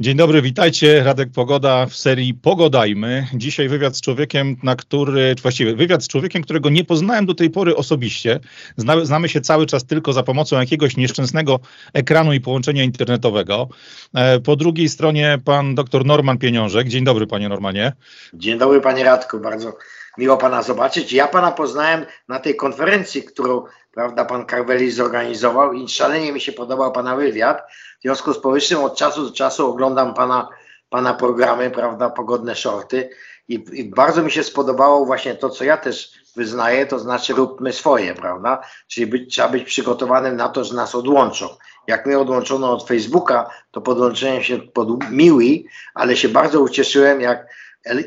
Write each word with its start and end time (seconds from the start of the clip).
Dzień 0.00 0.16
dobry, 0.16 0.42
witajcie. 0.42 1.04
Radek 1.04 1.28
Pogoda 1.34 1.86
w 1.86 1.96
serii 1.96 2.34
Pogodajmy. 2.34 3.26
Dzisiaj 3.34 3.68
wywiad 3.68 3.96
z 3.96 4.00
człowiekiem, 4.00 4.56
na 4.62 4.76
który, 4.76 5.34
właściwie 5.42 5.74
wywiad 5.74 6.04
z 6.04 6.08
człowiekiem, 6.08 6.42
którego 6.42 6.70
nie 6.70 6.84
poznałem 6.84 7.26
do 7.26 7.34
tej 7.34 7.50
pory 7.50 7.76
osobiście. 7.76 8.40
Znamy, 8.76 9.06
znamy 9.06 9.28
się 9.28 9.40
cały 9.40 9.66
czas 9.66 9.84
tylko 9.84 10.12
za 10.12 10.22
pomocą 10.22 10.60
jakiegoś 10.60 10.96
nieszczęsnego 10.96 11.60
ekranu 11.94 12.32
i 12.32 12.40
połączenia 12.40 12.82
internetowego. 12.82 13.68
E, 14.14 14.40
po 14.40 14.56
drugiej 14.56 14.88
stronie 14.88 15.38
pan 15.44 15.74
dr 15.74 16.04
Norman 16.04 16.38
Pieniążek. 16.38 16.88
Dzień 16.88 17.04
dobry, 17.04 17.26
panie 17.26 17.48
Normanie. 17.48 17.92
Dzień 18.34 18.58
dobry, 18.58 18.80
panie 18.80 19.04
Radku. 19.04 19.38
Bardzo 19.38 19.78
miło 20.18 20.36
pana 20.36 20.62
zobaczyć. 20.62 21.12
Ja 21.12 21.28
pana 21.28 21.52
poznałem 21.52 22.06
na 22.28 22.38
tej 22.38 22.56
konferencji, 22.56 23.22
którą 23.22 23.62
prawda, 23.96 24.24
pan 24.24 24.46
Carveli 24.46 24.90
zorganizował 24.90 25.72
i 25.72 25.88
szalenie 25.88 26.32
mi 26.32 26.40
się 26.40 26.52
podobał 26.52 26.92
pana 26.92 27.16
wywiad. 27.16 27.62
W 27.98 28.02
związku 28.02 28.34
z 28.34 28.38
powyższym 28.38 28.84
od 28.84 28.96
czasu 28.96 29.24
do 29.24 29.32
czasu 29.32 29.70
oglądam 29.70 30.14
pana, 30.14 30.48
pana 30.90 31.14
programy, 31.14 31.70
prawda, 31.70 32.10
pogodne 32.10 32.54
shorty 32.54 33.10
i, 33.48 33.64
i 33.72 33.84
bardzo 33.84 34.22
mi 34.22 34.30
się 34.30 34.42
spodobało 34.42 35.06
właśnie 35.06 35.34
to, 35.34 35.50
co 35.50 35.64
ja 35.64 35.76
też 35.76 36.12
wyznaję, 36.36 36.86
to 36.86 36.98
znaczy 36.98 37.32
róbmy 37.32 37.72
swoje, 37.72 38.14
prawda? 38.14 38.60
Czyli 38.88 39.06
być, 39.06 39.32
trzeba 39.34 39.48
być 39.48 39.64
przygotowanym 39.64 40.36
na 40.36 40.48
to, 40.48 40.64
że 40.64 40.74
nas 40.74 40.94
odłączą. 40.94 41.48
Jak 41.86 42.06
mnie 42.06 42.18
odłączono 42.18 42.72
od 42.72 42.88
Facebooka, 42.88 43.50
to 43.70 43.80
podłączyłem 43.80 44.42
się 44.42 44.58
pod 44.58 45.10
Miwi, 45.10 45.66
ale 45.94 46.16
się 46.16 46.28
bardzo 46.28 46.60
ucieszyłem, 46.60 47.20
jak 47.20 47.46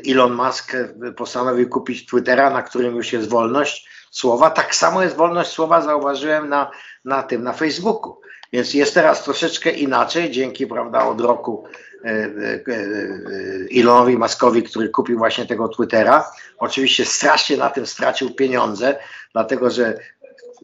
Elon 0.06 0.34
Musk 0.34 0.76
postanowił 1.16 1.68
kupić 1.68 2.06
Twittera, 2.06 2.50
na 2.50 2.62
którym 2.62 2.96
już 2.96 3.12
jest 3.12 3.28
wolność 3.28 3.88
słowa. 4.10 4.50
Tak 4.50 4.74
samo 4.74 5.02
jest 5.02 5.16
wolność 5.16 5.50
słowa, 5.50 5.80
zauważyłem 5.80 6.48
na, 6.48 6.70
na 7.04 7.22
tym, 7.22 7.42
na 7.42 7.52
Facebooku. 7.52 8.20
Więc 8.52 8.74
jest 8.74 8.94
teraz 8.94 9.24
troszeczkę 9.24 9.70
inaczej, 9.70 10.30
dzięki, 10.30 10.66
prawda, 10.66 11.06
od 11.06 11.20
roku 11.20 11.64
e, 12.04 12.08
e, 12.08 12.12
e, 12.12 13.80
Elonowi 13.80 14.18
Muskowi, 14.18 14.62
który 14.62 14.88
kupił 14.88 15.18
właśnie 15.18 15.46
tego 15.46 15.68
Twittera. 15.68 16.30
Oczywiście 16.58 17.04
strasznie 17.04 17.56
na 17.56 17.70
tym 17.70 17.86
stracił 17.86 18.34
pieniądze, 18.34 18.98
dlatego 19.32 19.70
że 19.70 19.98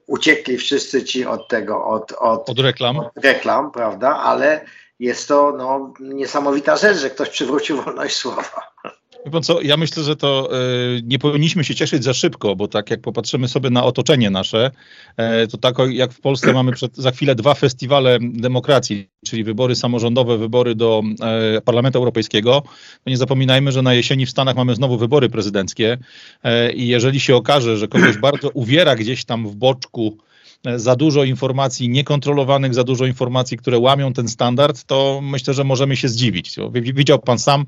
uciekli 0.06 0.58
wszyscy 0.58 1.04
ci 1.04 1.26
od 1.26 1.48
tego, 1.48 1.86
od, 1.86 2.12
od, 2.12 2.50
od 2.50 2.58
reklam. 2.58 2.98
Od 2.98 3.24
reklam, 3.24 3.70
prawda, 3.70 4.16
ale 4.16 4.64
jest 5.00 5.28
to 5.28 5.54
no, 5.58 5.94
niesamowita 6.00 6.76
rzecz, 6.76 6.98
że 6.98 7.10
ktoś 7.10 7.30
przywrócił 7.30 7.82
wolność 7.82 8.16
słowa. 8.16 8.72
Wie 9.32 9.40
co, 9.40 9.60
ja 9.60 9.76
myślę, 9.76 10.02
że 10.02 10.16
to 10.16 10.50
y, 10.96 11.02
nie 11.04 11.18
powinniśmy 11.18 11.64
się 11.64 11.74
cieszyć 11.74 12.04
za 12.04 12.14
szybko, 12.14 12.56
bo 12.56 12.68
tak 12.68 12.90
jak 12.90 13.00
popatrzymy 13.00 13.48
sobie 13.48 13.70
na 13.70 13.84
otoczenie 13.84 14.30
nasze, 14.30 14.70
y, 15.44 15.48
to 15.48 15.58
tak 15.58 15.76
jak 15.90 16.12
w 16.12 16.20
Polsce 16.20 16.52
mamy 16.52 16.72
przed, 16.72 16.96
za 16.96 17.10
chwilę 17.10 17.34
dwa 17.34 17.54
festiwale 17.54 18.18
demokracji, 18.20 19.08
czyli 19.24 19.44
wybory 19.44 19.74
samorządowe, 19.74 20.38
wybory 20.38 20.74
do 20.74 21.02
y, 21.56 21.60
Parlamentu 21.60 21.98
Europejskiego, 21.98 22.62
to 23.04 23.10
nie 23.10 23.16
zapominajmy, 23.16 23.72
że 23.72 23.82
na 23.82 23.94
jesieni 23.94 24.26
w 24.26 24.30
Stanach 24.30 24.56
mamy 24.56 24.74
znowu 24.74 24.98
wybory 24.98 25.28
prezydenckie 25.28 25.98
i 26.74 26.88
jeżeli 26.88 27.20
się 27.20 27.36
okaże, 27.36 27.76
że 27.76 27.88
kogoś 27.88 28.18
bardzo 28.18 28.50
uwiera 28.50 28.96
gdzieś 28.96 29.24
tam 29.24 29.48
w 29.48 29.54
boczku 29.54 30.18
za 30.76 30.96
dużo 30.96 31.24
informacji 31.24 31.88
niekontrolowanych, 31.88 32.74
za 32.74 32.84
dużo 32.84 33.06
informacji, 33.06 33.56
które 33.56 33.78
łamią 33.78 34.12
ten 34.12 34.28
standard, 34.28 34.84
to 34.84 35.20
myślę, 35.22 35.54
że 35.54 35.64
możemy 35.64 35.96
się 35.96 36.08
zdziwić. 36.08 36.56
Widział 36.72 37.18
pan 37.18 37.38
sam, 37.38 37.66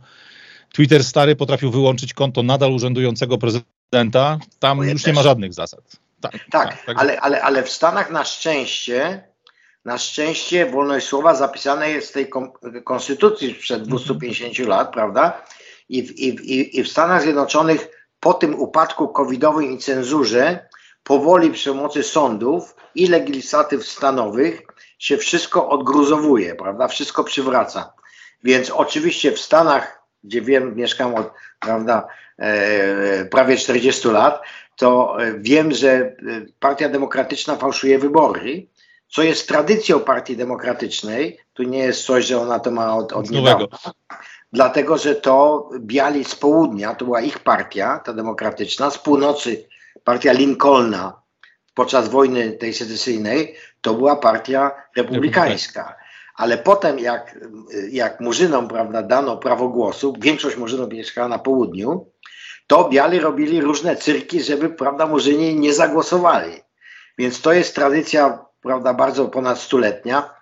Twitter 0.73 1.05
stary 1.05 1.37
potrafił 1.37 1.71
wyłączyć 1.71 2.15
konto 2.15 2.43
nadal 2.43 2.73
urzędującego 2.73 3.39
prezydenta. 3.39 4.39
Tam 4.59 4.79
już 4.79 5.03
też. 5.03 5.07
nie 5.07 5.13
ma 5.13 5.23
żadnych 5.23 5.55
zasad. 5.55 5.81
Tak, 6.21 6.33
tak, 6.51 6.85
tak 6.87 6.99
ale, 6.99 7.21
ale, 7.21 7.43
ale 7.43 7.63
w 7.63 7.71
Stanach 7.71 8.11
na 8.11 8.25
szczęście 8.25 9.29
na 9.85 9.99
szczęście 9.99 10.67
wolność 10.67 11.07
słowa 11.07 11.35
zapisane 11.35 11.91
jest 11.91 12.09
w 12.09 12.13
tej 12.13 12.31
konstytucji 12.85 13.55
sprzed 13.55 13.83
250 13.83 14.51
mhm. 14.51 14.69
lat, 14.69 14.93
prawda? 14.93 15.43
I 15.89 16.03
w, 16.03 16.19
i, 16.19 16.79
I 16.79 16.85
w 16.85 16.89
Stanach 16.89 17.23
Zjednoczonych 17.23 17.89
po 18.21 18.35
tym 18.35 18.61
upadku 18.61 19.09
covidowym 19.09 19.73
i 19.73 19.79
cenzurze 19.79 20.69
powoli 21.03 21.51
przy 21.51 21.71
pomocy 21.71 22.03
sądów 22.03 22.75
i 22.95 23.07
legislatyw 23.07 23.87
stanowych 23.87 24.63
się 24.99 25.17
wszystko 25.17 25.69
odgruzowuje, 25.69 26.55
prawda? 26.55 26.89
Wszystko 26.89 27.25
przywraca. 27.25 27.93
Więc 28.45 28.71
oczywiście 28.71 29.33
w 29.33 29.41
Stanach 29.41 29.98
gdzie 30.29 30.43
wiem, 30.43 30.77
mieszkam 30.77 31.15
od 31.15 31.33
prawda, 31.61 32.07
e, 32.39 33.25
prawie 33.25 33.57
40 33.57 34.09
lat, 34.09 34.43
to 34.77 35.17
e, 35.23 35.35
wiem, 35.39 35.73
że 35.73 35.91
e, 35.91 36.15
Partia 36.61 36.89
Demokratyczna 36.89 37.57
fałszuje 37.57 37.99
wybory, 37.99 38.67
co 39.09 39.23
jest 39.23 39.49
tradycją 39.49 40.01
Partii 40.01 40.37
Demokratycznej. 40.37 41.39
Tu 41.53 41.63
nie 41.63 41.79
jest 41.79 42.05
coś, 42.05 42.27
że 42.27 42.41
ona 42.41 42.59
to 42.59 42.71
ma 42.71 42.97
od, 42.97 43.13
od 43.13 43.31
niedawna. 43.31 43.67
Dlatego, 44.53 44.99
że 44.99 45.15
to 45.15 45.69
biali 45.79 46.25
z 46.25 46.35
południa, 46.35 46.95
to 46.95 47.05
była 47.05 47.21
ich 47.21 47.39
partia, 47.39 47.99
ta 47.99 48.13
demokratyczna, 48.13 48.91
z 48.91 48.99
północy 48.99 49.69
partia 50.05 50.33
Lincolna 50.33 51.23
podczas 51.75 52.09
wojny 52.09 52.53
tej 52.53 52.75
secesyjnej, 52.75 53.55
to 53.81 53.95
była 53.95 54.17
partia 54.17 54.71
republikańska 54.97 55.98
ale 56.39 56.59
potem 56.59 56.99
jak, 56.99 57.39
jak 57.91 58.21
Murzynom 58.21 58.69
prawda, 58.69 59.03
dano 59.03 59.37
prawo 59.37 59.69
głosu, 59.69 60.15
większość 60.19 60.57
Murzynów 60.57 60.93
mieszkała 60.93 61.29
na 61.29 61.39
południu, 61.39 62.11
to 62.67 62.89
biali 62.89 63.21
robili 63.21 63.61
różne 63.61 63.97
cyrki, 63.97 64.43
żeby 64.43 64.71
prawda, 64.71 65.07
Murzyni 65.07 65.55
nie 65.55 65.75
zagłosowali. 65.75 66.53
Więc 67.19 67.41
to 67.41 67.53
jest 67.53 67.75
tradycja 67.75 68.45
prawda, 68.63 68.95
bardzo 68.95 69.29
ponad 69.29 69.59
stuletnia 69.59 70.35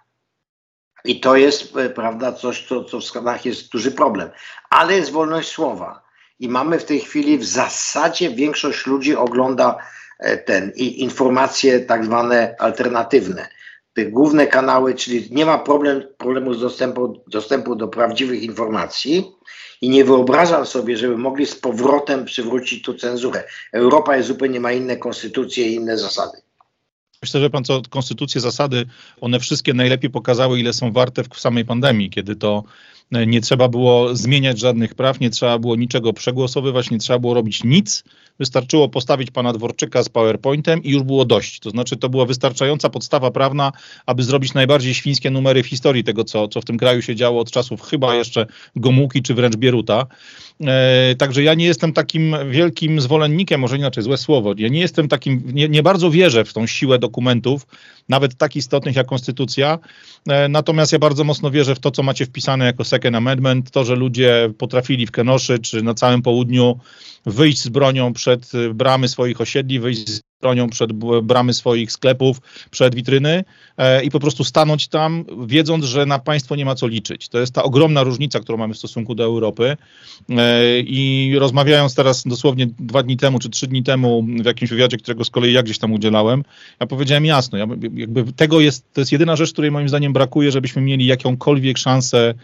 i 1.05 1.21
to 1.21 1.37
jest 1.37 1.77
e, 1.77 1.91
prawda, 1.91 2.33
coś, 2.33 2.67
co, 2.67 2.85
co 2.85 3.01
w 3.01 3.05
Stanach 3.05 3.45
jest 3.45 3.73
duży 3.73 3.93
problem. 3.93 4.31
Ale 4.71 4.95
jest 4.95 5.11
wolność 5.11 5.49
słowa 5.49 6.03
i 6.39 6.49
mamy 6.49 6.79
w 6.79 6.85
tej 6.85 7.01
chwili 7.01 7.39
w 7.39 7.45
zasadzie 7.45 8.31
większość 8.31 8.87
ludzi 8.87 9.17
ogląda 9.17 9.79
e, 10.19 10.37
ten 10.37 10.73
i 10.75 11.03
informacje 11.03 11.81
tak 11.81 12.05
zwane 12.05 12.55
alternatywne 12.59 13.56
te 13.97 14.07
główne 14.07 14.47
kanały, 14.47 14.95
czyli 14.95 15.29
nie 15.31 15.47
ma 15.47 15.59
problem, 15.59 16.03
problemu 16.19 16.55
z 16.55 16.61
dostępu, 16.61 17.23
dostępu 17.27 17.77
do 17.77 17.89
prawdziwych 17.89 18.43
informacji 18.43 19.33
i 19.81 19.89
nie 19.89 20.05
wyobrażam 20.05 20.67
sobie, 20.67 20.97
żeby 20.97 21.19
mogli 21.19 21.47
z 21.47 21.55
powrotem 21.55 22.25
przywrócić 22.25 22.83
tu 22.85 22.95
cenzurę. 22.95 23.45
Europa 23.73 24.17
jest 24.17 24.29
zupełnie 24.29 24.61
ma 24.61 24.73
inne 24.73 24.97
konstytucje 24.97 25.69
i 25.69 25.75
inne 25.75 25.99
zasady. 25.99 26.39
Myślę, 27.23 27.41
że 27.41 27.51
pan 27.51 27.65
co, 27.65 27.83
konstytucje, 27.91 28.41
zasady, 28.41 28.87
one 29.21 29.41
wszystkie 29.41 29.75
najlepiej 29.75 30.11
pokazały, 30.11 30.61
ile 30.61 30.73
są 30.73 30.93
warte 30.93 31.23
w 31.25 31.41
samej 31.41 31.65
pandemii, 31.65 32.11
kiedy 32.11 32.37
to 32.37 32.65
nie 33.13 33.41
trzeba 33.41 33.69
było 33.69 34.17
zmieniać 34.17 34.59
żadnych 34.59 34.95
praw, 34.95 35.21
nie 35.21 35.31
trzeba 35.31 35.59
było 35.59 35.77
niczego 35.77 36.13
przegłosowywać, 36.13 36.91
nie 36.91 36.99
trzeba 36.99 37.19
było 37.19 37.35
robić 37.35 37.65
nic. 37.65 38.05
Wystarczyło 38.39 38.89
postawić 38.89 39.31
pana 39.31 39.53
Dworczyka 39.53 40.03
z 40.03 40.09
PowerPointem 40.09 40.83
i 40.83 40.91
już 40.91 41.03
było 41.03 41.25
dość. 41.25 41.61
To 41.61 41.71
znaczy, 41.71 41.97
to 41.97 42.09
była 42.09 42.25
wystarczająca 42.25 42.91
podstawa 42.91 43.31
prawna, 43.31 43.73
aby 44.07 44.23
zrobić 44.23 44.55
najbardziej 44.55 44.95
świńskie 44.95 45.31
numery 45.31 45.63
w 45.63 45.67
historii 45.67 46.05
tego, 46.05 46.25
co, 46.25 46.49
co 46.49 46.61
w 46.61 46.65
tym 46.65 46.79
kraju 46.79 47.03
się 47.03 47.17
działo 47.17 47.41
od 47.41 47.51
czasów 47.51 47.83
chyba 47.83 48.15
jeszcze 48.15 48.47
Gomułki 48.77 49.23
czy 49.23 49.35
wręcz 49.35 49.57
Bieruta. 49.57 50.07
E, 50.61 51.15
także 51.19 51.43
ja 51.43 51.55
nie 51.55 51.65
jestem 51.65 51.93
takim 51.93 52.37
wielkim 52.51 53.01
zwolennikiem, 53.01 53.61
może 53.61 53.77
inaczej, 53.77 54.03
złe 54.03 54.17
słowo, 54.17 54.55
ja 54.59 54.69
nie 54.69 54.81
jestem 54.81 55.09
takim, 55.09 55.43
nie, 55.53 55.69
nie 55.69 55.83
bardzo 55.83 56.11
wierzę 56.11 56.45
w 56.45 56.53
tą 56.53 56.67
siłę 56.67 56.99
dokumentów, 56.99 57.67
nawet 58.09 58.35
tak 58.35 58.57
istotnych 58.57 58.97
jak 58.97 59.07
konstytucja, 59.07 59.79
e, 60.29 60.49
natomiast 60.49 60.93
ja 60.93 60.99
bardzo 60.99 61.25
mocno 61.25 61.51
wierzę 61.51 61.75
w 61.75 61.79
to, 61.79 61.91
co 61.91 62.03
macie 62.03 62.27
wpisane 62.27 62.65
jako 62.65 62.85
second 62.97 63.17
amendment, 63.17 63.71
to, 63.71 63.85
że 63.85 63.97
ludzie 63.97 64.51
potrafili 64.59 65.07
w 65.07 65.11
Kenoszy 65.11 65.59
czy 65.59 65.83
na 65.83 65.95
całym 65.95 66.23
południu 66.23 66.79
wyjść 67.27 67.59
z 67.59 67.69
bronią 67.69 68.13
przed 68.13 68.53
bramy 68.75 69.09
swoich 69.09 69.41
osiedli, 69.41 69.81
wyjść 69.81 70.09
z 70.09 70.21
bronią 70.41 70.71
przed 70.71 70.93
bramy 71.23 71.55
swoich 71.55 71.93
sklepów, 71.93 72.41
przed 72.71 72.95
witryny 72.95 73.45
e, 73.77 74.05
i 74.05 74.11
po 74.11 74.21
prostu 74.21 74.45
stanąć 74.45 74.89
tam, 74.89 75.25
wiedząc, 75.47 75.85
że 75.85 76.07
na 76.07 76.19
państwo 76.19 76.57
nie 76.57 76.65
ma 76.65 76.75
co 76.75 76.87
liczyć. 76.87 77.29
To 77.29 77.39
jest 77.39 77.55
ta 77.55 77.63
ogromna 77.63 78.03
różnica, 78.03 78.41
którą 78.41 78.59
mamy 78.59 78.75
w 78.75 78.79
stosunku 78.79 79.15
do 79.15 79.25
Europy. 79.25 79.77
E, 80.31 80.81
I 80.81 81.33
rozmawiając 81.39 81.95
teraz 81.95 82.25
dosłownie 82.27 82.67
dwa 82.79 83.03
dni 83.03 83.17
temu, 83.17 83.39
czy 83.39 83.51
trzy 83.51 83.67
dni 83.67 83.83
temu 83.83 84.27
w 84.43 84.45
jakimś 84.45 84.71
wywiadzie, 84.71 84.97
którego 84.97 85.25
z 85.25 85.31
kolei 85.31 85.53
ja 85.53 85.63
gdzieś 85.63 85.79
tam 85.79 85.93
udzielałem, 85.93 86.45
ja 86.81 86.87
powiedziałem 86.87 87.25
jasno, 87.25 87.59
ja, 87.59 87.67
jakby 87.95 88.33
tego 88.33 88.61
jest, 88.61 88.93
to 88.93 89.01
jest 89.01 89.13
jedyna 89.13 89.37
rzecz, 89.37 89.53
której 89.53 89.71
moim 89.71 89.89
zdaniem 89.89 90.13
brakuje, 90.13 90.53
żebyśmy 90.53 90.83
mieli 90.83 91.07
jakąkolwiek 91.07 91.79
szansę 91.79 92.35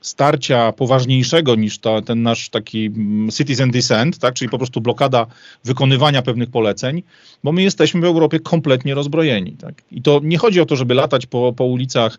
starcia 0.00 0.72
poważniejszego 0.72 1.54
niż 1.54 1.78
ta, 1.78 2.02
ten 2.02 2.22
nasz 2.22 2.48
taki 2.48 2.86
mm, 2.86 3.30
citizen 3.30 3.70
descent, 3.70 4.18
tak, 4.18 4.34
czyli 4.34 4.48
po 4.48 4.58
prostu 4.58 4.80
blokada 4.80 5.26
wykonywania 5.64 6.22
pewnych 6.22 6.50
poleceń, 6.50 7.02
bo 7.44 7.52
my 7.52 7.62
jesteśmy 7.62 8.00
w 8.00 8.04
Europie 8.04 8.40
kompletnie 8.40 8.94
rozbrojeni. 8.94 9.52
Tak. 9.52 9.82
I 9.90 10.02
to 10.02 10.20
nie 10.24 10.38
chodzi 10.38 10.60
o 10.60 10.66
to, 10.66 10.76
żeby 10.76 10.94
latać 10.94 11.26
po, 11.26 11.52
po 11.52 11.64
ulicach 11.64 12.18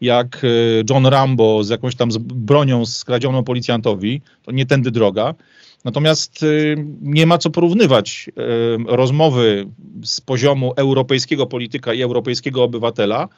jak 0.00 0.42
e, 0.44 0.48
John 0.90 1.06
Rambo 1.06 1.64
z 1.64 1.68
jakąś 1.68 1.96
tam 1.96 2.08
bronią 2.20 2.86
skradzioną 2.86 3.44
policjantowi, 3.44 4.22
to 4.42 4.52
nie 4.52 4.66
tędy 4.66 4.90
droga. 4.90 5.34
Natomiast 5.84 6.42
e, 6.42 6.46
nie 7.00 7.26
ma 7.26 7.38
co 7.38 7.50
porównywać 7.50 8.26
e, 8.28 8.96
rozmowy 8.96 9.66
z 10.04 10.20
poziomu 10.20 10.72
europejskiego 10.76 11.46
polityka 11.46 11.94
i 11.94 12.02
europejskiego 12.02 12.62
obywatela 12.62 13.28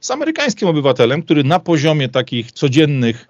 z 0.00 0.10
amerykańskim 0.10 0.68
obywatelem, 0.68 1.22
który 1.22 1.44
na 1.44 1.58
poziomie 1.58 2.08
takich 2.08 2.52
codziennych 2.52 3.28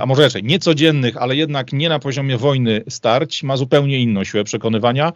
a 0.00 0.06
może 0.06 0.22
raczej 0.22 0.44
niecodziennych, 0.44 1.16
ale 1.16 1.36
jednak 1.36 1.72
nie 1.72 1.88
na 1.88 1.98
poziomie 1.98 2.36
wojny 2.36 2.84
starć, 2.88 3.42
ma 3.42 3.56
zupełnie 3.56 4.00
inną 4.00 4.24
siłę 4.24 4.44
przekonywania, 4.44 5.12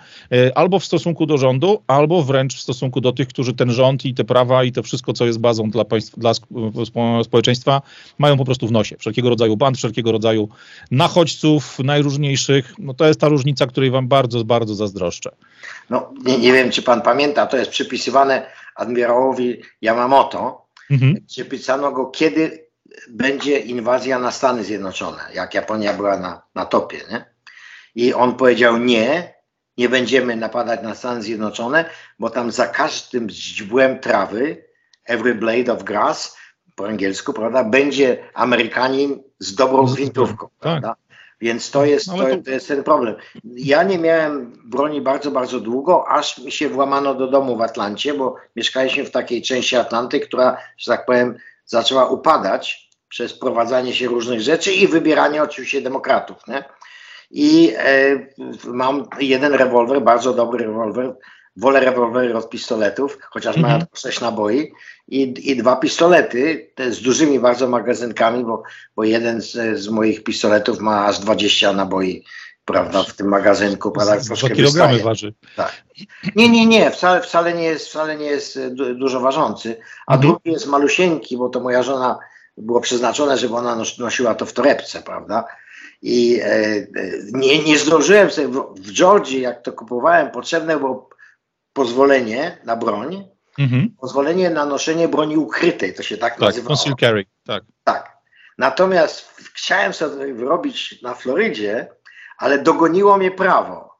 albo 0.54 0.78
w 0.78 0.84
stosunku 0.84 1.26
do 1.26 1.38
rządu, 1.38 1.82
albo 1.86 2.22
wręcz 2.22 2.54
w 2.54 2.60
stosunku 2.60 3.00
do 3.00 3.12
tych, 3.12 3.28
którzy 3.28 3.54
ten 3.54 3.70
rząd 3.70 4.04
i 4.04 4.14
te 4.14 4.24
prawa 4.24 4.64
i 4.64 4.72
to 4.72 4.82
wszystko, 4.82 5.12
co 5.12 5.26
jest 5.26 5.40
bazą 5.40 5.70
dla, 5.70 5.84
państw, 5.84 6.18
dla 6.18 6.32
społeczeństwa, 7.24 7.82
mają 8.18 8.36
po 8.36 8.44
prostu 8.44 8.66
w 8.66 8.72
nosie. 8.72 8.96
Wszelkiego 8.98 9.28
rodzaju 9.28 9.56
band, 9.56 9.76
wszelkiego 9.76 10.12
rodzaju 10.12 10.48
nachodźców 10.90 11.78
najróżniejszych. 11.78 12.74
No 12.78 12.94
to 12.94 13.06
jest 13.06 13.20
ta 13.20 13.28
różnica, 13.28 13.66
której 13.66 13.90
wam 13.90 14.08
bardzo, 14.08 14.44
bardzo 14.44 14.74
zazdroszczę. 14.74 15.30
No, 15.90 16.12
nie, 16.24 16.38
nie 16.38 16.52
wiem, 16.52 16.70
czy 16.70 16.82
pan 16.82 17.02
pamięta, 17.02 17.46
to 17.46 17.56
jest 17.56 17.70
przypisywane 17.70 18.46
admirałowi 18.76 19.60
Yamamoto. 19.82 20.66
Mhm. 20.90 21.16
Przypisano 21.26 21.92
go, 21.92 22.06
kiedy 22.06 22.66
będzie 23.08 23.58
inwazja 23.58 24.18
na 24.18 24.30
Stany 24.30 24.64
Zjednoczone, 24.64 25.20
jak 25.34 25.54
Japonia 25.54 25.92
była 25.92 26.18
na, 26.18 26.42
na 26.54 26.66
topie. 26.66 27.00
Nie? 27.10 27.24
I 27.94 28.14
on 28.14 28.34
powiedział 28.34 28.78
nie, 28.78 29.34
nie 29.78 29.88
będziemy 29.88 30.36
napadać 30.36 30.82
na 30.82 30.94
Stany 30.94 31.22
Zjednoczone, 31.22 31.84
bo 32.18 32.30
tam 32.30 32.50
za 32.50 32.66
każdym 32.66 33.30
źdźbłem 33.30 33.98
trawy, 33.98 34.64
every 35.04 35.34
blade 35.34 35.72
of 35.72 35.82
grass, 35.82 36.36
po 36.76 36.86
angielsku, 36.86 37.32
prawda, 37.32 37.64
będzie 37.64 38.24
Amerykanin 38.34 39.22
z 39.38 39.54
dobrą 39.54 39.86
gwintówką, 39.86 40.46
tak. 40.46 40.58
prawda? 40.60 40.94
Więc 41.40 41.70
to 41.70 41.84
jest, 41.84 42.06
to, 42.06 42.42
to 42.44 42.50
jest 42.50 42.68
ten 42.68 42.84
problem. 42.84 43.14
Ja 43.44 43.82
nie 43.82 43.98
miałem 43.98 44.52
broni 44.64 45.00
bardzo, 45.00 45.30
bardzo 45.30 45.60
długo, 45.60 46.08
aż 46.08 46.38
mi 46.38 46.52
się 46.52 46.68
włamano 46.68 47.14
do 47.14 47.26
domu 47.26 47.56
w 47.56 47.62
Atlancie, 47.62 48.14
bo 48.14 48.36
mieszkaliśmy 48.56 49.04
w 49.04 49.10
takiej 49.10 49.42
części 49.42 49.76
Atlanty, 49.76 50.20
która, 50.20 50.56
że 50.78 50.92
tak 50.92 51.06
powiem, 51.06 51.36
zaczęła 51.72 52.06
upadać 52.06 52.90
przez 53.08 53.38
prowadzenie 53.38 53.94
się 53.94 54.08
różnych 54.08 54.40
rzeczy 54.40 54.72
i 54.72 54.88
wybieranie 54.88 55.42
oczywiście 55.42 55.80
demokratów. 55.80 56.36
Nie? 56.48 56.64
I 57.30 57.72
e, 57.76 57.86
mam 58.64 59.08
jeden 59.20 59.54
rewolwer, 59.54 60.02
bardzo 60.02 60.34
dobry 60.34 60.64
rewolwer, 60.64 61.16
wolę 61.56 61.80
rewolwery 61.80 62.36
od 62.36 62.50
pistoletów, 62.50 63.18
chociaż 63.30 63.56
mm 63.56 63.70
-hmm. 63.70 63.72
mają 63.72 63.86
6 63.94 64.20
naboi 64.20 64.72
i, 65.08 65.50
i 65.50 65.56
dwa 65.56 65.76
pistolety 65.76 66.70
z 66.90 67.02
dużymi 67.02 67.40
bardzo 67.40 67.68
magazynkami, 67.68 68.44
bo, 68.44 68.62
bo 68.96 69.04
jeden 69.04 69.40
z, 69.40 69.78
z 69.78 69.88
moich 69.88 70.24
pistoletów 70.24 70.80
ma 70.80 71.06
aż 71.06 71.18
20 71.18 71.72
naboi 71.72 72.24
prawda, 72.64 73.02
w 73.02 73.16
tym 73.16 73.28
magazynku. 73.28 73.90
Prawda, 73.90 74.16
Dwa 74.16 74.48
kilogramy 74.48 74.98
waży. 74.98 75.34
Tak. 75.56 75.84
Nie, 76.36 76.48
nie, 76.48 76.66
nie, 76.66 76.90
wcale, 76.90 77.20
wcale 77.20 77.54
nie 77.54 77.64
jest, 77.64 77.88
wcale 77.88 78.16
nie 78.16 78.26
jest 78.26 78.56
e, 78.56 78.70
du 78.70 78.94
dużo 78.94 79.20
ważący, 79.20 79.76
a 80.06 80.14
mhm. 80.14 80.20
drugi 80.30 80.52
jest 80.52 80.66
malusieńki, 80.66 81.36
bo 81.36 81.48
to 81.48 81.60
moja 81.60 81.82
żona 81.82 82.18
było 82.56 82.80
przeznaczone, 82.80 83.38
żeby 83.38 83.54
ona 83.54 83.76
nos 83.76 83.98
nosiła 83.98 84.34
to 84.34 84.46
w 84.46 84.52
torebce, 84.52 85.02
prawda? 85.02 85.44
I 86.02 86.40
e, 86.40 86.46
e 86.46 86.86
nie, 87.32 87.64
nie 87.64 87.78
zdążyłem 87.78 88.30
sobie 88.30 88.48
w, 88.48 88.74
w 88.76 88.92
Georgii, 88.92 89.40
jak 89.40 89.62
to 89.62 89.72
kupowałem, 89.72 90.30
potrzebne 90.30 90.78
było 90.78 91.08
pozwolenie 91.72 92.58
na 92.64 92.76
broń, 92.76 93.28
mhm. 93.58 93.90
pozwolenie 94.00 94.50
na 94.50 94.66
noszenie 94.66 95.08
broni 95.08 95.36
ukrytej, 95.36 95.94
to 95.94 96.02
się 96.02 96.16
tak, 96.16 96.32
tak 96.32 96.40
nazywa. 96.40 96.68
Conceal 96.68 96.94
carry, 97.00 97.24
tak. 97.46 97.64
Tak. 97.84 98.12
Natomiast 98.58 99.28
chciałem 99.54 99.92
sobie 99.92 100.34
wyrobić 100.34 101.02
na 101.02 101.14
Florydzie, 101.14 101.88
ale 102.42 102.58
dogoniło 102.58 103.18
mnie 103.18 103.30
prawo, 103.30 103.94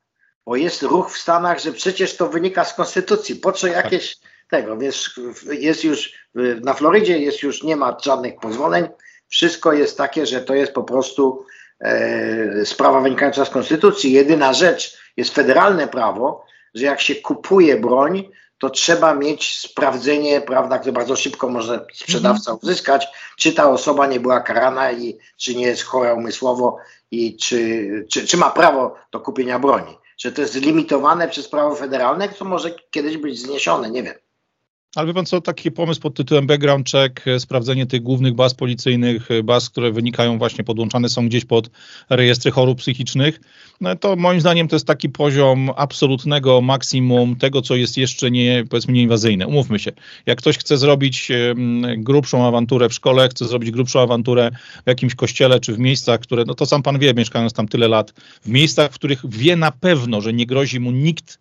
bo 0.47 0.56
jest 0.56 0.83
ruch 0.83 1.11
w 1.11 1.19
Stanach, 1.19 1.61
że 1.61 1.73
przecież 1.73 2.17
to 2.17 2.29
wynika 2.29 2.65
z 2.65 2.75
konstytucji. 2.75 3.37
Po 3.37 3.53
co 3.53 3.67
jakieś 3.67 4.17
tego? 4.50 4.77
Więc 4.77 5.15
jest 5.50 5.85
już 5.85 6.12
na 6.62 6.75
Florydzie 6.75 7.19
jest 7.19 7.43
już 7.43 7.62
nie 7.62 7.77
ma 7.77 7.97
żadnych 8.05 8.37
pozwoleń. 8.41 8.89
Wszystko 9.29 9.73
jest 9.73 9.99
takie, 9.99 10.27
że 10.27 10.41
to 10.41 10.55
jest 10.55 10.73
po 10.73 10.83
prostu 10.83 11.44
e, 11.81 12.67
sprawa 12.67 13.00
wynikająca 13.00 13.44
z 13.44 13.50
konstytucji. 13.50 14.12
Jedyna 14.12 14.53
rzecz 14.53 14.99
jest 15.17 15.35
federalne 15.35 15.88
prawo, 15.88 16.45
że 16.75 16.85
jak 16.85 17.00
się 17.00 17.15
kupuje 17.15 17.77
broń, 17.77 18.31
to 18.62 18.70
trzeba 18.70 19.14
mieć 19.14 19.59
sprawdzenie, 19.59 20.41
prawda, 20.41 20.79
które 20.79 20.93
bardzo 20.93 21.17
szybko 21.17 21.49
może 21.49 21.87
sprzedawca 21.94 22.50
mhm. 22.50 22.59
uzyskać, 22.62 23.09
czy 23.37 23.53
ta 23.53 23.70
osoba 23.70 24.06
nie 24.06 24.20
była 24.20 24.41
karana 24.41 24.93
i 24.93 25.19
czy 25.37 25.55
nie 25.55 25.67
jest 25.67 25.82
chora 25.82 26.14
umysłowo 26.14 26.76
i 27.11 27.37
czy, 27.37 27.88
czy, 28.11 28.26
czy 28.26 28.37
ma 28.37 28.50
prawo 28.50 28.94
do 29.12 29.20
kupienia 29.20 29.59
broni. 29.59 29.99
Czy 30.17 30.32
to 30.32 30.43
jest 30.43 30.55
limitowane 30.55 31.29
przez 31.29 31.49
prawo 31.49 31.75
federalne, 31.75 32.29
to 32.29 32.44
może 32.44 32.70
kiedyś 32.91 33.17
być 33.17 33.41
zniesione, 33.41 33.91
nie 33.91 34.03
wiem. 34.03 34.14
Ale 34.97 35.06
wie 35.06 35.15
pan 35.15 35.27
co, 35.27 35.41
taki 35.41 35.71
pomysł 35.71 36.00
pod 36.00 36.15
tytułem 36.15 36.47
background 36.47 36.91
check, 36.91 37.29
e, 37.29 37.41
sprawdzenie 37.41 37.87
tych 37.87 38.03
głównych 38.03 38.35
baz 38.35 38.55
policyjnych, 38.55 39.31
e, 39.31 39.43
baz, 39.43 39.71
które 39.71 39.93
wynikają 39.93 40.39
właśnie, 40.39 40.65
podłączane 40.65 41.09
są 41.09 41.29
gdzieś 41.29 41.44
pod 41.44 41.71
rejestry 42.11 42.50
chorób 42.50 42.79
psychicznych, 42.79 43.41
no 43.81 43.97
to 43.97 44.17
moim 44.17 44.41
zdaniem 44.41 44.69
to 44.69 44.77
jest 44.77 44.87
taki 44.87 45.09
poziom 45.09 45.71
absolutnego 45.77 46.61
maksimum 46.61 47.37
tego, 47.37 47.62
co 47.62 47.77
jest 47.77 47.97
jeszcze 47.97 48.31
nie, 48.31 48.65
powiedzmy, 48.71 48.93
nieinwazyjne. 48.93 49.47
Umówmy 49.47 49.79
się, 49.79 49.93
jak 50.27 50.39
ktoś 50.39 50.59
chce 50.59 50.77
zrobić 50.77 51.29
grubszą 51.97 52.47
awanturę 52.47 52.88
w 52.88 52.95
szkole, 52.95 53.29
chce 53.29 53.47
zrobić 53.47 53.71
grubszą 53.71 54.00
awanturę 54.00 54.50
w 54.85 54.88
jakimś 54.88 55.15
kościele, 55.15 55.61
czy 55.61 55.75
w 55.75 55.79
miejscach, 55.79 56.21
które, 56.21 56.45
no 56.47 56.55
to 56.55 56.67
sam 56.67 56.83
pan 56.83 56.99
wie, 56.99 57.15
mieszkając 57.15 57.53
tam 57.53 57.69
tyle 57.69 57.88
lat, 57.88 58.12
w 58.45 58.49
miejscach, 58.49 58.93
w 58.93 58.95
których 58.95 59.21
wie 59.29 59.56
na 59.56 59.71
pewno, 59.71 60.21
że 60.21 60.33
nie 60.33 60.47
grozi 60.47 60.81
mu 60.81 60.91
nikt 60.91 61.38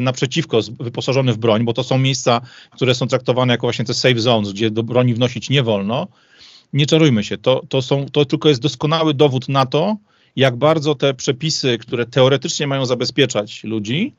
naprzeciwko 0.00 0.60
wyposażony 0.80 1.32
w 1.32 1.38
broń, 1.38 1.64
bo 1.64 1.72
to 1.72 1.84
są 1.84 1.98
miejsca, 1.98 2.40
które 2.70 2.94
są 2.94 3.06
traktowane 3.06 3.54
jako 3.54 3.66
właśnie 3.66 3.84
te 3.84 3.94
safe 3.94 4.18
zones, 4.18 4.52
gdzie 4.52 4.70
do 4.70 4.82
broni 4.82 5.14
wnosić 5.14 5.50
nie 5.50 5.62
wolno. 5.62 6.06
Nie 6.72 6.86
czarujmy 6.86 7.24
się, 7.24 7.38
to, 7.38 7.62
to, 7.68 7.82
są, 7.82 8.06
to 8.12 8.24
tylko 8.24 8.48
jest 8.48 8.60
doskonały 8.60 9.14
dowód 9.14 9.48
na 9.48 9.66
to, 9.66 9.96
jak 10.36 10.56
bardzo 10.56 10.94
te 10.94 11.14
przepisy, 11.14 11.78
które 11.78 12.06
teoretycznie 12.06 12.66
mają 12.66 12.86
zabezpieczać 12.86 13.64
ludzi, 13.64 14.12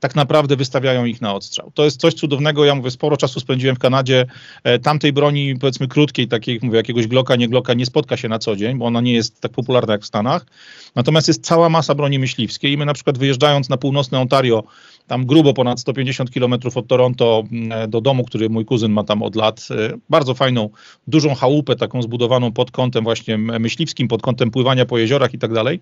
tak 0.00 0.14
naprawdę 0.14 0.56
wystawiają 0.56 1.04
ich 1.04 1.20
na 1.20 1.34
odstrzał. 1.34 1.70
To 1.74 1.84
jest 1.84 2.00
coś 2.00 2.14
cudownego. 2.14 2.64
Ja 2.64 2.74
mówię, 2.74 2.90
sporo 2.90 3.16
czasu 3.16 3.40
spędziłem 3.40 3.76
w 3.76 3.78
Kanadzie. 3.78 4.26
E, 4.64 4.78
tamtej 4.78 5.12
broni, 5.12 5.56
powiedzmy 5.60 5.88
krótkiej, 5.88 6.28
takiej, 6.28 6.58
mówię, 6.62 6.76
jakiegoś 6.76 7.06
Glocka, 7.06 7.36
nie 7.36 7.48
Glocka, 7.48 7.74
nie 7.74 7.86
spotka 7.86 8.16
się 8.16 8.28
na 8.28 8.38
co 8.38 8.56
dzień, 8.56 8.78
bo 8.78 8.86
ona 8.86 9.00
nie 9.00 9.12
jest 9.14 9.40
tak 9.40 9.52
popularna 9.52 9.92
jak 9.92 10.02
w 10.02 10.06
Stanach. 10.06 10.46
Natomiast 10.94 11.28
jest 11.28 11.44
cała 11.44 11.68
masa 11.68 11.94
broni 11.94 12.18
myśliwskiej 12.18 12.72
i 12.72 12.76
my 12.76 12.86
na 12.86 12.94
przykład 12.94 13.18
wyjeżdżając 13.18 13.68
na 13.68 13.76
północne 13.76 14.20
Ontario, 14.20 14.64
tam 15.06 15.26
grubo 15.26 15.54
ponad 15.54 15.80
150 15.80 16.30
kilometrów 16.30 16.76
od 16.76 16.86
Toronto 16.86 17.44
mm, 17.52 17.90
do 17.90 18.00
domu, 18.00 18.24
który 18.24 18.48
mój 18.48 18.64
kuzyn 18.64 18.92
ma 18.92 19.04
tam 19.04 19.22
od 19.22 19.36
lat, 19.36 19.68
e, 19.70 19.98
bardzo 20.10 20.34
fajną, 20.34 20.70
dużą 21.06 21.34
chałupę, 21.34 21.76
taką 21.76 22.02
zbudowaną 22.02 22.52
pod 22.52 22.70
kątem 22.70 23.04
właśnie 23.04 23.38
myśliwskim, 23.38 24.08
pod 24.08 24.22
kątem 24.22 24.50
pływania 24.50 24.86
po 24.86 24.98
jeziorach 24.98 25.34
i 25.34 25.38
tak 25.38 25.52
dalej. 25.52 25.80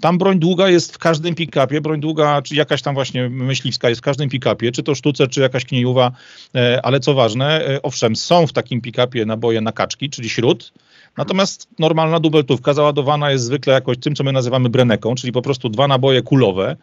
Tam 0.00 0.18
broń 0.18 0.38
długa 0.38 0.68
jest 0.68 0.94
w 0.94 0.98
każdym 0.98 1.34
pick-upie, 1.34 1.80
broń 1.80 2.00
długa, 2.00 2.42
czy 2.42 2.54
jakaś 2.54 2.82
tam 2.82 2.94
właśnie 2.94 3.28
myśliwska 3.28 3.88
jest 3.88 4.00
w 4.00 4.04
każdym 4.04 4.28
pick-upie, 4.28 4.72
czy 4.72 4.82
to 4.82 4.94
sztuce, 4.94 5.28
czy 5.28 5.40
jakaś 5.40 5.64
kniejuwa, 5.64 6.12
e, 6.54 6.80
ale 6.82 7.00
co 7.00 7.14
ważne, 7.14 7.66
e, 7.66 7.82
owszem, 7.82 8.16
są 8.16 8.46
w 8.46 8.52
takim 8.52 8.80
pick-upie 8.80 9.26
naboje 9.26 9.60
na 9.60 9.72
kaczki, 9.72 10.10
czyli 10.10 10.28
śród, 10.28 10.72
Natomiast 11.16 11.68
normalna 11.78 12.20
dubeltówka 12.20 12.74
załadowana 12.74 13.30
jest 13.30 13.44
zwykle 13.44 13.74
jakoś 13.74 13.98
tym, 13.98 14.14
co 14.14 14.24
my 14.24 14.32
nazywamy 14.32 14.68
breneką, 14.68 15.14
czyli 15.14 15.32
po 15.32 15.42
prostu 15.42 15.68
dwa 15.68 15.88
naboje 15.88 16.22
kulowe. 16.22 16.76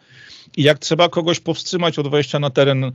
I 0.56 0.62
jak 0.62 0.78
trzeba 0.78 1.08
kogoś 1.08 1.40
powstrzymać 1.40 1.98
od 1.98 2.08
wejścia 2.08 2.38
na 2.38 2.50
teren 2.50 2.84
e, 2.84 2.90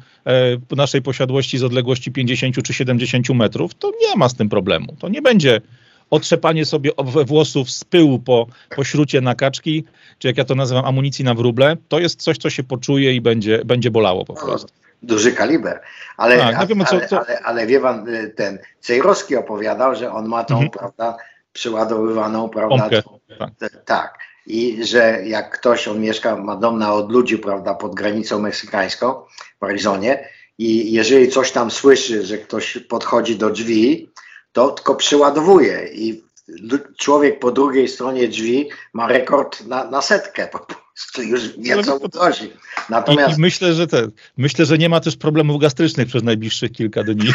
naszej 0.75 1.01
posiadłości 1.01 1.57
z 1.57 1.63
odległości 1.63 2.11
50 2.11 2.63
czy 2.63 2.73
70 2.73 3.29
metrów, 3.29 3.75
to 3.75 3.91
nie 4.01 4.15
ma 4.17 4.29
z 4.29 4.35
tym 4.35 4.49
problemu. 4.49 4.95
To 4.99 5.09
nie 5.09 5.21
będzie 5.21 5.61
otrzepanie 6.09 6.65
sobie 6.65 6.91
włosów 7.25 7.71
z 7.71 7.83
pyłu 7.83 8.19
po, 8.19 8.47
po 8.75 8.83
śrucie 8.83 9.21
na 9.21 9.35
kaczki, 9.35 9.83
czy 10.19 10.27
jak 10.27 10.37
ja 10.37 10.45
to 10.45 10.55
nazywam, 10.55 10.85
amunicji 10.85 11.25
na 11.25 11.33
wróble, 11.33 11.77
to 11.87 11.99
jest 11.99 12.21
coś, 12.21 12.37
co 12.37 12.49
się 12.49 12.63
poczuje 12.63 13.13
i 13.13 13.21
będzie, 13.21 13.65
będzie 13.65 13.91
bolało 13.91 14.25
po 14.25 14.33
prostu. 14.33 14.73
Duży 15.03 15.31
kaliber. 15.31 15.81
Ale, 16.17 16.37
tak, 16.37 16.55
ale, 16.55 16.85
co, 16.85 17.07
co... 17.07 17.19
ale, 17.19 17.39
ale, 17.39 17.67
wie 17.67 17.79
pan, 17.79 18.07
y, 18.07 18.29
ten 18.29 18.59
Cejrowski 18.79 19.35
opowiadał, 19.35 19.95
że 19.95 20.11
on 20.11 20.27
ma 20.27 20.43
tą, 20.43 20.53
mhm. 20.53 20.71
prawda, 20.71 21.17
przyładowywaną, 21.53 22.49
prawda? 22.49 22.89
tak. 23.59 23.85
tak. 23.85 24.26
I 24.47 24.85
że 24.85 25.21
jak 25.25 25.59
ktoś, 25.59 25.87
on 25.87 26.01
mieszka, 26.01 26.35
ma 26.35 26.55
dom 26.55 26.79
na 26.79 26.93
odludziu, 26.93 27.39
prawda, 27.39 27.73
pod 27.73 27.95
granicą 27.95 28.39
meksykańską 28.39 29.21
w 29.61 29.63
Arizonie 29.63 30.29
i 30.57 30.91
jeżeli 30.91 31.29
coś 31.29 31.51
tam 31.51 31.71
słyszy, 31.71 32.25
że 32.25 32.37
ktoś 32.37 32.77
podchodzi 32.77 33.35
do 33.35 33.49
drzwi, 33.49 34.09
to 34.51 34.71
tylko 34.71 34.95
przyładowuje 34.95 35.87
i 35.93 36.23
człowiek 36.97 37.39
po 37.39 37.51
drugiej 37.51 37.87
stronie 37.87 38.27
drzwi 38.27 38.69
ma 38.93 39.07
rekord 39.07 39.65
na, 39.65 39.89
na 39.89 40.01
setkę 40.01 40.47
po 40.47 40.59
prostu, 40.59 41.21
już 41.21 41.57
wie 41.57 41.83
co 41.83 41.99
mu 41.99 42.09
chodzi. 42.15 42.53
Natomiast... 42.89 43.37
I, 43.37 43.41
myślę, 43.41 43.73
że 43.73 43.87
te, 43.87 44.07
myślę, 44.37 44.65
że 44.65 44.77
nie 44.77 44.89
ma 44.89 44.99
też 44.99 45.17
problemów 45.17 45.61
gastrycznych 45.61 46.07
przez 46.07 46.23
najbliższych 46.23 46.71
kilka 46.71 47.03
dni. 47.03 47.31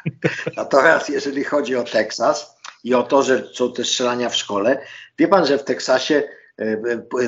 Natomiast 0.56 1.10
jeżeli 1.10 1.44
chodzi 1.44 1.76
o 1.76 1.82
Teksas 1.82 2.56
i 2.84 2.94
o 2.94 3.02
to, 3.02 3.22
że 3.22 3.48
są 3.54 3.72
te 3.72 3.84
strzelania 3.84 4.28
w 4.28 4.36
szkole, 4.36 4.82
wie 5.18 5.28
pan, 5.28 5.46
że 5.46 5.58
w 5.58 5.64
Teksasie 5.64 6.22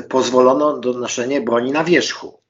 pozwolono 0.08 0.78
do 0.78 0.92
noszenia 0.92 1.40
broni 1.40 1.72
na 1.72 1.84
wierzchu. 1.84 2.42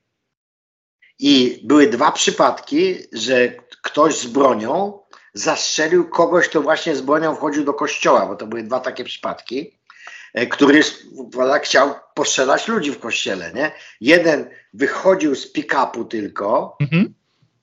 I 1.19 1.63
były 1.65 1.87
dwa 1.87 2.13
przypadki, 2.13 2.97
że 3.13 3.49
ktoś 3.83 4.19
z 4.19 4.27
bronią 4.27 4.99
zastrzelił 5.35 6.09
kogoś, 6.09 6.49
kto 6.49 6.63
właśnie 6.63 6.97
z 6.97 7.01
bronią 7.01 7.35
wchodził 7.35 7.65
do 7.65 7.75
kościoła, 7.75 8.27
bo 8.27 8.37
to 8.37 8.47
były 8.47 8.63
dwa 8.63 8.81
takie 8.81 9.05
przypadki. 9.05 9.79
e, 10.35 10.47
który 10.47 10.81
prawda, 11.33 11.59
chciał 11.59 11.95
postrzelać 12.15 12.69
ludzi 12.69 12.93
w 12.93 12.99
kościele, 12.99 13.53
nie? 13.53 13.73
Jeden 14.01 14.51
wychodził 14.75 15.35
z 15.35 15.53
pick-upu 15.53 16.05
tylko 16.05 16.77
mhm. 16.81 17.15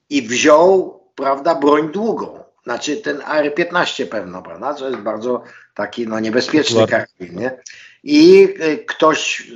i 0.09 0.21
wziął, 0.21 1.03
prawda, 1.15 1.55
broń 1.55 1.91
długą. 1.91 2.43
Znaczy 2.63 2.97
ten 2.97 3.21
AR-15 3.21 4.05
pewno, 4.05 4.41
prawda, 4.41 4.73
co 4.73 4.89
jest 4.89 5.01
bardzo 5.01 5.43
taki 5.73 6.07
no, 6.07 6.19
niebezpieczny 6.19 6.87
karabin, 6.87 7.39
nie? 7.39 7.59
I 8.03 8.47
e, 8.59 8.77
ktoś 8.77 9.51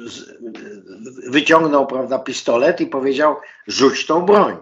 wyciągnął, 1.28 1.88
prawda, 1.88 2.20
pistolet 2.20 2.82
i 2.82 2.88
powiedział, 2.88 3.36
rzuć 3.68 4.06
tą 4.06 4.26
broń. 4.26 4.58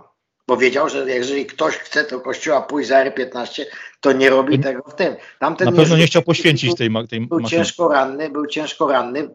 Powiedział, 0.45 0.89
że 0.89 1.11
jeżeli 1.11 1.45
ktoś 1.45 1.77
chce 1.77 2.03
do 2.03 2.19
kościoła 2.19 2.61
pójść 2.61 2.89
za 2.89 3.05
R15, 3.05 3.63
to 3.99 4.11
nie 4.11 4.29
robi 4.29 4.59
tego 4.59 4.83
w 4.89 4.95
tym. 4.95 5.15
Tamten 5.39 5.65
Na 5.65 5.71
pewno 5.71 5.95
nie, 5.95 6.01
nie 6.01 6.07
chciał 6.07 6.21
poświęcić 6.21 6.75
tej, 6.75 6.89
tej 7.09 7.21
Był 7.21 7.41
ciężko 7.41 7.87
ranny, 7.87 8.29
był 8.29 8.45
ciężko 8.45 8.87
ranny, 8.87 9.29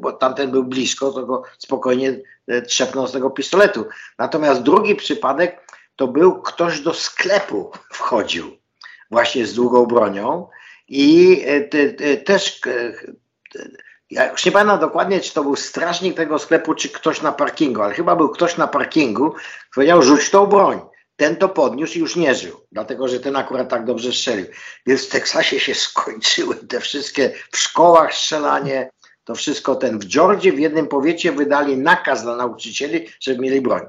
bo 0.00 0.12
tamten 0.12 0.50
był 0.50 0.64
blisko, 0.64 1.12
to 1.12 1.26
go 1.26 1.42
spokojnie 1.58 2.20
e, 2.48 2.62
trzepnął 2.62 3.06
z 3.06 3.12
tego 3.12 3.30
pistoletu. 3.30 3.84
Natomiast 4.18 4.62
drugi 4.62 4.94
przypadek 4.94 5.64
to 5.96 6.08
był 6.08 6.42
ktoś 6.42 6.80
do 6.80 6.94
sklepu 6.94 7.70
wchodził 7.92 8.56
właśnie 9.10 9.46
z 9.46 9.54
długą 9.54 9.86
bronią 9.86 10.48
i 10.88 11.40
e, 11.46 11.60
te, 11.60 11.92
te, 11.92 12.16
też 12.16 12.60
e, 12.66 12.92
ja 14.10 14.30
już 14.30 14.44
nie 14.46 14.52
pamiętam 14.52 14.80
dokładnie, 14.80 15.20
czy 15.20 15.34
to 15.34 15.42
był 15.42 15.56
strażnik 15.56 16.16
tego 16.16 16.38
sklepu, 16.38 16.74
czy 16.74 16.88
ktoś 16.88 17.22
na 17.22 17.32
parkingu, 17.32 17.82
ale 17.82 17.94
chyba 17.94 18.16
był 18.16 18.28
ktoś 18.28 18.56
na 18.56 18.66
parkingu, 18.66 19.34
powiedział, 19.74 20.02
rzuć 20.02 20.30
tą 20.30 20.46
broń. 20.46 20.80
Ten 21.16 21.36
to 21.36 21.48
podniósł 21.48 21.94
i 21.98 22.00
już 22.00 22.16
nie 22.16 22.34
żył, 22.34 22.60
dlatego 22.72 23.08
że 23.08 23.20
ten 23.20 23.36
akurat 23.36 23.68
tak 23.68 23.84
dobrze 23.84 24.12
strzelił. 24.12 24.46
Więc 24.86 25.06
w 25.06 25.10
Teksasie 25.10 25.60
się 25.60 25.74
skończyły 25.88 26.56
te 26.56 26.80
wszystkie, 26.80 27.32
w 27.52 27.58
szkołach 27.58 28.14
strzelanie, 28.14 28.90
to 29.24 29.34
wszystko 29.34 29.74
ten. 29.74 29.98
W 29.98 30.04
Georgii 30.04 30.52
w 30.52 30.58
jednym 30.58 30.86
powiecie 30.86 31.32
wydali 31.32 31.76
nakaz 31.76 32.22
dla 32.22 32.36
nauczycieli, 32.36 33.08
żeby 33.20 33.42
mieli 33.42 33.60
broń. 33.60 33.82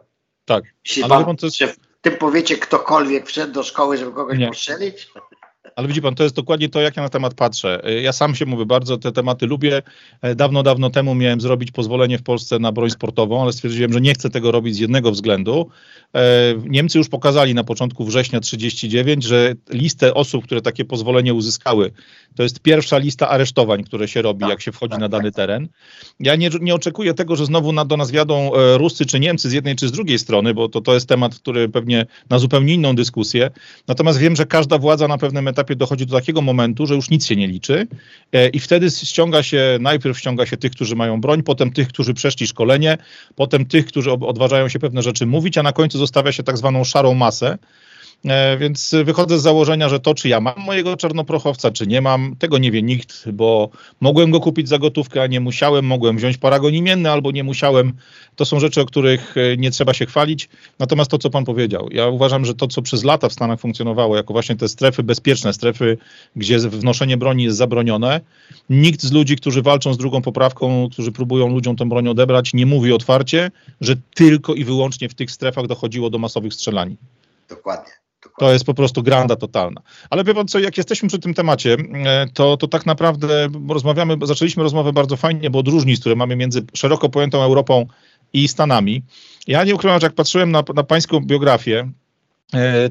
Tak. 0.45 0.63
Jeśli 0.85 1.03
pan, 1.03 1.35
jest... 1.43 1.61
w 1.63 2.01
tym 2.01 2.17
powiecie 2.17 2.57
ktokolwiek 2.57 3.27
wszedł 3.27 3.53
do 3.53 3.63
szkoły, 3.63 3.97
żeby 3.97 4.11
kogoś 4.11 4.37
nie. 4.37 4.47
postrzelić? 4.47 5.07
Ale 5.75 5.87
widzi 5.87 6.01
pan, 6.01 6.15
to 6.15 6.23
jest 6.23 6.35
dokładnie 6.35 6.69
to, 6.69 6.81
jak 6.81 6.97
ja 6.97 7.03
na 7.03 7.09
temat 7.09 7.33
patrzę. 7.33 7.81
Ja 8.03 8.13
sam 8.13 8.35
się 8.35 8.45
mówię, 8.45 8.65
bardzo 8.65 8.97
te 8.97 9.11
tematy 9.11 9.45
lubię. 9.45 9.81
E, 10.21 10.35
dawno, 10.35 10.63
dawno 10.63 10.89
temu 10.89 11.15
miałem 11.15 11.41
zrobić 11.41 11.71
pozwolenie 11.71 12.17
w 12.17 12.23
Polsce 12.23 12.59
na 12.59 12.71
broń 12.71 12.89
sportową, 12.89 13.41
ale 13.41 13.53
stwierdziłem, 13.53 13.93
że 13.93 14.01
nie 14.01 14.13
chcę 14.13 14.29
tego 14.29 14.51
robić 14.51 14.75
z 14.75 14.79
jednego 14.79 15.11
względu. 15.11 15.69
E, 16.15 16.53
Niemcy 16.65 16.97
już 16.97 17.09
pokazali 17.09 17.53
na 17.53 17.63
początku 17.63 18.05
września 18.05 18.39
39, 18.39 19.23
że 19.23 19.53
listę 19.69 20.13
osób, 20.13 20.45
które 20.45 20.61
takie 20.61 20.85
pozwolenie 20.85 21.33
uzyskały, 21.33 21.91
to 22.35 22.43
jest 22.43 22.59
pierwsza 22.59 22.97
lista 22.97 23.29
aresztowań, 23.29 23.83
które 23.83 24.07
się 24.07 24.21
robi, 24.21 24.45
jak 24.49 24.61
się 24.61 24.71
wchodzi 24.71 24.97
na 24.97 25.09
dany 25.09 25.31
teren. 25.31 25.67
Ja 26.19 26.35
nie, 26.35 26.49
nie 26.61 26.75
oczekuję 26.75 27.13
tego, 27.13 27.35
że 27.35 27.45
znowu 27.45 27.71
na, 27.71 27.85
do 27.85 27.97
nas 27.97 28.11
wiadą 28.11 28.53
e, 28.53 28.77
Ruscy 28.77 29.05
czy 29.05 29.19
Niemcy 29.19 29.49
z 29.49 29.53
jednej 29.53 29.75
czy 29.75 29.87
z 29.87 29.91
drugiej 29.91 30.19
strony, 30.19 30.53
bo 30.53 30.69
to, 30.69 30.81
to 30.81 30.93
jest 30.93 31.09
temat, 31.09 31.35
który 31.35 31.69
pewnie 31.69 32.05
na 32.29 32.39
zupełnie 32.39 32.73
inną 32.73 32.95
dyskusję. 32.95 33.51
Natomiast 33.87 34.19
wiem, 34.19 34.35
że 34.35 34.45
każda 34.45 34.77
władza 34.77 35.07
na 35.07 35.17
pewnym 35.17 35.47
etapie 35.47 35.64
etapie 35.65 35.75
dochodzi 35.75 36.05
do 36.05 36.15
takiego 36.15 36.41
momentu, 36.41 36.87
że 36.87 36.95
już 36.95 37.09
nic 37.09 37.25
się 37.25 37.35
nie 37.35 37.47
liczy 37.47 37.87
e, 38.31 38.49
i 38.49 38.59
wtedy 38.59 38.89
ściąga 38.89 39.43
się, 39.43 39.77
najpierw 39.81 40.19
ściąga 40.19 40.45
się 40.45 40.57
tych, 40.57 40.71
którzy 40.71 40.95
mają 40.95 41.21
broń, 41.21 41.43
potem 41.43 41.71
tych, 41.71 41.87
którzy 41.87 42.13
przeszli 42.13 42.47
szkolenie, 42.47 42.97
potem 43.35 43.65
tych, 43.65 43.85
którzy 43.85 44.11
odważają 44.11 44.69
się 44.69 44.79
pewne 44.79 45.01
rzeczy 45.01 45.25
mówić, 45.25 45.57
a 45.57 45.63
na 45.63 45.71
końcu 45.71 45.97
zostawia 45.97 46.31
się 46.31 46.43
tak 46.43 46.57
zwaną 46.57 46.83
szarą 46.83 47.13
masę, 47.13 47.57
więc 48.59 48.95
wychodzę 49.03 49.39
z 49.39 49.41
założenia, 49.41 49.89
że 49.89 49.99
to, 49.99 50.13
czy 50.13 50.29
ja 50.29 50.39
mam 50.39 50.53
mojego 50.57 50.97
czarnoprochowca, 50.97 51.71
czy 51.71 51.87
nie 51.87 52.01
mam, 52.01 52.35
tego 52.39 52.57
nie 52.57 52.71
wie 52.71 52.81
nikt, 52.81 53.29
bo 53.31 53.69
mogłem 54.01 54.31
go 54.31 54.39
kupić 54.39 54.69
za 54.69 54.77
gotówkę, 54.77 55.21
a 55.21 55.27
nie 55.27 55.39
musiałem, 55.39 55.85
mogłem 55.85 56.17
wziąć 56.17 56.37
paragon 56.37 56.73
imienny, 56.73 57.11
albo 57.11 57.31
nie 57.31 57.43
musiałem. 57.43 57.93
To 58.35 58.45
są 58.45 58.59
rzeczy, 58.59 58.81
o 58.81 58.85
których 58.85 59.35
e, 59.37 59.57
nie 59.57 59.71
trzeba 59.71 59.93
się 59.93 60.05
chwalić. 60.05 60.49
Natomiast 60.79 61.11
to, 61.11 61.17
co 61.17 61.29
pan 61.29 61.45
powiedział, 61.45 61.89
ja 61.91 62.07
uważam, 62.07 62.45
że 62.45 62.53
to, 62.53 62.67
co 62.67 62.81
przez 62.81 63.03
lata 63.03 63.29
w 63.29 63.33
Stanach 63.33 63.59
funkcjonowało, 63.59 64.15
jako 64.15 64.33
właśnie 64.33 64.55
te 64.55 64.67
strefy 64.67 65.03
bezpieczne, 65.03 65.53
strefy, 65.53 65.97
gdzie 66.35 66.59
wnoszenie 66.59 67.17
broni 67.17 67.43
jest 67.43 67.57
zabronione, 67.57 68.21
nikt 68.69 69.01
z 69.01 69.11
ludzi, 69.11 69.35
którzy 69.35 69.61
walczą 69.61 69.93
z 69.93 69.97
drugą 69.97 70.21
poprawką, 70.21 70.89
którzy 70.91 71.11
próbują 71.11 71.49
ludziom 71.49 71.75
tę 71.75 71.89
broń 71.89 72.07
odebrać, 72.07 72.53
nie 72.53 72.65
mówi 72.65 72.93
otwarcie, 72.93 73.51
że 73.81 73.95
tylko 74.15 74.53
i 74.53 74.63
wyłącznie 74.63 75.09
w 75.09 75.13
tych 75.13 75.31
strefach 75.31 75.67
dochodziło 75.67 76.09
do 76.09 76.17
masowych 76.17 76.53
strzelanin. 76.53 76.97
Dokładnie. 77.49 78.04
To 78.39 78.53
jest 78.53 78.65
po 78.65 78.73
prostu 78.73 79.03
granda 79.03 79.35
totalna. 79.35 79.81
Ale 80.09 80.23
wie 80.23 80.33
pan 80.33 80.47
co, 80.47 80.59
jak 80.59 80.77
jesteśmy 80.77 81.09
przy 81.09 81.19
tym 81.19 81.33
temacie, 81.33 81.77
e, 82.05 82.27
to, 82.33 82.57
to 82.57 82.67
tak 82.67 82.85
naprawdę 82.85 83.47
rozmawiamy, 83.69 84.17
zaczęliśmy 84.23 84.63
rozmowę 84.63 84.93
bardzo 84.93 85.17
fajnie, 85.17 85.49
bo 85.49 85.59
od 85.59 85.67
różnic, 85.67 85.99
które 85.99 86.15
mamy 86.15 86.35
między 86.35 86.65
szeroko 86.73 87.09
pojętą 87.09 87.43
Europą 87.43 87.85
i 88.33 88.47
Stanami. 88.47 89.03
Ja 89.47 89.63
nie 89.63 89.75
ukrywam, 89.75 89.99
że 89.99 90.07
jak 90.07 90.15
patrzyłem 90.15 90.51
na, 90.51 90.63
na 90.75 90.83
pańską 90.83 91.19
biografię, 91.19 91.91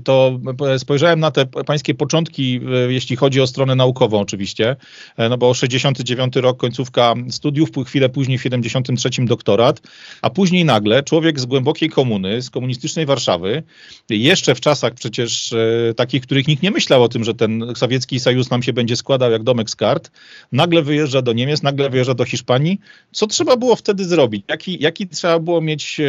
to 0.04 0.40
spojrzałem 0.78 1.20
na 1.20 1.30
te 1.30 1.46
pańskie 1.46 1.94
początki, 1.94 2.60
e, 2.88 2.92
jeśli 2.92 3.16
chodzi 3.16 3.40
o 3.40 3.46
stronę 3.46 3.74
naukową 3.74 4.20
oczywiście, 4.20 4.76
e, 5.16 5.28
no 5.28 5.38
bo 5.38 5.54
69 5.54 6.36
rok, 6.36 6.56
końcówka 6.56 7.14
studiów, 7.30 7.68
chwilę 7.86 8.08
później 8.08 8.38
w 8.38 8.42
73 8.42 9.26
doktorat, 9.26 9.80
a 10.22 10.30
później 10.30 10.64
nagle 10.64 11.02
człowiek 11.02 11.40
z 11.40 11.46
głębokiej 11.46 11.90
komuny, 11.90 12.42
z 12.42 12.50
komunistycznej 12.50 13.06
Warszawy, 13.06 13.62
jeszcze 14.10 14.54
w 14.54 14.60
czasach 14.60 14.94
przecież 14.94 15.54
takich, 15.96 16.22
których 16.22 16.48
nikt 16.48 16.62
nie 16.62 16.70
myślał 16.70 17.02
o 17.02 17.08
tym, 17.08 17.24
że 17.24 17.34
ten 17.34 17.64
sowiecki 17.76 18.20
sojusz 18.20 18.50
nam 18.50 18.62
się 18.62 18.72
będzie 18.72 18.96
składał 18.96 19.32
jak 19.32 19.42
domek 19.42 19.70
z 19.70 19.76
kart, 19.76 20.10
nagle 20.52 20.82
wyjeżdża 20.82 21.22
do 21.22 21.32
Niemiec, 21.32 21.62
nagle 21.62 21.90
wyjeżdża 21.90 22.14
do 22.14 22.24
Hiszpanii. 22.24 22.80
Co 23.12 23.26
trzeba 23.26 23.56
było 23.56 23.76
wtedy 23.76 24.04
zrobić? 24.04 24.44
Jaki, 24.48 24.82
jaki 24.82 25.08
trzeba 25.08 25.38
było 25.38 25.60
mieć 25.60 26.00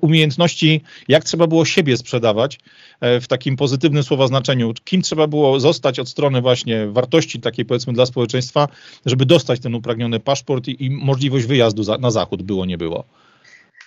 umiejętności, 0.00 0.80
jak 1.08 1.24
trzeba 1.24 1.46
było 1.46 1.64
siebie 1.64 1.96
sprzedawać? 1.96 2.58
E, 3.00 3.20
w 3.20 3.28
takim 3.28 3.56
pozytywnym 3.56 4.02
słowa 4.02 4.26
znaczeniu. 4.26 4.72
Kim 4.84 5.02
trzeba 5.02 5.26
było 5.26 5.60
zostać 5.60 5.98
od 5.98 6.08
strony 6.08 6.40
właśnie 6.40 6.86
wartości 6.86 7.40
takiej 7.40 7.64
powiedzmy 7.64 7.92
dla 7.92 8.06
społeczeństwa, 8.06 8.68
żeby 9.06 9.26
dostać 9.26 9.60
ten 9.60 9.74
upragniony 9.74 10.20
paszport 10.20 10.68
i, 10.68 10.84
i 10.84 10.90
możliwość 10.90 11.46
wyjazdu 11.46 11.82
za, 11.82 11.98
na 11.98 12.10
zachód, 12.10 12.42
było, 12.42 12.66
nie 12.66 12.78
było. 12.78 13.04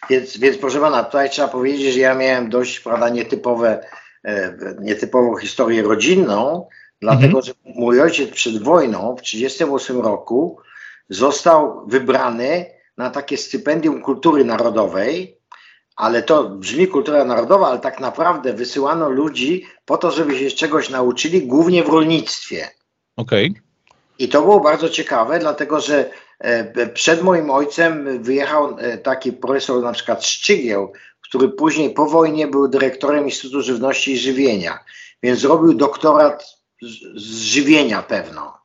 Więc, 0.10 0.38
więc 0.38 0.58
proszę 0.58 0.80
pana, 0.80 1.04
tutaj 1.04 1.30
trzeba 1.30 1.48
powiedzieć, 1.48 1.94
że 1.94 2.00
ja 2.00 2.16
miałem 2.16 2.50
dość 2.50 2.80
prawda, 2.80 3.10
nietypowe, 3.10 3.86
e, 4.26 4.58
nietypową 4.82 5.38
historię 5.38 5.82
rodzinną, 5.82 6.68
dlatego 7.02 7.38
mhm. 7.38 7.44
że 7.44 7.54
mój 7.66 8.02
ojciec 8.02 8.32
przed 8.32 8.64
wojną 8.64 9.16
w 9.16 9.22
1938 9.22 10.02
roku 10.02 10.58
został 11.10 11.88
wybrany 11.88 12.66
na 12.98 13.10
takie 13.10 13.38
stypendium 13.38 14.02
kultury 14.02 14.46
narodowej 14.46 15.38
ale 15.96 16.24
to 16.24 16.44
brzmi 16.44 16.88
kultura 16.88 17.26
narodowa, 17.26 17.68
ale 17.68 17.80
tak 17.80 18.00
naprawdę 18.00 18.54
wysyłano 18.54 19.10
ludzi 19.10 19.66
po 19.86 19.98
to, 19.98 20.12
żeby 20.12 20.40
się 20.40 20.52
czegoś 20.52 20.90
nauczyli, 20.90 21.48
głównie 21.48 21.84
w 21.84 21.90
rolnictwie. 21.90 22.70
Okej. 23.18 23.50
Okay. 23.50 23.64
I 24.20 24.30
to 24.30 24.42
było 24.42 24.60
bardzo 24.60 24.90
ciekawe, 24.90 25.40
dlatego 25.40 25.80
że 25.80 26.10
e, 26.40 26.88
przed 26.88 27.24
moim 27.24 27.50
ojcem 27.50 28.24
wyjechał 28.24 28.76
e, 28.80 28.98
taki 28.98 29.34
profesor 29.34 29.84
na 29.84 29.92
przykład 29.92 30.26
Szczygieł, 30.26 30.94
który 31.22 31.50
później 31.50 31.90
po 31.90 32.06
wojnie 32.06 32.48
był 32.48 32.68
dyrektorem 32.68 33.26
Instytutu 33.26 33.62
Żywności 33.62 34.12
i 34.12 34.18
Żywienia, 34.18 34.80
więc 35.24 35.40
zrobił 35.40 35.74
doktorat 35.74 36.46
z 37.16 37.42
żywienia 37.42 38.02
pewno. 38.02 38.63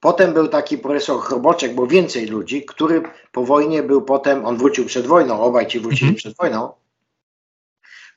Potem 0.00 0.32
był 0.32 0.48
taki 0.48 0.78
profesor 0.78 1.20
Chroboczek, 1.20 1.74
bo 1.74 1.86
więcej 1.86 2.26
ludzi, 2.26 2.64
który 2.64 3.02
po 3.32 3.44
wojnie 3.44 3.82
był 3.82 4.02
potem, 4.02 4.46
on 4.46 4.56
wrócił 4.56 4.84
przed 4.84 5.06
wojną, 5.06 5.40
obaj 5.40 5.66
ci 5.66 5.80
wrócili 5.80 6.12
-hmm. 6.12 6.16
przed 6.16 6.36
wojną, 6.36 6.72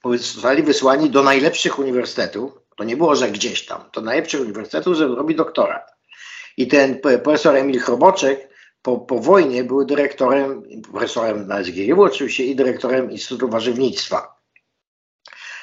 zostali 0.06 0.64
wysłani 0.64 1.10
do 1.10 1.24
najlepszych 1.24 1.80
uniwersytetów, 1.80 2.52
to 2.78 2.84
nie 2.84 2.98
było, 2.98 3.16
że 3.16 3.32
gdzieś 3.32 3.66
tam, 3.66 3.84
do 3.94 4.02
najlepszych 4.02 4.42
uniwersytetów, 4.42 4.96
żeby 4.96 5.16
robić 5.16 5.38
doktorat. 5.38 5.92
I 6.58 6.68
ten 6.68 7.00
profesor 7.00 7.56
Emil 7.56 7.80
Chroboczek 7.80 8.50
po, 8.82 8.98
po 8.98 9.20
wojnie 9.20 9.64
był 9.64 9.86
dyrektorem, 9.86 10.64
profesorem 10.92 11.48
na 11.48 11.64
SGGW 11.64 12.04
oczywiście 12.04 12.46
i 12.46 12.56
dyrektorem 12.56 13.12
Instytutu 13.12 13.50
Warzywnictwa. 13.50 14.39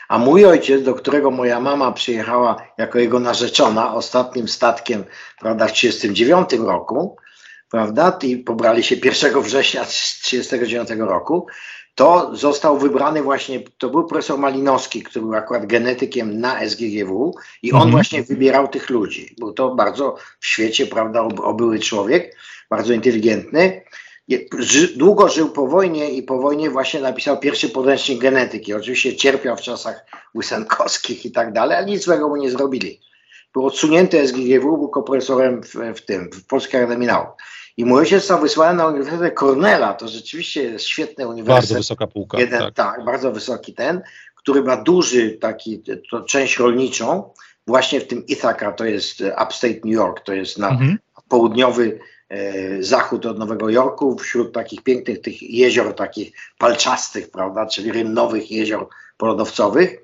A 0.08 0.18
mój 0.18 0.44
ojciec, 0.44 0.82
do 0.82 0.94
którego 0.94 1.30
moja 1.30 1.60
mama 1.60 1.92
przyjechała 1.92 2.56
jako 2.78 2.98
jego 2.98 3.20
narzeczona 3.20 3.94
ostatnim 3.94 4.48
statkiem, 4.48 5.04
prawda, 5.40 5.66
w 5.66 5.72
1939 5.72 6.68
roku, 6.68 7.16
prawda, 7.70 8.18
i 8.22 8.36
pobrali 8.36 8.82
się 8.82 8.96
1 9.04 9.40
września 9.42 9.84
1939 9.84 10.88
roku, 11.08 11.46
to 11.94 12.36
został 12.36 12.78
wybrany 12.78 13.22
właśnie, 13.22 13.60
to 13.78 13.90
był 13.90 14.06
profesor 14.06 14.38
Malinowski, 14.38 15.02
który 15.02 15.24
był 15.24 15.34
akurat 15.34 15.66
genetykiem 15.66 16.40
na 16.40 16.60
SGGW 16.68 17.34
i 17.62 17.72
on 17.72 17.76
mhm. 17.76 17.90
właśnie 17.90 18.22
wybierał 18.22 18.68
tych 18.68 18.90
ludzi. 18.90 19.34
Był 19.38 19.52
to 19.52 19.74
bardzo 19.74 20.16
w 20.40 20.46
świecie, 20.46 20.86
prawda, 20.86 21.20
obyły 21.22 21.78
człowiek, 21.78 22.36
bardzo 22.70 22.92
inteligentny 22.92 23.82
długo 24.96 25.28
żył 25.28 25.50
po 25.50 25.66
wojnie 25.66 26.10
i 26.10 26.22
po 26.22 26.38
wojnie 26.38 26.70
właśnie 26.70 27.00
napisał 27.00 27.40
pierwszy 27.40 27.68
podręcznik 27.68 28.20
genetyki. 28.20 28.74
Oczywiście 28.74 29.16
cierpiał 29.16 29.56
w 29.56 29.60
czasach 29.60 30.06
łysenkowskich 30.34 31.26
i 31.26 31.30
tak 31.30 31.52
dalej, 31.52 31.76
ale 31.76 31.86
nic 31.86 32.04
złego 32.04 32.28
mu 32.28 32.36
nie 32.36 32.50
zrobili. 32.50 33.00
Był 33.52 33.66
odsunięty 33.66 34.28
SGGW, 34.28 34.76
był 34.78 34.88
profesorem 34.88 35.62
w, 35.62 35.74
w 35.96 36.00
tym, 36.00 36.30
w 36.32 36.46
Polskiej 36.46 36.80
Akademii 36.80 37.06
Nauk. 37.06 37.28
I 37.76 37.84
mój 37.84 37.98
ojciec 37.98 38.20
został 38.20 38.40
wysłany 38.40 38.78
na 38.78 38.86
Uniwersytet 38.86 39.34
Cornella, 39.38 39.94
to 39.94 40.08
rzeczywiście 40.08 40.62
jest 40.62 40.84
świetny 40.84 41.28
uniwersytet. 41.28 41.68
Bardzo 41.68 41.74
wysoka 41.74 42.06
półka. 42.06 42.38
Jeden, 42.38 42.60
tak. 42.60 42.74
tak, 42.74 43.04
bardzo 43.04 43.32
wysoki 43.32 43.74
ten, 43.74 44.02
który 44.34 44.62
ma 44.62 44.76
duży 44.76 45.30
taki, 45.30 45.82
to 46.10 46.20
część 46.20 46.58
rolniczą, 46.58 47.30
właśnie 47.66 48.00
w 48.00 48.06
tym 48.06 48.26
Ithaca, 48.26 48.72
to 48.72 48.84
jest 48.84 49.20
upstate 49.20 49.74
New 49.74 49.94
York, 49.94 50.20
to 50.20 50.32
jest 50.32 50.58
na 50.58 50.68
mhm. 50.68 50.98
południowy 51.28 51.98
zachód 52.80 53.26
od 53.26 53.38
Nowego 53.38 53.70
Jorku, 53.70 54.18
wśród 54.18 54.54
takich 54.54 54.82
pięknych 54.82 55.20
tych 55.20 55.42
jezior, 55.42 55.94
takich 55.94 56.32
palczastych, 56.58 57.30
prawda, 57.30 57.66
czyli 57.66 57.92
rynnowych 57.92 58.50
jezior 58.50 58.88
polodowcowych. 59.16 59.96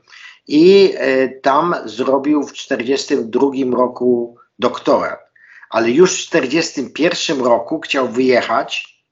I 0.48 0.94
e, 0.96 1.28
tam 1.28 1.74
zrobił 1.84 2.42
w 2.42 2.52
1942 2.52 3.76
roku 3.76 4.36
doktorat 4.58 5.32
ale 5.72 5.90
już 5.90 6.26
w 6.26 6.30
1941 6.30 7.44
roku 7.44 7.80
chciał 7.80 8.08
wyjechać, 8.08 9.04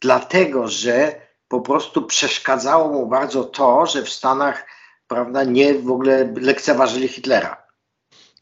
dlatego 0.00 0.68
że 0.68 1.20
po 1.48 1.60
prostu 1.60 2.02
przeszkadzało 2.02 2.88
mu 2.88 3.06
bardzo 3.06 3.44
to, 3.44 3.86
że 3.86 4.02
w 4.02 4.10
Stanach 4.10 4.66
prawda, 5.08 5.44
nie 5.44 5.74
w 5.74 5.90
ogóle 5.90 6.34
lekceważyli 6.40 7.08
Hitlera. 7.08 7.61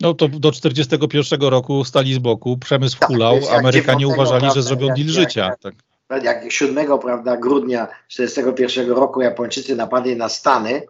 No 0.00 0.14
to 0.14 0.28
do 0.28 0.50
1941 0.50 1.48
roku 1.48 1.84
stali 1.84 2.14
z 2.14 2.18
boku, 2.18 2.58
przemysł 2.58 2.98
tak, 2.98 3.08
hulał, 3.08 3.38
Amerykanie 3.58 4.08
uważali, 4.08 4.40
prawda, 4.40 4.54
że 4.54 4.62
zrobią 4.62 4.86
deal 4.86 5.08
życia. 5.08 5.44
Jak, 5.44 5.74
tak. 6.08 6.24
jak 6.24 6.52
7 6.52 6.98
prawda, 6.98 7.36
grudnia 7.36 7.86
1941 7.86 8.90
roku 8.96 9.20
Japończycy 9.20 9.76
napadli 9.76 10.16
na 10.16 10.28
Stany, 10.28 10.82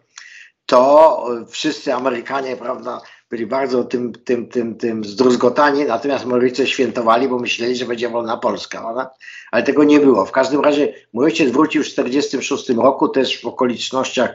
to 0.67 1.27
wszyscy 1.49 1.95
Amerykanie 1.95 2.57
prawda, 2.57 3.01
byli 3.31 3.47
bardzo 3.47 3.85
tym, 3.85 4.13
tym, 4.13 4.49
tym, 4.49 4.75
tym 4.75 5.05
zdruzgotani, 5.05 5.85
natomiast 5.85 6.25
moi 6.25 6.67
świętowali, 6.67 7.29
bo 7.29 7.39
myśleli, 7.39 7.77
że 7.77 7.85
będzie 7.85 8.09
wolna 8.09 8.37
Polska, 8.37 8.81
prawda? 8.81 9.11
ale 9.51 9.63
tego 9.63 9.85
nie 9.85 10.01
było. 10.01 10.27
W 10.27 10.33
każdym 10.33 10.61
razie 10.61 10.95
mój 11.13 11.25
ojciec 11.25 11.51
wrócił 11.51 11.83
w 11.83 11.87
1946 11.87 12.79
roku, 12.79 13.09
też 13.09 13.43
w 13.43 13.47
okolicznościach, 13.47 14.35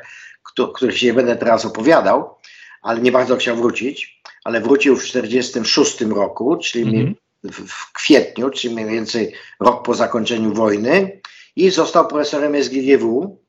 których 0.74 0.98
się 0.98 1.08
nie 1.08 1.14
będę 1.14 1.36
teraz 1.36 1.66
opowiadał, 1.66 2.36
ale 2.82 3.02
nie 3.02 3.12
bardzo 3.12 3.36
chciał 3.38 3.56
wrócić, 3.56 4.22
ale 4.46 4.62
wrócił 4.62 4.96
w 4.96 5.04
1946 5.04 6.02
roku, 6.02 6.58
czyli 6.58 7.00
mm 7.00 7.14
-hmm. 7.14 7.52
w, 7.52 7.94
kwietniu, 7.94 8.50
czyli 8.50 8.76
mniej 8.76 8.88
więcej 8.88 9.34
rok 9.60 9.86
po 9.86 9.94
zakończeniu 9.94 10.54
wojny 10.54 11.22
i 11.56 11.70
został 11.70 12.08
profesorem 12.08 12.64
SGGW 12.64 13.40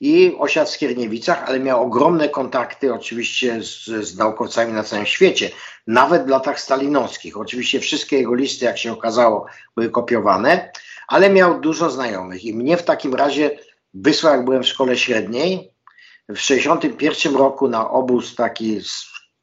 i 0.00 0.36
osiadł 0.38 0.70
w 0.70 0.72
Skierniewicach, 0.72 1.44
ale 1.48 1.60
miał 1.60 1.82
ogromne 1.82 2.28
kontakty 2.28 2.94
oczywiście 2.94 3.62
z, 3.62 3.84
z, 3.84 4.16
naukowcami 4.16 4.72
na 4.72 4.82
całym 4.82 5.06
świecie, 5.06 5.50
nawet 5.86 6.24
w 6.24 6.28
latach 6.28 6.60
stalinowskich. 6.60 7.36
Oczywiście 7.36 7.80
wszystkie 7.80 8.16
jego 8.16 8.34
listy, 8.34 8.64
jak 8.64 8.78
się 8.78 8.92
okazało, 8.92 9.46
były 9.76 9.90
kopiowane, 9.90 10.70
ale 11.08 11.30
miał 11.30 11.60
dużo 11.60 11.90
znajomych 11.90 12.44
i 12.44 12.54
mnie 12.54 12.76
w 12.76 12.82
takim 12.84 13.14
razie 13.14 13.58
wysłał, 13.94 14.32
jak 14.32 14.44
byłem 14.44 14.62
w 14.62 14.68
szkole 14.68 14.96
średniej, 14.96 15.72
w 16.28 16.40
1961 16.46 17.36
roku 17.36 17.68
na 17.68 17.90
obóz 17.90 18.34
taki 18.34 18.80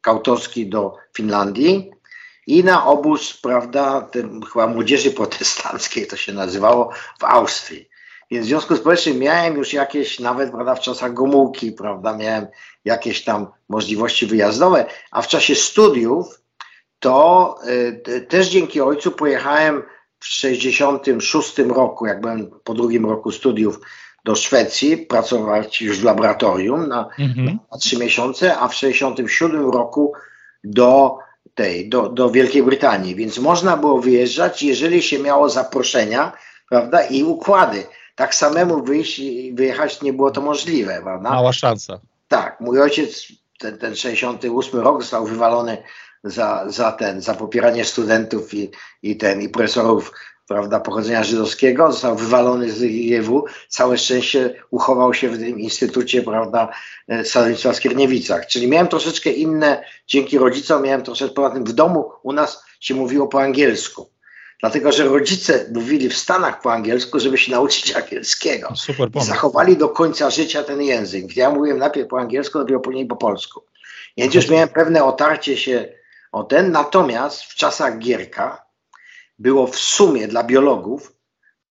skautorski 0.04 0.66
do 0.66 0.96
Finlandii 1.16 1.90
i 2.46 2.64
na 2.64 2.86
obóz, 2.86 3.40
prawda, 3.42 4.00
tym, 4.00 4.42
chyba 4.42 4.66
młodzieży 4.66 5.10
protestanckiej 5.10 6.06
to 6.06 6.16
się 6.16 6.32
nazywało, 6.32 6.90
w 7.20 7.24
Austrii. 7.24 7.88
Więc 8.30 8.46
w 8.46 8.48
związku 8.48 8.76
z 8.76 8.80
powyższym 8.80 9.18
miałem 9.18 9.56
już 9.56 9.72
jakieś, 9.72 10.20
nawet 10.20 10.50
prawda, 10.50 10.74
w 10.74 10.80
czasach 10.80 11.12
Gomułki, 11.12 11.72
prawda, 11.72 12.16
miałem 12.16 12.46
jakieś 12.84 13.24
tam 13.24 13.46
możliwości 13.68 14.26
wyjazdowe, 14.26 14.86
a 15.10 15.22
w 15.22 15.28
czasie 15.28 15.54
studiów 15.54 16.40
to 16.98 17.56
y, 18.08 18.26
też 18.28 18.48
dzięki 18.48 18.80
ojcu 18.80 19.10
pojechałem 19.10 19.82
w 20.18 20.26
66 20.26 21.58
roku, 21.58 22.06
jak 22.06 22.20
byłem 22.20 22.50
po 22.64 22.74
drugim 22.74 23.06
roku 23.06 23.32
studiów 23.32 23.80
do 24.24 24.34
Szwecji, 24.34 24.96
pracować 24.96 25.82
już 25.82 26.00
w 26.00 26.04
laboratorium 26.04 26.88
na, 26.88 27.08
mhm. 27.18 27.58
na 27.72 27.78
3 27.78 27.98
miesiące, 27.98 28.58
a 28.58 28.68
w 28.68 28.74
67 28.74 29.70
roku 29.70 30.12
do 30.64 31.18
tej, 31.54 31.88
do, 31.88 32.08
do 32.08 32.30
Wielkiej 32.30 32.62
Brytanii. 32.62 33.14
Więc 33.14 33.38
można 33.38 33.76
było 33.76 34.00
wyjeżdżać, 34.00 34.62
jeżeli 34.62 35.02
się 35.02 35.18
miało 35.18 35.48
zaproszenia, 35.48 36.32
prawda, 36.68 37.02
i 37.02 37.24
układy 37.24 37.86
tak 38.14 38.34
samemu 38.34 38.84
wyjść 38.84 39.18
i 39.18 39.52
wyjechać 39.54 40.02
nie 40.02 40.12
było 40.12 40.30
to 40.30 40.40
możliwe. 40.40 41.00
Prawda? 41.02 41.30
Mała 41.30 41.52
szansa. 41.52 42.00
Tak, 42.28 42.60
mój 42.60 42.80
ojciec, 42.80 43.26
ten, 43.58 43.78
ten 43.78 43.96
68 43.96 44.80
rok 44.80 45.02
został 45.02 45.26
wywalony 45.26 45.82
za, 46.24 46.64
za 46.66 46.92
ten, 46.92 47.20
za 47.20 47.34
popieranie 47.34 47.84
studentów 47.84 48.54
i, 48.54 48.70
i 49.02 49.16
ten, 49.16 49.42
i 49.42 49.48
profesorów 49.48 50.12
prawda, 50.48 50.80
pochodzenia 50.80 51.24
żydowskiego, 51.24 51.92
został 51.92 52.16
wywalony 52.16 52.70
z 52.70 52.82
IEW. 52.82 53.44
Całe 53.68 53.98
szczęście 53.98 54.54
uchował 54.70 55.14
się 55.14 55.28
w 55.28 55.38
tym 55.38 55.60
instytucie, 55.60 56.22
prawda, 56.22 56.68
e, 57.08 57.24
sadownictwa 57.24 57.72
w 57.72 57.76
Skierniewicach. 57.76 58.46
Czyli 58.46 58.68
miałem 58.68 58.88
troszeczkę 58.88 59.30
inne, 59.30 59.84
dzięki 60.06 60.38
rodzicom 60.38 60.82
miałem 60.82 61.02
troszeczkę, 61.02 61.34
poza 61.34 61.50
tym 61.50 61.64
w 61.64 61.72
domu 61.72 62.10
u 62.22 62.32
nas 62.32 62.64
się 62.80 62.94
mówiło 62.94 63.28
po 63.28 63.42
angielsku. 63.42 64.10
Dlatego, 64.60 64.92
że 64.92 65.04
rodzice 65.04 65.66
mówili 65.74 66.08
w 66.08 66.16
Stanach 66.16 66.60
po 66.60 66.72
angielsku, 66.72 67.20
żeby 67.20 67.38
się 67.38 67.52
nauczyć 67.52 67.96
angielskiego. 67.96 68.66
No, 68.70 68.76
super 68.76 69.10
pomysł. 69.10 69.30
I 69.30 69.34
zachowali 69.34 69.76
do 69.76 69.88
końca 69.88 70.30
życia 70.30 70.62
ten 70.62 70.82
język. 70.82 71.36
Ja 71.36 71.50
mówiłem 71.50 71.78
najpierw 71.78 72.08
po 72.08 72.20
angielsku, 72.20 72.58
dopiero 72.58 72.80
później 72.80 73.06
po 73.06 73.16
polsku. 73.16 73.62
Więc 74.16 74.34
już 74.34 74.48
miałem 74.48 74.68
pewne 74.68 75.04
otarcie 75.04 75.56
się 75.56 75.88
o 76.32 76.44
ten. 76.44 76.72
Natomiast 76.72 77.42
w 77.42 77.54
czasach 77.54 77.98
Gierka 77.98 78.63
było 79.44 79.66
w 79.66 79.76
sumie 79.76 80.28
dla 80.28 80.44
biologów 80.44 81.14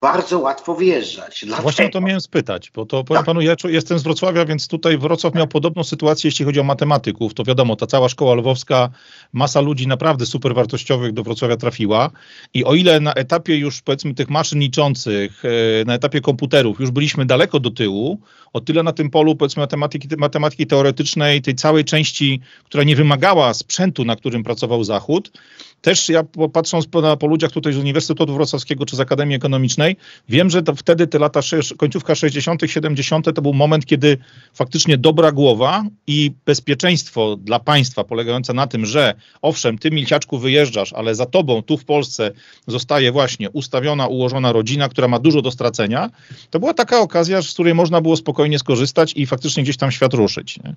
bardzo 0.01 0.39
łatwo 0.39 0.75
wyjeżdżać. 0.75 1.41
Dlaczego? 1.45 1.63
Właśnie 1.63 1.87
o 1.87 1.89
to 1.89 2.01
miałem 2.01 2.21
spytać, 2.21 2.71
bo 2.71 2.87
to 2.87 3.05
powiem 3.05 3.19
tak. 3.19 3.27
panu, 3.27 3.41
ja 3.41 3.55
jestem 3.69 3.99
z 3.99 4.03
Wrocławia, 4.03 4.45
więc 4.45 4.69
tutaj 4.69 4.99
Wrocław 4.99 5.35
miał 5.35 5.49
podobną 5.49 5.85
sytuację, 5.85 6.29
jeśli 6.29 6.45
chodzi 6.45 6.61
o 6.61 6.65
matematyków. 6.65 7.35
To 7.35 7.45
wiadomo, 7.45 7.77
ta 7.77 7.87
cała 7.87 8.09
szkoła 8.09 8.35
lwowska, 8.35 8.91
masa 9.33 9.61
ludzi 9.61 9.87
naprawdę 9.87 10.27
super 10.27 10.55
wartościowych 10.55 11.13
do 11.13 11.23
Wrocławia 11.23 11.57
trafiła 11.57 12.11
i 12.55 12.65
o 12.65 12.75
ile 12.75 13.01
na 13.01 13.15
etapie 13.15 13.57
już 13.57 13.83
powiedzmy 13.83 14.15
tych 14.15 14.31
maszyn 14.31 14.59
liczących, 14.59 15.43
e, 15.45 15.85
na 15.85 15.95
etapie 15.95 16.21
komputerów 16.21 16.81
już 16.81 16.91
byliśmy 16.91 17.27
daleko 17.27 17.61
do 17.61 17.71
tyłu, 17.71 18.21
o 18.53 18.61
tyle 18.61 18.83
na 18.83 18.93
tym 18.93 19.11
polu 19.11 19.37
powiedzmy 19.37 19.61
matematyki, 19.61 20.09
matematyki 20.19 20.67
teoretycznej, 20.67 21.43
tej 21.43 21.55
całej 21.55 21.85
części, 21.85 22.41
która 22.65 22.85
nie 22.85 22.97
wymagała 22.97 23.55
sprzętu, 23.55 24.05
na 24.05 24.17
którym 24.17 24.43
pracował 24.43 24.85
Zachód, 24.85 25.33
też 25.83 26.09
ja 26.09 26.23
patrząc 26.53 26.87
po, 26.87 27.01
na, 27.01 27.17
po 27.17 27.27
ludziach 27.27 27.51
tutaj 27.51 27.73
z 27.73 27.77
Uniwersytetu 27.77 28.35
Wrocławskiego 28.35 28.87
czy 28.87 28.97
z 28.97 29.01
Akademii 29.01 29.37
Ekonomicznej, 29.37 29.97
wiem, 30.29 30.51
że 30.51 30.63
wtedy 30.77 31.07
te 31.07 31.19
lata, 31.19 31.41
końcówka 31.77 32.15
60., 32.15 32.63
70. 32.67 33.35
to 33.35 33.43
był 33.43 33.53
moment, 33.55 33.87
kiedy 33.87 34.19
faktycznie 34.55 34.99
dobra 34.99 35.33
głowa 35.33 35.85
i 36.07 36.33
bezpieczeństwo 36.47 37.37
dla 37.37 37.59
państwa 37.59 38.05
polegające 38.05 38.53
na 38.53 38.67
tym, 38.67 38.87
że 38.87 39.15
owszem, 39.43 39.79
ty 39.79 39.91
milciaczku 39.91 40.39
wyjeżdżasz, 40.39 40.93
ale 40.93 41.15
za 41.15 41.27
tobą 41.27 41.63
tu 41.63 41.77
w 41.77 41.85
Polsce 41.85 42.31
zostaje 42.67 43.13
właśnie 43.13 43.51
ustawiona, 43.51 44.07
ułożona 44.07 44.53
rodzina, 44.53 44.89
która 44.89 45.09
ma 45.09 45.19
dużo 45.19 45.43
do 45.43 45.51
stracenia, 45.51 46.11
to 46.51 46.61
była 46.61 46.75
taka 46.75 47.01
okazja, 47.01 47.43
z 47.43 47.53
której 47.53 47.75
można 47.75 48.01
było 48.01 48.17
spokojnie 48.17 48.59
skorzystać 48.59 49.13
i 49.17 49.27
faktycznie 49.27 49.63
gdzieś 49.63 49.77
tam 49.77 49.91
świat 49.91 50.15
ruszyć. 50.15 50.59
Nie? 50.65 50.75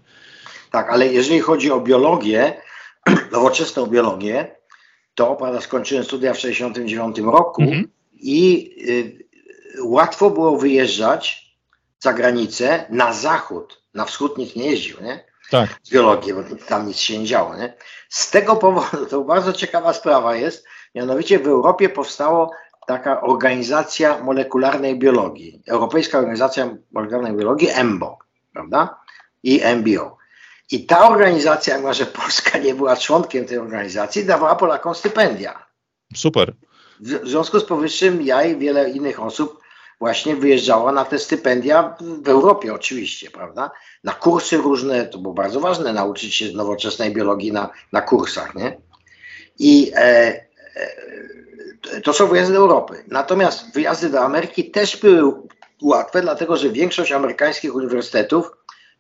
Tak, 0.72 0.90
ale 0.90 1.08
jeżeli 1.08 1.40
chodzi 1.40 1.72
o 1.72 1.80
biologię, 1.80 2.54
nowoczesną 3.32 3.86
biologię, 3.86 4.56
to 5.16 5.36
prawda, 5.36 5.62
skończyłem 5.62 6.04
studia 6.04 6.34
w 6.34 6.38
1969 6.38 7.34
roku 7.34 7.62
mhm. 7.62 7.90
i 8.14 8.70
y, 8.90 9.84
łatwo 9.84 10.30
było 10.30 10.58
wyjeżdżać 10.58 11.54
za 12.00 12.14
granicę 12.14 12.86
na 12.90 13.14
zachód. 13.14 13.84
Na 13.94 14.06
wschód 14.06 14.38
nikt 14.38 14.56
nie 14.56 14.72
jeździł, 14.72 14.98
nie? 15.02 15.26
Tak. 15.50 15.80
Z 15.84 15.90
biologii, 15.90 16.34
bo 16.34 16.42
tam 16.68 16.88
nic 16.88 16.98
się 16.98 17.20
nie 17.20 17.26
działo, 17.26 17.56
nie? 17.56 17.74
Z 18.10 18.32
tego 18.32 18.56
powodu, 18.56 19.06
to 19.06 19.22
bardzo 19.22 19.54
ciekawa 19.54 19.94
sprawa 19.94 20.36
jest, 20.36 20.66
mianowicie 20.96 21.40
w 21.40 21.48
Europie 21.48 21.90
powstała 21.90 22.50
taka 22.88 23.22
organizacja 23.22 24.24
molekularnej 24.24 25.00
biologii, 25.00 25.62
Europejska 25.68 26.18
Organizacja 26.18 26.78
Molekularnej 26.92 27.34
Biologii, 27.34 27.70
EMBO, 27.70 28.18
prawda? 28.54 29.00
I 29.44 29.62
MBO. 29.76 30.18
I 30.74 30.86
ta 30.86 31.10
organizacja, 31.10 31.78
mimo 31.78 31.94
że 31.94 32.06
Polska 32.06 32.58
nie 32.58 32.76
była 32.76 32.98
członkiem 32.98 33.46
tej 33.46 33.58
organizacji, 33.58 34.26
dawała 34.26 34.56
Polakom 34.56 34.96
stypendia. 34.96 35.66
Super. 36.16 36.54
W, 37.00 37.30
związku 37.30 37.60
z 37.60 37.66
powyższym 37.66 38.22
ja 38.22 38.44
i 38.44 38.58
wiele 38.58 38.90
innych 38.90 39.22
osób 39.22 39.60
właśnie 40.00 40.36
wyjeżdżała 40.36 40.92
na 40.92 41.06
te 41.06 41.20
stypendia 41.20 41.96
w 42.24 42.30
Europie 42.30 42.74
oczywiście, 42.74 43.32
prawda? 43.32 43.72
Na 44.04 44.14
kursy 44.14 44.58
różne, 44.58 45.06
to 45.06 45.18
było 45.18 45.34
bardzo 45.34 45.60
ważne 45.60 45.94
nauczyć 45.94 46.36
się 46.36 46.52
nowoczesnej 46.52 47.14
biologii 47.14 47.52
na, 47.52 47.70
na 47.92 48.02
kursach, 48.02 48.56
nie? 48.56 48.78
I 49.60 49.92
e, 49.96 50.46
e, 51.92 52.02
to 52.04 52.14
są 52.14 52.28
wyjazdy 52.28 52.54
do 52.54 52.60
Europy. 52.60 53.04
Natomiast 53.08 53.74
wyjazdy 53.74 54.10
do 54.10 54.22
Ameryki 54.22 54.72
też 54.72 54.98
były 54.98 55.34
łatwe, 55.82 56.22
dlatego 56.22 56.58
że 56.58 56.70
większość 56.70 57.12
amerykańskich 57.12 57.76
uniwersytetów 57.76 58.52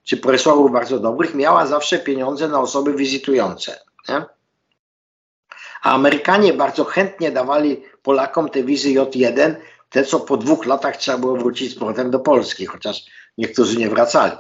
czy 0.03 0.17
profesorów 0.17 0.71
bardzo 0.71 0.99
dobrych, 0.99 1.35
miała 1.35 1.65
zawsze 1.65 1.99
pieniądze 1.99 2.47
na 2.47 2.59
osoby 2.59 2.93
wizytujące. 2.93 3.79
Nie? 4.09 4.25
A 5.81 5.91
Amerykanie 5.91 6.53
bardzo 6.53 6.83
chętnie 6.83 7.31
dawali 7.31 7.83
Polakom 8.03 8.49
te 8.49 8.63
wizy 8.63 8.89
J1, 8.89 9.55
te 9.89 10.03
co 10.03 10.19
po 10.19 10.37
dwóch 10.37 10.65
latach 10.65 10.97
trzeba 10.97 11.17
było 11.17 11.37
wrócić 11.37 11.71
z 11.71 11.75
powrotem 11.75 12.11
do 12.11 12.19
Polski, 12.19 12.65
chociaż 12.65 13.05
niektórzy 13.37 13.77
nie 13.77 13.89
wracali. 13.89 14.31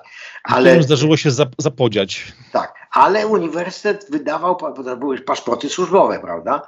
Ale 0.43 0.83
zdarzyło 0.83 1.17
się 1.17 1.29
zapodziać. 1.57 2.33
Tak, 2.51 2.73
ale 2.91 3.27
uniwersytet 3.27 4.05
wydawał, 4.09 4.55
to 4.55 4.97
były 4.97 5.19
paszporty 5.19 5.69
służbowe, 5.69 6.19
prawda? 6.19 6.61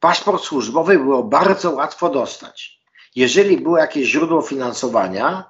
Paszport 0.00 0.42
służbowy 0.42 0.98
było 0.98 1.22
bardzo 1.22 1.70
łatwo 1.70 2.08
dostać. 2.10 2.80
Jeżeli 3.16 3.60
było 3.60 3.78
jakieś 3.78 4.08
źródło 4.08 4.42
finansowania, 4.42 5.44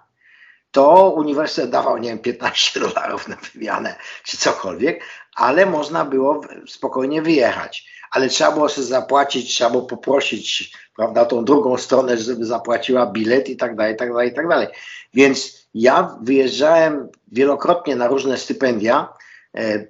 to 0.71 1.11
uniwersytet 1.11 1.71
dawał, 1.71 1.99
nie 1.99 2.09
wiem, 2.09 2.19
15 2.19 2.81
dolarów 2.81 3.29
na 3.29 3.37
wymianę 3.37 3.97
czy 4.25 4.37
cokolwiek, 4.37 5.05
ale 5.37 5.67
można 5.67 6.05
było 6.05 6.41
spokojnie 6.67 7.23
wyjechać. 7.23 7.99
Ale 8.11 8.29
trzeba 8.29 8.53
było 8.53 8.69
sobie 8.69 8.87
zapłacić, 8.87 9.55
trzeba 9.55 9.71
było 9.71 9.83
poprosić, 9.83 10.73
prawda, 10.97 11.25
tą 11.25 11.45
drugą 11.45 11.77
stronę, 11.77 12.17
żeby 12.17 12.45
zapłaciła 12.45 13.07
bilet 13.07 13.49
i 13.49 13.57
tak 13.57 13.77
dalej, 13.77 13.95
i 13.95 13.97
tak 13.97 14.13
dalej, 14.13 14.31
i 14.31 14.35
tak 14.35 14.49
dalej. 14.49 14.69
Więc 15.15 15.69
ja 15.75 16.19
wyjeżdżałem 16.23 17.09
wielokrotnie 17.33 17.97
na 17.97 18.07
różne 18.09 18.39
stypendia. 18.39 19.09
E, 19.55 19.61
e, 19.61 19.75
e, 19.75 19.89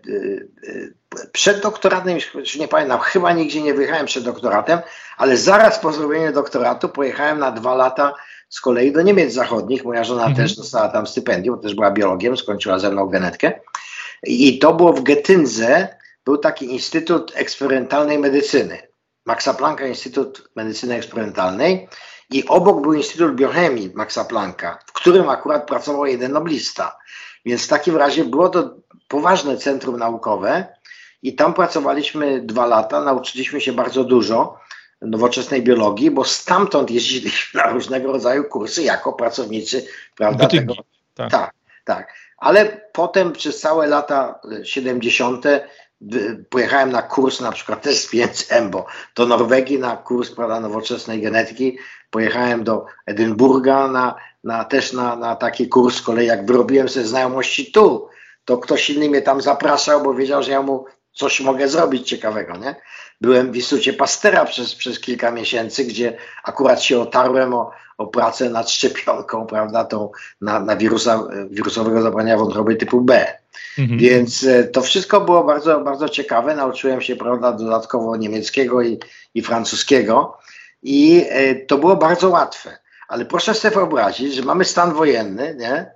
przed 1.32 1.62
doktoratem, 1.62 2.18
już 2.34 2.56
nie 2.56 2.68
pamiętam, 2.68 3.00
chyba 3.00 3.32
nigdzie 3.32 3.62
nie 3.62 3.74
wyjechałem 3.74 4.06
przed 4.06 4.24
doktoratem, 4.24 4.78
ale 5.16 5.36
zaraz 5.36 5.78
po 5.78 5.92
zrobieniu 5.92 6.32
doktoratu 6.32 6.88
pojechałem 6.88 7.38
na 7.38 7.52
dwa 7.52 7.74
lata 7.74 8.14
z 8.48 8.60
kolei 8.60 8.92
do 8.92 9.02
Niemiec 9.02 9.34
Zachodnich. 9.34 9.84
Moja 9.84 10.04
żona 10.04 10.26
mhm. 10.26 10.36
też 10.36 10.56
dostała 10.56 10.88
tam 10.88 11.06
stypendium, 11.06 11.60
też 11.60 11.74
była 11.74 11.90
biologiem, 11.90 12.36
skończyła 12.36 12.78
ze 12.78 12.90
mną 12.90 13.06
genetkę. 13.06 13.60
I 14.22 14.58
to 14.58 14.74
było 14.74 14.92
w 14.92 15.02
Getyndze, 15.02 15.88
był 16.24 16.38
taki 16.38 16.72
Instytut 16.72 17.32
Eksperymentalnej 17.34 18.18
Medycyny. 18.18 18.78
Maxa 19.26 19.54
Plancka 19.54 19.86
Instytut 19.86 20.50
Medycyny 20.56 20.94
Eksperymentalnej 20.94 21.88
i 22.30 22.46
obok 22.46 22.82
był 22.82 22.92
Instytut 22.92 23.34
Biochemii 23.34 23.90
Maxa 23.94 24.24
Plancka, 24.24 24.78
w 24.86 24.92
którym 24.92 25.28
akurat 25.28 25.66
pracował 25.66 26.06
jeden 26.06 26.32
noblista. 26.32 26.98
Więc 27.44 27.64
w 27.64 27.68
takim 27.68 27.96
razie 27.96 28.24
było 28.24 28.48
to 28.48 28.76
poważne 29.08 29.56
centrum 29.56 29.98
naukowe 29.98 30.66
i 31.22 31.34
tam 31.34 31.54
pracowaliśmy 31.54 32.40
dwa 32.40 32.66
lata, 32.66 33.00
nauczyliśmy 33.00 33.60
się 33.60 33.72
bardzo 33.72 34.04
dużo 34.04 34.58
nowoczesnej 35.02 35.62
biologii, 35.62 36.10
bo 36.10 36.24
stamtąd 36.24 36.90
jeździliśmy 36.90 37.60
na 37.62 37.70
różnego 37.70 38.12
rodzaju 38.12 38.44
kursy 38.44 38.82
jako 38.82 39.12
pracownicy, 39.12 39.86
prawda? 40.16 40.46
Tego, 40.46 40.74
tak. 41.14 41.30
tak, 41.30 41.54
tak. 41.84 42.14
Ale 42.36 42.90
potem 42.92 43.32
przez 43.32 43.60
całe 43.60 43.86
lata 43.86 44.40
70. 44.62 45.44
pojechałem 46.50 46.92
na 46.92 47.02
kurs 47.02 47.40
na 47.40 47.52
przykład 47.52 47.82
też 47.82 47.98
z 47.98 48.12
5M, 48.12 48.70
bo 48.70 48.86
do 49.14 49.26
Norwegii 49.26 49.78
na 49.78 49.96
kurs 49.96 50.30
prawda, 50.30 50.60
nowoczesnej 50.60 51.22
genetyki, 51.22 51.78
pojechałem 52.10 52.64
do 52.64 52.86
Edynburga 53.06 53.88
na, 53.88 54.14
na, 54.44 54.64
też 54.64 54.92
na, 54.92 55.16
na 55.16 55.36
taki 55.36 55.68
kurs, 55.68 55.96
z 55.96 56.02
kolei 56.02 56.26
jak 56.26 56.46
wyrobiłem 56.46 56.88
sobie 56.88 57.06
znajomości 57.06 57.72
tu, 57.72 58.08
to 58.44 58.58
ktoś 58.58 58.90
inny 58.90 59.08
mnie 59.08 59.22
tam 59.22 59.40
zapraszał, 59.40 60.02
bo 60.02 60.14
wiedział, 60.14 60.42
że 60.42 60.52
ja 60.52 60.62
mu 60.62 60.84
coś 61.12 61.40
mogę 61.40 61.68
zrobić 61.68 62.08
ciekawego, 62.08 62.56
nie? 62.56 62.74
Byłem 63.20 63.52
w 63.52 63.56
Instytucie 63.56 63.92
Pastera 63.92 64.44
przez, 64.44 64.74
przez 64.74 65.00
kilka 65.00 65.30
miesięcy, 65.30 65.84
gdzie 65.84 66.16
akurat 66.44 66.82
się 66.82 67.00
otarłem 67.00 67.54
o, 67.54 67.70
o 67.98 68.06
pracę 68.06 68.50
nad 68.50 68.70
szczepionką, 68.70 69.46
prawda, 69.46 69.84
tą 69.84 70.10
na, 70.40 70.60
na 70.60 70.76
wirusa, 70.76 71.28
wirusowego 71.50 72.02
zapalenia 72.02 72.36
wątroby 72.36 72.76
typu 72.76 73.00
B. 73.00 73.26
Mhm. 73.78 73.98
Więc 73.98 74.44
e, 74.44 74.64
to 74.64 74.82
wszystko 74.82 75.20
było 75.20 75.44
bardzo, 75.44 75.80
bardzo 75.80 76.08
ciekawe. 76.08 76.56
Nauczyłem 76.56 77.00
się, 77.00 77.16
prawda, 77.16 77.52
dodatkowo 77.52 78.16
niemieckiego 78.16 78.82
i, 78.82 78.98
i 79.34 79.42
francuskiego 79.42 80.38
i 80.82 81.24
e, 81.28 81.54
to 81.54 81.78
było 81.78 81.96
bardzo 81.96 82.28
łatwe. 82.28 82.78
Ale 83.08 83.24
proszę 83.24 83.54
sobie 83.54 83.74
wyobrazić, 83.74 84.34
że 84.34 84.42
mamy 84.42 84.64
stan 84.64 84.92
wojenny, 84.92 85.56
nie? 85.58 85.90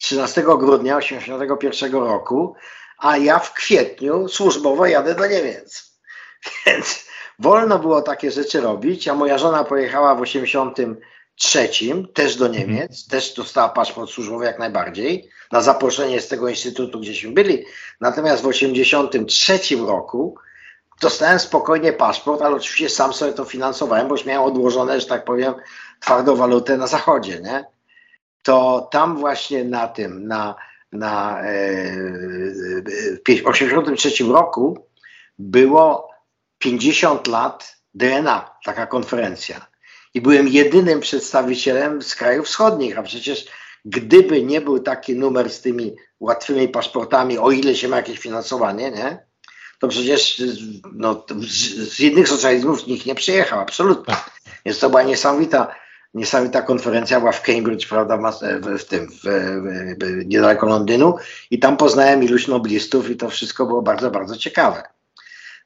13 0.00 0.42
grudnia 0.42 1.00
1981 1.00 1.92
roku, 1.92 2.54
a 2.98 3.16
ja 3.16 3.38
w 3.38 3.54
kwietniu 3.54 4.28
służbowo 4.28 4.86
jadę 4.86 5.14
do 5.14 5.26
Niemiec. 5.26 5.95
Więc 6.66 7.06
wolno 7.38 7.78
było 7.78 8.02
takie 8.02 8.30
rzeczy 8.30 8.60
robić, 8.60 9.08
a 9.08 9.14
moja 9.14 9.38
żona 9.38 9.64
pojechała 9.64 10.14
w 10.14 10.20
83 10.20 11.68
też 12.14 12.36
do 12.36 12.48
Niemiec, 12.48 12.80
mhm. 12.80 13.10
też 13.10 13.34
dostała 13.34 13.68
paszport 13.68 14.10
służbowy 14.10 14.44
jak 14.44 14.58
najbardziej, 14.58 15.30
na 15.52 15.60
zaproszenie 15.60 16.20
z 16.20 16.28
tego 16.28 16.48
instytutu, 16.48 17.00
gdzieśmy 17.00 17.30
byli. 17.30 17.64
Natomiast 18.00 18.42
w 18.42 18.46
83 18.46 19.58
roku 19.86 20.34
dostałem 21.00 21.38
spokojnie 21.38 21.92
paszport, 21.92 22.42
ale 22.42 22.56
oczywiście 22.56 22.88
sam 22.88 23.12
sobie 23.12 23.32
to 23.32 23.44
finansowałem, 23.44 24.08
bo 24.08 24.14
już 24.14 24.24
miałem 24.24 24.42
odłożone, 24.42 25.00
że 25.00 25.06
tak 25.06 25.24
powiem, 25.24 25.54
twardą 26.00 26.36
walutę 26.36 26.76
na 26.76 26.86
zachodzie, 26.86 27.40
nie? 27.40 27.64
To 28.42 28.88
tam 28.92 29.16
właśnie 29.16 29.64
na 29.64 29.88
tym, 29.88 30.26
na 30.26 30.54
na, 30.92 31.40
e, 31.40 31.92
w 33.14 33.22
1983 33.24 34.32
roku 34.32 34.86
było 35.38 36.10
50 36.58 37.26
lat 37.26 37.76
DNA, 37.94 38.50
taka 38.64 38.86
konferencja. 38.86 39.66
I 40.14 40.20
byłem 40.20 40.48
jedynym 40.48 41.00
przedstawicielem 41.00 42.02
z 42.02 42.14
krajów 42.14 42.46
wschodnich, 42.46 42.98
a 42.98 43.02
przecież 43.02 43.46
gdyby 43.84 44.42
nie 44.42 44.60
był 44.60 44.78
taki 44.78 45.16
numer 45.16 45.50
z 45.50 45.60
tymi 45.60 45.96
łatwymi 46.20 46.68
paszportami, 46.68 47.38
o 47.38 47.50
ile 47.50 47.74
się 47.74 47.88
ma 47.88 47.96
jakieś 47.96 48.18
finansowanie, 48.18 48.90
nie? 48.90 49.26
to 49.78 49.88
przecież 49.88 50.42
no, 50.92 51.24
z 51.88 52.00
innych 52.00 52.28
socjalizmów 52.28 52.86
nikt 52.86 53.06
nie 53.06 53.14
przyjechał, 53.14 53.60
absolutnie. 53.60 54.14
Więc 54.64 54.78
to 54.78 54.88
była 54.90 55.02
niesamowita 55.02 55.74
niesamowita 56.14 56.62
konferencja 56.62 57.20
była 57.20 57.32
w 57.32 57.42
Cambridge, 57.42 57.88
prawda, 57.88 58.16
w, 58.16 58.78
w 58.78 58.84
tym, 58.84 59.08
w, 59.10 59.22
w, 59.22 60.26
niedaleko 60.26 60.66
Londynu 60.66 61.14
i 61.50 61.58
tam 61.58 61.76
poznałem 61.76 62.24
iluś 62.24 62.48
noblistów 62.48 63.10
i 63.10 63.16
to 63.16 63.30
wszystko 63.30 63.66
było 63.66 63.82
bardzo, 63.82 64.10
bardzo 64.10 64.36
ciekawe. 64.36 64.82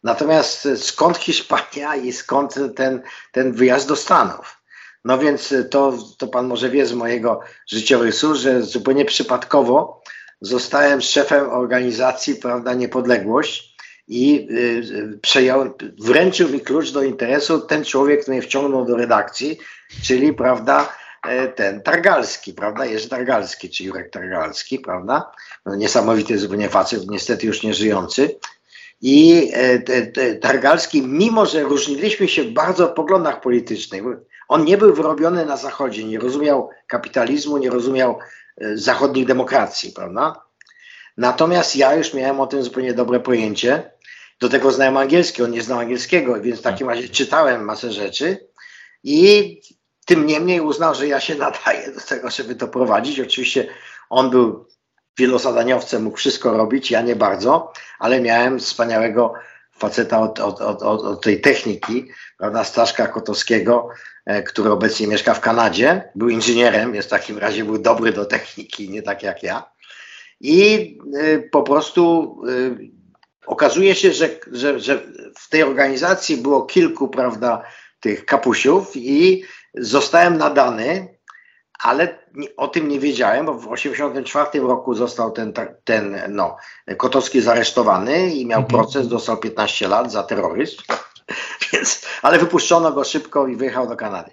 Natomiast 0.02 0.68
skąd 0.76 1.16
Hiszpania 1.16 1.96
i 1.96 2.12
skąd 2.12 2.54
ten, 2.76 3.02
ten 3.32 3.52
wyjazd 3.52 3.88
do 3.88 3.96
Stanów? 3.96 4.60
No 5.04 5.18
więc 5.18 5.54
to, 5.70 5.98
to 6.18 6.26
pan 6.28 6.46
może 6.46 6.70
wie 6.70 6.86
z 6.86 6.92
mojego 6.92 7.40
życiorysu, 7.66 8.34
że 8.34 8.62
zupełnie 8.62 9.04
przypadkowo 9.04 10.02
zostałem 10.40 11.00
szefem 11.00 11.50
organizacji, 11.50 12.34
prawda, 12.34 12.74
Niepodległość 12.74 13.76
i 14.08 14.48
y, 14.50 15.18
przejął, 15.22 15.74
wręczył 16.00 16.48
mi 16.48 16.60
klucz 16.60 16.90
do 16.90 17.02
interesu 17.02 17.60
ten 17.60 17.84
człowiek, 17.84 18.20
który 18.20 18.36
mnie 18.36 18.46
wciągnął 18.46 18.84
do 18.84 18.96
redakcji, 18.96 19.58
czyli, 20.02 20.32
prawda, 20.32 20.96
e, 21.26 21.48
ten 21.48 21.82
Targalski, 21.82 22.54
prawda, 22.54 22.84
Jerzy 22.84 23.08
Targalski, 23.08 23.70
czy 23.70 23.84
Jurek 23.84 24.10
Targalski, 24.10 24.78
prawda, 24.78 25.32
no, 25.66 25.76
niesamowity 25.76 26.38
zupełnie 26.38 26.68
facet, 26.68 27.10
niestety 27.10 27.46
już 27.46 27.62
nie 27.62 27.74
żyjący. 27.74 28.38
I 29.00 29.50
e, 29.52 30.34
Targalski, 30.34 31.02
mimo 31.02 31.46
że 31.46 31.62
różniliśmy 31.62 32.28
się 32.28 32.44
bardzo 32.44 32.88
w 32.88 32.94
poglądach 32.94 33.40
politycznych, 33.40 34.02
on 34.48 34.64
nie 34.64 34.78
był 34.78 34.94
wyrobiony 34.94 35.46
na 35.46 35.56
Zachodzie, 35.56 36.04
nie 36.04 36.18
rozumiał 36.18 36.70
kapitalizmu, 36.86 37.58
nie 37.58 37.70
rozumiał 37.70 38.18
e, 38.56 38.76
zachodnich 38.76 39.26
demokracji, 39.26 39.92
prawda? 39.92 40.42
Natomiast 41.16 41.76
ja 41.76 41.94
już 41.94 42.14
miałem 42.14 42.40
o 42.40 42.46
tym 42.46 42.62
zupełnie 42.62 42.94
dobre 42.94 43.20
pojęcie. 43.20 43.90
Do 44.40 44.48
tego 44.48 44.72
znałem 44.72 44.96
angielski, 44.96 45.42
on 45.42 45.50
nie 45.50 45.62
znał 45.62 45.78
angielskiego, 45.78 46.40
więc 46.40 46.58
w 46.58 46.62
takim 46.62 46.88
razie 46.88 47.08
czytałem 47.08 47.64
masę 47.64 47.92
rzeczy 47.92 48.48
i 49.04 49.60
tym 50.04 50.26
niemniej 50.26 50.60
uznał, 50.60 50.94
że 50.94 51.08
ja 51.08 51.20
się 51.20 51.34
nadaję 51.34 51.92
do 51.92 52.00
tego, 52.00 52.30
żeby 52.30 52.54
to 52.54 52.68
prowadzić. 52.68 53.20
Oczywiście 53.20 53.66
on 54.10 54.30
był 54.30 54.66
wielozadaniowcem, 55.20 56.02
mógł 56.02 56.16
wszystko 56.16 56.56
robić, 56.56 56.90
ja 56.90 57.02
nie 57.02 57.16
bardzo, 57.16 57.72
ale 57.98 58.20
miałem 58.20 58.58
wspaniałego 58.58 59.34
faceta 59.78 60.20
od, 60.20 60.40
od, 60.40 60.60
od, 60.60 60.82
od 60.82 61.22
tej 61.22 61.40
techniki, 61.40 62.08
prawda, 62.38 62.64
Staszka 62.64 63.06
Kotowskiego, 63.06 63.88
e, 64.26 64.42
który 64.42 64.70
obecnie 64.70 65.06
mieszka 65.06 65.34
w 65.34 65.40
Kanadzie. 65.40 66.10
Był 66.14 66.28
inżynierem, 66.28 66.92
więc 66.92 67.06
w 67.06 67.08
takim 67.08 67.38
razie 67.38 67.64
był 67.64 67.78
dobry 67.78 68.12
do 68.12 68.24
techniki, 68.24 68.90
nie 68.90 69.02
tak 69.02 69.22
jak 69.22 69.42
ja. 69.42 69.70
I 70.40 70.98
y, 71.16 71.48
po 71.52 71.62
prostu 71.62 72.36
y, 72.48 72.90
okazuje 73.46 73.94
się, 73.94 74.12
że, 74.12 74.28
że, 74.52 74.80
że 74.80 75.02
w 75.38 75.48
tej 75.48 75.62
organizacji 75.62 76.36
było 76.36 76.62
kilku, 76.62 77.08
prawda, 77.08 77.62
tych 78.00 78.24
kapusiów 78.24 78.92
i 78.96 79.44
zostałem 79.74 80.38
nadany, 80.38 81.08
ale 81.82 82.18
o 82.56 82.68
tym 82.68 82.88
nie 82.88 83.00
wiedziałem, 83.00 83.46
bo 83.46 83.54
w 83.54 83.60
1984 83.60 84.66
roku 84.66 84.94
został 84.94 85.30
ten, 85.30 85.52
ten 85.84 86.22
no, 86.28 86.56
Kotowski 86.96 87.40
zaresztowany 87.40 88.30
i 88.30 88.46
miał 88.46 88.60
mhm. 88.60 88.78
proces, 88.78 89.08
dostał 89.08 89.36
15 89.36 89.88
lat 89.88 90.12
za 90.12 90.22
terroryzm, 90.22 90.82
więc, 91.72 92.06
ale 92.22 92.38
wypuszczono 92.38 92.92
go 92.92 93.04
szybko 93.04 93.46
i 93.46 93.56
wyjechał 93.56 93.88
do 93.88 93.96
Kanady. 93.96 94.30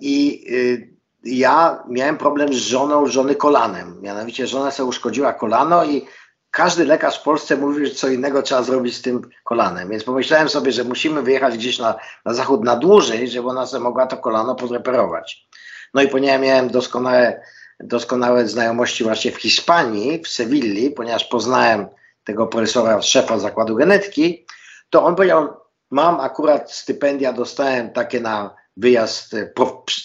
I 0.00 0.44
y, 0.50 0.94
ja 1.24 1.82
miałem 1.88 2.18
problem 2.18 2.54
z 2.54 2.56
żoną 2.56 3.06
żony 3.06 3.34
kolanem. 3.34 4.00
Mianowicie 4.02 4.46
żona 4.46 4.70
sobie 4.70 4.88
uszkodziła 4.88 5.32
kolano 5.32 5.84
i 5.84 6.06
każdy 6.50 6.84
lekarz 6.84 7.20
w 7.20 7.22
Polsce 7.22 7.56
mówi, 7.56 7.86
że 7.86 7.94
co 7.94 8.08
innego 8.08 8.42
trzeba 8.42 8.62
zrobić 8.62 8.96
z 8.96 9.02
tym 9.02 9.22
kolanem. 9.44 9.88
Więc 9.88 10.04
pomyślałem 10.04 10.48
sobie, 10.48 10.72
że 10.72 10.84
musimy 10.84 11.22
wyjechać 11.22 11.58
gdzieś 11.58 11.78
na, 11.78 11.94
na 12.24 12.34
zachód 12.34 12.64
na 12.64 12.76
dłużej, 12.76 13.28
żeby 13.28 13.48
ona 13.48 13.66
sobie 13.66 13.84
mogła 13.84 14.06
to 14.06 14.16
kolano 14.16 14.54
podreperować. 14.54 15.48
No 15.94 16.02
i 16.02 16.08
ponieważ 16.08 16.40
miałem 16.40 16.70
doskonałe, 16.70 17.42
doskonałe 17.80 18.48
znajomości 18.48 19.04
właśnie 19.04 19.32
w 19.32 19.36
Hiszpanii, 19.36 20.22
w 20.22 20.28
Sewilli, 20.28 20.90
ponieważ 20.90 21.24
poznałem 21.24 21.86
tego 22.24 22.46
profesora, 22.46 23.02
szefa 23.02 23.38
zakładu 23.38 23.76
genetyki, 23.76 24.46
to 24.90 25.04
on 25.04 25.16
powiedział, 25.16 25.56
mam 25.90 26.20
akurat 26.20 26.72
stypendia, 26.72 27.32
dostałem 27.32 27.92
takie 27.92 28.20
na 28.20 28.54
wyjazd, 28.76 29.34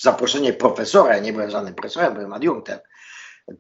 zaproszenie 0.02 0.54
profesora, 0.54 1.20
nie 1.20 1.34
byłem 1.34 1.50
żadnym 1.50 1.76
profesorem, 1.76 2.14
byłem 2.14 2.34
adiunktem, 2.34 2.80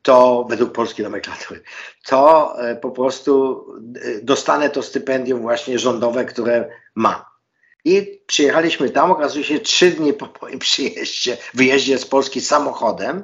to 0.02 0.46
według 0.50 0.72
polskiej 0.72 1.04
nomenklatury, 1.04 1.62
to 2.06 2.54
e, 2.62 2.76
po 2.76 2.92
prostu 2.92 3.66
e, 3.96 4.22
dostanę 4.22 4.70
to 4.70 4.84
stypendium 4.84 5.42
właśnie 5.42 5.80
rządowe, 5.80 6.26
które 6.26 6.70
mam. 6.96 7.29
I 7.86 8.22
przyjechaliśmy 8.28 8.90
tam, 8.90 9.12
okazuje 9.12 9.46
się, 9.46 9.60
trzy 9.60 9.92
dni 9.92 10.14
po 10.14 10.30
moim 10.42 10.60
przyjeździe, 10.70 11.38
wyjeździe 11.54 11.98
z 11.98 12.06
Polski 12.06 12.42
samochodem, 12.42 13.24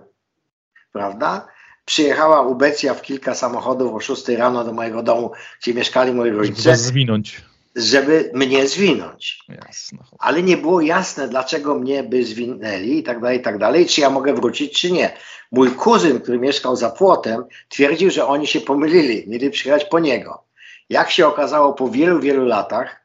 prawda? 0.91 1.47
Przyjechała 1.85 2.41
ubecja 2.41 2.93
w 2.93 3.01
kilka 3.01 3.35
samochodów 3.35 3.93
o 3.93 3.99
6 3.99 4.27
rano 4.27 4.63
do 4.63 4.73
mojego 4.73 5.03
domu, 5.03 5.31
gdzie 5.61 5.73
mieszkali 5.73 6.13
moi 6.13 6.29
rodzice. 6.29 6.61
Żeby 6.61 6.77
zwinąć. 6.77 7.41
Żeby 7.75 8.31
mnie 8.33 8.67
zwinąć. 8.67 9.39
Jasne. 9.49 9.97
Ale 10.19 10.43
nie 10.43 10.57
było 10.57 10.81
jasne, 10.81 11.27
dlaczego 11.27 11.75
mnie 11.75 12.03
by 12.03 12.25
zwinęli 12.25 12.97
i 12.97 13.03
tak 13.03 13.21
dalej, 13.21 13.39
i 13.39 13.41
tak 13.41 13.57
dalej, 13.57 13.85
czy 13.85 14.01
ja 14.01 14.09
mogę 14.09 14.33
wrócić, 14.33 14.81
czy 14.81 14.91
nie. 14.91 15.17
Mój 15.51 15.71
kuzyn, 15.71 16.19
który 16.19 16.39
mieszkał 16.39 16.75
za 16.75 16.89
płotem, 16.89 17.43
twierdził, 17.69 18.11
że 18.11 18.27
oni 18.27 18.47
się 18.47 18.61
pomylili, 18.61 19.23
mieli 19.27 19.49
przyjechać 19.49 19.85
po 19.85 19.99
niego. 19.99 20.43
Jak 20.89 21.11
się 21.11 21.27
okazało 21.27 21.73
po 21.73 21.89
wielu, 21.89 22.19
wielu 22.19 22.45
latach, 22.45 23.04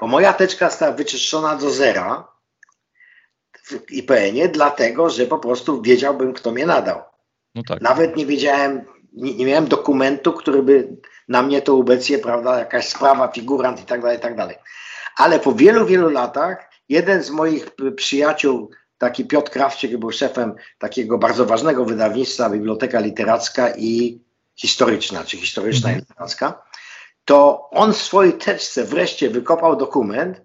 bo 0.00 0.06
moja 0.06 0.32
teczka 0.32 0.70
została 0.70 0.92
wyczyszczona 0.92 1.56
do 1.56 1.70
zera 1.70 2.28
w 3.64 3.92
IPN-ie, 3.92 4.48
dlatego 4.48 5.10
że 5.10 5.26
po 5.26 5.38
prostu 5.38 5.82
wiedziałbym, 5.82 6.32
kto 6.32 6.52
mnie 6.52 6.66
nadał. 6.66 7.02
No 7.54 7.62
tak. 7.68 7.80
Nawet 7.80 8.16
nie 8.16 8.26
wiedziałem, 8.26 8.84
nie, 9.12 9.34
nie, 9.34 9.46
miałem 9.46 9.68
dokumentu, 9.68 10.32
który 10.32 10.62
by 10.62 10.96
na 11.28 11.42
mnie 11.42 11.62
to 11.62 11.74
ubecję, 11.74 12.18
prawda, 12.18 12.58
jakaś 12.58 12.88
sprawa, 12.88 13.28
figurant 13.28 13.80
i 13.80 13.84
tak 13.84 14.02
dalej, 14.02 14.18
i 14.18 14.20
tak 14.20 14.36
dalej. 14.36 14.56
Ale 15.16 15.40
po 15.40 15.52
wielu, 15.52 15.86
wielu 15.86 16.10
latach 16.10 16.70
jeden 16.88 17.22
z 17.22 17.30
moich 17.30 17.70
przyjaciół, 17.96 18.70
taki 18.98 19.24
Piotr 19.24 19.50
Krawczyk, 19.50 19.96
był 19.96 20.12
szefem 20.12 20.54
takiego 20.78 21.18
bardzo 21.18 21.46
ważnego 21.46 21.84
wydawnictwa, 21.84 22.50
Biblioteka 22.50 23.00
Literacka 23.00 23.70
i 23.76 24.20
Historyczna, 24.56 25.24
czy 25.24 25.36
Historyczna 25.36 25.88
mm. 25.88 25.98
i 25.98 26.00
Literacka, 26.00 26.62
to 27.28 27.68
on 27.70 27.92
w 27.92 27.96
swojej 27.96 28.32
teczce 28.32 28.84
wreszcie 28.84 29.30
wykopał 29.30 29.76
dokument 29.76 30.42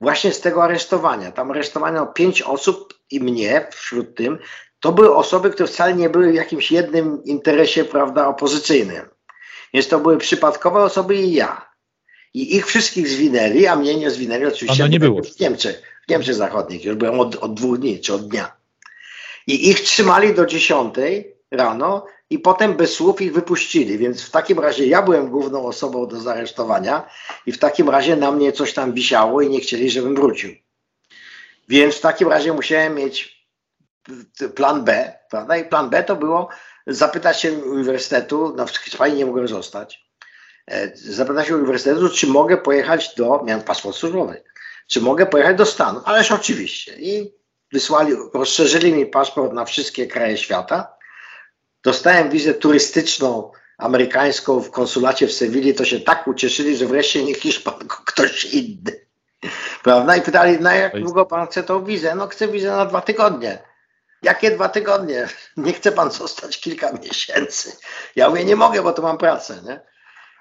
właśnie 0.00 0.32
z 0.32 0.40
tego 0.40 0.64
aresztowania. 0.64 1.32
Tam 1.32 1.50
aresztowano 1.50 2.06
pięć 2.06 2.42
osób 2.42 2.94
i 3.10 3.20
mnie 3.20 3.66
wśród 3.72 4.14
tym. 4.14 4.38
To 4.80 4.92
były 4.92 5.14
osoby, 5.14 5.50
które 5.50 5.68
wcale 5.68 5.94
nie 5.94 6.10
były 6.10 6.32
w 6.32 6.34
jakimś 6.34 6.72
jednym 6.72 7.24
interesie, 7.24 7.84
prawda, 7.84 8.28
opozycyjnym. 8.28 9.08
Więc 9.74 9.88
to 9.88 9.98
były 9.98 10.18
przypadkowe 10.18 10.82
osoby 10.82 11.14
i 11.16 11.32
ja. 11.32 11.70
I 12.34 12.56
ich 12.56 12.66
wszystkich 12.66 13.08
zwinęli, 13.08 13.66
a 13.66 13.76
mnie 13.76 13.94
nie 13.94 14.10
zwinęli 14.10 14.46
oczywiście 14.46 14.82
Pana 14.82 14.92
nie 14.92 15.00
było. 15.00 15.22
w 15.22 15.40
Niemczech, 15.40 15.82
w 16.06 16.10
Niemczech 16.10 16.34
Zachodnich. 16.34 16.84
Już 16.84 16.96
byłem 16.96 17.20
od, 17.20 17.36
od 17.36 17.54
dwóch 17.54 17.78
dni, 17.78 18.00
czy 18.00 18.14
od 18.14 18.28
dnia. 18.28 18.56
I 19.46 19.70
ich 19.70 19.80
trzymali 19.80 20.34
do 20.34 20.46
dziesiątej 20.46 21.36
rano 21.50 22.06
i 22.30 22.38
potem 22.38 22.74
bez 22.74 22.94
słów 22.94 23.20
ich 23.20 23.32
wypuścili. 23.32 23.98
Więc 23.98 24.22
w 24.22 24.30
takim 24.30 24.58
razie 24.58 24.86
ja 24.86 25.02
byłem 25.02 25.30
główną 25.30 25.66
osobą 25.66 26.06
do 26.06 26.20
zaresztowania 26.20 27.08
i 27.46 27.52
w 27.52 27.58
takim 27.58 27.90
razie 27.90 28.16
na 28.16 28.32
mnie 28.32 28.52
coś 28.52 28.74
tam 28.74 28.92
wisiało 28.92 29.40
i 29.42 29.50
nie 29.50 29.60
chcieli, 29.60 29.90
żebym 29.90 30.14
wrócił. 30.14 30.50
Więc 31.68 31.94
w 31.94 32.00
takim 32.00 32.28
razie 32.28 32.52
musiałem 32.52 32.94
mieć 32.94 33.46
plan 34.54 34.84
B, 34.84 35.12
prawda? 35.30 35.56
I 35.56 35.64
plan 35.64 35.90
B 35.90 36.04
to 36.04 36.16
było 36.16 36.48
zapytać 36.86 37.40
się 37.40 37.52
uniwersytetu, 37.52 38.54
no 38.56 38.66
w 38.66 38.76
Hiszpanii 38.76 39.16
nie 39.16 39.26
mogłem 39.26 39.48
zostać, 39.48 40.06
e, 40.70 40.96
zapytać 40.96 41.46
się 41.46 41.56
uniwersytetu, 41.56 42.08
czy 42.08 42.26
mogę 42.26 42.56
pojechać 42.56 43.14
do, 43.14 43.42
miałem 43.44 43.62
paszport 43.62 43.96
służbowy, 43.96 44.42
czy 44.88 45.00
mogę 45.00 45.26
pojechać 45.26 45.56
do 45.56 45.66
Stanów, 45.66 46.02
ależ 46.06 46.32
oczywiście. 46.32 46.96
I 46.98 47.34
wysłali, 47.72 48.12
rozszerzyli 48.34 48.92
mi 48.92 49.06
paszport 49.06 49.52
na 49.52 49.64
wszystkie 49.64 50.06
kraje 50.06 50.36
świata, 50.36 50.95
dostałem 51.86 52.30
wizę 52.30 52.54
turystyczną 52.54 53.52
amerykańską 53.78 54.60
w 54.60 54.70
konsulacie 54.70 55.26
w 55.26 55.32
Sewilli, 55.32 55.74
to 55.74 55.84
się 55.84 56.00
tak 56.00 56.26
ucieszyli, 56.26 56.76
że 56.76 56.86
wreszcie 56.86 57.24
nie 57.24 57.34
Hiszpan, 57.34 57.78
ktoś 57.88 58.44
inny. 58.44 58.92
Prawda? 59.82 60.16
I 60.16 60.22
pytali, 60.22 60.60
na 60.60 60.74
jak 60.74 61.00
długo 61.00 61.26
pan 61.26 61.46
chce 61.46 61.62
tą 61.62 61.84
wizę? 61.84 62.14
No 62.14 62.26
chcę 62.28 62.48
wizę 62.48 62.70
na 62.70 62.86
dwa 62.86 63.00
tygodnie. 63.00 63.58
Jakie 64.22 64.50
dwa 64.50 64.68
tygodnie? 64.68 65.28
Nie 65.56 65.72
chce 65.72 65.92
pan 65.92 66.10
zostać 66.10 66.60
kilka 66.60 66.92
miesięcy. 66.92 67.76
Ja 68.16 68.28
mówię, 68.28 68.44
nie 68.44 68.56
mogę, 68.56 68.82
bo 68.82 68.92
to 68.92 69.02
mam 69.02 69.18
pracę. 69.18 69.62
Nie? 69.64 69.80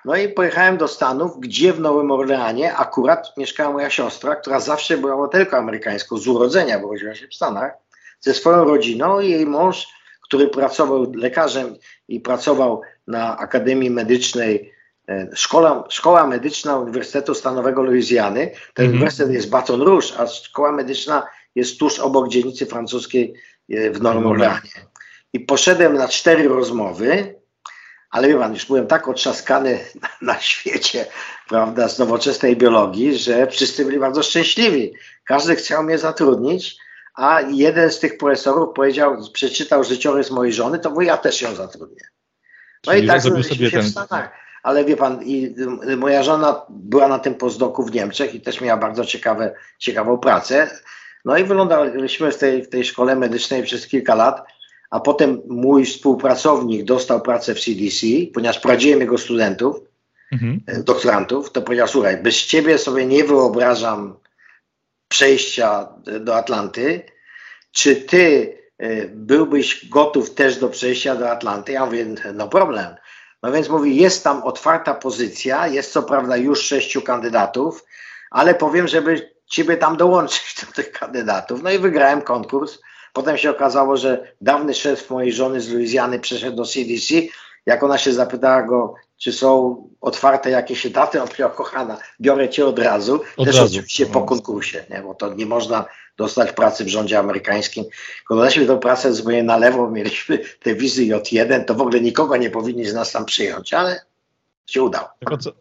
No 0.06 0.16
i 0.16 0.30
pojechałem 0.30 0.78
do 0.78 0.88
Stanów, 0.88 1.40
gdzie 1.40 1.74
w 1.74 1.80
Nowym 1.80 2.12
Orleanie 2.12 2.76
akurat 2.76 3.38
mieszkała 3.38 3.74
moja 3.74 3.90
siostra, 3.90 4.36
która 4.36 4.60
zawsze 4.60 4.98
była 4.98 5.28
tylko 5.28 5.58
amerykańską 5.58 6.18
z 6.18 6.28
urodzenia, 6.28 6.80
bo 6.80 6.88
urodziła 6.88 7.16
się 7.16 7.28
w 7.28 7.36
Stanach, 7.36 7.72
ze 8.20 8.34
swoją 8.34 8.64
rodziną 8.64 9.20
i 9.20 9.30
jej 9.30 9.46
mąż 9.46 9.88
który 10.26 10.48
pracował 10.48 11.12
lekarzem 11.16 11.76
i 12.08 12.20
pracował 12.20 12.82
na 13.08 13.38
Akademii 13.38 13.90
Medycznej, 13.90 14.74
e, 15.10 15.30
szkoła, 15.34 15.84
szkoła 15.90 16.28
Medyczna 16.28 16.78
Uniwersytetu 16.78 17.34
Stanowego 17.34 17.84
Luizjany. 17.84 18.52
Ten 18.74 18.86
-hmm. 18.86 18.90
uniwersytet 18.90 19.32
jest 19.32 19.50
Baton 19.50 19.82
Rouge, 19.82 20.08
a 20.18 20.28
szkoła 20.28 20.72
medyczna 20.72 21.28
jest 21.56 21.80
tuż 21.80 22.00
obok 22.00 22.30
dzielnicy 22.30 22.66
francuskiej 22.66 23.34
e, 23.70 23.92
w 23.92 24.02
Normoranie. 24.02 24.72
I 25.34 25.40
poszedłem 25.40 25.94
na 25.94 26.08
cztery 26.08 26.48
rozmowy, 26.48 27.36
ale 28.10 28.28
wie 28.28 28.38
pan, 28.38 28.54
już 28.54 28.66
byłem 28.66 28.88
tak 28.88 29.08
otrzaskany 29.08 29.80
na, 30.02 30.10
na 30.34 30.40
świecie, 30.40 31.06
prawda, 31.50 31.90
z 31.90 32.00
nowoczesnej 32.00 32.56
biologii, 32.58 33.18
że 33.18 33.48
wszyscy 33.48 33.86
byli 33.86 34.00
bardzo 34.00 34.24
szczęśliwi. 34.24 34.94
Każdy 35.26 35.56
chciał 35.56 35.84
mnie 35.84 35.98
zatrudnić, 35.98 36.78
a 37.16 37.42
jeden 37.42 37.92
z 37.92 38.00
tych 38.00 38.18
profesorów 38.18 38.74
powiedział, 38.76 39.18
przeczytał 39.34 39.84
życiorys 39.84 40.32
mojej 40.32 40.54
żony, 40.54 40.80
to 40.80 41.02
ja 41.02 41.18
też 41.18 41.42
ją 41.42 41.56
zatrudnię. 41.56 42.04
No 42.86 42.94
Czyli 42.94 43.06
i 43.06 43.08
tak 43.08 43.22
sobie 43.22 43.44
się 43.44 43.72
ten... 43.72 43.82
w 43.82 43.90
Stanach. 43.90 44.32
Ale 44.64 44.86
wie 44.86 44.98
pan, 44.98 45.24
i 45.24 45.56
moja 45.98 46.24
żona 46.24 46.62
była 46.70 47.08
na 47.08 47.20
tym 47.20 47.36
pozdoku 47.36 47.84
w 47.84 47.92
Niemczech 47.92 48.36
i 48.36 48.42
też 48.42 48.62
miała 48.62 48.80
bardzo 48.80 49.06
ciekawe, 49.06 49.56
ciekawą 49.80 50.18
pracę. 50.18 50.70
No 51.26 51.38
i 51.38 51.44
wyglądaliśmy 51.44 52.32
w 52.32 52.38
tej, 52.38 52.64
w 52.64 52.70
tej 52.70 52.84
szkole 52.84 53.16
medycznej 53.16 53.64
przez 53.64 53.88
kilka 53.88 54.16
lat, 54.16 54.48
a 54.90 55.00
potem 55.00 55.42
mój 55.48 55.86
współpracownik 55.86 56.84
dostał 56.84 57.22
pracę 57.22 57.56
w 57.56 57.60
CDC, 57.60 58.08
ponieważ 58.34 58.60
prowadziłem 58.60 59.00
jego 59.00 59.18
studentów, 59.18 59.76
mhm. 60.32 60.62
E, 60.68 60.84
doktorantów, 60.84 61.52
to 61.52 61.62
powiedział, 61.62 61.88
słuchaj, 61.88 62.24
bez 62.24 62.46
ciebie 62.46 62.78
sobie 62.78 63.06
nie 63.06 63.24
wyobrażam 63.24 64.18
przejścia 65.16 65.88
do 66.20 66.36
Atlanty, 66.36 67.06
czy 67.72 67.96
ty 67.96 68.58
e, 68.78 69.08
byłbyś 69.08 69.90
gotów 69.90 70.34
też 70.34 70.58
do 70.58 70.70
przejścia 70.70 71.16
do 71.16 71.32
Atlanty? 71.32 71.72
Ja 71.72 71.86
mówię, 71.86 72.06
no 72.34 72.48
problem. 72.48 72.96
No 73.44 73.52
więc 73.52 73.70
mówi, 73.70 73.96
jest 73.96 74.24
tam 74.24 74.44
otwarta 74.44 74.94
pozycja, 74.94 75.68
jest 75.68 75.92
co 75.92 76.04
prawda 76.04 76.38
już 76.38 76.62
sześciu 76.62 77.02
kandydatów, 77.02 77.86
ale 78.32 78.56
powiem, 78.56 78.88
żeby 78.88 79.36
ciebie 79.46 79.78
tam 79.78 79.98
dołączyć 79.98 80.56
do 80.66 80.72
tych 80.72 80.92
kandydatów. 80.92 81.64
No 81.64 81.72
i 81.72 81.80
wygrałem 81.80 82.22
konkurs. 82.22 82.80
Potem 83.14 83.38
się 83.38 83.52
okazało, 83.52 83.98
że 83.98 84.36
dawny 84.42 84.74
szef 84.74 85.10
mojej 85.10 85.34
żony 85.34 85.62
z 85.62 85.70
Luizjany 85.70 86.20
przeszedł 86.20 86.58
do 86.58 86.66
CDC. 86.66 87.16
Jak 87.66 87.84
ona 87.84 87.98
się 87.98 88.14
zapytała 88.14 88.64
go, 88.64 88.94
czy 89.18 89.34
są 89.34 89.76
otwarte 90.02 90.50
jakieś 90.50 90.86
etaty, 90.86 91.22
on 91.22 91.28
powiedział, 91.28 91.52
kochana, 91.52 91.98
biorę 92.22 92.50
cię 92.50 92.66
od 92.66 92.80
razu, 92.80 93.22
od 93.38 93.46
też 93.46 93.56
razu. 93.56 93.68
oczywiście 93.68 94.06
po 94.06 94.22
konkursie, 94.22 94.86
nie? 94.90 95.02
bo 95.02 95.16
to 95.16 95.34
nie 95.34 95.46
można 95.46 95.86
dostać 96.18 96.52
pracy 96.52 96.86
w 96.86 96.88
rządzie 96.88 97.20
amerykańskim. 97.20 97.84
Kiedy 98.30 98.42
daliśmy 98.42 98.66
tę 98.66 98.80
pracę 98.80 99.14
zupełnie 99.14 99.44
na 99.44 99.58
lewo, 99.58 99.90
mieliśmy 99.92 100.40
te 100.64 100.76
wizy 100.76 101.02
J1, 101.02 101.66
to 101.66 101.76
w 101.76 101.82
ogóle 101.82 102.02
nikogo 102.02 102.38
nie 102.38 102.50
powinni 102.50 102.86
z 102.86 102.94
nas 102.94 103.12
tam 103.12 103.26
przyjąć, 103.26 103.74
ale 103.74 104.02
się 104.68 104.84
udało. 104.84 105.08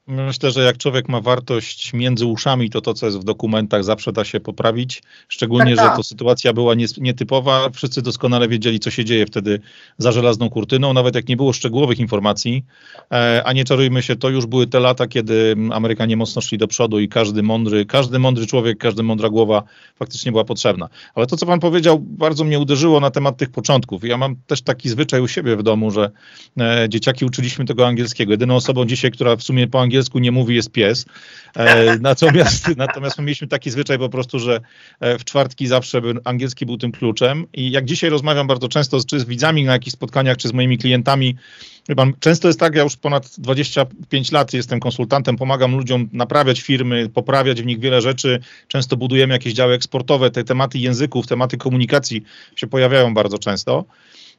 Myślę, 0.07 0.51
że 0.51 0.65
jak 0.65 0.79
człowiek 0.79 1.09
ma 1.09 1.21
wartość 1.21 1.93
między 1.93 2.27
uszami, 2.27 2.71
to 2.71 2.81
to, 2.81 2.95
co 2.95 3.07
jest 3.07 3.19
w 3.19 3.25
dokumentach, 3.25 3.85
zawsze 3.85 4.13
da 4.13 4.25
się 4.25 4.41
poprawić. 4.41 5.03
Szczególnie, 5.29 5.77
tak, 5.77 5.85
że 5.85 5.89
tak. 5.89 5.97
to 5.97 6.03
sytuacja 6.03 6.53
była 6.53 6.75
nietypowa. 7.01 7.71
Wszyscy 7.71 8.03
doskonale 8.03 8.49
wiedzieli, 8.49 8.81
co 8.81 8.91
się 8.91 9.05
dzieje 9.05 9.27
wtedy 9.27 9.61
za 9.99 10.13
żelazną 10.13 10.51
kurtyną, 10.51 10.93
nawet 10.93 11.15
jak 11.15 11.29
nie 11.29 11.37
było 11.37 11.53
szczegółowych 11.53 11.99
informacji. 11.99 12.65
E, 13.13 13.43
a 13.45 13.53
nie 13.53 13.65
czarujmy 13.65 14.03
się, 14.03 14.17
to 14.17 14.29
już 14.29 14.47
były 14.47 14.67
te 14.67 14.81
lata, 14.81 15.07
kiedy 15.07 15.57
Amerykanie 15.73 16.17
mocno 16.17 16.43
szli 16.43 16.59
do 16.59 16.69
przodu 16.69 17.01
i 17.01 17.09
każdy 17.09 17.43
mądry, 17.43 17.87
każdy 17.87 18.19
mądry 18.19 18.47
człowiek, 18.47 18.79
każda 18.79 19.03
mądra 19.03 19.29
głowa 19.29 19.63
faktycznie 19.97 20.33
była 20.33 20.45
potrzebna. 20.45 20.89
Ale 21.15 21.27
to, 21.27 21.37
co 21.37 21.47
pan 21.47 21.61
powiedział, 21.61 21.99
bardzo 22.01 22.45
mnie 22.45 22.59
uderzyło 22.59 23.01
na 23.01 23.11
temat 23.11 23.37
tych 23.37 23.51
początków. 23.51 24.05
Ja 24.05 24.17
mam 24.17 24.37
też 24.47 24.63
taki 24.63 24.89
zwyczaj 24.89 25.21
u 25.21 25.29
siebie 25.29 25.57
w 25.57 25.63
domu, 25.63 25.91
że 25.91 26.11
e, 26.61 26.87
dzieciaki 26.89 27.25
uczyliśmy 27.25 27.65
tego 27.65 27.87
angielskiego. 27.87 28.33
Jedyną 28.33 28.57
osobą 28.57 28.87
dzisiaj, 28.95 29.11
która 29.11 29.37
w 29.37 29.43
sumie 29.43 29.67
po 29.67 29.81
angielsku 29.81 30.19
nie 30.19 30.33
mówi, 30.33 30.55
jest 30.55 30.73
pies. 30.73 31.07
E, 31.57 31.99
natomiast, 32.01 32.77
natomiast 32.77 33.19
my 33.19 33.25
mieliśmy 33.25 33.49
taki 33.49 33.71
zwyczaj 33.71 33.99
po 33.99 34.09
prostu, 34.09 34.39
że 34.39 34.61
e, 35.01 35.19
w 35.19 35.25
czwartki 35.25 35.67
zawsze 35.67 36.03
angielski 36.25 36.67
był 36.67 36.77
tym 36.77 36.93
kluczem 36.93 37.47
i 37.53 37.71
jak 37.71 37.85
dzisiaj 37.85 38.11
rozmawiam 38.11 38.47
bardzo 38.47 38.69
często 38.69 38.99
czy 39.05 39.21
z 39.21 39.25
widzami 39.25 39.65
na 39.65 39.73
jakichś 39.73 39.95
spotkaniach, 39.95 40.37
czy 40.37 40.49
z 40.49 40.53
moimi 40.53 40.79
klientami, 40.79 41.37
Pan, 41.97 42.13
często 42.21 42.49
jest 42.49 42.61
tak, 42.61 42.75
ja 42.75 42.83
już 42.83 42.97
ponad 42.97 43.35
25 43.39 44.33
lat 44.33 44.53
jestem 44.53 44.81
konsultantem, 44.81 45.37
pomagam 45.37 45.77
ludziom 45.77 46.09
naprawiać 46.13 46.61
firmy, 46.61 47.09
poprawiać 47.09 47.63
w 47.63 47.67
nich 47.67 47.81
wiele 47.81 48.03
rzeczy. 48.03 48.41
Często 48.69 48.97
budujemy 48.97 49.35
jakieś 49.35 49.53
działy 49.53 49.75
eksportowe, 49.75 50.31
te 50.31 50.45
tematy 50.45 50.79
języków, 50.79 51.27
tematy 51.27 51.57
komunikacji 51.57 52.23
się 52.57 52.67
pojawiają 52.67 53.15
bardzo 53.15 53.39
często. 53.39 53.85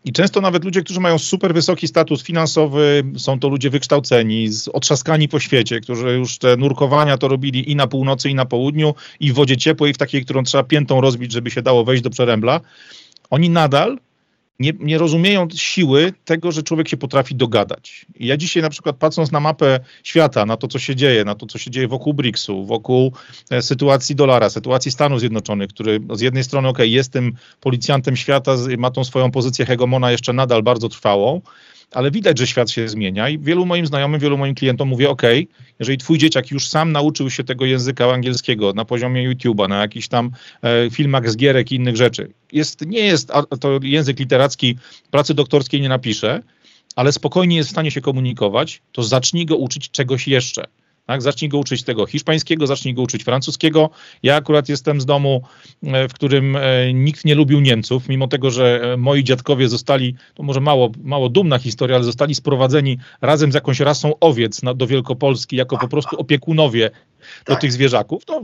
I 0.05 0.11
często 0.11 0.41
nawet 0.41 0.63
ludzie, 0.63 0.81
którzy 0.81 0.99
mają 0.99 1.17
super 1.19 1.53
wysoki 1.53 1.87
status 1.87 2.23
finansowy, 2.23 3.03
są 3.17 3.39
to 3.39 3.49
ludzie 3.49 3.69
wykształceni, 3.69 4.49
otrzaskani 4.73 5.29
po 5.29 5.39
świecie, 5.39 5.79
którzy 5.79 6.09
już 6.09 6.37
te 6.37 6.57
nurkowania 6.57 7.17
to 7.17 7.27
robili 7.27 7.71
i 7.71 7.75
na 7.75 7.87
północy, 7.87 8.29
i 8.29 8.35
na 8.35 8.45
południu, 8.45 8.93
i 9.19 9.31
w 9.31 9.35
wodzie 9.35 9.57
ciepłej, 9.57 9.93
w 9.93 9.97
takiej, 9.97 10.25
którą 10.25 10.43
trzeba 10.43 10.63
piętą 10.63 11.01
rozbić, 11.01 11.31
żeby 11.31 11.51
się 11.51 11.61
dało 11.61 11.83
wejść 11.83 12.03
do 12.03 12.09
przerębla. 12.09 12.61
Oni 13.29 13.49
nadal 13.49 13.97
nie, 14.59 14.73
nie 14.79 14.97
rozumieją 14.97 15.47
siły 15.55 16.13
tego, 16.25 16.51
że 16.51 16.63
człowiek 16.63 16.87
się 16.87 16.97
potrafi 16.97 17.35
dogadać. 17.35 18.05
Ja 18.19 18.37
dzisiaj 18.37 18.63
na 18.63 18.69
przykład 18.69 18.95
patrząc 18.95 19.31
na 19.31 19.39
mapę 19.39 19.79
świata, 20.03 20.45
na 20.45 20.57
to, 20.57 20.67
co 20.67 20.79
się 20.79 20.95
dzieje, 20.95 21.25
na 21.25 21.35
to, 21.35 21.45
co 21.45 21.57
się 21.57 21.71
dzieje 21.71 21.87
wokół 21.87 22.13
BRICS-u, 22.13 22.65
wokół 22.65 23.11
e, 23.49 23.61
sytuacji 23.61 24.15
dolara, 24.15 24.49
sytuacji 24.49 24.91
Stanów 24.91 25.19
Zjednoczonych, 25.19 25.69
który 25.69 25.99
z 26.13 26.21
jednej 26.21 26.43
strony, 26.43 26.67
ok, 26.67 26.79
jest 26.79 27.11
tym 27.11 27.33
policjantem 27.61 28.15
świata, 28.15 28.55
ma 28.77 28.91
tą 28.91 29.03
swoją 29.03 29.31
pozycję 29.31 29.65
hegemona 29.65 30.11
jeszcze 30.11 30.33
nadal 30.33 30.63
bardzo 30.63 30.89
trwałą, 30.89 31.41
ale 31.91 32.11
widać, 32.11 32.39
że 32.39 32.47
świat 32.47 32.69
się 32.69 32.89
zmienia 32.89 33.29
i 33.29 33.39
wielu 33.39 33.65
moim 33.65 33.85
znajomym, 33.85 34.19
wielu 34.19 34.37
moim 34.37 34.55
klientom 34.55 34.87
mówię, 34.87 35.09
ok, 35.09 35.21
jeżeli 35.79 35.97
twój 35.97 36.17
dzieciak 36.17 36.51
już 36.51 36.67
sam 36.67 36.91
nauczył 36.91 37.29
się 37.29 37.43
tego 37.43 37.65
języka 37.65 38.13
angielskiego 38.13 38.73
na 38.73 38.85
poziomie 38.85 39.29
YouTube'a, 39.29 39.69
na 39.69 39.81
jakichś 39.81 40.07
tam 40.07 40.31
e, 40.61 40.89
filmach 40.89 41.29
z 41.29 41.37
gierek 41.37 41.71
i 41.71 41.75
innych 41.75 41.95
rzeczy, 41.95 42.31
jest, 42.51 42.85
nie 42.85 42.99
jest, 42.99 43.31
a 43.31 43.43
to 43.43 43.79
język 43.83 44.19
literacki 44.19 44.77
pracy 45.11 45.33
doktorskiej 45.33 45.81
nie 45.81 45.89
napisze, 45.89 46.41
ale 46.95 47.11
spokojnie 47.11 47.55
jest 47.55 47.69
w 47.69 47.71
stanie 47.71 47.91
się 47.91 48.01
komunikować, 48.01 48.81
to 48.91 49.03
zacznij 49.03 49.45
go 49.45 49.55
uczyć 49.55 49.91
czegoś 49.91 50.27
jeszcze. 50.27 50.63
Tak? 51.05 51.21
Zacznij 51.21 51.49
go 51.49 51.57
uczyć 51.57 51.83
tego 51.83 52.05
hiszpańskiego, 52.05 52.67
zacznij 52.67 52.93
go 52.93 53.01
uczyć 53.01 53.23
francuskiego. 53.23 53.89
Ja 54.23 54.35
akurat 54.35 54.69
jestem 54.69 55.01
z 55.01 55.05
domu, 55.05 55.41
e, 55.83 56.07
w 56.07 56.13
którym 56.13 56.55
e, 56.55 56.93
nikt 56.93 57.25
nie 57.25 57.35
lubił 57.35 57.59
Niemców, 57.59 58.09
mimo 58.09 58.27
tego, 58.27 58.51
że 58.51 58.93
e, 58.93 58.97
moi 58.97 59.23
dziadkowie 59.23 59.69
zostali, 59.69 60.15
to 60.33 60.43
może 60.43 60.61
mało, 60.61 60.91
mało 61.03 61.29
dumna 61.29 61.59
historia, 61.59 61.95
ale 61.95 62.05
zostali 62.05 62.35
sprowadzeni 62.35 62.97
razem 63.21 63.51
z 63.51 63.55
jakąś 63.55 63.79
rasą 63.79 64.19
owiec 64.19 64.63
na, 64.63 64.73
do 64.73 64.87
Wielkopolski 64.87 65.55
jako 65.55 65.77
po 65.77 65.87
prostu 65.87 66.19
opiekunowie 66.19 66.91
do 67.45 67.53
tak. 67.53 67.61
tych 67.61 67.71
zwierzaków. 67.71 68.25
To, 68.25 68.41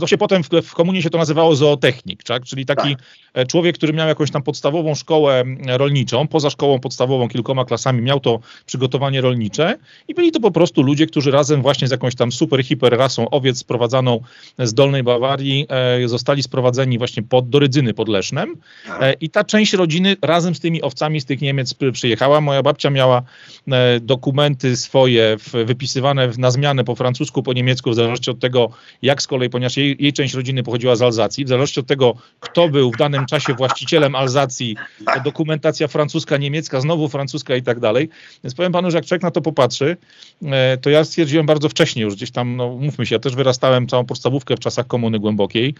to 0.00 0.06
się 0.06 0.18
potem 0.18 0.42
w, 0.42 0.48
w, 0.62 0.74
komunie 0.74 1.02
się 1.02 1.10
to 1.10 1.18
nazywało 1.18 1.56
zootechnik, 1.56 2.22
tak? 2.22 2.44
czyli 2.44 2.66
taki 2.66 2.96
tak. 3.32 3.48
człowiek, 3.48 3.76
który 3.76 3.92
miał 3.92 4.08
jakąś 4.08 4.30
tam 4.30 4.42
podstawową 4.42 4.94
szkołę 4.94 5.44
rolniczą, 5.66 6.28
poza 6.28 6.50
szkołą 6.50 6.80
podstawową 6.80 7.28
kilkoma 7.28 7.64
klasami 7.64 8.02
miał 8.02 8.20
to 8.20 8.40
przygotowanie 8.66 9.20
rolnicze 9.20 9.78
i 10.08 10.14
byli 10.14 10.32
to 10.32 10.40
po 10.40 10.50
prostu 10.50 10.82
ludzie, 10.82 11.06
którzy 11.06 11.30
razem 11.30 11.62
właśnie 11.62 11.88
z 11.88 11.90
jakąś 11.90 12.14
tam 12.14 12.32
super, 12.32 12.64
hiper 12.64 12.98
rasą 12.98 13.30
owiec 13.30 13.58
sprowadzaną 13.58 14.20
z 14.58 14.74
Dolnej 14.74 15.02
Bawarii 15.02 15.66
e, 15.68 16.08
zostali 16.08 16.42
sprowadzeni 16.42 16.98
właśnie 16.98 17.22
pod, 17.22 17.48
do 17.48 17.58
Rydzyny 17.58 17.94
pod 17.94 18.08
Lesznem 18.08 18.56
e, 19.00 19.12
i 19.12 19.30
ta 19.30 19.44
część 19.44 19.72
rodziny 19.72 20.16
razem 20.22 20.54
z 20.54 20.60
tymi 20.60 20.82
owcami 20.82 21.20
z 21.20 21.24
tych 21.24 21.40
Niemiec 21.40 21.74
przyjechała. 21.92 22.40
Moja 22.40 22.62
babcia 22.62 22.90
miała 22.90 23.22
e, 23.68 24.00
dokumenty 24.00 24.76
swoje 24.76 25.36
w, 25.38 25.50
wypisywane 25.64 26.28
na 26.38 26.50
zmianę 26.50 26.84
po 26.84 26.94
francusku, 26.94 27.42
po 27.42 27.52
niemiecku, 27.52 27.90
w 27.90 27.94
zależności 27.94 28.23
zależności 28.24 28.30
od 28.30 28.40
tego, 28.40 28.70
jak 29.02 29.22
z 29.22 29.26
kolei, 29.26 29.50
ponieważ 29.50 29.76
jej, 29.76 29.96
jej 29.98 30.12
część 30.12 30.34
rodziny 30.34 30.62
pochodziła 30.62 30.96
z 30.96 31.02
Alzacji, 31.02 31.44
w 31.44 31.48
zależności 31.48 31.80
od 31.80 31.86
tego, 31.86 32.14
kto 32.40 32.68
był 32.68 32.90
w 32.90 32.96
danym 32.96 33.26
czasie 33.26 33.54
właścicielem 33.54 34.14
Alzacji, 34.14 34.76
to 35.14 35.20
dokumentacja 35.20 35.88
francuska, 35.88 36.36
niemiecka, 36.36 36.80
znowu 36.80 37.08
francuska 37.08 37.56
i 37.56 37.62
tak 37.62 37.80
dalej. 37.80 38.08
Więc 38.44 38.54
powiem 38.54 38.72
panu, 38.72 38.90
że 38.90 38.98
jak 38.98 39.06
człowiek 39.06 39.22
na 39.22 39.30
to 39.30 39.40
popatrzy, 39.40 39.96
e, 40.42 40.76
to 40.76 40.90
ja 40.90 41.04
stwierdziłem 41.04 41.46
bardzo 41.46 41.68
wcześnie 41.68 42.02
już 42.02 42.14
gdzieś 42.14 42.30
tam, 42.30 42.56
no 42.56 42.76
mówmy 42.76 43.06
się, 43.06 43.14
ja 43.14 43.18
też 43.18 43.34
wyrastałem 43.34 43.86
całą 43.86 44.04
podstawówkę 44.04 44.56
w 44.56 44.60
czasach 44.60 44.86
komuny 44.86 45.18
głębokiej. 45.18 45.74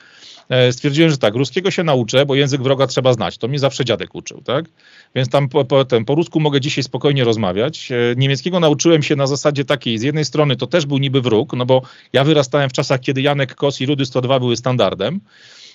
E, 0.49 0.73
stwierdziłem, 0.73 1.11
że 1.11 1.19
tak, 1.19 1.35
ruskiego 1.35 1.71
się 1.71 1.85
nauczę, 1.85 2.27
bo 2.27 2.35
język 2.35 2.63
wroga 2.63 2.87
trzeba 2.87 3.13
znać. 3.13 3.39
To 3.39 3.49
mi 3.49 3.59
zawsze 3.59 3.85
dziadek 3.85 4.15
uczył, 4.15 4.41
tak? 4.41 4.65
Więc 5.15 5.29
tam 5.29 5.49
po, 5.49 5.65
po, 5.65 5.85
ten, 5.85 6.05
po 6.05 6.15
rusku 6.15 6.41
mogę 6.41 6.61
dzisiaj 6.61 6.85
spokojnie 6.85 7.25
rozmawiać. 7.25 7.93
E, 7.93 7.97
niemieckiego 8.17 8.61
nauczyłem 8.61 9.03
się 9.03 9.17
na 9.17 9.27
zasadzie 9.27 9.65
takiej, 9.65 9.99
z 9.99 10.03
jednej 10.03 10.25
strony 10.25 10.57
to 10.57 10.67
też 10.67 10.87
był 10.87 10.99
niby 10.99 11.21
wróg, 11.21 11.53
no 11.53 11.67
bo 11.67 11.83
ja 12.13 12.25
wyrastałem 12.25 12.71
w 12.71 12.73
czasach, 12.73 13.01
kiedy 13.01 13.23
Janek 13.23 13.55
Kos 13.55 13.81
i 13.81 13.87
Rudy 13.87 14.07
102 14.07 14.41
były 14.41 14.57
standardem. 14.57 15.21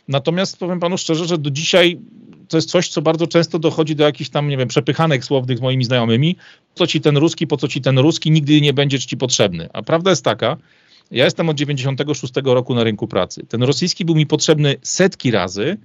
Natomiast 0.08 0.58
powiem 0.58 0.80
panu 0.80 0.98
szczerze, 0.98 1.26
że 1.26 1.38
do 1.38 1.52
dzisiaj 1.52 2.00
to 2.48 2.58
jest 2.58 2.70
coś, 2.70 2.90
co 2.90 3.02
bardzo 3.02 3.28
często 3.28 3.60
dochodzi 3.60 3.96
do 3.96 4.04
jakichś 4.04 4.30
tam, 4.30 4.48
nie 4.48 4.58
wiem, 4.58 4.68
przepychanek 4.68 5.26
słownych 5.26 5.58
z 5.58 5.62
moimi 5.62 5.86
znajomymi. 5.86 6.36
Po 6.36 6.78
co 6.80 6.88
ci 6.88 7.02
ten 7.02 7.18
ruski, 7.18 7.48
po 7.48 7.58
co 7.58 7.68
ci 7.68 7.82
ten 7.82 8.00
ruski, 8.00 8.32
nigdy 8.32 8.62
nie 8.62 8.74
będzie 8.74 9.00
ci 9.00 9.18
potrzebny. 9.18 9.70
A 9.74 9.82
prawda 9.82 10.10
jest 10.10 10.26
taka, 10.26 10.58
ja 11.12 11.26
jestem 11.26 11.50
od 11.50 11.58
96 11.58 12.34
roku 12.44 12.76
na 12.76 12.84
rynku 12.84 13.08
pracy. 13.08 13.46
Ten 13.50 13.64
rosyjski 13.64 14.06
był 14.06 14.16
mi 14.16 14.26
potrzebny 14.28 14.76
setki 14.82 15.32
razy, 15.32 15.78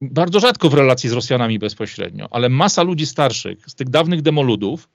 bardzo 0.00 0.40
rzadko 0.40 0.70
w 0.70 0.74
relacji 0.74 1.08
z 1.08 1.12
Rosjanami 1.12 1.58
bezpośrednio, 1.58 2.28
ale 2.30 2.48
masa 2.48 2.82
ludzi 2.82 3.06
starszych 3.06 3.58
z 3.66 3.74
tych 3.74 3.88
dawnych 3.88 4.22
demoludów, 4.22 4.88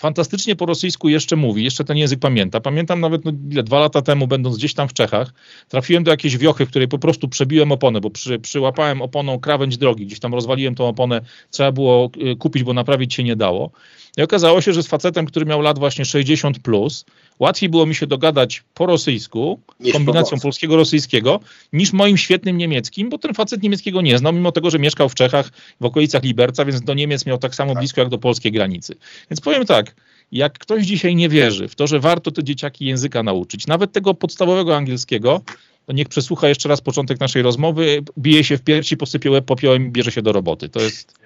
fantastycznie 0.00 0.56
po 0.56 0.66
rosyjsku 0.66 1.08
jeszcze 1.08 1.36
mówi, 1.36 1.64
jeszcze 1.64 1.84
ten 1.84 1.96
język 1.96 2.20
pamięta. 2.20 2.60
Pamiętam 2.60 3.00
nawet 3.00 3.24
no, 3.24 3.32
ile, 3.50 3.62
dwa 3.62 3.80
lata 3.80 4.02
temu, 4.02 4.26
będąc 4.26 4.56
gdzieś 4.56 4.74
tam 4.74 4.88
w 4.88 4.92
Czechach, 4.92 5.34
trafiłem 5.68 6.04
do 6.04 6.10
jakiejś 6.10 6.38
wiochy, 6.38 6.66
w 6.66 6.70
której 6.70 6.88
po 6.88 6.98
prostu 6.98 7.28
przebiłem 7.28 7.72
oponę, 7.72 8.00
bo 8.00 8.10
przy, 8.10 8.38
przyłapałem 8.38 9.02
oponą 9.02 9.40
krawędź 9.40 9.76
drogi, 9.76 10.06
gdzieś 10.06 10.20
tam 10.20 10.34
rozwaliłem 10.34 10.74
tą 10.74 10.88
oponę, 10.88 11.20
trzeba 11.50 11.72
było 11.72 12.10
y, 12.32 12.36
kupić, 12.36 12.62
bo 12.62 12.72
naprawić 12.72 13.14
się 13.14 13.24
nie 13.24 13.36
dało. 13.36 13.70
I 14.16 14.22
okazało 14.22 14.60
się, 14.60 14.72
że 14.72 14.82
z 14.82 14.86
facetem, 14.86 15.26
który 15.26 15.46
miał 15.46 15.60
lat 15.60 15.78
właśnie 15.78 16.04
60 16.04 16.58
plus, 16.58 17.04
łatwiej 17.40 17.68
było 17.70 17.86
mi 17.86 17.94
się 17.94 18.06
dogadać 18.06 18.62
po 18.74 18.86
rosyjsku, 18.86 19.60
kombinacją 19.92 20.38
po 20.38 20.42
polskiego-rosyjskiego, 20.42 21.40
niż 21.72 21.92
moim 21.92 22.16
świetnym 22.16 22.58
niemieckim, 22.58 23.08
bo 23.08 23.18
ten 23.18 23.34
facet 23.34 23.62
niemieckiego 23.62 24.02
nie 24.02 24.18
znał, 24.18 24.32
mimo 24.32 24.52
tego, 24.52 24.70
że 24.70 24.78
mieszkał 24.78 25.08
w 25.08 25.14
Czechach, 25.14 25.50
w 25.80 25.84
okolicach 25.84 26.22
Liberca, 26.22 26.64
więc 26.64 26.80
do 26.80 26.94
Niemiec 26.94 27.26
miał 27.26 27.38
tak 27.38 27.54
samo 27.54 27.72
tak. 27.72 27.80
blisko 27.80 28.00
jak 28.00 28.10
do 28.10 28.18
polskiej 28.18 28.52
granicy. 28.52 28.94
Więc 29.30 29.40
powiem 29.40 29.66
tak, 29.66 29.94
jak 30.32 30.58
ktoś 30.58 30.86
dzisiaj 30.86 31.16
nie 31.16 31.28
wierzy 31.28 31.68
w 31.68 31.74
to, 31.74 31.86
że 31.86 32.00
warto 32.00 32.30
te 32.30 32.44
dzieciaki 32.44 32.84
języka 32.84 33.22
nauczyć, 33.22 33.66
nawet 33.66 33.92
tego 33.92 34.14
podstawowego 34.14 34.76
angielskiego, 34.76 35.42
to 35.86 35.92
niech 35.92 36.08
przesłucha 36.08 36.48
jeszcze 36.48 36.68
raz 36.68 36.80
początek 36.80 37.20
naszej 37.20 37.42
rozmowy, 37.42 38.02
bije 38.18 38.44
się 38.44 38.56
w 38.58 38.62
piersi, 38.62 38.96
posypie 38.96 39.30
łeb 39.30 39.44
popiołem 39.44 39.86
i 39.86 39.90
bierze 39.90 40.12
się 40.12 40.22
do 40.22 40.32
roboty. 40.32 40.68
To 40.68 40.80
jest 40.80 41.18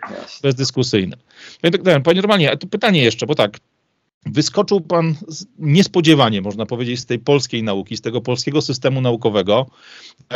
bezdyskusyjne. 0.43 1.17
Panie 2.05 2.21
Romanie, 2.21 2.57
to 2.57 2.67
pytanie 2.67 3.03
jeszcze, 3.05 3.27
bo 3.27 3.35
tak, 3.35 3.59
Wyskoczył 4.27 4.81
pan 4.81 5.15
niespodziewanie, 5.59 6.41
można 6.41 6.67
powiedzieć, 6.67 7.01
z 7.01 7.07
tej 7.07 7.19
polskiej 7.19 7.63
nauki, 7.63 7.97
z 7.97 8.01
tego 8.01 8.21
polskiego 8.21 8.63
systemu 8.63 9.01
naukowego. 9.01 9.67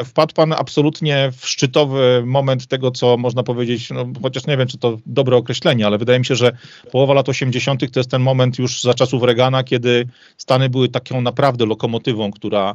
Wpadł 0.04 0.34
pan 0.34 0.52
absolutnie 0.52 1.32
w 1.36 1.48
szczytowy 1.48 2.22
moment 2.26 2.66
tego, 2.66 2.90
co 2.90 3.16
można 3.16 3.42
powiedzieć, 3.42 3.90
no, 3.90 4.06
chociaż 4.22 4.46
nie 4.46 4.56
wiem, 4.56 4.68
czy 4.68 4.78
to 4.78 4.98
dobre 5.06 5.36
określenie, 5.36 5.86
ale 5.86 5.98
wydaje 5.98 6.18
mi 6.18 6.24
się, 6.24 6.36
że 6.36 6.52
połowa 6.92 7.14
lat 7.14 7.28
80. 7.28 7.92
to 7.92 8.00
jest 8.00 8.10
ten 8.10 8.22
moment 8.22 8.58
już 8.58 8.82
za 8.82 8.94
czasów 8.94 9.22
Reagana, 9.22 9.64
kiedy 9.64 10.08
Stany 10.36 10.68
były 10.68 10.88
taką 10.88 11.20
naprawdę 11.20 11.66
lokomotywą, 11.66 12.30
która 12.30 12.74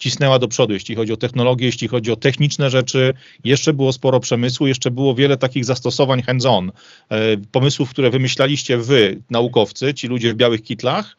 cisnęła 0.00 0.38
do 0.38 0.48
przodu, 0.48 0.74
jeśli 0.74 0.94
chodzi 0.94 1.12
o 1.12 1.16
technologię, 1.16 1.66
jeśli 1.66 1.88
chodzi 1.88 2.12
o 2.12 2.16
techniczne 2.16 2.70
rzeczy. 2.70 3.14
Jeszcze 3.44 3.72
było 3.72 3.92
sporo 3.92 4.20
przemysłu, 4.20 4.66
jeszcze 4.66 4.90
było 4.90 5.14
wiele 5.14 5.36
takich 5.36 5.64
zastosowań 5.64 6.22
hands-on, 6.22 6.72
e, 7.08 7.36
pomysłów, 7.52 7.90
które 7.90 8.10
wymyślaliście 8.10 8.78
wy, 8.78 9.22
naukowcy, 9.30 9.94
ci 9.94 10.08
ludzie 10.08 10.32
w 10.32 10.36
białych 10.36 10.62
kitlach. 10.62 11.16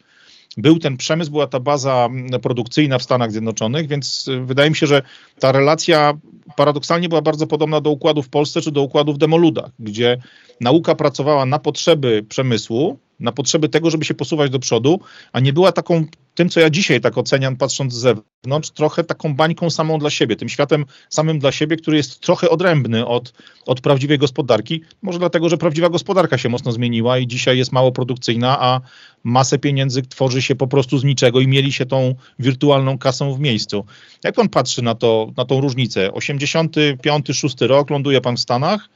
Był 0.58 0.80
ten 0.80 0.98
przemysł, 0.98 1.32
była 1.32 1.48
ta 1.48 1.60
baza 1.60 2.10
produkcyjna 2.42 3.00
w 3.00 3.04
Stanach 3.04 3.32
Zjednoczonych, 3.32 3.88
więc 3.88 4.28
e, 4.28 4.46
wydaje 4.46 4.70
mi 4.70 4.76
się, 4.76 4.88
że 4.88 5.02
ta 5.40 5.52
relacja 5.52 6.14
paradoksalnie 6.56 7.10
była 7.10 7.22
bardzo 7.22 7.48
podobna 7.48 7.82
do 7.82 7.90
układu 7.90 8.24
w 8.24 8.30
Polsce 8.30 8.62
czy 8.62 8.72
do 8.72 8.82
układu 8.82 9.14
w 9.14 9.18
Demoludach, 9.18 9.72
gdzie 9.80 10.18
nauka 10.62 10.96
pracowała 10.96 11.46
na 11.46 11.60
potrzeby 11.60 12.26
przemysłu, 12.30 13.00
na 13.22 13.32
potrzeby 13.32 13.70
tego, 13.70 13.90
żeby 13.90 14.06
się 14.06 14.14
posuwać 14.14 14.52
do 14.52 14.60
przodu, 14.60 15.00
a 15.34 15.40
nie 15.40 15.54
była 15.54 15.72
taką, 15.72 16.06
tym 16.36 16.50
co 16.50 16.60
ja 16.60 16.70
dzisiaj 16.70 17.02
tak 17.02 17.18
oceniam, 17.18 17.56
patrząc 17.56 17.94
z 17.94 17.98
zewnątrz, 17.98 18.70
trochę 18.70 19.04
taką 19.04 19.36
bańką 19.36 19.70
samą 19.70 20.00
dla 20.00 20.10
siebie, 20.10 20.36
tym 20.36 20.50
światem 20.50 20.86
samym 21.10 21.40
dla 21.40 21.52
siebie, 21.52 21.78
który 21.78 21.98
jest 21.98 22.20
trochę 22.20 22.50
odrębny 22.50 23.06
od, 23.08 23.34
od 23.66 23.82
prawdziwej 23.82 24.18
gospodarki. 24.18 24.82
Może 25.02 25.20
dlatego, 25.20 25.50
że 25.50 25.58
prawdziwa 25.58 25.90
gospodarka 25.90 26.38
się 26.38 26.50
mocno 26.50 26.72
zmieniła 26.72 27.18
i 27.18 27.28
dzisiaj 27.28 27.58
jest 27.58 27.72
mało 27.72 27.92
produkcyjna, 27.92 28.58
a 28.60 28.82
masę 29.24 29.60
pieniędzy 29.60 30.02
tworzy 30.02 30.42
się 30.42 30.56
po 30.56 30.68
prostu 30.68 30.98
z 30.98 31.04
niczego 31.04 31.40
i 31.40 31.48
mieli 31.48 31.74
się 31.74 31.86
tą 31.86 32.16
wirtualną 32.40 32.98
kasą 32.98 33.34
w 33.34 33.40
miejscu. 33.40 33.86
Jak 34.24 34.36
pan 34.36 34.50
patrzy 34.50 34.82
na, 34.82 34.96
to, 34.96 35.32
na 35.38 35.46
tą 35.46 35.62
różnicę? 35.62 36.10
85-6 36.10 37.68
rok, 37.68 37.90
ląduje 37.90 38.22
pan 38.22 38.38
w 38.38 38.40
Stanach, 38.40 38.90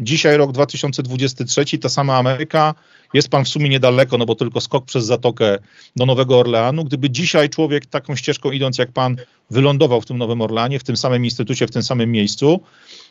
Dzisiaj 0.00 0.36
rok 0.36 0.52
2023, 0.52 1.78
ta 1.78 1.88
sama 1.88 2.16
Ameryka, 2.16 2.74
jest 3.14 3.28
pan 3.28 3.44
w 3.44 3.48
sumie 3.48 3.68
niedaleko, 3.68 4.18
no 4.18 4.26
bo 4.26 4.34
tylko 4.34 4.60
skok 4.60 4.84
przez 4.84 5.04
Zatokę 5.04 5.58
do 5.96 6.06
Nowego 6.06 6.38
Orleanu. 6.38 6.84
Gdyby 6.84 7.10
dzisiaj 7.10 7.50
człowiek 7.50 7.86
taką 7.86 8.16
ścieżką 8.16 8.50
idąc 8.50 8.78
jak 8.78 8.92
pan 8.92 9.16
wylądował 9.50 10.00
w 10.00 10.06
tym 10.06 10.18
Nowym 10.18 10.40
Orleanie, 10.40 10.78
w 10.78 10.84
tym 10.84 10.96
samym 10.96 11.24
instytucie, 11.24 11.66
w 11.66 11.70
tym 11.70 11.82
samym 11.82 12.12
miejscu, 12.12 12.60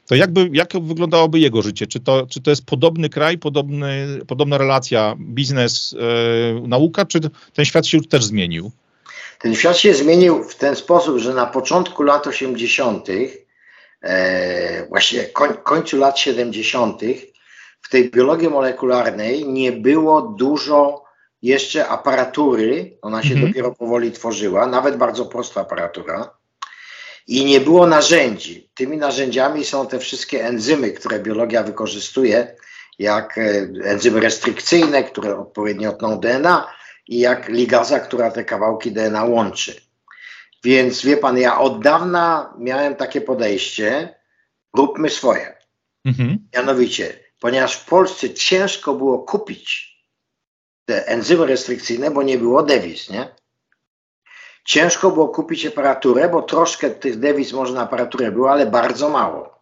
to 0.08 0.16
jakby, 0.16 0.50
jak 0.54 0.74
wyglądałoby 0.82 1.39
jego 1.39 1.62
życie? 1.62 1.88
Czy 1.88 2.00
to, 2.00 2.28
czy 2.30 2.41
to 2.41 2.50
jest 2.50 2.66
podobny 2.66 3.10
kraj, 3.10 3.38
podobny, 3.38 4.20
podobna 4.28 4.58
relacja 4.58 5.16
biznes, 5.20 5.91
yy, 5.91 6.68
nauka, 6.68 7.06
czy 7.06 7.20
ten 7.54 7.66
świat 7.66 7.88
się 7.88 8.02
też 8.02 8.24
zmienił? 8.24 8.72
Ten 9.39 9.56
świat 9.56 9.78
się 9.78 9.93
zmienił 9.93 10.43
w 10.43 10.56
ten 10.56 10.76
sposób, 10.76 11.18
że 11.18 11.34
na 11.34 11.45
początku 11.45 12.04
lat 12.04 12.28
80 12.28 13.08
e, 14.02 14.88
właśnie 14.88 15.24
koń, 15.24 15.50
końcu 15.64 15.97
lat 15.97 16.20
70. 16.20 17.02
w 17.82 17.90
tej 17.90 18.12
biologii 18.12 18.50
molekularnej 18.50 19.48
nie 19.48 19.72
było 19.72 20.22
dużo 20.22 21.04
jeszcze 21.42 21.88
aparatury, 21.88 22.98
ona 23.02 23.24
się 23.24 23.34
mhm. 23.34 23.48
dopiero 23.48 23.72
powoli 23.76 24.12
tworzyła, 24.12 24.68
nawet 24.68 24.98
bardzo 24.98 25.26
prosta 25.26 25.62
aparatura. 25.62 26.40
I 27.28 27.46
nie 27.46 27.60
było 27.60 27.88
narzędzi. 27.88 28.70
Tymi 28.74 28.98
narzędziami 28.98 29.66
są 29.66 29.88
te 29.88 30.00
wszystkie 30.00 30.46
enzymy, 30.46 30.92
które 30.92 31.20
biologia 31.20 31.64
wykorzystuje, 31.64 32.56
jak 33.00 33.38
e, 33.38 33.68
enzymy 33.84 34.20
restrykcyjne, 34.20 35.04
które 35.04 35.40
odpowiednio 35.40 35.94
tną 35.94 36.20
DNA 36.20 36.68
i 37.08 37.20
jak 37.20 37.50
ligaza, 37.50 38.00
która 38.00 38.32
te 38.32 38.44
kawałki 38.46 38.92
DNA 38.92 39.24
łączy. 39.24 39.82
Więc 40.64 41.06
wie 41.06 41.18
pan, 41.18 41.38
ja 41.38 41.60
od 41.60 41.84
dawna 41.84 42.54
miałem 42.60 42.96
takie 42.96 43.22
podejście, 43.22 44.16
róbmy 44.78 45.10
swoje. 45.10 45.58
Mhm. 46.06 46.48
Mianowicie, 46.56 47.29
ponieważ 47.40 47.78
w 47.78 47.86
Polsce 47.86 48.34
ciężko 48.34 48.94
było 48.94 49.20
kupić 49.20 49.90
te 50.86 51.08
enzymy 51.08 51.46
restrykcyjne, 51.46 52.12
bo 52.12 52.24
nie 52.24 52.38
było 52.38 52.64
dewiz, 52.64 53.10
nie? 53.10 53.36
Ciężko 54.66 55.12
było 55.12 55.28
kupić 55.28 55.66
aparaturę, 55.66 56.30
bo 56.30 56.42
troszkę 56.42 56.90
tych 56.90 57.20
dewiz 57.20 57.54
może 57.54 57.74
na 57.74 57.82
aparaturę 57.82 58.32
było, 58.32 58.52
ale 58.52 58.66
bardzo 58.66 59.10
mało. 59.10 59.60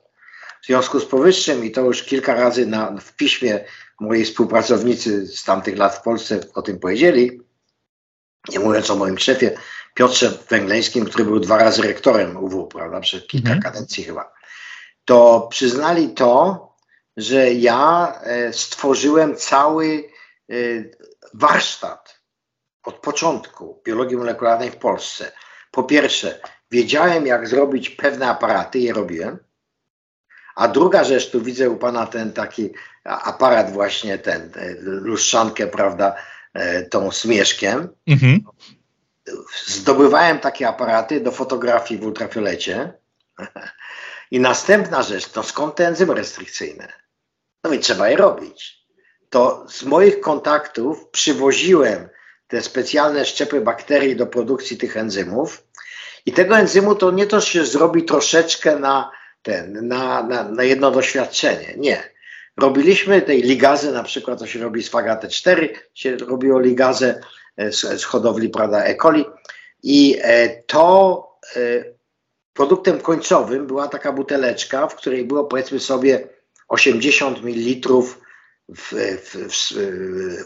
W 0.63 0.65
związku 0.65 0.99
z 0.99 1.05
powyższym, 1.05 1.65
i 1.65 1.71
to 1.71 1.82
już 1.82 2.03
kilka 2.03 2.34
razy 2.34 2.65
na, 2.65 2.97
w 3.01 3.15
piśmie 3.15 3.65
moi 3.99 4.25
współpracownicy 4.25 5.28
z 5.28 5.43
tamtych 5.43 5.78
lat 5.78 5.95
w 5.95 6.01
Polsce 6.01 6.39
o 6.53 6.61
tym 6.61 6.80
powiedzieli, 6.80 7.41
nie 8.49 8.59
mówiąc 8.59 8.89
o 8.89 8.95
moim 8.95 9.17
szefie, 9.17 9.57
Piotrze 9.93 10.32
Węgleńskim, 10.49 11.05
który 11.05 11.25
był 11.25 11.39
dwa 11.39 11.57
razy 11.57 11.82
rektorem 11.82 12.38
UW, 12.38 12.67
prawda, 12.67 12.99
przez 12.99 13.28
kilka 13.28 13.53
mhm. 13.53 13.61
kadencji 13.61 14.03
chyba, 14.03 14.34
to 15.05 15.47
przyznali 15.51 16.09
to, 16.09 16.66
że 17.18 17.51
ja 17.51 18.13
e, 18.24 18.53
stworzyłem 18.53 19.36
cały 19.36 20.09
e, 20.49 20.53
warsztat 21.34 22.22
od 22.84 22.95
początku 22.95 23.82
biologii 23.86 24.18
molekularnej 24.18 24.72
w 24.72 24.76
Polsce. 24.76 25.32
Po 25.72 25.84
pierwsze, 25.84 26.39
wiedziałem, 26.72 27.28
jak 27.28 27.47
zrobić 27.47 27.89
pewne 27.89 28.28
aparaty, 28.30 28.80
je 28.80 28.93
robiłem. 28.93 29.38
A 30.55 30.68
druga 30.68 31.03
rzecz, 31.03 31.32
tu 31.32 31.41
widzę 31.41 31.70
u 31.70 31.78
pana 31.78 32.05
ten 32.05 32.34
taki 32.34 32.70
aparat, 33.03 33.72
właśnie 33.72 34.18
ten, 34.18 34.51
e, 34.55 34.76
lustrzankę, 34.82 35.68
prawda, 35.68 36.15
tą 36.89 37.11
smieszkiem. 37.11 37.89
Mhm 38.07 38.41
zdobywałem 39.65 40.39
takie 40.39 40.68
aparaty 40.68 41.22
do 41.22 41.32
fotografii 41.32 41.99
w 41.99 42.05
ultrafiolecie. 42.05 42.93
I 44.32 44.39
następna 44.39 45.03
rzecz, 45.03 45.30
to 45.30 45.43
skąd 45.43 45.76
te 45.76 45.88
enzymy 45.88 46.13
restrykcyjne? 46.13 47.06
No 47.68 47.74
i 47.74 47.80
trzeba 47.80 48.09
je 48.09 48.18
robić. 48.18 48.78
To 49.30 49.65
z 49.70 49.84
moich 49.84 50.20
kontaktów 50.20 51.09
przywoziłem 51.09 52.09
te 52.47 52.61
specjalne 52.61 53.26
szczepy 53.26 53.61
bakterii 53.61 54.15
do 54.15 54.28
produkcji 54.28 54.78
tych 54.78 54.97
enzymów. 54.97 55.63
I 56.26 56.32
tego 56.32 56.57
enzymu 56.57 56.95
to 56.95 57.11
nie 57.11 57.28
to 57.28 57.41
się 57.41 57.65
zrobi 57.65 58.03
troszeczkę 58.03 58.80
na, 58.80 59.11
ten, 59.41 59.88
na, 59.88 60.24
na, 60.24 60.43
na 60.43 60.63
jedno 60.63 60.91
doświadczenie. 60.91 61.74
Nie. 61.78 62.03
Robiliśmy 62.57 63.22
tej 63.22 63.41
ligazy, 63.41 63.91
na 63.91 64.03
przykład 64.03 64.39
to 64.39 64.47
się 64.47 64.59
robi 64.59 64.84
z 64.84 64.91
FAGAT4, 64.91 65.70
się 65.93 66.18
robiło 66.18 66.59
ligazę 66.59 67.22
z, 67.57 68.01
z 68.01 68.03
hodowli 68.03 68.51
E. 68.74 68.95
coli. 68.95 69.26
I 69.84 70.18
e, 70.22 70.49
to 70.63 71.24
e, 71.55 71.59
produktem 72.53 72.99
końcowym 72.99 73.68
była 73.68 73.88
taka 73.88 74.11
buteleczka, 74.11 74.88
w 74.88 74.95
której 74.95 75.26
było 75.26 75.43
powiedzmy 75.43 75.80
sobie 75.80 76.36
80 76.68 77.43
ml 77.43 77.91
w, 77.91 78.15
w, 78.70 78.93
w, 79.49 79.74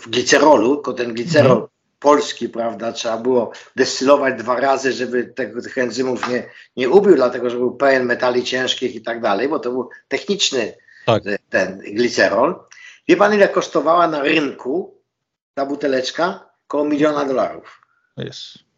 w 0.01 0.09
glicerolu, 0.09 0.75
tylko 0.75 0.93
ten 0.93 1.13
glicerol 1.13 1.51
mhm. 1.51 1.67
polski, 1.99 2.49
prawda, 2.49 2.91
trzeba 2.91 3.17
było 3.17 3.51
destylować 3.75 4.39
dwa 4.39 4.59
razy, 4.59 4.91
żeby 4.91 5.23
tego, 5.23 5.61
tych 5.61 5.77
enzymów 5.77 6.29
nie, 6.29 6.49
nie 6.77 6.89
ubił, 6.89 7.15
dlatego 7.15 7.49
że 7.49 7.57
był 7.57 7.75
pełen 7.75 8.05
metali 8.05 8.43
ciężkich 8.43 8.95
i 8.95 9.01
tak 9.01 9.21
dalej, 9.21 9.49
bo 9.49 9.59
to 9.59 9.71
był 9.71 9.89
techniczny 10.07 10.73
tak. 11.05 11.23
ten 11.49 11.79
glicerol. 11.79 12.55
Wie 13.07 13.17
pan, 13.17 13.33
ile 13.33 13.47
kosztowała 13.47 14.07
na 14.07 14.23
rynku 14.23 15.01
ta 15.53 15.65
buteleczka? 15.65 16.49
Koło 16.67 16.85
miliona 16.85 17.25
dolarów. 17.25 17.81
Jest. 18.17 18.70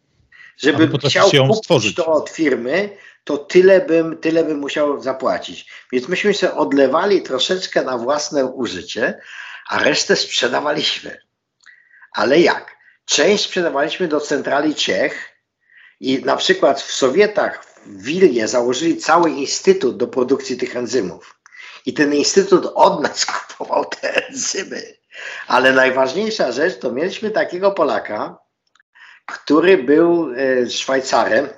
Żeby 0.56 0.98
chciał 1.08 1.30
kupić 1.30 1.56
stworzyć. 1.56 1.94
to 1.94 2.06
od 2.06 2.30
firmy, 2.30 2.96
to 3.24 3.38
tyle 3.38 3.80
bym, 3.80 4.18
tyle 4.18 4.44
bym 4.44 4.58
musiał 4.58 5.02
zapłacić. 5.02 5.72
Więc 5.92 6.08
myśmy 6.08 6.34
się 6.34 6.52
odlewali 6.52 7.22
troszeczkę 7.22 7.82
na 7.82 7.98
własne 7.98 8.44
użycie, 8.44 9.20
a 9.68 9.78
resztę 9.78 10.16
sprzedawaliśmy. 10.16 11.20
Ale 12.12 12.40
jak? 12.40 12.76
Część 13.04 13.44
sprzedawaliśmy 13.44 14.08
do 14.08 14.20
centrali 14.20 14.74
Czech 14.74 15.30
i 16.00 16.22
na 16.24 16.36
przykład 16.36 16.80
w 16.82 16.92
Sowietach 16.92 17.64
w 17.64 18.02
Wilnie 18.02 18.48
założyli 18.48 18.96
cały 18.96 19.30
instytut 19.30 19.96
do 19.96 20.06
produkcji 20.06 20.56
tych 20.56 20.76
enzymów. 20.76 21.40
I 21.86 21.94
ten 21.94 22.14
instytut 22.14 22.72
od 22.74 23.02
nas 23.02 23.26
kupował 23.26 23.84
te 23.84 24.26
enzymy. 24.26 24.82
Ale 25.46 25.72
najważniejsza 25.72 26.52
rzecz 26.52 26.78
to 26.78 26.92
mieliśmy 26.92 27.30
takiego 27.30 27.72
Polaka, 27.72 28.43
który 29.26 29.78
był 29.78 30.30
e, 30.36 30.70
Szwajcarem 30.70 31.48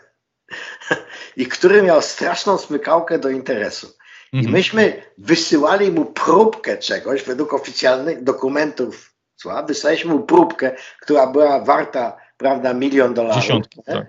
i 1.36 1.46
który 1.46 1.82
miał 1.82 2.02
straszną 2.02 2.58
smykałkę 2.58 3.18
do 3.18 3.28
interesu. 3.28 3.96
I 4.32 4.36
mhm. 4.36 4.52
myśmy 4.52 5.02
wysyłali 5.18 5.92
mu 5.92 6.04
próbkę 6.04 6.78
czegoś 6.78 7.22
według 7.22 7.52
oficjalnych 7.52 8.24
dokumentów. 8.24 9.12
Słucha, 9.36 9.62
wysłaliśmy 9.62 10.14
mu 10.14 10.20
próbkę, 10.20 10.76
która 11.00 11.26
była 11.26 11.60
warta, 11.60 12.16
prawda, 12.36 12.74
milion 12.74 13.14
dolarów. 13.14 13.42
Dziesiątki, 13.42 13.82
tak. 13.86 14.06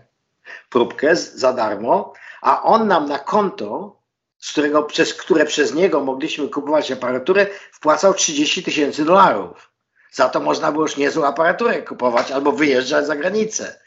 Próbkę 0.69 1.15
za 1.15 1.53
darmo, 1.53 2.13
a 2.41 2.63
on 2.63 2.87
nam 2.87 3.09
na 3.09 3.19
konto, 3.19 3.99
z 4.37 4.51
którego, 4.51 4.83
przez 4.83 5.13
które 5.13 5.45
przez 5.45 5.73
niego 5.73 6.03
mogliśmy 6.03 6.49
kupować 6.49 6.91
aparaturę, 6.91 7.47
wpłacał 7.71 8.13
30 8.13 8.63
tysięcy 8.63 9.05
dolarów. 9.05 9.66
Za 10.17 10.29
to 10.29 10.39
można 10.39 10.71
było 10.71 10.83
już 10.83 10.97
niezłą 10.97 11.25
aparaturę 11.25 11.81
kupować 11.81 12.31
albo 12.31 12.51
wyjeżdżać 12.51 13.05
za 13.05 13.15
granicę. 13.15 13.79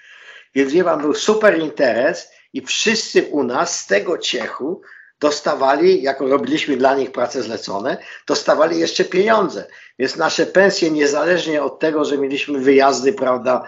Więc 0.55 0.73
wie 0.73 0.85
pan, 0.85 1.01
był 1.01 1.15
super 1.15 1.59
interes 1.59 2.31
i 2.53 2.63
wszyscy 2.63 3.23
u 3.23 3.43
nas 3.43 3.81
z 3.81 3.87
tego 3.87 4.19
ciechu 4.19 4.83
dostawali, 5.21 6.03
jako 6.03 6.29
robiliśmy 6.29 6.77
dla 6.77 6.95
nich 6.95 7.13
prace 7.13 7.43
zlecone, 7.43 7.97
dostawali 8.27 8.79
jeszcze 8.79 9.05
pieniądze. 9.05 9.67
Więc 9.99 10.17
nasze 10.17 10.47
pensje, 10.47 10.91
niezależnie 10.91 11.63
od 11.63 11.79
tego, 11.79 12.05
że 12.05 12.19
mieliśmy 12.19 12.59
wyjazdy, 12.59 13.13
prawda, 13.13 13.63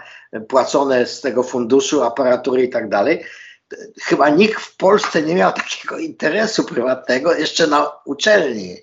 płacone 0.47 1.05
z 1.05 1.21
tego 1.21 1.43
funduszu, 1.43 2.03
aparatury 2.03 2.63
i 2.63 2.69
tak 2.69 2.89
dalej, 2.89 3.25
chyba 4.01 4.29
nikt 4.29 4.61
w 4.61 4.77
Polsce 4.77 5.21
nie 5.21 5.35
miał 5.35 5.53
takiego 5.53 5.97
interesu 5.97 6.63
prywatnego 6.63 7.33
jeszcze 7.33 7.67
na 7.67 7.91
uczelni. 8.05 8.77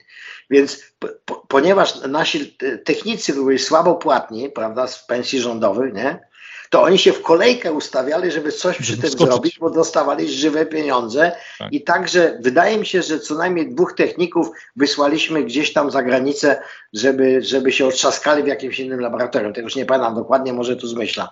Więc 0.51 0.83
po, 1.25 1.35
ponieważ 1.49 2.01
nasi 2.01 2.57
technicy 2.85 3.45
byli 3.45 3.59
słabo 3.59 3.95
płatni, 3.95 4.51
prawda, 4.51 4.87
z 4.87 5.07
pensji 5.07 5.41
rządowych, 5.41 5.95
nie? 5.95 6.31
to 6.71 6.83
oni 6.83 6.99
się 6.99 7.13
w 7.13 7.23
kolejkę 7.23 7.73
ustawiali, 7.73 8.31
żeby 8.31 8.53
coś 8.53 8.77
przy 8.77 8.93
żeby 8.93 9.03
tym 9.03 9.11
skoczyć. 9.11 9.33
zrobić, 9.33 9.59
bo 9.59 9.71
dostawali 9.71 10.29
żywe 10.29 10.67
pieniądze. 10.67 11.33
Tak. 11.59 11.73
I 11.73 11.85
także 11.85 12.39
wydaje 12.41 12.79
mi 12.79 12.87
się, 12.87 13.03
że 13.03 13.21
co 13.21 13.35
najmniej 13.35 13.75
dwóch 13.75 13.93
techników 13.93 14.49
wysłaliśmy 14.77 15.45
gdzieś 15.45 15.73
tam 15.73 15.91
za 15.91 16.03
granicę, 16.03 16.63
żeby, 16.93 17.43
żeby 17.43 17.73
się 17.73 17.87
otrzaskali 17.87 18.43
w 18.43 18.47
jakimś 18.47 18.81
innym 18.81 19.01
laboratorium. 19.01 19.53
Tego 19.53 19.67
już 19.67 19.77
nie 19.77 19.87
pamiętam 19.87 20.15
dokładnie, 20.15 20.53
może 20.53 20.77
tu 20.77 20.87
zmyślam. 20.87 21.29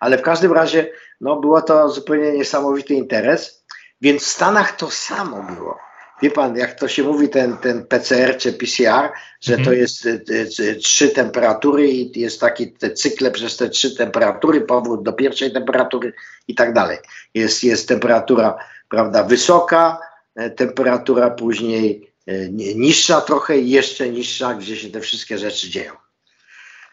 Ale 0.00 0.18
w 0.18 0.22
każdym 0.22 0.52
razie 0.52 0.92
no, 1.20 1.36
było 1.36 1.62
to 1.62 1.88
zupełnie 1.88 2.32
niesamowity 2.32 2.94
interes. 2.94 3.64
Więc 4.00 4.22
w 4.22 4.28
Stanach 4.28 4.76
to 4.76 4.90
samo 4.90 5.42
było 5.42 5.89
wie 6.22 6.30
pan, 6.30 6.56
jak 6.56 6.74
to 6.74 6.88
się 6.88 7.02
mówi, 7.02 7.28
ten, 7.28 7.56
ten 7.56 7.86
PCR 7.86 8.36
czy 8.36 8.52
PCR, 8.52 9.10
że 9.40 9.54
to 9.54 9.58
mhm. 9.58 9.78
jest 9.78 10.06
y, 10.06 10.24
y, 10.60 10.76
trzy 10.76 11.08
temperatury 11.08 11.88
i 11.88 12.20
jest 12.20 12.40
taki 12.40 12.72
te 12.72 12.90
cykle 12.90 13.30
przez 13.30 13.56
te 13.56 13.68
trzy 13.68 13.96
temperatury, 13.96 14.60
powrót 14.60 15.02
do 15.02 15.12
pierwszej 15.12 15.52
temperatury 15.52 16.12
i 16.48 16.54
tak 16.54 16.72
dalej. 16.72 16.98
Jest, 17.34 17.64
jest 17.64 17.88
temperatura, 17.88 18.58
prawda, 18.88 19.24
wysoka, 19.24 19.98
e, 20.34 20.50
temperatura 20.50 21.30
później 21.30 22.12
e, 22.26 22.48
niższa 22.74 23.20
trochę 23.20 23.58
i 23.58 23.70
jeszcze 23.70 24.08
niższa, 24.08 24.54
gdzie 24.54 24.76
się 24.76 24.90
te 24.90 25.00
wszystkie 25.00 25.38
rzeczy 25.38 25.70
dzieją. 25.70 25.92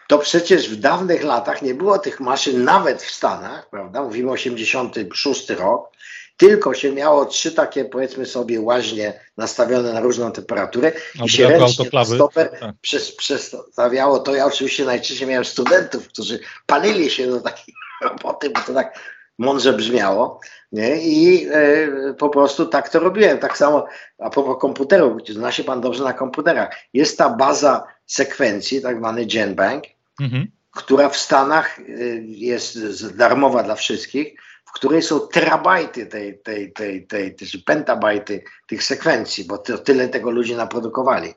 To 0.08 0.18
przecież 0.20 0.70
w 0.70 0.80
dawnych 0.80 1.24
latach 1.24 1.62
nie 1.62 1.74
było 1.74 2.00
tych 2.00 2.20
maszyn 2.20 2.64
nawet 2.64 3.04
w 3.04 3.12
Stanach, 3.12 3.70
prawda? 3.70 4.04
Mówimy 4.04 4.32
86 4.32 5.50
rok, 5.50 5.90
tylko 6.38 6.74
się 6.74 6.92
miało 6.92 7.26
trzy 7.26 7.52
takie, 7.52 7.86
powiedzmy 7.86 8.26
sobie, 8.26 8.62
łaźnie 8.62 9.14
nastawione 9.38 9.94
na 9.94 10.00
różną 10.00 10.32
temperaturę 10.32 10.92
i 11.26 11.30
się 11.30 11.48
ręcznie 11.48 11.86
stoper 12.06 12.50
tak. 12.60 12.76
przestawiało 13.18 14.20
to. 14.20 14.36
Ja 14.36 14.46
oczywiście 14.46 14.86
najczęściej 14.86 15.28
miałem 15.28 15.46
studentów, 15.46 16.08
którzy 16.08 16.40
palili 16.66 17.10
się 17.10 17.28
do 17.28 17.42
takiej 17.42 17.76
roboty, 18.02 18.50
bo 18.50 18.62
to 18.62 18.74
tak 18.74 19.00
mądrze 19.38 19.74
brzmiało. 19.74 20.40
Nie? 20.72 21.02
I 21.02 21.48
e, 21.52 22.14
po 22.14 22.30
prostu 22.30 22.66
tak 22.66 22.90
to 22.90 23.00
robiłem. 23.00 23.38
Tak 23.38 23.58
samo 23.58 23.86
a 24.20 24.30
propos 24.30 24.58
komputerów, 24.62 25.22
zna 25.30 25.52
się 25.52 25.64
pan 25.64 25.82
dobrze 25.82 26.04
na 26.04 26.14
komputerach. 26.14 26.76
Jest 26.94 27.18
ta 27.18 27.30
baza 27.30 27.84
sekwencji, 28.06 28.82
tak 28.82 28.98
zwany 28.98 29.26
GenBank, 29.26 29.84
mhm. 30.22 30.48
która 30.72 31.10
w 31.10 31.18
Stanach 31.18 31.80
e, 31.80 31.84
jest 32.22 33.08
darmowa 33.16 33.64
dla 33.64 33.76
wszystkich 33.76 34.47
której 34.78 35.02
są 35.02 35.28
terabajty 35.28 36.06
tej, 36.06 36.40
tej, 36.40 36.74
tej, 36.74 37.08
tej, 37.08 37.36
tej 37.36 37.48
czy 37.48 37.62
pentabajty 37.62 38.44
tych 38.68 38.84
sekwencji, 38.84 39.44
bo 39.44 39.58
to, 39.58 39.78
tyle 39.78 40.08
tego 40.08 40.32
ludzie 40.32 40.56
naprodukowali. 40.56 41.34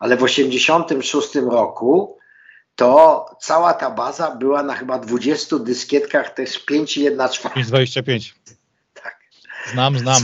Ale 0.00 0.16
w 0.16 0.24
1986 0.24 1.34
roku 1.50 2.18
to 2.76 3.26
cała 3.40 3.74
ta 3.74 3.90
baza 3.90 4.36
była 4.36 4.62
na 4.62 4.74
chyba 4.74 4.98
20 4.98 5.58
dyskietkach 5.58 6.34
też 6.34 6.66
5,1 6.70 7.30
czwarta. 7.30 7.60
5,25. 7.60 8.32
Tak. 8.94 9.20
Znam, 9.72 9.98
znam. 9.98 10.22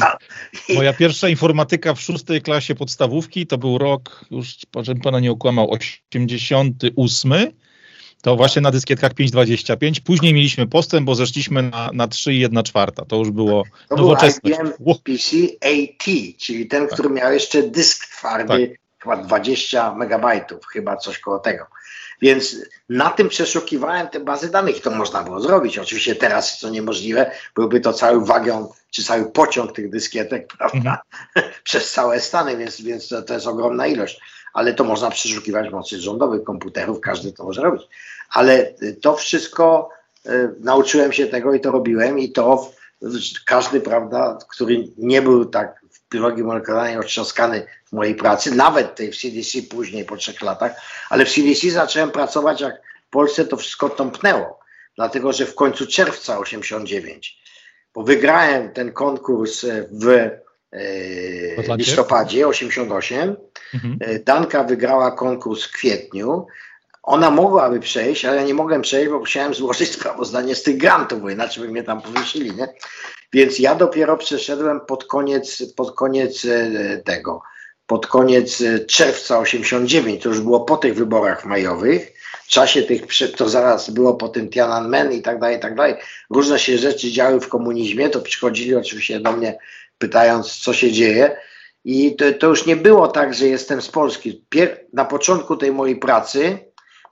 Moja 0.75 0.93
pierwsza 0.93 1.29
informatyka 1.29 1.95
w 1.95 2.01
szóstej 2.01 2.43
klasie 2.43 2.75
podstawówki 2.75 3.47
to 3.47 3.59
był 3.59 3.79
rok, 3.79 4.25
już 4.31 4.57
żebym 4.83 5.03
pana 5.03 5.21
nie 5.21 5.31
okłamał, 5.31 5.71
88 5.71 7.33
to 8.23 8.37
właśnie 8.37 8.63
na 8.63 8.71
dyskietkach 8.71 9.13
5.25. 9.13 10.01
Później 10.01 10.35
mieliśmy 10.35 10.67
postęp, 10.67 11.07
bo 11.07 11.15
zeszliśmy 11.15 11.63
na, 11.63 11.91
na 11.93 12.09
3,1 12.09 12.63
czwarta. 12.63 13.05
To 13.05 13.17
już 13.17 13.31
było 13.31 13.65
to 13.89 13.97
nowoczesność. 13.97 14.59
IBM 14.59 14.73
PC 15.05 15.37
AT, 15.61 16.05
czyli 16.39 16.67
ten, 16.67 16.83
tak. 16.87 16.95
który 16.95 17.11
miał 17.11 17.33
jeszcze 17.33 17.63
dysk 17.63 18.07
twardy, 18.07 18.69
tak. 18.69 18.79
chyba 19.03 19.17
20 19.17 19.95
megabajtów, 19.95 20.67
chyba 20.67 20.97
coś 20.97 21.19
koło 21.19 21.39
tego. 21.39 21.67
Więc 22.23 22.57
na 22.89 23.11
tym 23.11 23.29
przeszukiwałem 23.29 24.09
te 24.09 24.21
bazy 24.21 24.51
danych 24.51 24.81
to 24.81 24.91
można 24.91 25.23
było 25.23 25.41
zrobić. 25.41 25.79
Oczywiście 25.79 26.15
teraz 26.15 26.51
jest 26.51 26.61
to 26.61 26.69
niemożliwe, 26.69 27.31
byłby 27.55 27.81
to 27.81 27.93
cały 27.93 28.25
wagon 28.25 28.67
czy 28.91 29.05
cały 29.05 29.25
pociąg 29.33 29.73
tych 29.73 29.91
dyskietek, 29.91 30.53
prawda, 30.59 31.03
mhm. 31.37 31.55
przez 31.65 31.93
całe 31.93 32.21
Stany, 32.21 32.57
więc, 32.57 32.81
więc 32.81 33.09
to, 33.09 33.23
to 33.23 33.35
jest 33.35 33.47
ogromna 33.47 33.87
ilość 33.87 34.21
ale 34.59 34.75
to 34.75 34.85
można 34.85 35.11
przeszukiwać 35.11 35.71
mocy 35.71 36.01
rządowych 36.01 36.45
komputerów, 36.45 37.01
każdy 37.01 37.33
to 37.33 37.45
może 37.45 37.63
robić. 37.63 37.83
Ale 38.31 38.75
to 39.03 39.17
wszystko 39.17 39.91
y, 40.27 40.31
nauczyłem 40.61 41.13
się 41.13 41.27
tego 41.27 41.55
i 41.55 41.61
to 41.61 41.71
robiłem 41.71 42.19
i 42.19 42.33
to 42.33 42.71
każdy, 43.47 43.81
prawda, 43.81 44.39
który 44.51 44.89
nie 44.97 45.23
był 45.23 45.45
tak 45.45 45.81
w 45.91 46.15
biologii 46.15 46.45
molekularnej 46.45 46.99
otrzaskany 46.99 47.67
w 47.85 47.93
mojej 47.93 48.15
pracy, 48.15 48.55
nawet 48.55 48.95
tej 48.95 49.13
w 49.13 49.17
CDC 49.17 49.63
później 49.63 50.05
po 50.05 50.17
trzech 50.17 50.43
latach, 50.43 50.73
ale 51.11 51.25
w 51.25 51.33
CDC 51.33 51.71
zacząłem 51.71 52.11
pracować, 52.11 52.61
jak 52.61 52.75
w 53.07 53.11
Polsce 53.11 53.45
to 53.45 53.57
wszystko 53.57 53.89
tąpnęło, 53.89 54.61
dlatego 54.97 55.33
że 55.33 55.47
w 55.47 55.55
końcu 55.55 55.87
czerwca 55.87 56.39
89, 56.39 57.43
bo 57.95 58.03
wygrałem 58.03 58.73
ten 58.73 58.93
konkurs 58.93 59.67
w 59.91 60.31
w 60.73 61.79
listopadzie 61.79 62.49
88. 62.49 63.37
Mhm. 63.75 63.99
E, 64.01 64.19
Danka 64.19 64.65
wygrała 64.65 65.11
konkurs 65.11 65.65
w 65.65 65.73
kwietniu. 65.73 66.47
Ona 67.03 67.31
mogłaby 67.31 67.81
przejść, 67.81 68.25
ale 68.25 68.37
ja 68.37 68.43
nie 68.43 68.55
mogłem 68.55 68.83
przejść, 68.83 69.11
bo 69.11 69.19
musiałem 69.19 69.55
złożyć 69.55 69.93
sprawozdanie 69.99 70.55
z 70.55 70.63
tych 70.63 70.77
grantów, 70.77 71.23
bo 71.23 71.31
inaczej 71.31 71.65
by 71.65 71.71
mnie 71.71 71.83
tam 71.83 72.03
powiesili, 72.03 72.55
nie? 72.55 72.69
Więc 73.33 73.59
ja 73.59 73.75
dopiero 73.75 74.17
przeszedłem 74.17 74.81
pod 74.81 75.05
koniec, 75.05 75.73
pod 75.73 75.95
koniec 75.95 76.45
e, 76.45 77.03
tego, 77.05 77.43
pod 77.87 78.07
koniec 78.07 78.61
e, 78.61 78.79
czerwca 78.79 79.39
89, 79.39 80.23
to 80.23 80.29
już 80.29 80.41
było 80.41 80.61
po 80.61 80.77
tych 80.77 80.95
wyborach 80.95 81.45
majowych, 81.45 82.13
w 82.45 82.49
czasie 82.49 82.83
tych, 82.83 83.03
to 83.37 83.49
zaraz 83.49 83.91
było 83.91 84.15
po 84.15 84.29
tym 84.29 84.51
Tiananmen 84.51 85.13
i 85.13 85.23
tak 85.23 85.39
dalej, 85.39 85.57
i 85.57 85.61
tak 85.61 85.75
dalej. 85.75 85.95
Różne 86.31 86.59
się 86.59 86.79
rzeczy 86.79 87.13
działy 87.13 87.41
w 87.41 87.49
komunizmie, 87.49 88.11
to 88.11 88.21
przychodzili 88.21 88.75
oczywiście 88.75 89.21
do 89.21 89.33
mnie 89.33 89.59
pytając, 89.99 90.57
co 90.57 90.73
się 90.73 90.93
dzieje. 90.93 91.37
I 91.85 92.17
to, 92.17 92.33
to 92.33 92.47
już 92.47 92.67
nie 92.67 92.77
było 92.77 93.09
tak, 93.09 93.35
że 93.35 93.47
jestem 93.47 93.83
z 93.83 93.89
Polski. 93.89 94.45
Pier 94.49 94.87
na 94.93 95.05
początku 95.05 95.57
tej 95.57 95.73
mojej 95.73 95.97
pracy 95.97 96.59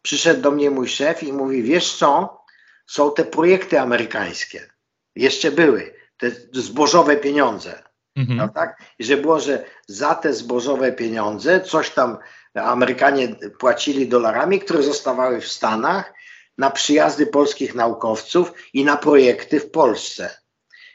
przyszedł 0.03 0.41
do 0.41 0.51
mnie 0.51 0.71
mój 0.71 0.89
szef 0.89 1.23
i 1.23 1.33
mówi: 1.33 1.63
Wiesz 1.63 1.97
co, 1.97 2.41
są 2.87 3.15
te 3.15 3.25
projekty 3.25 3.81
amerykańskie. 3.81 4.71
Jeszcze 5.17 5.51
były 5.51 5.95
te 6.17 6.31
zbożowe 6.53 7.17
pieniądze. 7.17 7.83
Mhm. 8.17 8.39
No 8.39 8.49
tak? 8.49 8.83
I 8.99 9.05
że 9.05 9.17
było, 9.17 9.41
że 9.41 9.65
za 9.87 10.15
te 10.15 10.33
zbożowe 10.33 10.93
pieniądze 10.93 11.61
coś 11.61 11.91
tam 11.91 12.19
Amerykanie 12.63 13.29
płacili 13.59 14.09
dolarami, 14.09 14.61
które 14.61 14.83
zostawały 14.83 15.41
w 15.41 15.49
Stanach 15.49 16.13
na 16.59 16.71
przyjazdy 16.71 17.27
polskich 17.27 17.75
naukowców 17.75 18.53
i 18.73 18.85
na 18.85 18.97
projekty 18.97 19.61
w 19.61 19.71
Polsce 19.71 20.37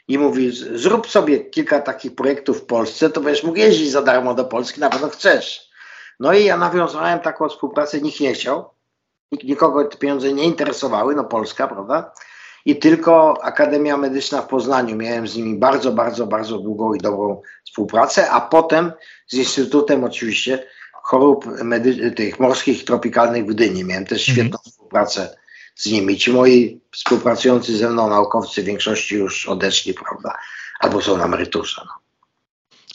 i 0.08 0.18
mówi, 0.18 0.50
zrób 0.74 1.10
sobie 1.10 1.40
kilka 1.40 1.80
takich 1.80 2.14
projektów 2.14 2.60
w 2.60 2.66
Polsce, 2.66 3.10
to 3.10 3.20
będziesz 3.20 3.44
mógł 3.44 3.58
jeździć 3.58 3.90
za 3.90 4.02
darmo 4.02 4.34
do 4.34 4.44
Polski, 4.44 4.80
na 4.80 4.90
pewno 4.90 5.08
chcesz. 5.08 5.70
No 6.20 6.32
i 6.32 6.44
ja 6.44 6.56
nawiązałem 6.56 7.20
taką 7.20 7.48
współpracę, 7.48 8.00
nikt 8.00 8.20
nie 8.20 8.34
chciał, 8.34 8.70
nikogo 9.44 9.84
te 9.84 9.98
pieniądze 9.98 10.32
nie 10.32 10.44
interesowały, 10.44 11.14
no 11.14 11.24
Polska, 11.24 11.68
prawda? 11.68 12.12
I 12.64 12.76
tylko 12.76 13.44
Akademia 13.44 13.96
Medyczna 13.96 14.42
w 14.42 14.46
Poznaniu, 14.46 14.96
miałem 14.96 15.28
z 15.28 15.36
nimi 15.36 15.58
bardzo, 15.58 15.92
bardzo, 15.92 16.26
bardzo 16.26 16.58
długą 16.58 16.94
i 16.94 16.98
dobrą 16.98 17.42
współpracę, 17.64 18.30
a 18.30 18.40
potem 18.40 18.92
z 19.26 19.34
Instytutem 19.34 20.04
oczywiście 20.04 20.66
chorób 20.92 21.46
tych 22.16 22.40
morskich 22.40 22.84
tropikalnych 22.84 23.44
w 23.44 23.48
Gdyni. 23.48 23.84
Miałem 23.84 24.06
też 24.06 24.28
mhm. 24.28 24.46
świetną 24.46 24.58
współpracę 24.70 25.36
z 25.74 25.86
nimi. 25.86 26.18
Ci 26.18 26.32
moi 26.32 26.80
współpracujący 26.90 27.76
ze 27.76 27.90
mną 27.90 28.10
naukowcy 28.10 28.62
w 28.62 28.64
większości 28.64 29.14
już 29.14 29.48
odeszli, 29.48 29.94
prawda, 29.94 30.38
albo 30.80 31.02
są 31.02 31.16
na 31.16 31.24
emeryturze. 31.24 31.82
No. 31.84 32.02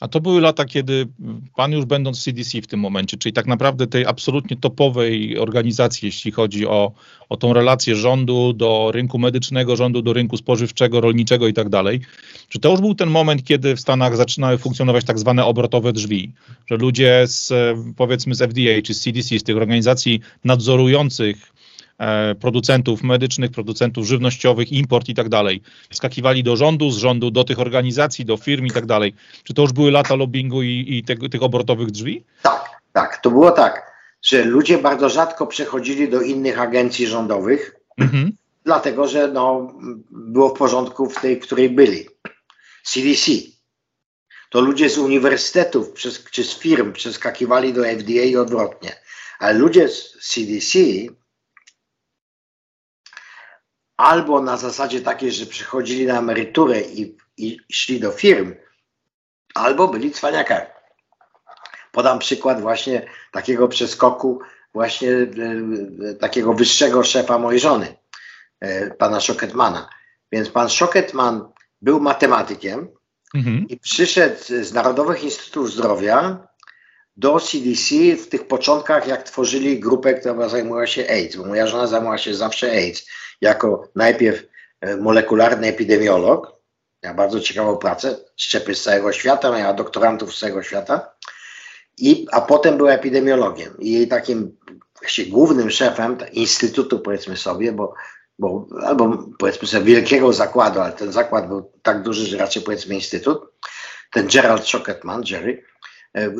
A 0.01 0.07
to 0.07 0.19
były 0.19 0.41
lata, 0.41 0.65
kiedy 0.65 1.07
pan 1.55 1.71
już 1.71 1.86
będąc 1.86 2.19
w 2.19 2.23
CDC 2.23 2.61
w 2.61 2.67
tym 2.67 2.80
momencie, 2.80 3.17
czyli 3.17 3.34
tak 3.34 3.45
naprawdę 3.45 3.88
tej 3.88 4.05
absolutnie 4.05 4.57
topowej 4.57 5.38
organizacji, 5.38 6.05
jeśli 6.05 6.32
chodzi 6.32 6.67
o, 6.67 6.91
o 7.30 7.38
tą 7.38 7.53
relację 7.53 7.95
rządu 7.95 8.53
do 8.53 8.91
rynku 8.93 9.19
medycznego, 9.19 9.75
rządu 9.75 10.01
do 10.01 10.13
rynku 10.13 10.38
spożywczego, 10.38 11.01
rolniczego 11.01 11.47
i 11.47 11.53
tak 11.53 11.69
dalej. 11.69 12.01
Czy 12.49 12.59
to 12.59 12.71
już 12.71 12.82
był 12.82 12.95
ten 12.95 13.09
moment, 13.09 13.43
kiedy 13.43 13.75
w 13.75 13.80
Stanach 13.80 14.15
zaczynały 14.17 14.57
funkcjonować 14.57 15.05
tak 15.05 15.19
zwane 15.19 15.45
obrotowe 15.45 15.93
drzwi, 15.93 16.32
że 16.67 16.78
ludzie 16.78 17.23
z 17.25 17.53
powiedzmy 17.95 18.36
z 18.36 18.39
FDA 18.39 18.82
czy 18.84 18.93
z 18.93 19.01
CDC, 19.01 19.39
z 19.39 19.43
tych 19.43 19.57
organizacji 19.57 20.19
nadzorujących 20.43 21.53
producentów 22.39 23.03
medycznych, 23.03 23.51
producentów 23.51 24.05
żywnościowych, 24.05 24.71
import 24.71 25.09
i 25.09 25.13
tak 25.13 25.29
dalej. 25.29 25.61
Skakiwali 25.93 26.43
do 26.43 26.55
rządu, 26.55 26.91
z 26.91 26.97
rządu 26.97 27.31
do 27.31 27.43
tych 27.43 27.59
organizacji, 27.59 28.25
do 28.25 28.37
firm 28.37 28.65
i 28.65 28.71
tak 28.71 28.85
dalej. 28.85 29.13
Czy 29.43 29.53
to 29.53 29.61
już 29.61 29.73
były 29.73 29.91
lata 29.91 30.15
lobbingu 30.15 30.63
i, 30.63 30.85
i 30.87 31.03
te, 31.03 31.15
tych 31.15 31.43
obrotowych 31.43 31.91
drzwi? 31.91 32.23
Tak, 32.41 32.81
tak. 32.93 33.21
To 33.21 33.31
było 33.31 33.51
tak, 33.51 33.91
że 34.21 34.45
ludzie 34.45 34.77
bardzo 34.77 35.09
rzadko 35.09 35.47
przechodzili 35.47 36.09
do 36.09 36.21
innych 36.21 36.59
agencji 36.59 37.07
rządowych, 37.07 37.75
mhm. 37.97 38.31
dlatego 38.63 39.07
że 39.07 39.27
no, 39.27 39.73
było 40.11 40.49
w 40.49 40.57
porządku 40.57 41.09
w 41.09 41.21
tej, 41.21 41.35
w 41.35 41.39
której 41.39 41.69
byli. 41.69 42.07
CDC. 42.83 43.31
to 44.49 44.61
ludzie 44.61 44.89
z 44.89 44.97
uniwersytetów 44.97 45.91
przez, 45.91 46.23
czy 46.31 46.43
z 46.43 46.59
firm 46.59 46.93
przeskakiwali 46.93 47.73
do 47.73 47.83
FDA 47.83 48.21
i 48.21 48.35
odwrotnie. 48.35 48.95
Ale 49.39 49.57
ludzie 49.59 49.89
z 49.89 50.17
CDC 50.19 50.79
albo 53.97 54.41
na 54.41 54.57
zasadzie 54.57 55.01
takiej, 55.01 55.31
że 55.31 55.45
przychodzili 55.45 56.05
na 56.05 56.19
emeryturę 56.19 56.81
i, 56.81 57.17
i 57.37 57.59
szli 57.71 57.99
do 57.99 58.11
firm, 58.11 58.55
albo 59.53 59.87
byli 59.87 60.11
cwaniakami. 60.11 60.65
Podam 61.91 62.19
przykład 62.19 62.61
właśnie 62.61 63.09
takiego 63.31 63.67
przeskoku, 63.67 64.39
właśnie 64.73 65.11
e, 65.11 65.27
takiego 66.13 66.53
wyższego 66.53 67.03
szefa 67.03 67.37
mojej 67.37 67.59
żony, 67.59 67.95
e, 68.59 68.91
pana 68.91 69.19
Szoketmana. 69.19 69.89
Więc 70.31 70.49
pan 70.49 70.69
Szoketman 70.69 71.51
był 71.81 71.99
matematykiem 71.99 72.87
mhm. 73.35 73.65
i 73.69 73.77
przyszedł 73.77 74.39
z 74.61 74.73
Narodowych 74.73 75.23
Instytutów 75.23 75.71
Zdrowia 75.71 76.47
do 77.17 77.39
CDC 77.39 77.95
w 78.15 78.29
tych 78.29 78.47
początkach, 78.47 79.07
jak 79.07 79.23
tworzyli 79.23 79.79
grupę, 79.79 80.13
która 80.13 80.49
zajmowała 80.49 80.87
się 80.87 81.09
AIDS, 81.09 81.35
bo 81.35 81.45
moja 81.45 81.67
żona 81.67 81.87
zajmowała 81.87 82.17
się 82.17 82.35
zawsze 82.35 82.71
AIDS, 82.71 83.07
jako 83.41 83.88
najpierw 83.95 84.43
molekularny 84.99 85.67
epidemiolog, 85.67 86.57
miała 87.03 87.15
bardzo 87.15 87.39
ciekawą 87.39 87.77
pracę, 87.77 88.17
szczepy 88.35 88.75
z 88.75 88.83
całego 88.83 89.11
świata, 89.11 89.57
miała 89.57 89.73
doktorantów 89.73 90.35
z 90.35 90.39
całego 90.39 90.63
świata, 90.63 91.11
i, 91.97 92.27
a 92.31 92.41
potem 92.41 92.77
była 92.77 92.91
epidemiologiem. 92.91 93.77
I 93.79 93.91
jej 93.91 94.07
takim 94.07 94.57
głównym 95.27 95.71
szefem 95.71 96.17
instytutu, 96.31 96.99
powiedzmy 96.99 97.38
sobie, 97.38 97.71
bo, 97.71 97.93
bo 98.39 98.67
albo 98.85 99.17
powiedzmy 99.39 99.67
sobie 99.67 99.85
wielkiego 99.85 100.33
zakładu, 100.33 100.81
ale 100.81 100.93
ten 100.93 101.11
zakład 101.11 101.47
był 101.47 101.71
tak 101.81 102.01
duży, 102.01 102.25
że 102.25 102.38
raczej 102.38 102.61
powiedzmy 102.63 102.95
instytut, 102.95 103.41
ten 104.11 104.27
Gerald 104.27 104.67
Shocketman, 104.67 105.23
Jerry, 105.29 105.51
e, 105.53 105.76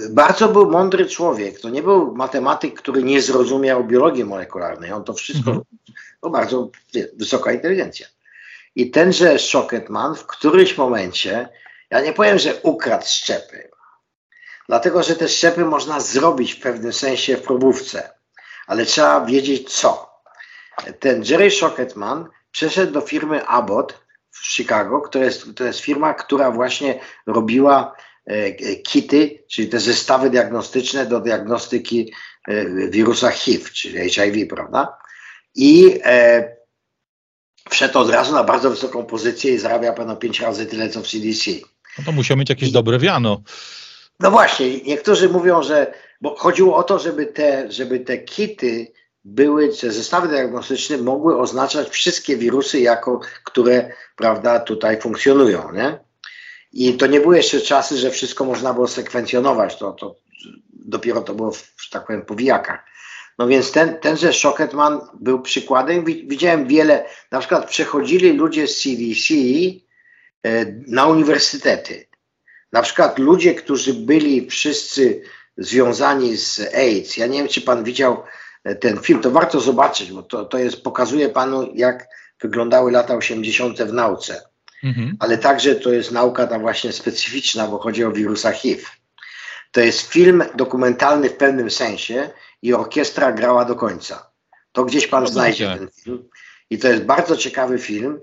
bardzo 0.10 0.48
był 0.48 0.72
mądry 0.72 1.06
człowiek. 1.06 1.60
To 1.60 1.70
nie 1.70 1.84
był 1.84 2.16
matematyk, 2.16 2.82
który 2.82 3.04
nie 3.04 3.22
zrozumiał 3.22 3.84
biologii 3.84 4.26
molekularnej. 4.26 4.92
On 4.92 5.04
to 5.04 5.14
wszystko, 5.14 5.50
mhm. 5.50 5.66
to 6.22 6.30
bardzo 6.30 6.70
wysoka 7.14 7.52
inteligencja. 7.52 8.08
I 8.76 8.92
tenże 8.92 9.40
Shocketman 9.40 10.16
w 10.16 10.26
którymś 10.26 10.78
momencie, 10.78 11.50
ja 11.90 12.02
nie 12.02 12.14
powiem, 12.14 12.40
że 12.40 12.56
ukradł 12.64 13.06
szczepy, 13.08 13.70
dlatego 14.68 15.04
że 15.04 15.16
te 15.16 15.28
szczepy 15.28 15.66
można 15.66 16.00
zrobić 16.00 16.54
w 16.54 16.62
pewnym 16.62 16.94
sensie 16.94 17.38
w 17.38 17.42
probówce, 17.42 18.10
ale 18.68 18.86
trzeba 18.86 19.26
wiedzieć 19.26 19.74
co. 19.74 20.22
Ten 21.00 21.24
Jerry 21.24 21.52
Shocketman 21.52 22.30
przeszedł 22.52 22.94
do 22.94 23.02
firmy 23.02 23.46
Abbott 23.46 24.00
w 24.32 24.48
Chicago, 24.48 25.02
która 25.02 25.26
jest, 25.26 25.46
to 25.56 25.64
jest 25.64 25.80
firma, 25.80 26.14
która 26.14 26.52
właśnie 26.52 27.00
robiła 27.26 27.96
e, 27.96 28.17
kity, 28.84 29.44
czyli 29.48 29.68
te 29.68 29.80
zestawy 29.80 30.30
diagnostyczne 30.30 31.06
do 31.06 31.20
diagnostyki 31.20 32.14
e, 32.48 32.90
wirusa 32.90 33.30
HIV, 33.30 33.70
czyli 33.70 34.10
HIV, 34.10 34.46
prawda? 34.46 34.98
I 35.56 36.00
e, 36.04 36.58
wszedł 37.70 38.00
od 38.00 38.10
razu 38.10 38.34
na 38.34 38.44
bardzo 38.44 38.70
wysoką 38.70 39.06
pozycję 39.06 39.54
i 39.54 39.58
zarabia 39.58 39.94
pewno 39.94 40.16
pięć 40.16 40.40
razy 40.40 40.66
tyle, 40.66 40.90
co 40.90 41.02
w 41.02 41.08
CDC. 41.08 41.52
No 41.98 42.04
to 42.06 42.12
musiał 42.12 42.38
mieć 42.38 42.50
jakieś 42.50 42.72
dobre 42.72 43.00
wiano. 43.00 43.42
No 44.20 44.32
właśnie, 44.32 44.82
niektórzy 44.82 45.30
mówią, 45.30 45.64
że 45.64 45.94
bo 46.22 46.36
chodziło 46.36 46.76
o 46.76 46.84
to, 46.84 47.00
żeby 47.00 47.26
te, 47.26 47.72
żeby 47.72 48.00
te 48.00 48.18
kity 48.18 48.92
były, 49.26 49.70
te 49.70 49.92
zestawy 49.92 50.28
diagnostyczne 50.28 50.98
mogły 50.98 51.40
oznaczać 51.40 51.90
wszystkie 51.90 52.38
wirusy, 52.38 52.80
jako, 52.80 53.20
które 53.44 53.92
prawda, 54.16 54.60
tutaj 54.60 55.02
funkcjonują. 55.02 55.72
Nie? 55.72 56.00
I 56.74 56.94
to 56.94 57.08
nie 57.08 57.20
były 57.20 57.38
jeszcze 57.38 57.62
czasy, 57.62 57.98
że 57.98 58.12
wszystko 58.12 58.46
można 58.46 58.74
było 58.74 58.88
sekwencjonować, 58.88 59.78
to, 59.78 59.92
to 59.92 60.16
dopiero 60.74 61.22
to 61.22 61.34
było, 61.34 61.52
że 61.54 61.90
tak 61.92 62.08
powiem, 62.08 62.22
po 62.22 62.36
wijakach. 62.36 62.86
No 63.38 63.48
więc 63.48 63.72
ten, 63.72 64.00
tenże 64.00 64.34
Shocketman 64.34 65.00
był 65.20 65.42
przykładem. 65.42 66.06
Widziałem 66.06 66.68
wiele, 66.68 67.06
na 67.32 67.40
przykład 67.40 67.70
przechodzili 67.70 68.34
ludzie 68.34 68.68
z 68.68 68.82
CDC 68.82 69.34
e, 70.44 70.66
na 70.88 71.08
uniwersytety. 71.08 72.08
Na 72.72 72.82
przykład 72.82 73.20
ludzie, 73.20 73.56
którzy 73.56 73.94
byli 73.94 74.50
wszyscy 74.50 75.22
związani 75.58 76.38
z 76.38 76.60
AIDS. 76.60 77.18
Ja 77.18 77.28
nie 77.28 77.40
wiem, 77.40 77.48
czy 77.48 77.62
pan 77.62 77.84
widział 77.84 78.24
e, 78.64 78.76
ten 78.76 79.00
film, 79.00 79.22
to 79.22 79.32
warto 79.32 79.60
zobaczyć, 79.60 80.12
bo 80.12 80.24
to, 80.24 80.46
to 80.46 80.58
jest, 80.58 80.82
pokazuje 80.82 81.30
panu, 81.30 81.72
jak 81.74 82.08
wyglądały 82.42 82.92
lata 82.92 83.16
80. 83.16 83.82
w 83.82 83.94
nauce. 83.94 84.42
Mhm. 84.84 85.18
Ale 85.20 85.38
także 85.38 85.76
to 85.76 85.94
jest 85.94 86.12
nauka 86.12 86.48
ta 86.48 86.60
właśnie 86.60 86.92
specyficzna, 86.92 87.68
bo 87.68 87.80
chodzi 87.80 88.04
o 88.04 88.12
wirusa 88.12 88.52
HIV. 88.52 88.84
To 89.72 89.82
jest 89.82 90.02
film 90.02 90.44
dokumentalny 90.56 91.30
w 91.30 91.38
pewnym 91.38 91.72
sensie 91.72 92.30
i 92.62 92.74
orkiestra 92.74 93.32
grała 93.32 93.66
do 93.66 93.76
końca. 93.76 94.32
To 94.72 94.86
gdzieś 94.86 95.08
pan 95.08 95.24
no 95.24 95.30
znajdzie 95.30 95.78
ten 95.78 95.90
film. 96.04 96.30
I 96.70 96.78
to 96.78 96.88
jest 96.88 97.04
bardzo 97.04 97.38
ciekawy 97.38 97.80
film. 97.80 98.20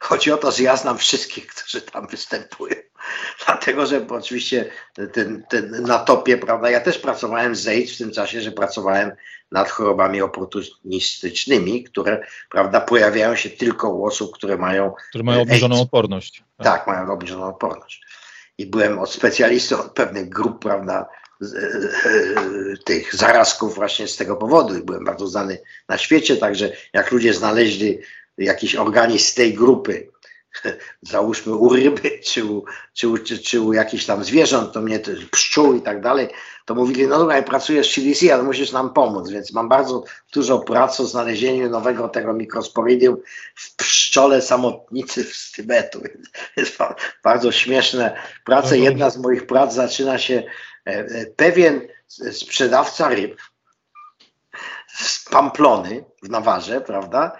Chodzi 0.00 0.32
o 0.32 0.36
to, 0.36 0.52
że 0.52 0.62
ja 0.62 0.76
znam 0.76 0.98
wszystkich, 0.98 1.46
którzy 1.46 1.82
tam 1.82 2.06
występują. 2.06 2.74
Dlatego, 3.46 3.86
że 3.86 4.06
oczywiście 4.08 4.70
ten, 5.12 5.44
ten, 5.48 5.82
na 5.82 5.98
topie, 5.98 6.38
prawda, 6.38 6.70
ja 6.70 6.80
też 6.80 6.98
pracowałem 6.98 7.56
z 7.56 7.68
AIDS 7.68 7.94
w 7.94 7.98
tym 7.98 8.10
czasie, 8.10 8.40
że 8.40 8.52
pracowałem 8.52 9.12
nad 9.52 9.70
chorobami 9.70 10.22
oportunistycznymi, 10.22 11.84
które, 11.84 12.26
prawda, 12.50 12.80
pojawiają 12.80 13.36
się 13.36 13.50
tylko 13.50 13.90
u 13.90 14.04
osób, 14.04 14.34
które 14.34 14.56
mają 14.56 14.92
Które 15.08 15.24
mają 15.24 15.40
obniżoną 15.42 15.74
AIDS. 15.74 15.84
odporność. 15.84 16.44
Tak. 16.56 16.66
tak, 16.66 16.86
mają 16.86 17.12
obniżoną 17.12 17.48
odporność. 17.48 18.02
I 18.58 18.66
byłem 18.66 18.98
od 18.98 19.10
specjalistą 19.12 19.80
od 19.80 19.92
pewnych 19.92 20.28
grup, 20.28 20.62
prawda, 20.62 21.08
z, 21.40 21.54
e, 21.54 21.58
e, 21.58 22.76
tych 22.84 23.14
zarazków 23.14 23.74
właśnie 23.74 24.08
z 24.08 24.16
tego 24.16 24.36
powodu 24.36 24.78
i 24.78 24.82
byłem 24.82 25.04
bardzo 25.04 25.26
znany 25.26 25.58
na 25.88 25.98
świecie, 25.98 26.36
także 26.36 26.72
jak 26.92 27.10
ludzie 27.12 27.34
znaleźli 27.34 27.98
jakiś 28.38 28.74
organizm 28.76 29.24
z 29.24 29.34
tej 29.34 29.54
grupy, 29.54 30.10
załóżmy 31.02 31.54
u 31.54 31.68
ryby, 31.68 32.20
czy 32.24 32.44
u, 32.44 32.64
czy, 32.92 33.08
u, 33.08 33.18
czy, 33.18 33.38
czy 33.38 33.60
u 33.60 33.72
jakichś 33.72 34.04
tam 34.06 34.24
zwierząt, 34.24 34.72
to 34.72 34.80
mnie 34.80 35.00
pszczół 35.30 35.74
i 35.74 35.82
tak 35.82 36.00
dalej, 36.00 36.28
to 36.64 36.74
mówili, 36.74 37.06
no 37.06 37.18
dobra, 37.18 37.36
ja 37.36 37.42
pracuję 37.42 37.84
z 37.84 37.94
CDC, 37.94 38.34
ale 38.34 38.42
musisz 38.42 38.72
nam 38.72 38.92
pomóc, 38.92 39.30
więc 39.30 39.52
mam 39.52 39.68
bardzo 39.68 40.04
dużo 40.32 40.58
pracy 40.58 41.02
o 41.02 41.06
znalezieniu 41.06 41.70
nowego 41.70 42.08
tego 42.08 42.32
mikrosporidium 42.32 43.16
w 43.54 43.76
pszczole 43.76 44.42
samotnicy 44.42 45.24
z 45.24 45.52
Tybetu. 45.52 46.02
Jest 46.56 46.78
bardzo 47.24 47.52
śmieszne 47.52 48.16
prace. 48.44 48.74
Mhm. 48.74 48.82
Jedna 48.82 49.10
z 49.10 49.18
moich 49.18 49.46
prac 49.46 49.74
zaczyna 49.74 50.18
się, 50.18 50.42
e, 50.86 50.90
e, 50.90 51.26
pewien 51.26 51.88
sprzedawca 52.32 53.08
ryb 53.08 53.40
z 54.86 55.24
Pamplony 55.30 56.04
w 56.22 56.28
Nawarze, 56.28 56.80
prawda, 56.80 57.36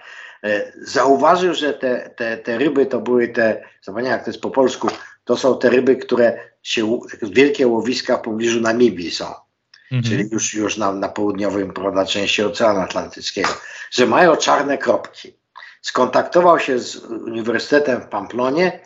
zauważył, 0.81 1.53
że 1.53 1.73
te, 1.73 2.09
te, 2.15 2.37
te 2.37 2.57
ryby 2.57 2.85
to 2.85 3.01
były 3.01 3.27
te, 3.27 3.63
zapomniałem 3.81 4.17
jak 4.17 4.25
to 4.25 4.29
jest 4.29 4.41
po 4.41 4.51
polsku, 4.51 4.87
to 5.23 5.37
są 5.37 5.59
te 5.59 5.69
ryby, 5.69 5.95
które 5.95 6.39
się, 6.63 6.99
wielkie 7.21 7.67
łowiska 7.67 8.17
w 8.17 8.21
pobliżu 8.21 8.61
Namibii 8.61 9.11
są. 9.11 9.25
Mhm. 9.91 10.03
Czyli 10.03 10.29
już, 10.31 10.53
już 10.53 10.77
na, 10.77 10.91
na 10.91 11.09
południowym, 11.09 11.73
prawda, 11.73 12.05
części 12.05 12.43
Oceanu 12.43 12.79
Atlantyckiego, 12.79 13.49
że 13.91 14.05
mają 14.05 14.35
czarne 14.35 14.77
kropki. 14.77 15.39
Skontaktował 15.81 16.59
się 16.59 16.79
z 16.79 16.95
Uniwersytetem 17.05 18.01
w 18.01 18.07
Pamplonie, 18.07 18.79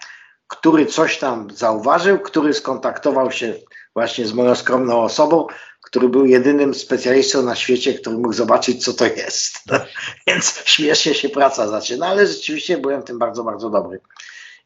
który 0.48 0.86
coś 0.86 1.18
tam 1.18 1.48
zauważył, 1.52 2.20
który 2.20 2.54
skontaktował 2.54 3.32
się 3.32 3.54
właśnie 3.94 4.26
z 4.26 4.34
moją 4.34 4.56
skromną 4.56 5.02
osobą, 5.02 5.48
który 5.94 6.10
był 6.10 6.26
jedynym 6.26 6.74
specjalistą 6.74 7.44
na 7.44 7.56
świecie, 7.56 7.94
który 7.94 8.16
mógł 8.16 8.34
zobaczyć, 8.34 8.84
co 8.84 8.94
to 8.94 9.06
jest. 9.06 9.60
No, 9.72 9.80
więc 10.28 10.62
śmiesznie 10.66 11.14
się 11.14 11.30
praca 11.30 11.68
zaczyna, 11.68 12.08
ale 12.08 12.28
rzeczywiście 12.28 12.78
byłem 12.78 13.04
tym 13.04 13.20
bardzo, 13.20 13.44
bardzo 13.44 13.70
dobry. 13.70 14.00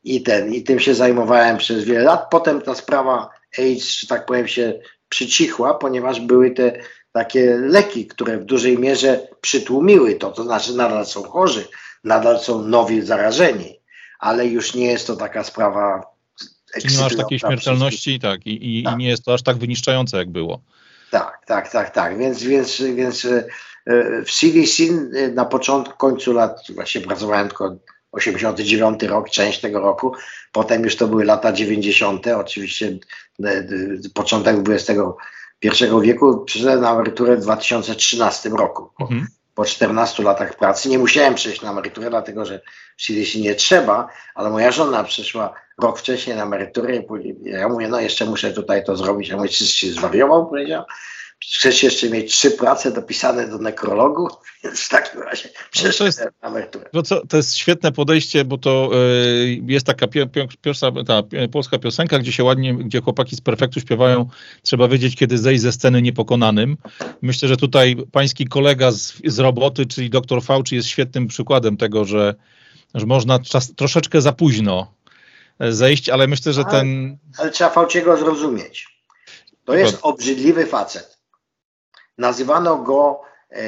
I 0.03 0.23
ten, 0.23 0.53
i 0.53 0.63
tym 0.63 0.79
się 0.79 0.95
zajmowałem 0.95 1.57
przez 1.57 1.83
wiele 1.83 2.03
lat. 2.03 2.27
Potem 2.31 2.61
ta 2.61 2.75
sprawa 2.75 3.29
AIDS, 3.57 3.91
że 3.91 4.07
tak 4.07 4.25
powiem, 4.25 4.47
się 4.47 4.79
przycichła, 5.09 5.73
ponieważ 5.73 6.19
były 6.19 6.51
te 6.51 6.79
takie 7.11 7.57
leki, 7.57 8.07
które 8.07 8.37
w 8.37 8.45
dużej 8.45 8.77
mierze 8.77 9.27
przytłumiły 9.41 10.15
to, 10.15 10.31
to 10.31 10.43
znaczy 10.43 10.73
nadal 10.73 11.05
są 11.05 11.23
chorzy, 11.23 11.67
nadal 12.03 12.39
są 12.39 12.61
nowi 12.61 13.01
zarażeni, 13.01 13.79
ale 14.19 14.47
już 14.47 14.75
nie 14.75 14.85
jest 14.85 15.07
to 15.07 15.15
taka 15.15 15.43
sprawa 15.43 16.03
nie 16.91 16.97
masz 16.97 17.15
takiej 17.15 17.39
śmiertelności 17.39 18.19
tak, 18.19 18.47
i, 18.47 18.79
i, 18.79 18.83
tak. 18.83 18.93
i 18.93 18.97
nie 18.97 19.07
jest 19.07 19.25
to 19.25 19.33
aż 19.33 19.41
tak 19.41 19.57
wyniszczające, 19.57 20.17
jak 20.17 20.29
było. 20.29 20.61
Tak, 21.11 21.45
tak, 21.45 21.71
tak, 21.71 21.89
tak. 21.89 22.17
Więc, 22.17 22.43
więc, 22.43 22.81
więc 22.81 23.25
e, 23.25 23.43
w 24.25 24.31
CDC 24.31 24.83
e, 24.83 25.27
na 25.31 25.45
początku, 25.45 25.97
końcu 25.97 26.33
lat, 26.33 26.59
właśnie 26.75 27.01
pracowałem 27.01 27.47
tylko 27.47 27.75
89 28.11 29.03
rok, 29.03 29.29
część 29.29 29.61
tego 29.61 29.79
roku, 29.79 30.13
potem 30.51 30.83
już 30.83 30.95
to 30.95 31.07
były 31.07 31.25
lata 31.25 31.51
90. 31.53 32.27
Oczywiście 32.27 32.97
e, 33.43 33.67
początek 34.13 34.55
XXI 34.69 35.83
wieku. 36.01 36.43
Przyszedłem 36.45 36.81
na 36.81 36.93
emeryturę 36.93 37.37
w 37.37 37.41
2013 37.41 38.49
roku. 38.49 38.89
Mhm. 38.99 39.27
Po 39.57 39.65
14 39.65 40.23
latach 40.23 40.55
pracy. 40.55 40.89
Nie 40.89 40.99
musiałem 40.99 41.35
przejść 41.35 41.61
na 41.61 41.71
emeryturę, 41.71 42.09
dlatego 42.09 42.45
że 42.45 42.61
CDC 42.97 43.39
nie 43.39 43.55
trzeba, 43.55 44.07
ale 44.35 44.49
moja 44.49 44.71
żona 44.71 45.03
przeszła 45.03 45.53
rok 45.81 45.99
wcześniej 45.99 46.35
na 46.35 46.43
emeryturę 46.43 46.95
i 46.95 47.05
ja 47.43 47.69
mówię, 47.69 47.87
no 47.87 47.99
jeszcze 47.99 48.25
muszę 48.25 48.53
tutaj 48.53 48.83
to 48.83 48.95
zrobić. 48.95 49.29
Ja 49.29 49.37
mówię, 49.37 49.49
się 49.49 49.87
zwariował? 49.87 50.49
Powiedział. 50.49 50.83
Chcesz 51.39 51.83
jeszcze 51.83 52.09
mieć 52.09 52.31
trzy 52.31 52.51
prace 52.51 52.91
dopisane 52.91 53.47
do 53.47 53.57
nekrologu? 53.57 54.27
Więc 54.63 54.79
w 54.79 54.89
takim 54.89 55.21
razie 55.21 55.49
przeszedłem 55.71 56.33
na 56.41 56.49
emeryturę. 56.49 56.89
No 56.93 57.03
co, 57.03 57.25
to 57.27 57.37
jest 57.37 57.55
świetne 57.55 57.91
podejście, 57.91 58.45
bo 58.45 58.57
to 58.57 58.91
y, 58.93 59.61
jest 59.67 59.85
taka 59.85 60.07
pio, 60.07 60.27
pio, 60.27 60.47
piosa, 60.61 60.91
ta 61.07 61.23
polska 61.51 61.79
piosenka, 61.79 62.19
gdzie 62.19 62.31
się 62.31 62.43
ładnie, 62.43 62.75
gdzie 62.75 63.01
chłopaki 63.01 63.35
z 63.35 63.41
perfektu 63.41 63.79
śpiewają, 63.79 64.29
trzeba 64.61 64.87
wiedzieć, 64.87 65.15
kiedy 65.15 65.37
zejść 65.37 65.61
ze 65.61 65.71
sceny 65.71 66.01
niepokonanym. 66.01 66.77
Myślę, 67.21 67.49
że 67.49 67.57
tutaj 67.57 67.95
pański 68.11 68.45
kolega 68.45 68.91
z, 68.91 69.13
z 69.25 69.39
roboty, 69.39 69.85
czyli 69.85 70.09
dr 70.09 70.43
Fauci 70.43 70.75
jest 70.75 70.87
świetnym 70.87 71.27
przykładem 71.27 71.77
tego, 71.77 72.05
że, 72.05 72.35
że 72.93 73.05
można 73.05 73.39
czas, 73.39 73.75
troszeczkę 73.75 74.21
za 74.21 74.31
późno 74.31 74.93
zejść, 75.59 76.09
ale 76.09 76.27
myślę, 76.27 76.53
że 76.53 76.61
ale, 76.61 76.71
ten... 76.71 77.17
Ale 77.37 77.51
trzeba 77.51 77.69
Fauciego 77.69 78.17
zrozumieć. 78.17 78.97
To 79.65 79.75
jest 79.75 79.99
obrzydliwy 80.01 80.65
facet. 80.65 81.16
Nazywano 82.17 82.77
go 82.77 83.21
e, 83.49 83.65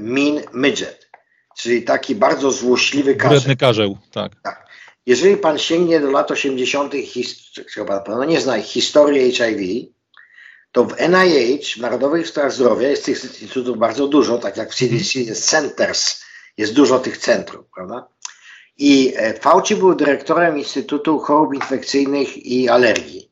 Min 0.00 0.40
Midget, 0.52 1.10
czyli 1.56 1.82
taki 1.82 2.14
bardzo 2.14 2.50
złośliwy 2.50 3.14
karzeł. 3.14 3.38
Wredny 3.38 3.56
karzeł, 3.56 3.98
tak. 4.12 4.32
tak. 4.42 4.66
Jeżeli 5.06 5.36
pan 5.36 5.58
sięgnie 5.58 6.00
do 6.00 6.10
lat 6.10 6.30
80., 6.30 6.92
chyba 7.74 8.00
pan 8.00 8.28
nie 8.28 8.40
zna 8.40 8.62
historii 8.62 9.32
HIV, 9.32 9.62
to 10.72 10.84
w 10.84 10.96
NIH, 10.98 11.74
w 11.76 11.80
Narodowej 11.80 12.20
Instytucie 12.20 12.50
Zdrowia, 12.50 12.88
jest 12.88 13.04
tych 13.04 13.24
instytutów 13.24 13.78
bardzo 13.78 14.08
dużo, 14.08 14.38
tak 14.38 14.56
jak 14.56 14.72
w 14.72 14.74
CDC 14.74 15.18
jest 15.18 15.48
centers, 15.48 16.24
jest 16.56 16.74
dużo 16.74 16.98
tych 16.98 17.18
centrów, 17.18 17.66
prawda? 17.74 18.08
I 18.78 19.12
e, 19.16 19.34
Fauci 19.34 19.76
był 19.76 19.94
dyrektorem 19.94 20.58
Instytutu 20.58 21.18
Chorób 21.18 21.54
Infekcyjnych 21.54 22.36
i 22.36 22.68
Alergii. 22.68 23.29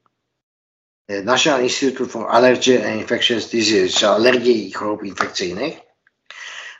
E, 1.08 1.22
National 1.22 1.62
Institute 1.62 2.10
for 2.10 2.28
Allergy 2.30 2.86
and 2.86 3.00
Infectious 3.00 3.50
Diseases, 3.50 3.94
czyli 3.94 4.12
alergii 4.12 4.68
i 4.68 4.72
chorób 4.72 5.04
infekcyjnych. 5.04 5.74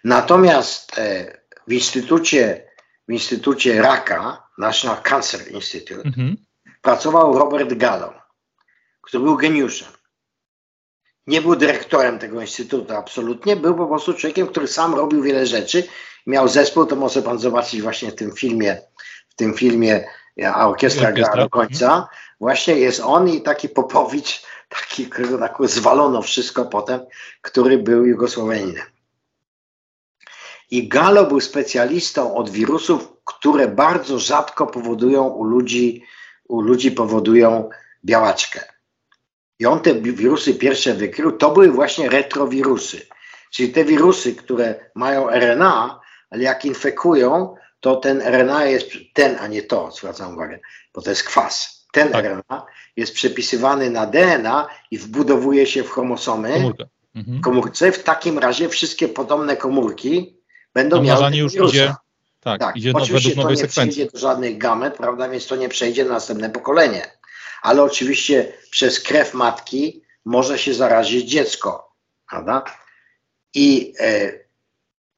Natomiast 0.05 0.99
e, 0.99 1.39
w 1.67 1.73
Instytucie, 1.73 2.69
w 3.09 3.13
Instytucie 3.13 3.83
Raka, 3.83 4.49
National 4.59 5.03
Cancer 5.03 5.53
Institute, 5.53 6.03
mhm. 6.05 6.37
pracował 6.83 7.39
Robert 7.39 7.75
Gallo, 7.75 8.15
który 9.03 9.25
był 9.25 9.37
geniuszem. 9.37 9.89
Nie 11.27 11.43
był 11.43 11.57
dyrektorem 11.57 12.19
tego 12.19 12.41
instytutu 12.41 12.95
absolutnie, 12.95 13.57
był 13.57 13.75
po 13.75 13.87
prostu 13.87 14.15
człowiekiem, 14.15 14.47
który 14.47 14.69
sam 14.69 14.95
robił 14.95 15.23
wiele 15.23 15.47
rzeczy. 15.47 15.89
Miał 16.27 16.49
zespół, 16.49 16.87
to 16.87 16.97
może 16.97 17.23
pan 17.23 17.39
zobaczyć 17.39 17.83
właśnie 17.83 18.11
w 18.11 18.15
tym 18.15 18.33
filmie, 18.33 18.83
w 19.29 19.35
tym 19.35 19.55
filmie 19.55 20.05
a 20.45 20.69
orkiestra 20.69 21.13
gra 21.13 21.37
do 21.37 21.51
końca. 21.51 22.09
Właśnie 22.41 22.75
jest 22.75 23.01
on 23.01 23.29
i 23.29 23.43
taki 23.43 23.69
Popowicz, 23.69 24.43
taki, 24.81 25.07
którego 25.07 25.69
zwalono 25.69 26.23
wszystko 26.23 26.65
potem, 26.65 27.01
który 27.43 27.79
był 27.79 28.05
Jugosłoweninem. 28.05 28.87
I 30.71 30.89
Galo 30.89 31.25
był 31.25 31.41
specjalistą 31.41 32.35
od 32.35 32.51
wirusów, 32.51 33.09
które 33.25 33.69
bardzo 33.69 34.19
rzadko 34.19 34.67
powodują 34.67 35.25
u 35.29 35.45
ludzi, 35.45 36.05
u 36.49 36.61
ludzi 36.61 36.91
powodują 36.91 37.69
białaczkę. 38.05 38.61
I 39.59 39.67
on 39.67 39.81
te 39.81 39.95
wirusy 39.95 40.55
pierwsze 40.55 40.95
wykrył, 40.95 41.33
to 41.33 41.51
były 41.51 41.71
właśnie 41.71 42.09
retrowirusy. 42.09 43.07
Czyli 43.51 43.73
te 43.73 43.85
wirusy, 43.85 44.35
które 44.35 44.91
mają 44.95 45.31
RNA, 45.31 46.01
ale 46.31 46.43
jak 46.43 46.65
infekują, 46.65 47.55
to 47.81 47.97
ten 47.97 48.21
RNA 48.21 48.65
jest, 48.65 48.87
ten, 49.15 49.37
a 49.41 49.47
nie 49.47 49.63
to, 49.63 49.91
zwracam 49.91 50.35
uwagę, 50.35 50.59
bo 50.95 51.03
to 51.03 51.11
jest 51.11 51.23
kwas. 51.23 51.79
Ten 51.93 52.09
tak. 52.13 52.25
RNA 52.25 52.67
jest 52.97 53.15
przepisywany 53.15 53.91
na 53.91 54.07
DNA 54.07 54.69
i 54.91 54.99
wbudowuje 54.99 55.67
się 55.67 55.83
w 55.83 55.91
chromosomy, 55.91 56.53
Komórka. 56.53 56.85
mhm. 57.15 57.41
komórce. 57.41 57.93
W 57.93 58.03
takim 58.03 58.39
razie 58.39 58.69
wszystkie 58.69 59.09
podobne 59.09 59.57
komórki 59.57 60.37
będą 60.75 61.03
miały 61.03 61.37
już 61.37 61.55
idzie, 61.55 61.95
tak, 62.41 62.61
tak. 62.61 62.77
idzie 62.77 62.93
Oczywiście 62.95 63.35
to 63.35 63.51
nie 63.51 63.57
sekwencji. 63.57 63.93
przejdzie 63.93 64.13
do 64.13 64.19
żadnych 64.19 64.59
gamet, 64.59 64.97
prawda, 64.97 65.29
więc 65.29 65.47
to 65.47 65.57
nie 65.57 65.69
przejdzie 65.69 66.05
na 66.05 66.11
następne 66.11 66.51
pokolenie. 66.51 67.11
Ale 67.63 67.83
oczywiście 67.83 68.53
przez 68.71 69.01
krew 69.01 69.35
matki 69.35 70.03
może 70.25 70.59
się 70.59 70.75
zarazić 70.75 71.31
dziecko, 71.31 71.93
prawda? 72.29 72.65
I 73.55 73.95
e, 74.01 74.33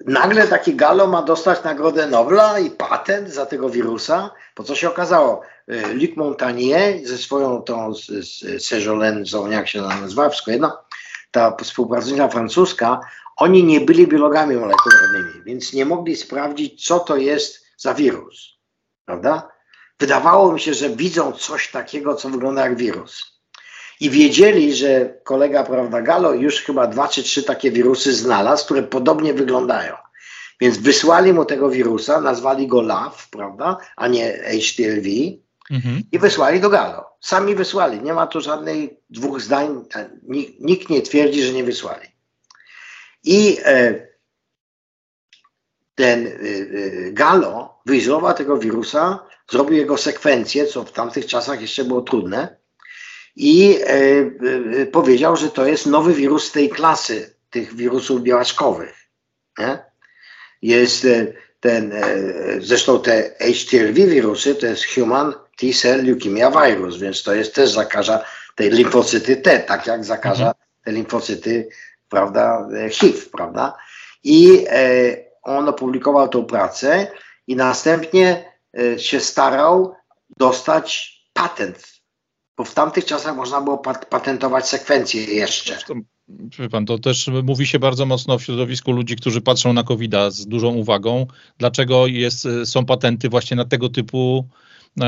nagle 0.07 0.49
taki 0.49 0.75
Gallo 0.75 1.07
ma 1.07 1.23
dostać 1.23 1.65
Nagrodę 1.65 2.07
Nobla 2.07 2.59
i 2.59 2.71
patent 2.71 3.31
za 3.31 3.47
tego 3.47 3.71
wirusa, 3.71 4.31
bo 4.57 4.65
co 4.65 4.75
się 4.75 4.89
okazało? 4.89 5.43
E, 5.69 5.93
Luc 5.95 6.17
Montagnier 6.17 7.07
ze 7.07 7.19
swoją 7.19 7.63
tą 7.63 7.93
Sejolenzą, 8.59 9.51
jak 9.51 9.69
się 9.69 9.83
nazywa, 9.83 10.29
wszystko 10.29 10.51
jedno, 10.51 10.85
ta 11.31 11.57
współpracownicza 11.57 12.29
francuska, 12.29 13.01
oni 13.37 13.65
nie 13.65 13.81
byli 13.81 14.07
biologami 14.07 14.57
molekularnymi, 14.57 15.45
więc 15.45 15.73
nie 15.73 15.85
mogli 15.85 16.17
sprawdzić, 16.17 16.87
co 16.87 16.99
to 16.99 17.17
jest 17.17 17.65
za 17.77 17.95
wirus, 17.95 18.59
prawda? 19.05 19.49
Wydawało 19.99 20.53
mi 20.53 20.61
się, 20.61 20.75
że 20.75 20.91
widzą 20.91 21.33
coś 21.33 21.71
takiego, 21.71 22.15
co 22.15 22.29
wygląda 22.29 22.63
jak 22.63 22.77
wirus. 22.77 23.30
I 24.01 24.11
wiedzieli, 24.11 24.75
że 24.75 25.15
kolega, 25.25 25.65
prawda, 25.65 26.03
Gallo 26.03 26.35
już 26.35 26.61
chyba 26.61 26.87
dwa 26.87 27.09
czy 27.09 27.23
trzy 27.23 27.43
takie 27.43 27.71
wirusy 27.71 28.15
znalazł, 28.15 28.65
które 28.65 28.83
podobnie 28.83 29.35
wyglądają. 29.35 29.95
Więc 30.61 30.79
wysłali 30.79 31.33
mu 31.33 31.45
tego 31.45 31.71
wirusa, 31.71 32.21
nazwali 32.21 32.67
go 32.67 32.81
LAV, 32.83 33.29
prawda, 33.31 33.77
a 33.97 34.09
nie 34.09 34.33
HTLV 34.33 35.09
mhm. 35.71 36.03
i 36.13 36.19
wysłali 36.19 36.61
do 36.61 36.71
Gallo. 36.71 37.05
Sami 37.21 37.55
wysłali, 37.55 38.03
nie 38.03 38.15
ma 38.15 38.27
tu 38.27 38.41
żadnej 38.41 39.01
dwóch 39.11 39.41
zdań, 39.41 39.85
nikt, 40.23 40.61
nikt 40.61 40.91
nie 40.91 41.03
twierdzi, 41.03 41.43
że 41.43 41.53
nie 41.53 41.65
wysłali. 41.65 42.09
I 43.25 43.59
e, 43.65 44.07
ten 45.95 46.27
e, 46.27 46.31
e, 46.31 47.13
Gallo 47.13 47.81
wyizolował 47.87 48.35
tego 48.35 48.59
wirusa, 48.59 49.27
zrobił 49.51 49.77
jego 49.77 49.97
sekwencję, 49.97 50.67
co 50.67 50.85
w 50.85 50.93
tamtych 50.93 51.27
czasach 51.27 51.61
jeszcze 51.61 51.85
było 51.85 52.03
trudne, 52.03 52.60
i 53.37 53.79
e, 53.81 53.95
e, 54.81 54.87
powiedział, 54.87 55.37
że 55.37 55.51
to 55.51 55.67
jest 55.67 55.87
nowy 55.87 56.15
wirus 56.15 56.53
tej 56.53 56.71
klasy, 56.71 57.35
tych 57.51 57.77
wirusów 57.77 58.23
białaczkowych. 58.23 58.95
Nie? 59.59 59.79
Jest 60.63 61.05
e, 61.05 61.27
ten, 61.61 61.93
zresztą 62.59 63.03
te 63.03 63.31
HTLV 63.41 64.07
wirusy 64.07 64.55
to 64.55 64.67
jest 64.67 64.85
Human 64.95 65.35
T-cell 65.57 66.07
leukemia 66.07 66.51
virus, 66.51 66.97
więc 66.99 67.23
to 67.23 67.35
jest 67.35 67.55
też 67.55 67.71
zakaża 67.71 68.25
tej 68.55 68.71
limfocyty 68.71 69.37
T, 69.37 69.59
tak 69.59 69.87
jak 69.87 70.05
zakaża 70.05 70.47
mhm. 70.47 70.55
te 70.85 70.93
limfocyty, 70.93 71.69
prawda, 72.09 72.69
HIV, 72.91 73.19
prawda? 73.33 73.77
I 74.25 74.67
on 75.43 75.69
opublikował 75.69 76.29
tą 76.29 76.45
pracę 76.45 77.07
i 77.47 77.57
następnie 77.57 78.53
się 78.97 79.21
starał 79.21 79.95
dostać 80.37 81.21
patent 81.33 82.00
bo 82.57 82.65
w 82.65 82.75
tamtych 82.75 83.05
czasach 83.05 83.37
można 83.37 83.61
było 83.61 83.79
patentować 84.11 84.69
sekwencje 84.69 85.25
jeszcze. 85.25 85.79
Wie 86.59 86.69
pan, 86.69 86.87
to 86.87 86.99
też 86.99 87.31
mówi 87.43 87.67
się 87.67 87.79
bardzo 87.79 88.07
mocno 88.07 88.39
w 88.39 88.43
środowisku 88.43 88.93
ludzi, 88.93 89.17
którzy 89.17 89.41
patrzą 89.41 89.73
na 89.73 89.83
covid 89.83 90.13
z 90.29 90.47
dużą 90.47 90.75
uwagą. 90.75 91.27
Dlaczego 91.59 92.07
jest, 92.07 92.49
są 92.65 92.87
patenty 92.87 93.29
właśnie 93.29 93.57
na 93.57 93.65
tego 93.65 93.89
typu, 93.89 94.49
e, 95.01 95.07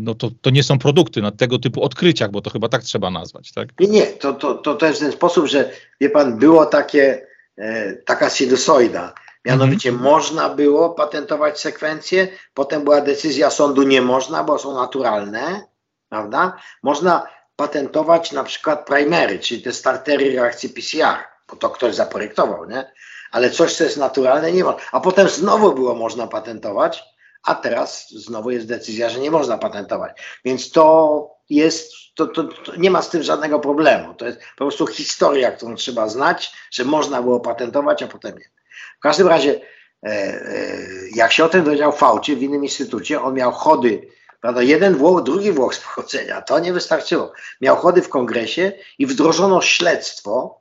no 0.00 0.14
to, 0.14 0.30
to 0.40 0.50
nie 0.50 0.62
są 0.62 0.78
produkty, 0.78 1.22
na 1.22 1.30
tego 1.30 1.58
typu 1.58 1.82
odkryciach, 1.82 2.30
bo 2.30 2.40
to 2.40 2.50
chyba 2.50 2.68
tak 2.68 2.82
trzeba 2.82 3.10
nazwać, 3.10 3.52
tak? 3.52 3.68
Nie, 3.80 3.88
nie, 3.88 4.06
to, 4.06 4.32
to, 4.32 4.54
to 4.54 4.74
też 4.74 4.96
w 4.96 5.00
ten 5.00 5.12
sposób, 5.12 5.46
że 5.46 5.70
wie 6.00 6.10
pan, 6.10 6.38
było 6.38 6.66
takie, 6.66 7.26
e, 7.58 7.92
taka 7.92 8.30
sinusoida. 8.30 9.14
Mianowicie 9.44 9.88
mhm. 9.88 10.10
można 10.10 10.48
było 10.48 10.90
patentować 10.90 11.60
sekwencje, 11.60 12.28
potem 12.54 12.84
była 12.84 13.00
decyzja 13.00 13.50
sądu, 13.50 13.82
nie 13.82 14.02
można, 14.02 14.44
bo 14.44 14.58
są 14.58 14.74
naturalne 14.74 15.71
prawda? 16.12 16.56
Można 16.82 17.26
patentować 17.56 18.32
na 18.32 18.44
przykład 18.44 18.86
primery, 18.86 19.38
czyli 19.38 19.62
te 19.62 19.72
startery 19.72 20.34
reakcji 20.34 20.68
PCR, 20.68 21.16
bo 21.48 21.56
to 21.56 21.70
ktoś 21.70 21.94
zaprojektował, 21.94 22.68
nie? 22.68 22.92
Ale 23.30 23.50
coś, 23.50 23.74
co 23.74 23.84
jest 23.84 23.96
naturalne, 23.96 24.52
nie 24.52 24.64
ma. 24.64 24.76
A 24.92 25.00
potem 25.00 25.28
znowu 25.28 25.74
było 25.74 25.94
można 25.94 26.26
patentować, 26.26 27.04
a 27.42 27.54
teraz 27.54 28.10
znowu 28.10 28.50
jest 28.50 28.66
decyzja, 28.66 29.10
że 29.10 29.20
nie 29.20 29.30
można 29.30 29.58
patentować. 29.58 30.22
Więc 30.44 30.70
to 30.70 31.36
jest, 31.50 31.92
to, 32.14 32.26
to, 32.26 32.44
to, 32.44 32.76
nie 32.76 32.90
ma 32.90 33.02
z 33.02 33.10
tym 33.10 33.22
żadnego 33.22 33.60
problemu. 33.60 34.14
To 34.14 34.26
jest 34.26 34.38
po 34.38 34.64
prostu 34.64 34.86
historia, 34.86 35.52
którą 35.52 35.74
trzeba 35.74 36.08
znać, 36.08 36.52
że 36.70 36.84
można 36.84 37.22
było 37.22 37.40
patentować, 37.40 38.02
a 38.02 38.08
potem 38.08 38.38
nie. 38.38 38.50
W 38.98 39.00
każdym 39.00 39.28
razie, 39.28 39.60
e, 40.02 40.08
e, 40.08 40.78
jak 41.14 41.32
się 41.32 41.44
o 41.44 41.48
tym 41.48 41.64
dowiedział 41.64 41.92
Fauci 41.92 42.36
w 42.36 42.42
innym 42.42 42.64
instytucie, 42.64 43.22
on 43.22 43.34
miał 43.34 43.52
chody 43.52 44.08
Prawda? 44.42 44.62
Jeden 44.62 44.96
Włoch, 44.96 45.22
drugi 45.22 45.52
Włoch 45.52 45.74
z 45.74 45.80
pochodzenia. 45.80 46.42
To 46.42 46.58
nie 46.58 46.72
wystarczyło. 46.72 47.32
Miał 47.60 47.76
chody 47.76 48.02
w 48.02 48.08
kongresie 48.08 48.72
i 48.98 49.06
wdrożono 49.06 49.62
śledztwo 49.62 50.60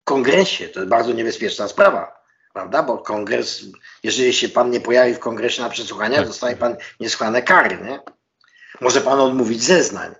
w 0.00 0.04
kongresie. 0.04 0.68
To 0.68 0.80
jest 0.80 0.90
bardzo 0.90 1.12
niebezpieczna 1.12 1.68
sprawa. 1.68 2.24
prawda? 2.52 2.82
Bo 2.82 2.98
kongres, 2.98 3.64
jeżeli 4.02 4.32
się 4.32 4.48
pan 4.48 4.70
nie 4.70 4.80
pojawi 4.80 5.14
w 5.14 5.18
kongresie 5.18 5.62
na 5.62 5.68
przesłuchaniach, 5.68 6.18
tak. 6.18 6.28
dostaje 6.28 6.56
pan 6.56 6.76
niesłychane 7.00 7.42
kary, 7.42 7.78
nie? 7.84 8.00
Może 8.80 9.00
pan 9.00 9.20
odmówić 9.20 9.62
zeznań, 9.62 10.14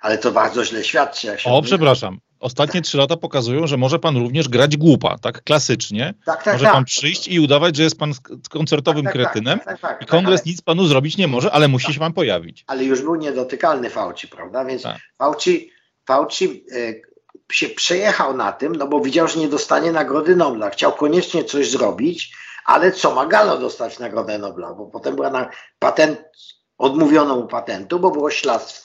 ale 0.00 0.18
to 0.18 0.32
bardzo 0.32 0.64
źle 0.64 0.84
świadczy. 0.84 1.36
O, 1.44 1.50
mówi. 1.50 1.66
przepraszam. 1.66 2.20
Ostatnie 2.40 2.82
trzy 2.82 2.98
lata 2.98 3.16
pokazują, 3.16 3.66
że 3.66 3.76
może 3.76 3.98
pan 3.98 4.16
również 4.16 4.48
grać 4.48 4.76
głupa, 4.76 5.18
tak 5.18 5.44
klasycznie. 5.44 6.14
Tak, 6.26 6.42
tak, 6.42 6.54
może 6.54 6.64
tak. 6.64 6.74
pan 6.74 6.84
przyjść 6.84 7.28
i 7.28 7.40
udawać, 7.40 7.76
że 7.76 7.82
jest 7.82 7.98
pan 7.98 8.12
koncertowym 8.50 9.04
tak, 9.04 9.12
tak, 9.12 9.22
tak 9.22 9.32
kretynem 9.32 9.60
i 10.00 10.06
kongres 10.06 10.44
nic 10.44 10.60
panu 10.60 10.86
zrobić 10.86 11.16
nie 11.16 11.28
może, 11.28 11.52
ale 11.52 11.68
musi 11.68 11.94
się 11.94 12.00
pan 12.00 12.12
pojawić. 12.12 12.64
Ale 12.66 12.84
już 12.84 13.02
był 13.02 13.14
niedotykalny 13.14 13.90
Fauci, 13.90 14.28
prawda? 14.28 14.64
Więc 14.64 14.82
Fauci, 15.18 15.70
Fauci 16.06 16.64
y, 16.72 17.02
się 17.52 17.68
przejechał 17.68 18.36
na 18.36 18.52
tym, 18.52 18.76
no 18.76 18.86
bo 18.86 19.00
widział, 19.00 19.28
że 19.28 19.40
nie 19.40 19.48
dostanie 19.48 19.92
Nagrody 19.92 20.36
Nobla. 20.36 20.70
Chciał 20.70 20.92
koniecznie 20.92 21.44
coś 21.44 21.70
zrobić, 21.70 22.34
ale 22.64 22.92
co 22.92 23.14
ma 23.14 23.26
Galo 23.26 23.58
dostać 23.58 23.98
Nagrodę 23.98 24.38
Nobla? 24.38 24.74
Bo 24.74 24.86
potem 24.86 25.16
była 25.16 25.30
na 25.30 25.50
patent, 25.78 26.18
odmówiono 26.78 27.36
mu 27.36 27.46
patentu, 27.46 28.00
bo 28.00 28.10
było 28.10 28.30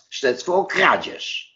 śledztwo 0.09 0.55
o 0.55 0.65
kradzież. 0.65 1.54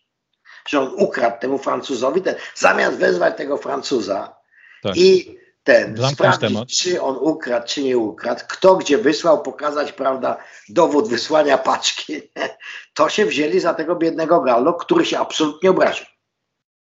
Że 0.70 0.82
on 0.82 0.94
ukradł 0.96 1.40
temu 1.40 1.58
Francuzowi, 1.58 2.22
ten, 2.22 2.36
zamiast 2.56 2.98
wezwać 2.98 3.38
tego 3.38 3.58
Francuza 3.58 4.36
tak. 4.84 4.98
i 4.98 5.38
ten, 5.64 5.98
sprawdzić, 6.12 6.50
temat. 6.50 6.68
czy 6.68 7.02
on 7.02 7.18
ukradł, 7.20 7.68
czy 7.68 7.84
nie 7.84 7.98
ukradł, 7.98 8.42
kto 8.48 8.76
gdzie 8.76 8.98
wysłał, 8.98 9.42
pokazać, 9.42 9.92
prawda, 9.92 10.38
dowód 10.70 11.10
wysłania 11.10 11.58
paczki, 11.58 12.22
to 12.94 13.10
się 13.10 13.26
wzięli 13.26 13.60
za 13.60 13.74
tego 13.74 13.96
biednego 13.96 14.42
Gallo, 14.42 14.74
który 14.74 15.06
się 15.06 15.20
absolutnie 15.20 15.70
obraził. 15.70 16.06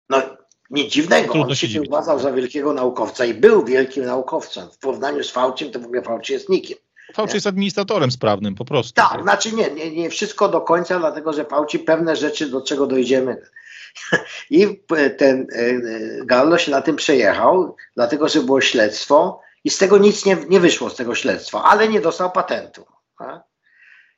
No, 0.09 0.22
nic 0.69 0.93
dziwnego, 0.93 1.34
on 1.34 1.55
się 1.55 1.82
uważał 1.82 2.19
za 2.19 2.32
wielkiego 2.32 2.74
naukowca 2.74 3.26
i 3.26 3.34
był 3.34 3.65
wielkim 3.65 4.05
naukowcem. 4.05 4.67
W 4.72 4.78
porównaniu 4.78 5.24
z 5.24 5.32
Faucim, 5.32 5.72
to 5.72 5.80
w 5.80 5.86
ogóle 5.86 6.01
Fauci 6.01 6.34
jest 6.34 6.49
nikim. 6.49 6.78
Fauci 7.13 7.34
jest 7.34 7.47
administratorem 7.47 8.11
sprawnym 8.11 8.55
po 8.55 8.65
prostu. 8.65 8.93
Tak, 8.93 9.22
znaczy 9.22 9.51
nie, 9.51 9.72
nie, 9.72 9.91
nie 9.91 10.09
wszystko 10.09 10.49
do 10.49 10.61
końca, 10.61 10.99
dlatego 10.99 11.34
że 11.34 11.45
Fauci 11.45 11.80
pewne 11.80 12.15
rzeczy, 12.15 12.49
do 12.49 12.61
czego 12.61 12.88
dojdziemy. 12.88 13.41
I 14.49 14.83
ten 15.17 15.47
e, 15.53 16.25
Gallo 16.25 16.57
się 16.57 16.71
na 16.71 16.81
tym 16.81 16.95
przejechał, 16.95 17.75
dlatego 17.95 18.29
że 18.29 18.41
było 18.41 18.61
śledztwo 18.61 19.41
i 19.63 19.69
z 19.69 19.77
tego 19.77 19.97
nic 19.97 20.25
nie, 20.25 20.37
nie 20.49 20.59
wyszło 20.59 20.89
z 20.89 20.95
tego 20.95 21.15
śledztwa, 21.15 21.63
ale 21.63 21.87
nie 21.87 22.01
dostał 22.01 22.31
patentu. 22.31 22.85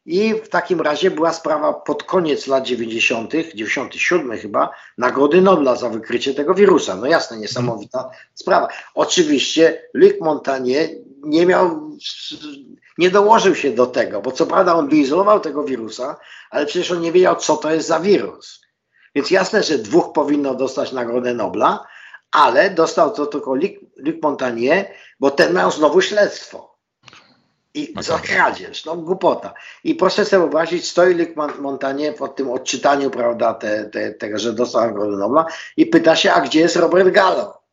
I 0.06 0.34
w 0.34 0.50
takim 0.50 0.82
razie 0.82 1.12
była 1.12 1.34
sprawa 1.34 1.74
pod 1.74 2.04
koniec 2.04 2.48
lat 2.48 2.66
90., 2.66 3.32
97 3.56 4.38
chyba, 4.38 4.70
Nagrody 4.98 5.42
Nobla 5.42 5.76
za 5.76 5.90
wykrycie 5.90 6.34
tego 6.34 6.54
wirusa. 6.54 6.96
No 6.96 7.06
jasne, 7.06 7.38
niesamowita 7.38 8.10
sprawa. 8.34 8.68
Oczywiście 8.96 9.90
Luc 9.94 10.14
Montagnier 10.22 10.90
nie 11.24 11.46
miał, 11.46 11.92
nie 12.98 13.10
dołożył 13.10 13.56
się 13.56 13.72
do 13.72 13.86
tego, 13.86 14.22
bo 14.22 14.32
co 14.32 14.46
prawda 14.46 14.76
on 14.76 14.90
wyizolował 14.90 15.40
tego 15.40 15.64
wirusa, 15.64 16.18
ale 16.50 16.66
przecież 16.66 16.92
on 16.92 17.02
nie 17.02 17.12
wiedział, 17.12 17.36
co 17.36 17.58
to 17.58 17.74
jest 17.74 17.88
za 17.88 18.00
wirus. 18.00 18.63
Więc 19.16 19.32
jasne, 19.32 19.64
że 19.64 19.78
dwóch 19.78 20.14
powinno 20.14 20.56
dostać 20.56 20.92
Nagrodę 20.92 21.34
Nobla, 21.34 21.88
ale 22.32 22.70
dostał 22.70 23.12
to 23.12 23.26
tylko 23.26 23.56
Luc, 23.56 24.16
Montagnier, 24.22 24.86
bo 25.20 25.32
ten 25.32 25.54
miał 25.54 25.72
znowu 25.72 26.02
śledztwo. 26.02 26.74
I 27.74 27.94
za 28.00 28.20
kradzież, 28.20 28.86
no 28.86 28.96
głupota. 28.96 29.54
I 29.84 29.96
proszę 29.96 30.26
sobie 30.26 30.40
wyobrazić, 30.40 30.90
stoi 30.90 31.14
Luc 31.14 31.30
Montagnier 31.60 32.16
po 32.16 32.28
tym 32.28 32.52
odczytaniu, 32.52 33.10
prawda, 33.10 33.54
te, 33.54 33.86
te, 33.86 34.12
tego, 34.12 34.40
że 34.40 34.54
dostał 34.54 34.82
Nagrodę 34.82 35.18
Nobla 35.18 35.46
i 35.78 35.86
pyta 35.86 36.16
się, 36.16 36.32
a 36.32 36.42
gdzie 36.42 36.60
jest 36.60 36.76
Robert 36.76 37.10
Gallo? 37.10 37.64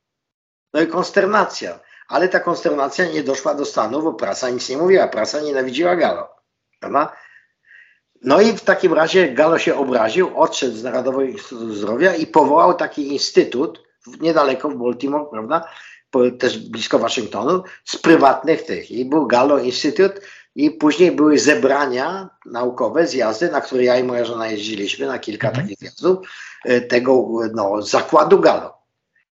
No 0.74 0.80
i 0.80 0.86
konsternacja. 0.86 1.80
Ale 2.08 2.28
ta 2.28 2.40
konsternacja 2.40 3.04
nie 3.04 3.22
doszła 3.22 3.54
do 3.54 3.64
stanu, 3.64 4.02
bo 4.02 4.12
prasa 4.12 4.50
nic 4.50 4.68
nie 4.68 4.76
mówiła. 4.76 5.08
Prasa 5.08 5.40
nienawidziła 5.40 5.96
Gallo. 5.96 6.28
Prawda? 6.80 7.12
No 8.22 8.40
i 8.40 8.52
w 8.52 8.60
takim 8.60 8.92
razie 8.92 9.28
Gallo 9.28 9.58
się 9.58 9.76
obraził, 9.76 10.40
odszedł 10.40 10.76
z 10.76 10.82
Narodowego 10.82 11.30
Instytutu 11.30 11.74
Zdrowia 11.74 12.14
i 12.14 12.26
powołał 12.26 12.74
taki 12.74 13.12
instytut 13.12 13.82
niedaleko 14.20 14.68
w 14.68 14.76
Baltimore, 14.76 15.26
prawda? 15.30 15.64
też 16.38 16.58
blisko 16.58 16.98
Waszyngtonu, 16.98 17.62
z 17.84 17.96
prywatnych 17.96 18.62
tych. 18.62 18.90
I 18.90 19.04
był 19.04 19.26
Gallo 19.26 19.58
Instytut 19.58 20.12
i 20.54 20.70
później 20.70 21.12
były 21.12 21.38
zebrania 21.38 22.28
naukowe, 22.46 23.06
zjazdy, 23.06 23.50
na 23.50 23.60
które 23.60 23.84
ja 23.84 23.98
i 23.98 24.04
moja 24.04 24.24
żona 24.24 24.48
jeździliśmy, 24.48 25.06
na 25.06 25.18
kilka 25.18 25.48
mm. 25.48 25.60
takich 25.60 25.78
zjazdów, 25.78 26.18
e, 26.64 26.80
tego 26.80 27.28
no, 27.54 27.82
zakładu 27.82 28.40
Gallo. 28.40 28.78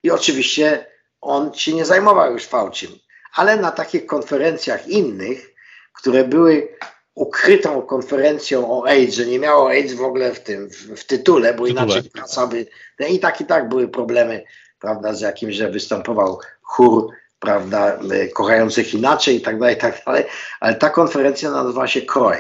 I 0.04 0.12
oczywiście 0.12 0.86
on 1.22 1.54
się 1.54 1.74
nie 1.74 1.86
zajmował 1.86 2.34
już 2.34 2.46
Faucim, 2.46 2.92
ale 3.34 3.58
na 3.58 3.72
takich 3.72 4.06
konferencjach 4.06 4.88
innych, 4.88 5.56
które 5.94 6.24
były 6.24 6.68
ukrytą 7.16 7.82
konferencją 7.82 8.72
o 8.72 8.88
AIDS, 8.88 9.16
że 9.16 9.26
nie 9.26 9.40
miało 9.40 9.70
AIDS 9.70 9.94
w 9.94 10.02
ogóle 10.02 10.34
w 10.34 10.40
tym, 10.40 10.70
w, 10.70 10.76
w 10.76 11.06
tytule, 11.06 11.54
bo 11.54 11.66
tytule. 11.66 11.84
inaczej 11.84 12.10
prasa 12.10 12.48
by... 12.48 12.68
No 13.00 13.08
I 13.08 13.20
tak 13.20 13.42
i 13.42 13.46
tak 13.46 13.70
były 13.70 13.88
problemy, 13.88 14.44
prawda, 14.80 15.14
z 15.14 15.22
jakimś, 15.22 15.56
że 15.56 15.70
występował 15.70 16.40
chór, 16.62 17.10
prawda, 17.40 18.00
e, 18.12 18.28
kochających 18.28 18.94
inaczej 18.94 19.36
i 19.36 19.42
tak 19.42 19.60
dalej, 19.60 19.76
i 19.76 19.80
tak 19.80 20.06
dalej, 20.06 20.26
ale 20.60 20.76
ta 20.76 20.90
konferencja 20.90 21.52
nazywa 21.52 21.88
się 21.88 22.02
CROI, 22.02 22.38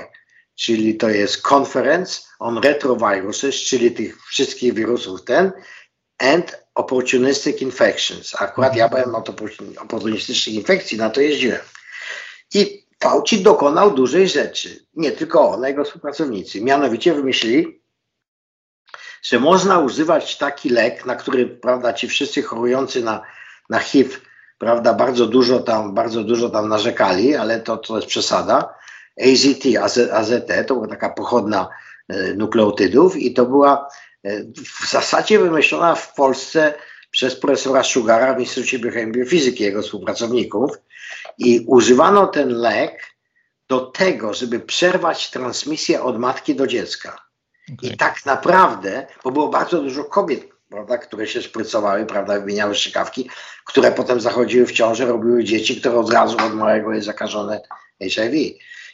czyli 0.55 0.97
to 0.97 1.09
jest 1.09 1.41
Conference 1.51 2.21
on 2.39 2.57
Retroviruses, 2.57 3.55
czyli 3.55 3.91
tych 3.91 4.25
wszystkich 4.25 4.73
wirusów 4.73 5.23
ten, 5.23 5.51
and 6.17 6.63
Opportunistic 6.75 7.61
Infections. 7.61 8.35
Akurat 8.39 8.75
ja 8.75 8.89
byłem 8.89 9.15
od 9.15 9.29
oportunistycznych 9.79 10.55
infekcji, 10.55 10.97
na 10.97 11.09
to 11.09 11.21
jeździłem. 11.21 11.61
I 12.53 12.82
Fauci 13.03 13.43
dokonał 13.43 13.91
dużej 13.91 14.29
rzeczy. 14.29 14.85
Nie 14.93 15.11
tylko 15.11 15.49
on, 15.49 15.63
jego 15.63 15.83
współpracownicy. 15.83 16.61
Mianowicie 16.61 17.13
wymyślili, 17.13 17.81
że 19.23 19.39
można 19.39 19.79
używać 19.79 20.37
taki 20.37 20.69
lek, 20.69 21.05
na 21.05 21.15
który, 21.15 21.47
prawda, 21.47 21.93
ci 21.93 22.07
wszyscy 22.07 22.41
chorujący 22.41 23.03
na 23.03 23.21
na 23.69 23.79
HIV, 23.79 24.17
prawda, 24.57 24.93
bardzo 24.93 25.27
dużo 25.27 25.59
tam, 25.59 25.93
bardzo 25.93 26.23
dużo 26.23 26.49
tam 26.49 26.69
narzekali, 26.69 27.35
ale 27.35 27.59
to, 27.59 27.77
to 27.77 27.95
jest 27.95 28.07
przesada. 28.07 28.75
AZT, 29.21 29.65
AZT 30.11 30.67
to 30.67 30.73
była 30.73 30.87
taka 30.87 31.09
pochodna 31.09 31.69
e, 32.09 32.33
nukleotydów 32.33 33.17
i 33.17 33.33
to 33.33 33.45
była 33.45 33.89
e, 34.23 34.43
w 34.43 34.89
zasadzie 34.89 35.39
wymyślona 35.39 35.95
w 35.95 36.13
Polsce 36.13 36.73
przez 37.11 37.35
profesora 37.35 37.83
Sugara 37.83 38.33
w 38.33 38.39
Instytucie 38.39 38.79
Biofizyki, 39.11 39.63
jego 39.63 39.81
współpracowników 39.81 40.71
i 41.37 41.65
używano 41.67 42.27
ten 42.27 42.49
lek 42.49 43.13
do 43.69 43.79
tego, 43.79 44.33
żeby 44.33 44.59
przerwać 44.59 45.31
transmisję 45.31 46.03
od 46.03 46.19
matki 46.19 46.55
do 46.55 46.67
dziecka. 46.67 47.17
Okay. 47.73 47.89
I 47.89 47.97
tak 47.97 48.25
naprawdę, 48.25 49.07
bo 49.23 49.31
było 49.31 49.49
bardzo 49.49 49.81
dużo 49.81 50.03
kobiet, 50.03 50.47
prawda, 50.69 50.97
które 50.97 51.27
się 51.27 51.41
sprycowały, 51.41 52.05
prawda, 52.05 52.39
wymieniały 52.39 52.75
strzykawki, 52.75 53.29
które 53.65 53.91
potem 53.91 54.21
zachodziły 54.21 54.65
w 54.65 54.71
ciąży, 54.71 55.05
robiły 55.05 55.43
dzieci, 55.43 55.79
które 55.79 55.95
od 55.97 56.13
razu 56.13 56.37
od 56.45 56.53
małego 56.53 56.93
jest 56.93 57.05
zakażone 57.05 57.61
HIV. 58.09 58.37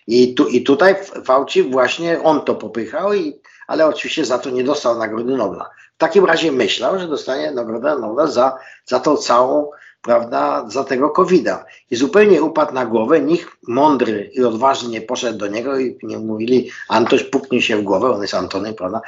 I, 0.08 0.34
tu, 0.34 0.48
i 0.48 0.64
tutaj 0.64 0.96
Fauci 1.26 1.64
właśnie 1.64 2.22
on 2.24 2.46
to 2.46 2.56
popychał, 2.56 3.14
i, 3.14 3.42
ale 3.68 3.86
oczywiście 3.86 4.26
za 4.26 4.40
to 4.40 4.50
nie 4.50 4.64
dostał 4.64 4.98
Nagrody 4.98 5.38
Nobla. 5.38 5.70
W 5.96 5.98
takim 5.98 6.26
razie 6.26 6.52
myślał, 6.52 7.00
że 7.00 7.08
dostanie 7.08 7.52
Nagrodę 7.52 7.98
Nobla 8.00 8.28
za, 8.28 8.58
za 8.86 9.00
tą 9.00 9.18
całą 9.18 9.72
prawda, 10.02 10.66
za 10.68 10.84
tego 10.84 11.10
COVID-a. 11.10 11.66
I 11.92 11.96
zupełnie 11.96 12.44
upadł 12.44 12.74
na 12.74 12.86
głowę, 12.86 13.22
nikt 13.22 13.50
mądry 13.68 14.32
i 14.34 14.44
odważny 14.44 14.90
nie 14.90 15.02
poszedł 15.02 15.38
do 15.38 15.48
niego 15.48 15.80
i 15.80 15.98
nie 16.04 16.18
mówili, 16.18 16.72
Antoś 16.88 17.24
puknij 17.24 17.62
się 17.62 17.78
w 17.78 17.84
głowę, 17.84 18.12
on 18.12 18.22
jest 18.22 18.34
Antony, 18.34 18.74
prawda, 18.74 19.02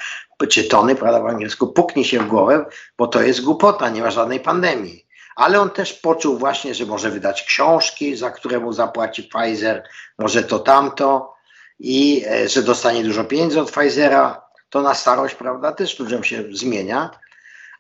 czy 0.50 0.64
Tony, 0.64 0.96
prawda, 0.96 1.22
w 1.22 1.26
angielsku, 1.26 1.68
puknij 1.68 2.06
się 2.06 2.20
w 2.20 2.28
głowę, 2.28 2.66
bo 2.98 3.08
to 3.08 3.22
jest 3.22 3.42
głupota, 3.42 3.89
nie 3.89 4.02
ma 4.02 4.12
żadnej 4.12 4.39
pandemii. 4.39 5.06
Ale 5.36 5.62
on 5.62 5.70
też 5.70 5.94
poczuł 5.94 6.38
właśnie, 6.38 6.76
że 6.76 6.86
może 6.86 7.10
wydać 7.10 7.44
książki, 7.44 8.16
za 8.16 8.32
które 8.32 8.60
mu 8.60 8.74
zapłaci 8.74 9.24
Pfizer, 9.24 9.84
może 10.18 10.44
to 10.44 10.60
tamto 10.60 11.34
i 11.80 12.24
e, 12.28 12.50
że 12.50 12.64
dostanie 12.64 13.04
dużo 13.04 13.24
pieniędzy 13.24 13.62
od 13.62 13.72
Pfizera. 13.72 14.42
To 14.70 14.82
na 14.82 14.94
starość, 14.94 15.36
prawda, 15.36 15.72
też 15.72 16.00
ludziom 16.00 16.24
się 16.24 16.44
zmienia, 16.52 17.10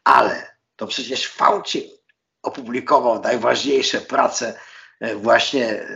ale 0.03 0.55
to 0.75 0.87
przecież 0.87 1.27
Fauci 1.27 2.00
opublikował 2.43 3.21
najważniejsze 3.21 4.01
prace 4.01 4.53
e, 4.99 5.15
właśnie 5.15 5.69
e, 5.69 5.87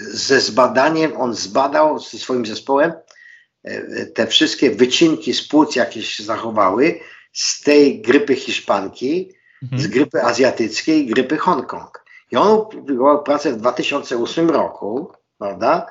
ze 0.00 0.40
zbadaniem. 0.40 1.16
On 1.16 1.34
zbadał 1.34 1.98
ze 1.98 2.18
swoim 2.18 2.46
zespołem 2.46 2.92
e, 3.64 4.06
te 4.06 4.26
wszystkie 4.26 4.70
wycinki 4.70 5.34
z 5.34 5.48
płuc, 5.48 5.76
jakie 5.76 6.02
się 6.02 6.24
zachowały 6.24 7.00
z 7.32 7.62
tej 7.62 8.02
grypy 8.02 8.36
hiszpanki, 8.36 9.32
mhm. 9.62 9.82
z 9.82 9.86
grypy 9.86 10.22
azjatyckiej, 10.22 11.06
grypy 11.06 11.36
Hongkong. 11.36 12.04
I 12.30 12.36
on 12.36 12.48
opublikował 12.48 13.22
pracę 13.22 13.52
w 13.52 13.56
2008 13.56 14.50
roku, 14.50 15.12
prawda, 15.38 15.86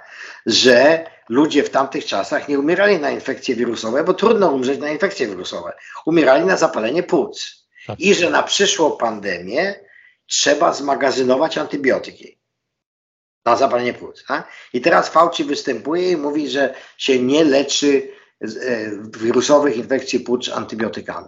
że 0.46 1.06
ludzie 1.30 1.64
w 1.64 1.70
tamtych 1.70 2.06
czasach 2.06 2.48
nie 2.48 2.60
umierali 2.60 3.00
na 3.00 3.12
infekcje 3.12 3.56
wirusowe, 3.56 4.04
bo 4.04 4.14
trudno 4.14 4.52
umrzeć 4.52 4.80
na 4.80 4.90
infekcje 4.90 5.28
wirusowe. 5.28 5.74
Umierali 6.06 6.46
na 6.46 6.58
zapalenie 6.58 7.04
płuc. 7.04 7.67
Tak. 7.88 8.00
I 8.00 8.16
że 8.16 8.30
na 8.30 8.44
przyszłą 8.44 8.98
pandemię 8.98 9.76
trzeba 10.26 10.74
zmagazynować 10.74 11.58
antybiotyki 11.58 12.38
na 13.46 13.56
zapalenie 13.56 13.94
płuc. 13.94 14.24
Tak? 14.28 14.52
I 14.74 14.82
teraz 14.82 15.10
Fauci 15.10 15.44
występuje 15.44 16.12
i 16.12 16.18
mówi, 16.18 16.50
że 16.50 16.74
się 16.98 17.20
nie 17.20 17.44
leczy 17.44 18.12
e, 18.42 18.48
wirusowych 19.20 19.78
infekcji 19.78 20.20
płuc 20.20 20.50
antybiotykami. 20.50 21.28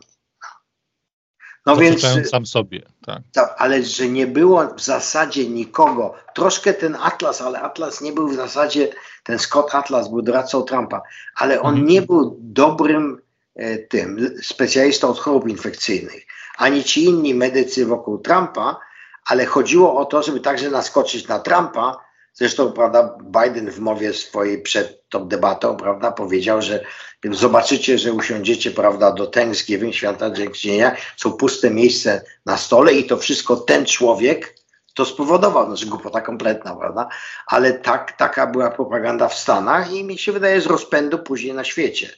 No 1.66 1.76
więc 1.76 2.02
sam 2.30 2.46
sobie, 2.46 2.82
tak. 3.06 3.22
To, 3.34 3.60
ale 3.60 3.84
że 3.84 4.08
nie 4.08 4.28
było 4.28 4.76
w 4.76 4.82
zasadzie 4.82 5.50
nikogo, 5.50 6.14
troszkę 6.36 6.74
ten 6.74 6.96
Atlas, 6.96 7.42
ale 7.42 7.62
Atlas 7.62 8.02
nie 8.02 8.12
był 8.12 8.28
w 8.28 8.36
zasadzie, 8.36 8.90
ten 9.24 9.40
Scott 9.40 9.76
Atlas 9.76 10.10
był 10.10 10.22
doradcą 10.22 10.62
Trumpa, 10.62 11.02
ale 11.36 11.62
on 11.62 11.70
mhm. 11.70 11.88
nie 11.88 12.02
był 12.02 12.38
dobrym 12.40 13.22
e, 13.56 13.78
tym 13.78 14.36
specjalistą 14.42 15.10
od 15.10 15.20
chorób 15.20 15.50
infekcyjnych, 15.50 16.26
ani 16.60 16.84
ci 16.84 17.06
inni 17.06 17.34
medycy 17.34 17.86
wokół 17.86 18.18
Trumpa, 18.18 18.80
ale 19.26 19.46
chodziło 19.46 19.98
o 19.98 20.06
to, 20.06 20.24
żeby 20.24 20.40
także 20.40 20.70
naskoczyć 20.70 21.28
na 21.28 21.40
Trumpa. 21.40 21.98
Zresztą, 22.34 22.72
prawda, 22.72 23.18
Biden 23.24 23.72
w 23.72 23.80
mowie 23.80 24.14
swojej 24.14 24.62
przed 24.62 25.10
tą 25.10 25.28
debatą, 25.28 25.78
prawda, 25.78 26.12
powiedział, 26.12 26.62
że 26.62 26.84
zobaczycie, 27.32 27.98
że 27.98 28.14
usiądziecie, 28.14 28.72
prawda, 28.72 29.12
do 29.12 29.28
Thanksgiving, 29.28 29.96
święta 29.96 30.32
dziękczynienia, 30.32 30.96
są 31.18 31.32
puste 31.32 31.70
miejsca 31.70 32.12
na 32.46 32.58
stole 32.58 32.94
i 32.94 33.04
to 33.04 33.18
wszystko 33.18 33.56
ten 33.56 33.86
człowiek 33.86 34.56
to 34.94 35.06
spowodował, 35.06 35.66
znaczy 35.66 35.86
głupota 35.86 36.22
kompletna, 36.22 36.76
prawda, 36.76 37.10
ale 37.48 37.74
tak, 37.74 38.18
taka 38.18 38.48
była 38.48 38.72
propaganda 38.72 39.28
w 39.28 39.40
Stanach 39.40 39.92
i 39.92 40.04
mi 40.04 40.18
się 40.18 40.32
wydaje 40.32 40.62
z 40.62 40.66
rozpędu 40.66 41.20
później 41.20 41.54
na 41.54 41.64
świecie. 41.64 42.10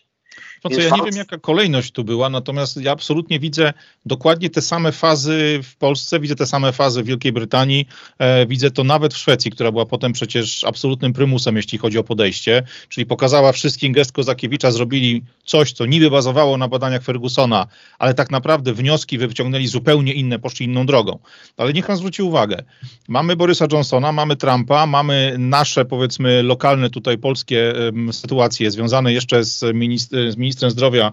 No 0.64 0.70
co, 0.70 0.82
ja 0.82 0.89
nie 0.89 1.03
wiem, 1.03 1.16
jaka 1.16 1.38
kolejność 1.38 1.91
tu 1.91 2.03
była, 2.03 2.30
natomiast 2.30 2.82
ja 2.82 2.91
absolutnie 2.91 3.39
widzę 3.39 3.74
dokładnie 4.05 4.49
te 4.49 4.62
same 4.62 4.91
fazy 4.91 5.59
w 5.64 5.76
Polsce, 5.76 6.20
widzę 6.20 6.36
te 6.36 6.45
same 6.45 6.72
fazy 6.72 7.03
w 7.03 7.05
Wielkiej 7.05 7.32
Brytanii, 7.32 7.88
e, 8.20 8.45
widzę 8.45 8.72
to 8.72 8.84
nawet 8.84 9.14
w 9.14 9.18
Szwecji, 9.18 9.51
która 9.51 9.72
była 9.72 9.86
potem 9.86 10.14
przecież 10.14 10.64
absolutnym 10.64 11.14
prymusem, 11.14 11.55
jeśli 11.55 11.78
chodzi 11.78 11.97
o 11.97 12.03
podejście, 12.03 12.64
czyli 12.89 13.05
pokazała 13.05 13.51
wszystkim 13.51 13.93
gest 13.93 14.12
Kozakiewicza, 14.12 14.72
zrobili 14.72 15.24
coś, 15.45 15.72
co 15.72 15.86
niby 15.86 16.12
bazowało 16.12 16.57
na 16.57 16.68
badaniach 16.68 17.03
Fergusona, 17.03 17.68
ale 17.99 18.14
tak 18.14 18.32
naprawdę 18.32 18.74
wnioski 18.74 19.18
wyciągnęli 19.18 19.68
zupełnie 19.68 20.14
inne, 20.14 20.39
poszli 20.39 20.66
inną 20.66 20.86
drogą. 20.86 21.20
Ale 21.57 21.74
niech 21.74 21.86
pan 21.88 21.97
zwróci 21.97 22.22
uwagę, 22.22 22.64
mamy 23.07 23.36
Borysa 23.36 23.68
Johnsona, 23.72 24.12
mamy 24.12 24.36
Trumpa, 24.36 24.86
mamy 24.86 25.36
nasze, 25.39 25.86
powiedzmy, 25.86 26.43
lokalne 26.43 26.89
tutaj 26.89 27.18
polskie 27.18 27.74
um, 27.86 28.14
sytuacje 28.14 28.72
związane 28.72 29.14
jeszcze 29.14 29.43
z, 29.43 29.76
ministr, 29.76 30.32
z 30.32 30.38
ministrem 30.38 30.50
zdrowia, 30.53 31.11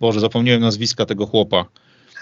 Boże, 0.00 0.20
zapomniałem 0.20 0.60
nazwiska 0.60 1.06
tego 1.06 1.26
chłopa. 1.26 1.64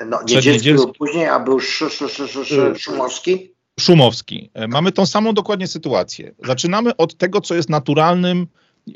No, 0.06 0.20
Niedzielski 0.28 0.74
był 0.74 0.92
później, 0.92 1.26
a 1.26 1.40
był 1.40 1.58
sz, 1.58 2.02
sz, 2.02 2.36
sz, 2.36 2.82
Szumowski? 2.82 3.52
Szumowski. 3.80 4.50
E, 4.54 4.68
mamy 4.68 4.92
tą 4.92 5.06
samą 5.06 5.32
dokładnie 5.32 5.66
sytuację. 5.66 6.34
Zaczynamy 6.44 6.96
od 6.96 7.16
tego, 7.16 7.40
co 7.40 7.54
jest 7.54 7.70
naturalnym 7.70 8.46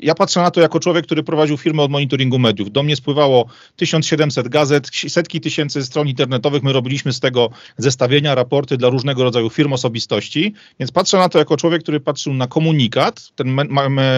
ja 0.01 0.15
patrzę 0.15 0.41
na 0.41 0.51
to 0.51 0.61
jako 0.61 0.79
człowiek, 0.79 1.05
który 1.05 1.23
prowadził 1.23 1.57
firmę 1.57 1.83
od 1.83 1.91
monitoringu 1.91 2.39
mediów. 2.39 2.71
Do 2.71 2.83
mnie 2.83 2.95
spływało 2.95 3.45
1700 3.75 4.47
gazet, 4.47 4.89
setki 5.07 5.41
tysięcy 5.41 5.85
stron 5.85 6.07
internetowych. 6.07 6.63
My 6.63 6.73
robiliśmy 6.73 7.13
z 7.13 7.19
tego 7.19 7.49
zestawienia, 7.77 8.35
raporty 8.35 8.77
dla 8.77 8.89
różnego 8.89 9.23
rodzaju 9.23 9.49
firm 9.49 9.73
osobistości. 9.73 10.53
Więc 10.79 10.91
patrzę 10.91 11.17
na 11.17 11.29
to 11.29 11.39
jako 11.39 11.57
człowiek, 11.57 11.83
który 11.83 11.99
patrzył 11.99 12.33
na 12.33 12.47
komunikat, 12.47 13.31
ten 13.35 13.57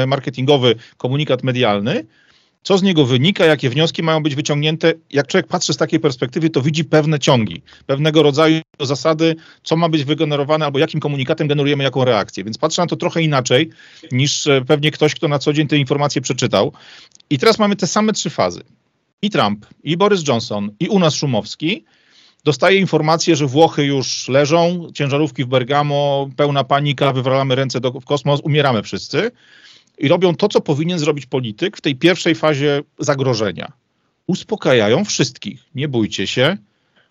marketingowy 0.07 0.75
komunikat 0.97 1.43
medialny 1.43 2.05
co 2.65 2.77
z 2.77 2.83
niego 2.83 3.05
wynika, 3.05 3.45
jakie 3.45 3.69
wnioski 3.69 4.03
mają 4.03 4.23
być 4.23 4.35
wyciągnięte. 4.35 4.93
Jak 5.11 5.27
człowiek 5.27 5.47
patrzy 5.47 5.73
z 5.73 5.77
takiej 5.77 5.99
perspektywy, 5.99 6.49
to 6.49 6.61
widzi 6.61 6.85
pewne 6.85 7.19
ciągi, 7.19 7.61
pewnego 7.85 8.23
rodzaju 8.23 8.61
zasady, 8.79 9.35
co 9.63 9.75
ma 9.75 9.89
być 9.89 10.03
wygenerowane 10.03 10.65
albo 10.65 10.79
jakim 10.79 10.99
komunikatem 10.99 11.47
generujemy 11.47 11.83
jaką 11.83 12.05
reakcję. 12.05 12.43
Więc 12.43 12.57
patrzę 12.57 12.81
na 12.81 12.87
to 12.87 12.95
trochę 12.95 13.21
inaczej 13.21 13.69
niż 14.11 14.47
e, 14.47 14.61
pewnie 14.67 14.91
ktoś, 14.91 15.15
kto 15.15 15.27
na 15.27 15.39
co 15.39 15.53
dzień 15.53 15.67
te 15.67 15.77
informacje 15.77 16.21
przeczytał. 16.21 16.73
I 17.29 17.39
teraz 17.39 17.59
mamy 17.59 17.75
te 17.75 17.87
same 17.87 18.13
trzy 18.13 18.29
fazy. 18.29 18.61
I 19.21 19.29
Trump, 19.29 19.65
i 19.83 19.97
Boris 19.97 20.27
Johnson, 20.27 20.71
i 20.79 20.87
u 20.87 20.99
nas 20.99 21.15
Szumowski 21.15 21.85
dostaje 22.43 22.79
informację, 22.79 23.35
że 23.35 23.47
Włochy 23.47 23.83
już 23.83 24.27
leżą, 24.27 24.87
ciężarówki 24.93 25.43
w 25.43 25.47
Bergamo, 25.47 26.29
pełna 26.37 26.63
panika, 26.63 27.13
wywralamy 27.13 27.55
ręce 27.55 27.79
do, 27.79 27.91
w 27.91 28.05
kosmos, 28.05 28.41
umieramy 28.43 28.83
wszyscy 28.83 29.31
i 29.97 30.07
robią 30.07 30.35
to, 30.35 30.47
co 30.47 30.61
powinien 30.61 30.99
zrobić 30.99 31.25
polityk 31.25 31.77
w 31.77 31.81
tej 31.81 31.95
pierwszej 31.95 32.35
fazie 32.35 32.83
zagrożenia. 32.99 33.71
Uspokajają 34.27 35.05
wszystkich. 35.05 35.63
Nie 35.75 35.87
bójcie 35.87 36.27
się. 36.27 36.57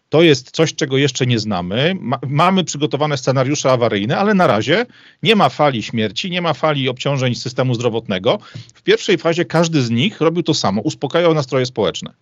To 0.08 0.22
jest 0.22 0.50
coś, 0.50 0.74
czego 0.74 0.96
jeszcze 0.98 1.26
nie 1.26 1.38
znamy. 1.38 1.96
Ma, 2.00 2.18
mamy 2.28 2.64
przygotowane 2.64 3.18
scenariusze 3.18 3.72
awaryjne, 3.72 4.18
ale 4.18 4.34
na 4.34 4.46
razie 4.46 4.86
nie 5.22 5.36
ma 5.36 5.48
fali 5.48 5.82
śmierci, 5.82 6.30
nie 6.30 6.42
ma 6.42 6.52
fali 6.52 6.88
obciążeń 6.88 7.34
systemu 7.34 7.74
zdrowotnego. 7.74 8.38
W 8.74 8.82
pierwszej 8.82 9.18
fazie 9.18 9.44
każdy 9.44 9.82
z 9.82 9.90
nich 9.90 10.20
robił 10.20 10.42
to 10.42 10.54
samo, 10.54 10.82
uspokajał 10.82 11.34
nastroje 11.34 11.66
społeczne. 11.66 12.12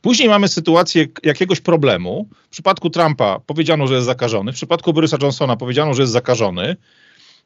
Później 0.00 0.28
mamy 0.28 0.48
sytuację 0.48 1.06
jakiegoś 1.22 1.60
problemu. 1.60 2.28
W 2.46 2.48
przypadku 2.48 2.90
Trumpa 2.90 3.40
powiedziano, 3.46 3.86
że 3.86 3.94
jest 3.94 4.06
zakażony, 4.06 4.52
w 4.52 4.54
przypadku 4.54 4.92
Borysa 4.92 5.16
Johnsona 5.22 5.56
powiedziano, 5.56 5.94
że 5.94 6.02
jest 6.02 6.12
zakażony. 6.12 6.76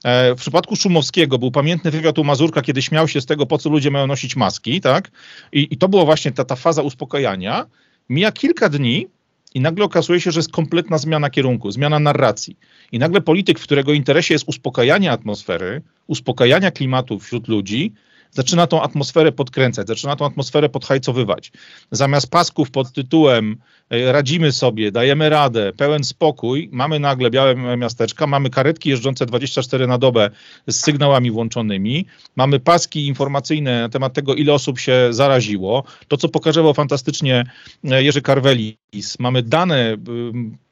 E, 0.05 0.35
w 0.35 0.39
przypadku 0.39 0.77
Szumowskiego 0.77 1.39
był 1.39 1.51
pamiętny 1.51 1.91
wywiad 1.91 2.19
u 2.19 2.25
Mazurka, 2.25 2.63
kiedy 2.63 2.83
śmiał 2.83 3.09
się 3.09 3.21
z 3.21 3.27
tego, 3.27 3.47
po 3.47 3.59
co 3.59 3.71
ludzie 3.71 3.91
mają 3.91 4.07
nosić 4.07 4.37
maski, 4.37 4.81
tak? 4.81 5.11
I, 5.53 5.69
i 5.71 5.77
to 5.77 5.89
była 5.89 6.05
właśnie 6.05 6.33
ta, 6.33 6.45
ta 6.45 6.57
faza 6.57 6.83
uspokajania. 6.83 7.67
Mija 8.09 8.33
kilka 8.33 8.69
dni 8.69 9.07
i 9.55 9.61
nagle 9.61 9.85
okazuje 9.85 10.21
się, 10.21 10.31
że 10.31 10.39
jest 10.39 10.53
kompletna 10.53 10.99
zmiana 10.99 11.31
kierunku, 11.31 11.71
zmiana 11.71 11.99
narracji. 11.99 12.59
I 12.93 12.99
nagle 12.99 13.21
polityk, 13.21 13.59
w 13.59 13.63
którego 13.63 13.93
interesie 13.93 14.35
jest 14.35 14.49
uspokajanie 14.49 15.13
atmosfery, 15.13 15.83
uspokajania 16.07 16.71
klimatu 16.71 17.19
wśród 17.19 17.49
ludzi, 17.49 17.93
zaczyna 18.31 18.67
tą 18.67 18.83
atmosferę 18.83 19.33
podkręcać, 19.33 19.89
zaczyna 19.89 20.17
tą 20.17 20.27
atmosferę 20.27 20.69
podhajcowywać. 20.69 21.53
Zamiast 21.91 22.31
pasków 22.31 22.71
pod 22.71 22.93
tytułem 22.93 23.57
e, 23.91 24.13
radzimy 24.13 24.53
sobie, 24.53 24.93
dajemy 24.93 25.29
radę, 25.29 25.73
pełen 25.73 26.05
spokój, 26.05 26.69
mamy 26.73 27.01
nagle 27.01 27.31
białe 27.31 27.77
miasteczka, 27.77 28.27
mamy 28.27 28.51
karetki 28.51 28.91
jeżdżące 28.91 29.27
24 29.27 29.87
na 29.87 29.99
dobę 29.99 30.31
z 30.67 30.77
sygnałami 30.77 31.31
włączonymi, 31.31 32.07
mamy 32.37 32.61
paski 32.61 33.07
informacyjne 33.07 33.81
na 33.81 33.89
temat 33.89 34.13
tego, 34.13 34.35
ile 34.35 34.53
osób 34.53 34.79
się 34.79 35.09
zaraziło. 35.11 35.85
To, 36.09 36.17
co 36.17 36.29
pokazywał 36.29 36.75
fantastycznie 36.75 37.45
e, 37.85 38.03
Jerzy 38.03 38.23
Karwelis, 38.23 39.19
mamy 39.19 39.43
dane 39.43 39.97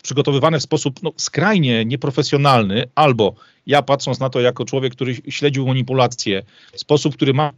przygotowywane 0.04 0.58
w 0.58 0.62
sposób 0.62 1.02
no, 1.02 1.12
skrajnie 1.16 1.84
nieprofesjonalny, 1.84 2.84
albo 2.94 3.34
ja 3.66 3.82
patrząc 3.82 4.20
na 4.20 4.30
to 4.30 4.40
jako 4.40 4.64
człowiek, 4.64 4.92
który 4.92 5.14
śledził 5.28 5.66
manipulację, 5.66 6.42
sposób, 6.76 7.14
który 7.16 7.34
ma 7.34 7.52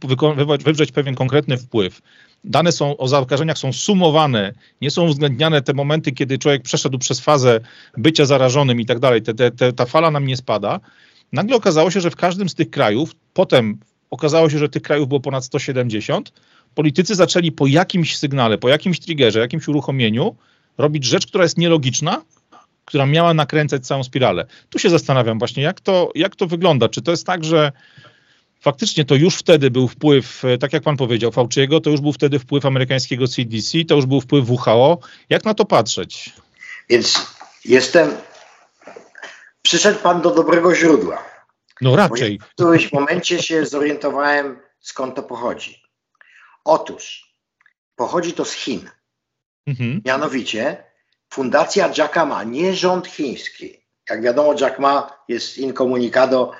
wywrzeć 0.65 0.91
pewien 0.91 1.15
konkretny 1.15 1.57
wpływ, 1.57 2.01
dane 2.43 2.71
są 2.71 2.97
o 2.97 3.07
zakażeniach 3.07 3.57
są 3.57 3.73
sumowane, 3.73 4.53
nie 4.81 4.91
są 4.91 5.05
uwzględniane 5.05 5.61
te 5.61 5.73
momenty, 5.73 6.11
kiedy 6.11 6.37
człowiek 6.37 6.63
przeszedł 6.63 6.97
przez 6.97 7.19
fazę 7.19 7.59
bycia 7.97 8.25
zarażonym 8.25 8.81
i 8.81 8.85
tak 8.85 8.99
dalej, 8.99 9.21
ta 9.75 9.85
fala 9.85 10.11
nam 10.11 10.27
nie 10.27 10.37
spada. 10.37 10.79
Nagle 11.31 11.55
okazało 11.55 11.91
się, 11.91 12.01
że 12.01 12.11
w 12.11 12.15
każdym 12.15 12.49
z 12.49 12.55
tych 12.55 12.69
krajów, 12.69 13.15
potem 13.33 13.77
okazało 14.09 14.49
się, 14.49 14.57
że 14.57 14.69
tych 14.69 14.81
krajów 14.81 15.07
było 15.07 15.19
ponad 15.19 15.45
170, 15.45 16.33
politycy 16.75 17.15
zaczęli 17.15 17.51
po 17.51 17.67
jakimś 17.67 18.17
sygnale, 18.17 18.57
po 18.57 18.69
jakimś 18.69 18.99
triggerze, 18.99 19.39
jakimś 19.39 19.67
uruchomieniu 19.67 20.35
robić 20.77 21.05
rzecz, 21.05 21.27
która 21.27 21.43
jest 21.43 21.57
nielogiczna, 21.57 22.21
która 22.87 23.05
miała 23.05 23.33
nakręcać 23.33 23.87
całą 23.87 24.03
spiralę. 24.03 24.45
Tu 24.69 24.79
się 24.79 24.89
zastanawiam 24.89 25.39
właśnie, 25.39 25.63
jak 25.63 25.81
to, 25.81 26.11
jak 26.15 26.35
to 26.35 26.47
wygląda. 26.47 26.89
Czy 26.89 27.01
to 27.01 27.11
jest 27.11 27.25
tak, 27.25 27.43
że 27.43 27.71
faktycznie 28.59 29.05
to 29.05 29.15
już 29.15 29.35
wtedy 29.35 29.71
był 29.71 29.87
wpływ, 29.87 30.45
e, 30.45 30.57
tak 30.57 30.73
jak 30.73 30.83
pan 30.83 30.97
powiedział, 30.97 31.31
Fauciego, 31.31 31.81
to 31.81 31.89
już 31.89 32.01
był 32.01 32.13
wtedy 32.13 32.39
wpływ 32.39 32.65
amerykańskiego 32.65 33.27
CDC, 33.27 33.85
to 33.87 33.95
już 33.95 34.05
był 34.05 34.21
wpływ 34.21 34.49
WHO. 34.49 34.99
Jak 35.29 35.45
na 35.45 35.53
to 35.53 35.65
patrzeć? 35.65 36.33
Więc 36.89 37.27
jestem. 37.65 38.11
Przyszedł 39.61 39.99
pan 39.99 40.21
do 40.21 40.31
dobrego 40.31 40.75
źródła. 40.75 41.23
No 41.81 41.95
raczej. 41.95 42.39
W 42.39 42.45
którymś 42.45 42.93
momencie 42.93 43.43
się 43.43 43.65
zorientowałem, 43.65 44.59
skąd 44.79 45.15
to 45.15 45.23
pochodzi. 45.23 45.81
Otóż 46.63 47.33
pochodzi 47.95 48.33
to 48.33 48.45
z 48.45 48.53
Chin. 48.53 48.89
Mhm. 49.67 50.01
Mianowicie 50.05 50.86
Fundacja 51.29 51.89
Jacka 51.97 52.25
Ma, 52.25 52.43
nie 52.43 52.75
rząd 52.75 53.07
chiński. 53.07 53.77
Jak 54.09 54.21
wiadomo, 54.21 54.53
Jack 54.61 54.79
Ma 54.79 55.17
jest 55.27 55.57
inkomunikado. 55.57 56.51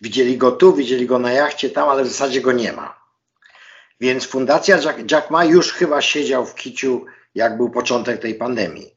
Widzieli 0.00 0.38
go 0.38 0.52
tu, 0.52 0.74
widzieli 0.74 1.06
go 1.06 1.18
na 1.18 1.32
jachcie 1.32 1.70
tam, 1.70 1.88
ale 1.88 2.04
w 2.04 2.08
zasadzie 2.08 2.40
go 2.40 2.52
nie 2.52 2.72
ma. 2.72 3.02
Więc 4.00 4.24
Fundacja 4.24 4.78
Jack, 4.78 5.10
Jack 5.10 5.30
Ma 5.30 5.44
już 5.44 5.72
chyba 5.72 6.02
siedział 6.02 6.46
w 6.46 6.54
kiciu, 6.54 7.04
jak 7.34 7.56
był 7.56 7.70
początek 7.70 8.20
tej 8.20 8.34
pandemii. 8.34 8.94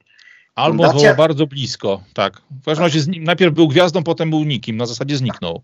Albo 0.55 0.83
Fundacja... 0.83 1.13
było 1.13 1.27
bardzo 1.27 1.47
blisko, 1.47 2.03
tak. 2.13 2.41
W 2.61 2.65
każdym 2.65 2.85
razie 2.85 2.99
najpierw 3.19 3.53
był 3.53 3.67
gwiazdą, 3.67 4.03
potem 4.03 4.29
był 4.29 4.43
nikim, 4.43 4.77
na 4.77 4.85
zasadzie 4.85 5.17
zniknął. 5.17 5.63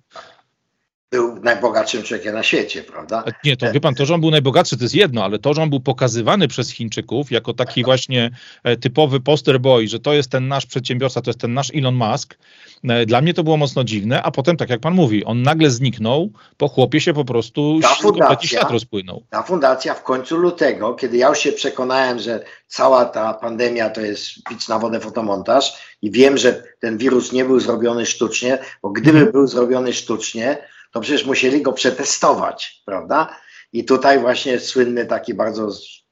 Był 1.12 1.40
najbogatszym 1.44 2.04
człowiekiem 2.04 2.34
na 2.34 2.44
świecie, 2.44 2.84
prawda? 2.84 3.24
Nie, 3.46 3.58
to 3.58 3.72
wie 3.72 3.80
pan, 3.80 3.96
to, 3.96 4.06
że 4.06 4.14
on 4.14 4.22
był 4.22 4.32
najbogatszy, 4.32 4.78
to 4.78 4.84
jest 4.84 4.96
jedno, 4.96 5.24
ale 5.24 5.40
to, 5.40 5.54
że 5.54 5.64
on 5.64 5.70
był 5.70 5.80
pokazywany 5.80 6.48
przez 6.48 6.72
Chińczyków 6.72 7.32
jako 7.32 7.54
taki 7.54 7.84
właśnie 7.84 8.32
e, 8.64 8.78
typowy 8.78 9.20
poster 9.20 9.60
boy, 9.60 9.88
że 9.88 10.00
to 10.00 10.14
jest 10.14 10.32
ten 10.32 10.48
nasz 10.48 10.66
przedsiębiorca, 10.66 11.22
to 11.22 11.30
jest 11.30 11.40
ten 11.40 11.54
nasz 11.54 11.72
Elon 11.76 11.96
Musk, 11.96 12.38
e, 12.84 13.06
dla 13.06 13.22
mnie 13.22 13.34
to 13.34 13.44
było 13.44 13.58
mocno 13.58 13.84
dziwne, 13.84 14.24
a 14.24 14.32
potem, 14.32 14.58
tak 14.58 14.70
jak 14.70 14.80
pan 14.80 14.94
mówi, 14.94 15.26
on 15.26 15.42
nagle 15.42 15.70
zniknął, 15.70 16.32
po 16.58 16.68
chłopie 16.68 17.02
się 17.02 17.14
po 17.14 17.26
prostu 17.26 17.80
ta 17.82 17.96
fundacja, 17.96 18.50
świat 18.50 18.72
rozpłynął. 18.72 19.24
Ta 19.30 19.44
fundacja 19.44 19.94
w 19.94 20.04
końcu 20.04 20.38
lutego, 20.38 20.94
kiedy 20.94 21.18
ja 21.18 21.30
już 21.30 21.40
się 21.40 21.52
przekonałem, 21.52 22.20
że 22.20 22.44
cała 22.68 23.06
ta 23.06 23.34
pandemia 23.34 23.90
to 23.90 24.02
jest 24.02 24.44
pić 24.50 24.68
na 24.68 24.80
wodę 24.80 25.00
fotomontaż 25.00 25.74
i 26.02 26.12
wiem, 26.12 26.38
że 26.38 26.64
ten 26.80 26.98
wirus 26.98 27.32
nie 27.32 27.46
był 27.46 27.60
zrobiony 27.60 28.06
sztucznie, 28.06 28.58
bo 28.82 28.90
gdyby 28.90 29.18
mhm. 29.18 29.32
był 29.32 29.48
zrobiony 29.48 29.94
sztucznie, 29.94 30.58
to 30.92 31.02
przecież 31.02 31.26
musieli 31.26 31.62
go 31.62 31.74
przetestować, 31.74 32.82
prawda? 32.86 33.36
I 33.74 33.86
tutaj 33.86 34.20
właśnie 34.20 34.60
słynny 34.60 35.06
taki 35.06 35.34
bardzo 35.34 35.70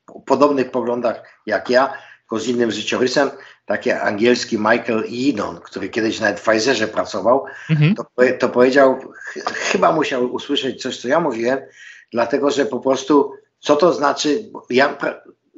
o 0.08 0.20
podobnych 0.20 0.72
poglądach 0.72 1.24
jak 1.46 1.70
ja, 1.70 1.94
tylko 2.20 2.40
z 2.40 2.48
innym 2.48 2.72
życiorysem, 2.72 3.30
taki 3.66 3.92
angielski 3.92 4.58
Michael 4.58 5.04
Eden, 5.30 5.60
który 5.64 5.90
kiedyś 5.90 6.20
nawet 6.20 6.40
w 6.40 6.44
Pfizerze 6.44 6.88
pracował, 6.88 7.46
mhm. 7.70 7.96
to, 7.96 8.06
to 8.40 8.50
powiedział, 8.50 9.00
ch 9.00 9.34
chyba 9.54 9.92
musiał 9.92 10.34
usłyszeć 10.34 10.82
coś, 10.82 10.98
co 11.02 11.08
ja 11.08 11.20
mówiłem, 11.20 11.60
dlatego 12.12 12.52
że 12.52 12.66
po 12.66 12.80
prostu, 12.80 13.34
co 13.60 13.76
to 13.76 13.94
znaczy, 13.94 14.50
ja, 14.70 14.98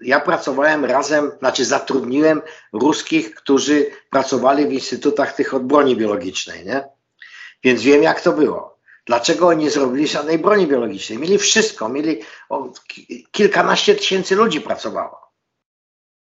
ja 0.02 0.20
pracowałem 0.20 0.86
razem, 0.86 1.32
znaczy 1.40 1.66
zatrudniłem 1.66 2.42
ruskich, 2.74 3.36
którzy 3.36 3.86
pracowali 4.10 4.68
w 4.68 4.74
instytutach 4.74 5.34
tych 5.34 5.54
od 5.54 5.64
broni 5.64 5.96
biologicznej, 5.96 6.66
nie? 6.66 6.84
Więc 7.64 7.82
wiem, 7.82 8.04
jak 8.04 8.22
to 8.22 8.32
było. 8.32 8.71
Dlaczego 9.06 9.48
oni 9.48 9.64
nie 9.64 9.72
zrobili 9.72 10.08
żadnej 10.08 10.40
broni 10.40 10.68
biologicznej? 10.68 11.20
Mieli 11.20 11.38
wszystko, 11.38 11.90
mieli 11.90 12.22
o, 12.50 12.74
kilkanaście 13.32 13.96
tysięcy 13.96 14.36
ludzi 14.36 14.62
pracowało. 14.62 15.32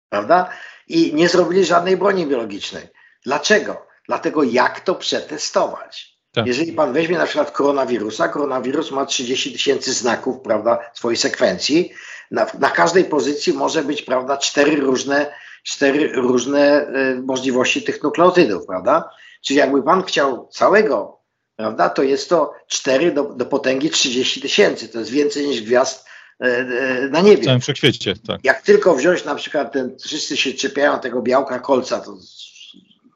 Prawda? 0.09 0.49
I 0.87 1.13
nie 1.13 1.29
zrobili 1.29 1.65
żadnej 1.65 1.97
broni 1.97 2.27
biologicznej. 2.27 2.87
Dlaczego? 3.25 3.87
Dlatego 4.07 4.43
jak 4.43 4.79
to 4.79 4.95
przetestować? 4.95 6.17
Tak. 6.31 6.47
Jeżeli 6.47 6.73
pan 6.73 6.93
weźmie 6.93 7.17
na 7.17 7.25
przykład 7.25 7.51
koronawirusa, 7.51 8.27
koronawirus 8.27 8.91
ma 8.91 9.05
30 9.05 9.53
tysięcy 9.53 9.93
znaków, 9.93 10.41
prawda, 10.41 10.79
swojej 10.93 11.17
sekwencji. 11.17 11.91
Na, 12.31 12.47
na, 12.59 12.69
każdej 12.69 13.05
pozycji 13.05 13.53
może 13.53 13.83
być, 13.83 14.01
prawda, 14.01 14.37
cztery 14.37 14.75
różne, 14.75 15.33
cztery 15.63 16.11
różne 16.13 16.87
y, 16.87 17.21
możliwości 17.21 17.83
tych 17.83 18.03
nukleotydów, 18.03 18.65
prawda? 18.67 19.09
Czyli 19.41 19.59
jakby 19.59 19.83
pan 19.83 20.03
chciał 20.03 20.47
całego 20.51 21.16
prawda, 21.57 21.89
to 21.89 22.03
jest 22.03 22.29
to 22.29 22.53
4 22.67 23.11
do, 23.11 23.23
do 23.23 23.45
potęgi 23.45 23.89
30 23.89 24.41
tysięcy. 24.41 24.89
To 24.89 24.99
jest 24.99 25.11
więcej 25.11 25.47
niż 25.47 25.61
gwiazd 25.61 26.05
e, 26.41 26.45
e, 26.45 27.09
na 27.09 27.21
niebie. 27.21 27.41
W 27.41 27.45
całym 27.45 27.61
wszechświecie, 27.61 28.13
tak. 28.27 28.39
Jak 28.43 28.61
tylko 28.61 28.95
wziąć 28.95 29.25
na 29.25 29.35
przykład 29.35 29.73
ten, 29.73 29.97
wszyscy 29.99 30.37
się 30.37 30.53
czepiają 30.53 30.99
tego 30.99 31.21
białka 31.21 31.59
kolca, 31.59 31.99
to, 31.99 32.17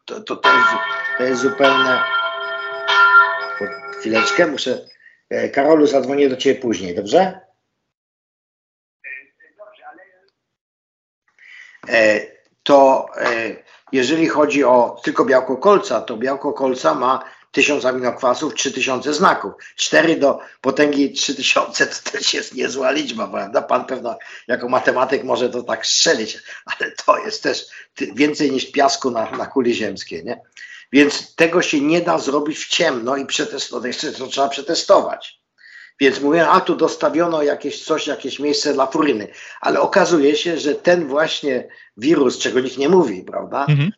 to, 0.06 0.22
to, 0.22 0.36
to, 0.36 0.50
jest, 0.58 0.70
to 1.18 1.24
jest 1.24 1.42
zupełne... 1.42 2.04
Chwileczkę, 4.00 4.48
muszę... 4.48 4.88
E, 5.30 5.50
Karolu, 5.50 5.88
zadzwonię 5.88 6.30
do 6.30 6.38
Ciebie 6.38 6.62
później, 6.62 6.96
dobrze? 6.96 7.40
Dobrze, 9.58 9.84
ale... 9.88 10.02
To 12.64 13.06
jeżeli 13.92 14.28
chodzi 14.28 14.64
o 14.64 15.02
tylko 15.04 15.26
białko 15.26 15.58
kolca, 15.58 16.02
to 16.02 16.18
białko 16.18 16.54
kolca 16.54 16.94
ma 16.94 17.24
tysiąc 17.52 17.86
aminokwasów, 17.86 18.56
trzy 18.56 18.72
tysiące 18.72 19.14
znaków. 19.14 19.54
Cztery 19.76 20.16
do 20.16 20.40
potęgi 20.62 21.12
trzy 21.12 21.36
tysiące 21.36 21.88
to 21.88 22.12
też 22.12 22.34
jest 22.34 22.56
niezła 22.56 22.92
liczba, 22.92 23.28
prawda? 23.28 23.62
Pan 23.62 23.86
pewno 23.86 24.18
jako 24.48 24.70
matematyk 24.70 25.24
może 25.24 25.50
to 25.50 25.64
tak 25.64 25.86
strzelić, 25.86 26.38
ale 26.66 26.92
to 26.92 27.18
jest 27.18 27.44
też 27.44 27.66
więcej 28.16 28.52
niż 28.52 28.72
piasku 28.72 29.12
na, 29.12 29.32
na 29.32 29.46
kuli 29.46 29.74
ziemskiej, 29.74 30.26
nie? 30.26 30.42
Więc 30.94 31.36
tego 31.36 31.62
się 31.62 31.82
nie 31.82 32.02
da 32.02 32.20
zrobić 32.20 32.60
w 32.60 32.68
ciemno 32.68 33.16
i 33.16 33.26
przetestować, 33.26 33.98
to 34.18 34.28
trzeba 34.28 34.50
przetestować. 34.50 35.42
Więc 36.00 36.22
mówię, 36.22 36.48
a 36.48 36.62
tu 36.62 36.76
dostawiono 36.76 37.44
jakieś 37.44 37.84
coś, 37.84 38.08
jakieś 38.08 38.40
miejsce 38.40 38.74
dla 38.74 38.88
furyny. 38.88 39.28
Ale 39.62 39.80
okazuje 39.80 40.36
się, 40.36 40.58
że 40.58 40.76
ten 40.76 41.08
właśnie 41.08 41.68
wirus, 41.98 42.38
czego 42.38 42.60
nikt 42.60 42.78
nie 42.78 42.90
mówi, 42.90 43.24
prawda, 43.24 43.66
mhm 43.70 43.92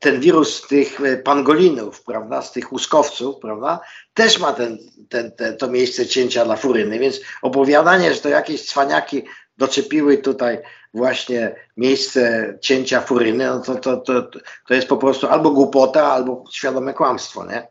ten 0.00 0.20
wirus 0.20 0.66
tych 0.68 1.00
e, 1.00 1.16
pangolinów, 1.16 2.02
prawda, 2.04 2.42
z 2.42 2.52
tych 2.52 2.72
łuskowców, 2.72 3.36
prawda, 3.40 3.80
też 4.14 4.38
ma 4.38 4.52
ten, 4.52 4.78
ten, 5.08 5.32
ten, 5.32 5.56
to 5.56 5.68
miejsce 5.68 6.06
cięcia 6.06 6.44
dla 6.44 6.56
furyny, 6.56 6.98
więc 6.98 7.20
opowiadanie, 7.42 8.14
że 8.14 8.20
to 8.20 8.28
jakieś 8.28 8.62
cwaniaki 8.62 9.22
doczepiły 9.58 10.18
tutaj 10.18 10.58
właśnie 10.94 11.54
miejsce 11.76 12.54
cięcia 12.60 13.00
furyny, 13.00 13.46
no 13.46 13.60
to, 13.60 13.74
to, 13.74 13.96
to, 13.96 14.22
to 14.68 14.74
jest 14.74 14.88
po 14.88 14.96
prostu 14.96 15.26
albo 15.26 15.50
głupota, 15.50 16.12
albo 16.12 16.44
świadome 16.52 16.94
kłamstwo, 16.94 17.46
nie? 17.46 17.66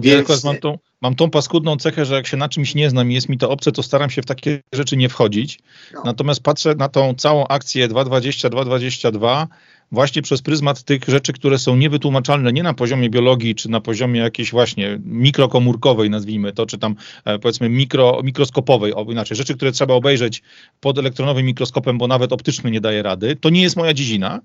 Więc... 0.00 0.44
Mam 0.44 0.58
tą, 0.58 0.78
mam 1.00 1.14
tą 1.14 1.30
paskudną 1.30 1.76
cechę, 1.76 2.04
że 2.04 2.14
jak 2.14 2.26
się 2.26 2.36
na 2.36 2.48
czymś 2.48 2.74
nie 2.74 2.90
znam 2.90 3.10
i 3.10 3.14
jest 3.14 3.28
mi 3.28 3.38
to 3.38 3.50
obce, 3.50 3.72
to 3.72 3.82
staram 3.82 4.10
się 4.10 4.22
w 4.22 4.26
takie 4.26 4.62
rzeczy 4.72 4.96
nie 4.96 5.08
wchodzić. 5.08 5.58
No. 5.94 6.02
Natomiast 6.04 6.42
patrzę 6.42 6.74
na 6.74 6.88
tą 6.88 7.14
całą 7.14 7.46
akcję 7.46 7.88
2.20, 7.88 8.48
2.22 8.48 9.46
właśnie 9.92 10.22
przez 10.22 10.42
pryzmat 10.42 10.82
tych 10.82 11.04
rzeczy, 11.08 11.32
które 11.32 11.58
są 11.58 11.76
niewytłumaczalne 11.76 12.52
nie 12.52 12.62
na 12.62 12.74
poziomie 12.74 13.10
biologii, 13.10 13.54
czy 13.54 13.70
na 13.70 13.80
poziomie 13.80 14.20
jakiejś 14.20 14.50
właśnie 14.50 14.98
mikrokomórkowej, 15.04 16.10
nazwijmy 16.10 16.52
to, 16.52 16.66
czy 16.66 16.78
tam 16.78 16.94
e, 17.24 17.38
powiedzmy 17.38 17.68
mikro, 17.68 18.20
mikroskopowej, 18.24 18.94
o, 18.94 19.02
inaczej, 19.02 19.36
rzeczy, 19.36 19.54
które 19.54 19.72
trzeba 19.72 19.94
obejrzeć 19.94 20.42
pod 20.80 20.98
elektronowym 20.98 21.46
mikroskopem, 21.46 21.98
bo 21.98 22.06
nawet 22.06 22.32
optyczny 22.32 22.70
nie 22.70 22.80
daje 22.80 23.02
rady. 23.02 23.36
To 23.36 23.50
nie 23.50 23.62
jest 23.62 23.76
moja 23.76 23.94
dziedzina. 23.94 24.40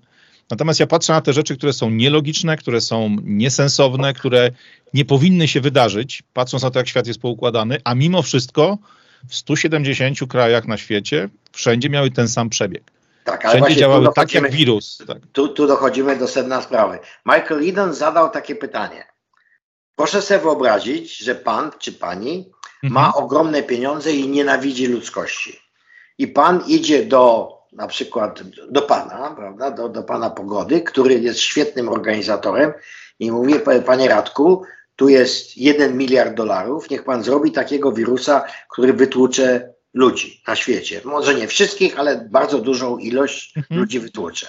Natomiast 0.52 0.80
ja 0.80 0.88
patrzę 0.88 1.14
na 1.14 1.22
te 1.22 1.34
rzeczy, 1.34 1.58
które 1.58 1.74
są 1.74 1.89
nielogiczne, 1.89 2.58
które 2.58 2.82
są 2.82 3.18
niesensowne, 3.24 4.14
które 4.14 4.52
nie 4.94 5.06
powinny 5.06 5.48
się 5.48 5.62
wydarzyć, 5.62 6.24
patrząc 6.34 6.64
na 6.64 6.72
to, 6.72 6.80
jak 6.80 6.88
świat 6.88 7.08
jest 7.08 7.22
poukładany, 7.22 7.78
a 7.84 7.96
mimo 7.96 8.22
wszystko 8.22 8.78
w 9.28 9.36
170 9.36 10.20
krajach 10.30 10.68
na 10.68 10.78
świecie 10.78 11.30
wszędzie 11.52 11.89
miały 11.89 12.12
ten 12.12 12.28
sam 12.28 12.50
przebieg. 12.50 12.93
Tak, 13.24 13.46
ale 13.46 13.56
Wszędzie 13.56 13.76
działały 13.76 14.10
tak 14.16 14.34
jak 14.34 14.52
wirus. 14.52 14.98
Tak. 15.08 15.18
Tu, 15.32 15.48
tu 15.48 15.68
dochodzimy 15.68 16.16
do 16.16 16.28
sedna 16.28 16.62
sprawy. 16.62 17.00
Michael 17.26 17.70
Eden 17.70 17.94
zadał 17.94 18.30
takie 18.30 18.56
pytanie. 18.56 19.06
Proszę 19.96 20.22
sobie 20.22 20.40
wyobrazić, 20.40 21.18
że 21.18 21.36
pan 21.36 21.72
czy 21.80 21.92
pani 21.92 22.52
mhm. 22.84 22.94
ma 22.94 23.14
ogromne 23.14 23.64
pieniądze 23.64 24.12
i 24.12 24.28
nienawidzi 24.28 24.88
ludzkości. 24.88 25.60
I 26.18 26.28
pan 26.28 26.64
idzie 26.68 27.06
do 27.06 27.54
na 27.72 27.88
przykład 27.88 28.44
do 28.70 28.82
pana, 28.82 29.34
prawda, 29.38 29.72
do, 29.72 29.90
do 29.90 30.04
pana 30.04 30.30
pogody, 30.30 30.82
który 30.82 31.20
jest 31.20 31.40
świetnym 31.40 31.90
organizatorem 31.90 32.74
i 33.20 33.32
mówi, 33.32 33.54
panie 33.86 34.08
Radku, 34.10 34.64
tu 34.96 35.10
jest 35.10 35.58
jeden 35.58 35.98
miliard 35.98 36.34
dolarów, 36.34 36.90
niech 36.90 37.04
pan 37.04 37.24
zrobi 37.24 37.52
takiego 37.52 37.92
wirusa, 37.92 38.46
który 38.70 38.94
wytłucze 38.94 39.73
ludzi 39.94 40.41
na 40.48 40.56
świecie. 40.56 41.02
Może 41.06 41.36
nie 41.36 41.48
wszystkich, 41.48 42.00
ale 42.00 42.28
bardzo 42.32 42.60
dużą 42.60 42.98
ilość 42.98 43.58
mhm. 43.58 43.80
ludzi 43.80 44.00
wytłucze. 44.00 44.48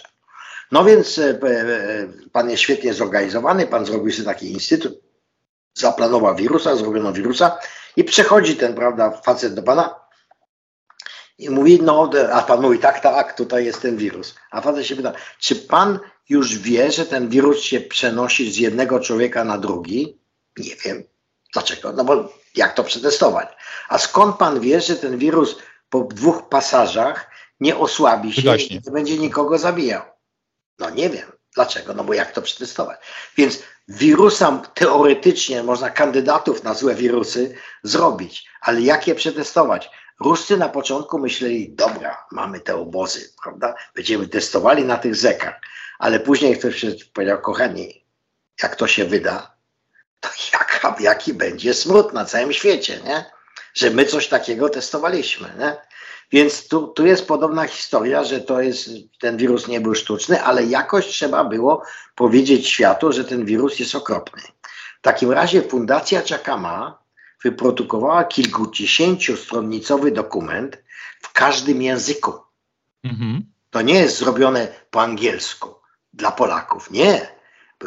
No 0.72 0.84
więc 0.84 1.18
e, 1.18 1.30
e, 1.30 2.08
pan 2.32 2.50
jest 2.50 2.62
świetnie 2.62 2.94
zorganizowany, 2.94 3.66
pan 3.66 3.86
zrobił 3.86 4.12
sobie 4.12 4.26
taki 4.26 4.52
instytut, 4.52 5.00
zaplanował 5.74 6.36
wirusa, 6.36 6.76
zrobiono 6.76 7.12
wirusa 7.12 7.58
i 7.96 8.04
przechodzi 8.04 8.56
ten, 8.56 8.74
prawda, 8.74 9.10
facet 9.10 9.54
do 9.54 9.62
pana 9.62 9.94
i 11.38 11.50
mówi, 11.50 11.82
no, 11.82 12.10
a 12.32 12.42
pan 12.42 12.60
mówi, 12.62 12.78
tak, 12.78 13.00
tak, 13.00 13.36
tutaj 13.36 13.64
jest 13.64 13.82
ten 13.82 13.96
wirus. 13.96 14.34
A 14.50 14.60
facet 14.60 14.86
się 14.86 14.96
pyta, 14.96 15.12
czy 15.38 15.56
pan 15.56 15.98
już 16.28 16.58
wie, 16.58 16.92
że 16.92 17.06
ten 17.06 17.28
wirus 17.28 17.60
się 17.62 17.80
przenosi 17.80 18.52
z 18.52 18.56
jednego 18.56 19.00
człowieka 19.00 19.44
na 19.44 19.58
drugi? 19.58 20.18
Nie 20.58 20.76
wiem. 20.76 21.04
Dlaczego? 21.52 21.92
No 21.92 22.04
bo 22.04 22.32
jak 22.56 22.74
to 22.74 22.84
przetestować? 22.84 23.48
A 23.88 23.98
skąd 23.98 24.36
pan 24.36 24.60
wie, 24.60 24.80
że 24.80 24.96
ten 24.96 25.18
wirus 25.18 25.56
po 25.88 26.00
dwóch 26.00 26.48
pasażach 26.48 27.30
nie 27.60 27.76
osłabi 27.76 28.32
się 28.32 28.56
i 28.56 28.74
nie 28.74 28.90
będzie 28.92 29.18
nikogo 29.18 29.58
zabijał? 29.58 30.02
No 30.78 30.90
nie 30.90 31.10
wiem. 31.10 31.32
Dlaczego? 31.54 31.94
No 31.94 32.04
bo 32.04 32.14
jak 32.14 32.32
to 32.32 32.42
przetestować? 32.42 33.00
Więc 33.36 33.62
wirusa 33.88 34.62
teoretycznie 34.74 35.62
można 35.62 35.90
kandydatów 35.90 36.64
na 36.64 36.74
złe 36.74 36.94
wirusy 36.94 37.54
zrobić, 37.82 38.48
ale 38.60 38.80
jak 38.80 39.06
je 39.06 39.14
przetestować? 39.14 39.90
Ruscy 40.20 40.56
na 40.56 40.68
początku 40.68 41.18
myśleli, 41.18 41.74
dobra, 41.74 42.26
mamy 42.32 42.60
te 42.60 42.76
obozy, 42.76 43.32
prawda? 43.42 43.74
Będziemy 43.94 44.28
testowali 44.28 44.84
na 44.84 44.96
tych 44.96 45.16
zekach, 45.16 45.60
ale 45.98 46.20
później 46.20 46.58
ktoś 46.58 47.04
powiedział, 47.04 47.40
kochani, 47.40 48.04
jak 48.62 48.76
to 48.76 48.86
się 48.86 49.04
wyda, 49.04 49.56
to 50.20 50.28
jaka, 50.84 51.02
jaki 51.02 51.34
będzie 51.34 51.74
smród 51.74 52.12
na 52.12 52.24
całym 52.24 52.52
świecie, 52.52 53.00
nie? 53.04 53.24
Że 53.74 53.90
my 53.90 54.04
coś 54.04 54.28
takiego 54.28 54.68
testowaliśmy, 54.68 55.48
nie? 55.58 55.76
Więc 56.32 56.68
tu, 56.68 56.86
tu 56.86 57.06
jest 57.06 57.28
podobna 57.28 57.66
historia, 57.66 58.24
że 58.24 58.40
to 58.40 58.60
jest, 58.60 58.90
ten 59.20 59.36
wirus 59.36 59.68
nie 59.68 59.80
był 59.80 59.94
sztuczny, 59.94 60.42
ale 60.42 60.64
jakoś 60.64 61.06
trzeba 61.06 61.44
było 61.44 61.82
powiedzieć 62.14 62.68
światu, 62.68 63.12
że 63.12 63.24
ten 63.24 63.44
wirus 63.44 63.78
jest 63.78 63.94
okropny. 63.94 64.42
W 64.98 65.02
takim 65.02 65.32
razie 65.32 65.62
Fundacja 65.62 66.22
Czakama 66.22 66.98
wyprodukowała 67.42 68.24
kilkudziesięciostronnicowy 68.24 70.10
dokument 70.10 70.78
w 71.20 71.32
każdym 71.32 71.82
języku. 71.82 72.32
Mhm. 73.04 73.44
To 73.70 73.82
nie 73.82 73.94
jest 73.94 74.18
zrobione 74.18 74.68
po 74.90 75.02
angielsku 75.02 75.74
dla 76.12 76.32
Polaków. 76.32 76.90
Nie. 76.90 77.33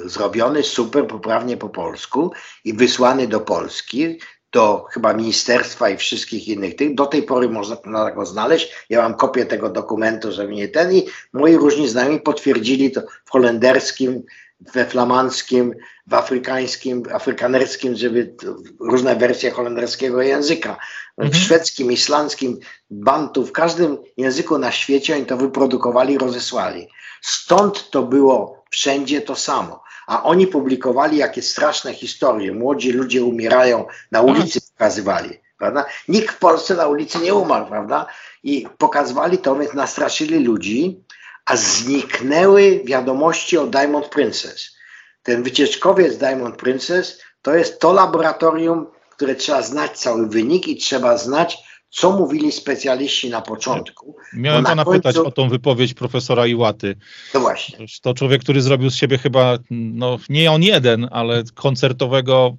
Zrobiony 0.06 0.64
super 0.64 1.08
poprawnie 1.08 1.58
po 1.58 1.70
polsku 1.70 2.32
i 2.64 2.74
wysłany 2.74 3.28
do 3.28 3.40
Polski, 3.40 4.20
do 4.52 4.86
chyba 4.92 5.14
ministerstwa 5.14 5.90
i 5.90 5.98
wszystkich 5.98 6.48
innych 6.48 6.76
tych. 6.76 6.96
Do 6.96 7.06
tej 7.06 7.24
pory 7.24 7.50
można 7.50 7.78
go 8.12 8.26
znaleźć. 8.26 8.86
Ja 8.90 9.02
mam 9.02 9.14
kopię 9.14 9.46
tego 9.46 9.70
dokumentu, 9.70 10.32
żeby 10.32 10.56
nie 10.56 10.68
ten 10.68 10.94
i 10.94 11.08
moi 11.34 11.56
różni 11.56 11.88
znajomi 11.88 12.20
potwierdzili 12.20 12.92
to 12.92 13.02
w 13.26 13.32
holenderskim, 13.32 14.24
we 14.60 14.86
flamandzkim, 14.86 15.74
w 16.08 16.14
afrykańskim, 16.14 17.04
afrykanerskim, 17.14 17.96
żeby 17.96 18.36
różne 18.80 19.16
wersje 19.16 19.52
holenderskiego 19.52 20.22
języka, 20.22 20.78
w 21.18 21.24
mhm. 21.24 21.44
szwedzkim, 21.44 21.92
islandzkim, 21.92 22.60
bantu, 22.90 23.46
w 23.46 23.52
każdym 23.52 23.98
języku 24.18 24.58
na 24.58 24.72
świecie 24.72 25.16
oni 25.16 25.26
to 25.26 25.38
wyprodukowali, 25.38 26.18
rozesłali. 26.18 26.88
Stąd 27.22 27.90
to 27.90 28.04
było 28.04 28.64
wszędzie 28.72 29.22
to 29.22 29.36
samo. 29.36 29.87
A 30.08 30.24
oni 30.24 30.48
publikowali 30.48 31.18
jakie 31.18 31.42
straszne 31.42 31.94
historie. 31.94 32.54
Młodzi 32.54 32.92
ludzie 32.92 33.24
umierają, 33.24 33.86
na 34.12 34.22
ulicy 34.22 34.60
pokazywali. 34.72 35.40
Prawda? 35.58 35.86
Nikt 36.08 36.36
w 36.36 36.40
Polsce 36.40 36.76
na 36.76 36.88
ulicy 36.88 37.20
nie 37.20 37.36
umarł, 37.36 37.66
prawda? 37.66 38.06
I 38.44 38.68
pokazywali 38.78 39.38
to, 39.38 39.56
więc 39.56 39.74
nastraszyli 39.74 40.40
ludzi, 40.40 41.04
a 41.46 41.56
zniknęły 41.56 42.82
wiadomości 42.86 43.58
o 43.58 43.68
Diamond 43.68 44.10
Princess. 44.10 44.78
Ten 45.24 45.44
wycieczkowiec 45.44 46.18
Diamond 46.18 46.56
Princess 46.56 47.22
to 47.42 47.56
jest 47.56 47.80
to 47.80 47.94
laboratorium, 47.94 48.88
które 49.10 49.36
trzeba 49.36 49.62
znać 49.62 50.00
cały 50.00 50.28
wynik 50.28 50.68
i 50.68 50.78
trzeba 50.78 51.18
znać, 51.18 51.58
co 51.98 52.12
mówili 52.12 52.52
specjaliści 52.52 53.30
na 53.30 53.42
początku. 53.42 54.16
Miałem 54.34 54.64
pana 54.64 54.86
końcu... 54.86 55.00
pytać 55.00 55.18
o 55.18 55.32
tą 55.32 55.50
wypowiedź 55.50 55.94
profesora 55.94 56.48
Iłaty. 56.48 56.96
To 57.34 57.40
właśnie. 57.40 57.86
To 58.02 58.14
człowiek, 58.14 58.42
który 58.42 58.62
zrobił 58.62 58.90
z 58.90 58.96
siebie 58.96 59.18
chyba, 59.18 59.58
no 59.72 60.18
nie 60.30 60.52
on 60.52 60.64
jeden, 60.64 61.08
ale 61.12 61.44
koncertowego, 61.56 62.58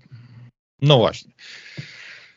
no 0.83 0.99
właśnie. 0.99 1.33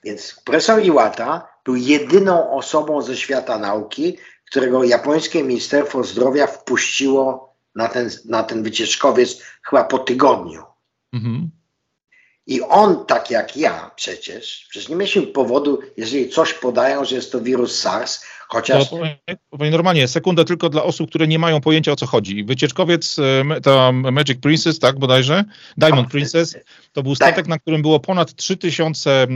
Więc 0.03 0.41
profesor 0.45 0.83
Iłata 0.83 1.47
był 1.65 1.75
jedyną 1.75 2.51
osobą 2.51 3.01
ze 3.01 3.17
świata 3.17 3.57
nauki, 3.57 4.17
którego 4.45 4.83
japońskie 4.83 5.43
Ministerstwo 5.43 6.03
Zdrowia 6.03 6.47
wpuściło 6.47 7.55
na 7.75 7.87
ten, 7.87 8.09
na 8.25 8.43
ten 8.43 8.63
wycieczkowiec 8.63 9.41
chyba 9.63 9.83
po 9.83 9.99
tygodniu. 9.99 10.63
Mhm. 11.13 11.51
I 12.51 12.61
on, 12.61 13.05
tak 13.05 13.31
jak 13.31 13.57
ja 13.57 13.91
przecież, 13.95 14.65
przecież 14.69 14.89
nie 14.89 14.95
mieliśmy 14.95 15.21
powodu, 15.21 15.79
jeżeli 15.97 16.29
coś 16.29 16.53
podają, 16.53 17.05
że 17.05 17.15
jest 17.15 17.31
to 17.31 17.41
wirus 17.41 17.79
SARS, 17.79 18.21
chociaż... 18.51 18.91
No, 18.91 19.57
panie 19.57 19.71
normalnie, 19.71 20.07
sekundę 20.07 20.45
tylko 20.45 20.69
dla 20.69 20.83
osób, 20.83 21.09
które 21.09 21.27
nie 21.27 21.39
mają 21.39 21.61
pojęcia 21.61 21.91
o 21.91 21.95
co 21.95 22.05
chodzi. 22.05 22.43
Wycieczkowiec, 22.43 23.17
e, 23.19 23.61
ta 23.61 23.91
Magic 23.91 24.39
Princess, 24.39 24.79
tak 24.79 24.99
bodajże, 24.99 25.43
Diamond 25.77 26.09
Princess, 26.09 26.57
to 26.91 27.03
był 27.03 27.15
statek, 27.15 27.47
na 27.47 27.59
którym 27.59 27.81
było 27.81 27.99
ponad 27.99 28.35
3000 28.35 29.11
e, 29.11 29.27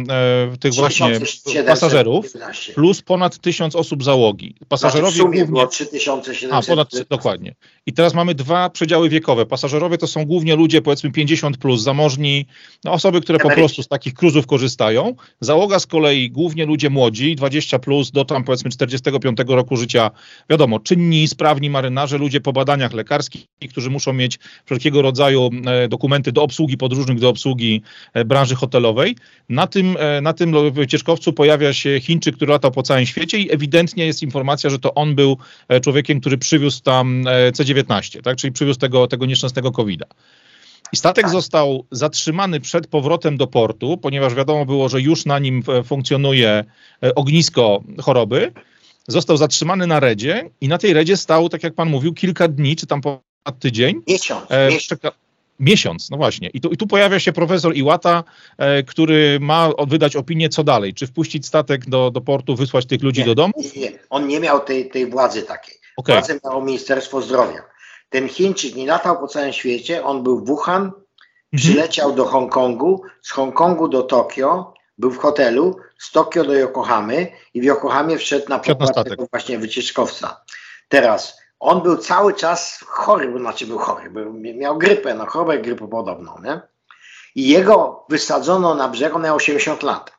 tych 0.59 0.73
właśnie 0.73 1.19
pasażerów, 1.67 2.33
plus 2.75 3.01
ponad 3.01 3.37
1000 3.39 3.75
osób 3.75 4.03
załogi. 4.03 4.55
Pasażerowie 4.67 5.11
znaczy 5.11 5.29
w 5.29 5.33
sumie 5.33 5.45
było 5.45 5.67
3700. 5.67 6.53
A, 6.53 6.61
ponad, 6.61 6.89
dokładnie. 7.09 7.55
I 7.85 7.93
teraz 7.93 8.13
mamy 8.13 8.35
dwa 8.35 8.69
przedziały 8.69 9.09
wiekowe. 9.09 9.45
Pasażerowie 9.45 9.97
to 9.97 10.07
są 10.07 10.25
głównie 10.25 10.55
ludzie 10.55 10.81
powiedzmy 10.81 11.11
50 11.11 11.57
plus, 11.57 11.81
zamożni, 11.81 12.45
no, 12.83 12.91
osoby, 12.91 13.21
które 13.21 13.39
po 13.39 13.49
prostu 13.49 13.83
z 13.83 13.87
takich 13.87 14.13
cruzów 14.13 14.47
korzystają. 14.47 15.15
Załoga 15.39 15.79
z 15.79 15.87
kolei 15.87 16.31
głównie 16.31 16.65
ludzie 16.65 16.89
młodzi, 16.89 17.35
20 17.35 17.79
plus 17.79 18.11
do 18.11 18.25
tam 18.25 18.43
powiedzmy 18.43 18.71
45 19.11 19.49
roku 19.49 19.77
życia. 19.77 20.11
Wiadomo, 20.49 20.79
czynni, 20.79 21.27
sprawni 21.27 21.69
marynarze, 21.69 22.17
ludzie 22.17 22.41
po 22.41 22.53
badaniach 22.53 22.93
lekarskich, 22.93 23.45
którzy 23.69 23.89
muszą 23.89 24.13
mieć 24.13 24.39
wszelkiego 24.65 25.01
rodzaju 25.01 25.49
e, 25.65 25.87
dokumenty 25.87 26.31
do 26.31 26.43
obsługi 26.43 26.77
podróżnych, 26.77 27.19
do 27.19 27.29
obsługi 27.29 27.81
e, 28.13 28.25
branży 28.25 28.55
hotelowej. 28.55 29.15
Na 29.49 29.67
tym, 29.67 29.97
e, 29.99 30.21
na 30.21 30.33
tym 30.33 30.71
wycieczkowcu 30.71 31.33
pojawia 31.33 31.73
się 31.73 31.99
Chińczyk, 31.99 32.35
który 32.35 32.51
latał 32.51 32.71
po 32.71 32.83
całym 32.83 33.05
świecie 33.05 33.39
i 33.39 33.53
ewidentnie 33.53 34.05
jest 34.05 34.23
informacja, 34.23 34.69
że 34.69 34.79
to 34.79 34.93
on 34.93 35.15
był 35.15 35.37
człowiekiem, 35.81 36.21
który 36.21 36.37
przywiózł 36.37 36.81
tam 36.81 37.23
C19, 37.51 38.21
tak? 38.21 38.37
czyli 38.37 38.53
przywiózł 38.53 38.79
tego, 38.79 39.07
tego 39.07 39.25
nieszczęsnego 39.25 39.71
COVID-a. 39.71 40.05
I 40.93 40.97
statek 40.97 41.23
tak. 41.23 41.31
został 41.31 41.85
zatrzymany 41.91 42.59
przed 42.59 42.87
powrotem 42.87 43.37
do 43.37 43.47
portu, 43.47 43.97
ponieważ 43.97 44.35
wiadomo 44.35 44.65
było, 44.65 44.89
że 44.89 45.01
już 45.01 45.25
na 45.25 45.39
nim 45.39 45.63
funkcjonuje 45.85 46.63
ognisko 47.15 47.83
choroby. 48.01 48.51
Został 49.07 49.37
zatrzymany 49.37 49.87
na 49.87 49.99
redzie 49.99 50.49
i 50.61 50.67
na 50.67 50.77
tej 50.77 50.93
redzie 50.93 51.17
stał, 51.17 51.49
tak 51.49 51.63
jak 51.63 51.73
pan 51.73 51.89
mówił, 51.89 52.13
kilka 52.13 52.47
dni, 52.47 52.75
czy 52.75 52.87
tam 52.87 53.01
ponad 53.01 53.59
tydzień. 53.59 54.01
Miesiąc. 54.07 54.51
E, 54.51 54.69
miesiąc, 55.59 56.09
no 56.09 56.17
właśnie. 56.17 56.49
I 56.49 56.61
tu, 56.61 56.69
I 56.69 56.77
tu 56.77 56.87
pojawia 56.87 57.19
się 57.19 57.33
profesor 57.33 57.75
Iwata, 57.75 58.23
e, 58.57 58.83
który 58.83 59.37
ma 59.41 59.69
wydać 59.87 60.15
opinię, 60.15 60.49
co 60.49 60.63
dalej. 60.63 60.93
Czy 60.93 61.07
wpuścić 61.07 61.45
statek 61.45 61.89
do, 61.89 62.11
do 62.11 62.21
portu, 62.21 62.55
wysłać 62.55 62.85
tych 62.85 63.03
ludzi 63.03 63.21
nie, 63.21 63.25
do 63.25 63.35
domu? 63.35 63.53
Nie, 63.75 63.91
on 64.09 64.27
nie 64.27 64.39
miał 64.39 64.59
tej, 64.59 64.89
tej 64.89 65.09
władzy 65.09 65.43
takiej. 65.43 65.75
Okay. 65.97 66.15
Władzę 66.15 66.39
miało 66.45 66.65
Ministerstwo 66.65 67.21
Zdrowia. 67.21 67.61
Ten 68.09 68.29
Chińczyk 68.29 68.75
nie 68.75 68.87
latał 68.87 69.19
po 69.19 69.27
całym 69.27 69.53
świecie, 69.53 70.03
on 70.03 70.23
był 70.23 70.39
w 70.39 70.47
Wuhan, 70.47 70.83
mhm. 70.83 71.01
przyleciał 71.55 72.15
do 72.15 72.25
Hongkongu, 72.25 73.01
z 73.21 73.31
Hongkongu 73.31 73.87
do 73.87 74.03
Tokio, 74.03 74.73
był 74.97 75.11
w 75.11 75.17
hotelu, 75.17 75.77
z 75.97 76.11
Tokio 76.11 76.43
do 76.43 76.53
Yokohamy 76.53 77.31
i 77.53 77.61
w 77.61 77.63
Yokohamie 77.63 78.17
wszedł 78.17 78.49
na 78.49 78.59
pokład 78.59 79.09
tego 79.09 79.27
właśnie 79.31 79.59
wycieczkowca. 79.59 80.41
Teraz, 80.89 81.37
on 81.59 81.81
był 81.81 81.97
cały 81.97 82.33
czas 82.33 82.79
chory, 82.87 83.31
bo 83.31 83.39
znaczy 83.39 83.67
był 83.67 83.77
chory, 83.77 84.09
był, 84.09 84.33
miał 84.33 84.77
grypę, 84.77 85.13
no 85.13 85.25
chorobę 85.25 85.59
grypopodobną, 85.59 86.35
nie? 86.43 86.61
I 87.35 87.47
jego 87.47 88.05
wysadzono 88.09 88.75
na 88.75 88.87
brzeg, 88.87 89.15
on 89.15 89.21
miał 89.21 89.35
80 89.35 89.83
lat. 89.83 90.11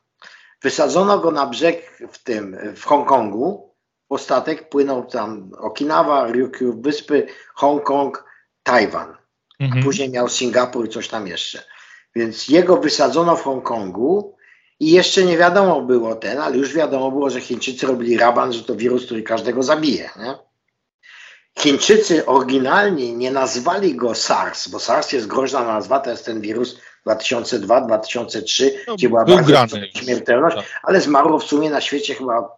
Wysadzono 0.62 1.18
go 1.18 1.30
na 1.30 1.46
brzeg 1.46 1.98
w 2.12 2.22
tym, 2.22 2.56
w 2.76 2.84
Hongkongu, 2.84 3.66
Ostatek 4.08 4.68
płynął 4.68 5.04
tam 5.04 5.50
Okinawa, 5.58 6.26
Ryukyu, 6.26 6.80
wyspy, 6.80 7.26
Hongkong, 7.54 8.24
Tajwan. 8.62 9.16
Mhm. 9.60 9.80
A 9.80 9.84
później 9.84 10.10
miał 10.10 10.28
Singapur 10.28 10.86
i 10.86 10.88
coś 10.88 11.08
tam 11.08 11.26
jeszcze. 11.26 11.62
Więc 12.14 12.48
jego 12.48 12.76
wysadzono 12.76 13.36
w 13.36 13.42
Hongkongu 13.42 14.35
i 14.80 14.90
jeszcze 14.90 15.24
nie 15.24 15.38
wiadomo 15.38 15.80
było 15.80 16.14
ten, 16.14 16.38
ale 16.38 16.56
już 16.56 16.74
wiadomo 16.74 17.10
było, 17.10 17.30
że 17.30 17.40
Chińczycy 17.40 17.86
robili 17.86 18.18
raban, 18.18 18.52
że 18.52 18.64
to 18.64 18.74
wirus, 18.74 19.06
który 19.06 19.22
każdego 19.22 19.62
zabije. 19.62 20.10
Nie? 20.16 20.34
Chińczycy 21.58 22.26
oryginalnie 22.26 23.12
nie 23.12 23.30
nazwali 23.30 23.94
go 23.94 24.14
SARS, 24.14 24.68
bo 24.68 24.78
SARS 24.78 25.12
jest 25.12 25.26
groźna 25.26 25.64
nazwa, 25.64 26.00
to 26.00 26.10
jest 26.10 26.24
ten 26.24 26.40
wirus 26.40 26.78
2002-2003, 27.06 28.70
no, 28.86 28.94
gdzie 28.94 29.08
była 29.08 29.24
bardzo 29.24 29.76
śmiertelność, 29.94 30.56
tak. 30.56 30.64
ale 30.82 31.00
zmarło 31.00 31.38
w 31.38 31.44
sumie 31.44 31.70
na 31.70 31.80
świecie 31.80 32.14
chyba 32.14 32.48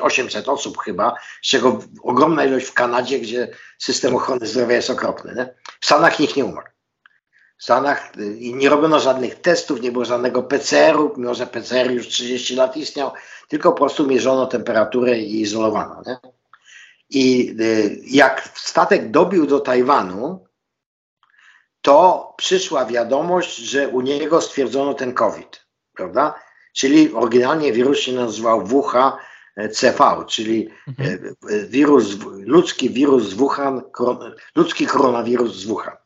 800 0.00 0.48
osób 0.48 0.78
chyba, 0.78 1.14
z 1.42 1.48
czego 1.48 1.78
ogromna 2.02 2.44
ilość 2.44 2.66
w 2.66 2.74
Kanadzie, 2.74 3.18
gdzie 3.20 3.48
system 3.78 4.16
ochrony 4.16 4.46
zdrowia 4.46 4.76
jest 4.76 4.90
okropny. 4.90 5.34
Nie? 5.34 5.54
W 5.80 5.86
Stanach 5.86 6.18
nikt 6.18 6.36
nie 6.36 6.44
umarł. 6.44 6.66
Stanach 7.58 8.12
y, 8.18 8.52
nie 8.52 8.68
robiono 8.68 9.00
żadnych 9.00 9.34
testów, 9.34 9.80
nie 9.80 9.92
było 9.92 10.04
żadnego 10.04 10.42
PCR-u, 10.42 11.12
mimo 11.16 11.34
że 11.34 11.46
PCR 11.46 11.90
już 11.90 12.08
30 12.08 12.56
lat 12.56 12.76
istniał, 12.76 13.10
tylko 13.48 13.72
po 13.72 13.78
prostu 13.78 14.06
mierzono 14.06 14.46
temperaturę 14.46 15.18
i 15.18 15.40
izolowano. 15.40 16.02
Nie? 16.06 16.16
I 17.10 17.56
y, 17.60 18.00
jak 18.06 18.48
statek 18.54 19.10
dobił 19.10 19.46
do 19.46 19.60
Tajwanu, 19.60 20.46
to 21.82 22.34
przyszła 22.36 22.86
wiadomość, 22.86 23.56
że 23.56 23.88
u 23.88 24.00
niego 24.00 24.40
stwierdzono 24.40 24.94
ten 24.94 25.14
COVID, 25.14 25.66
prawda? 25.94 26.34
Czyli 26.72 27.12
oryginalnie 27.14 27.72
wirus 27.72 27.98
się 27.98 28.12
nazywał 28.12 28.66
WH 28.66 28.92
CV, 29.72 29.98
czyli 30.26 30.68
mhm. 30.88 31.34
E, 31.50 31.66
wirus, 31.66 32.16
ludzki 32.24 32.90
wirus 32.90 33.28
z 33.28 33.34
Wuhan, 33.34 33.82
ludzki 34.54 34.86
koronawirus 34.86 35.54
z 35.54 35.66
Wuhan. 35.66 35.96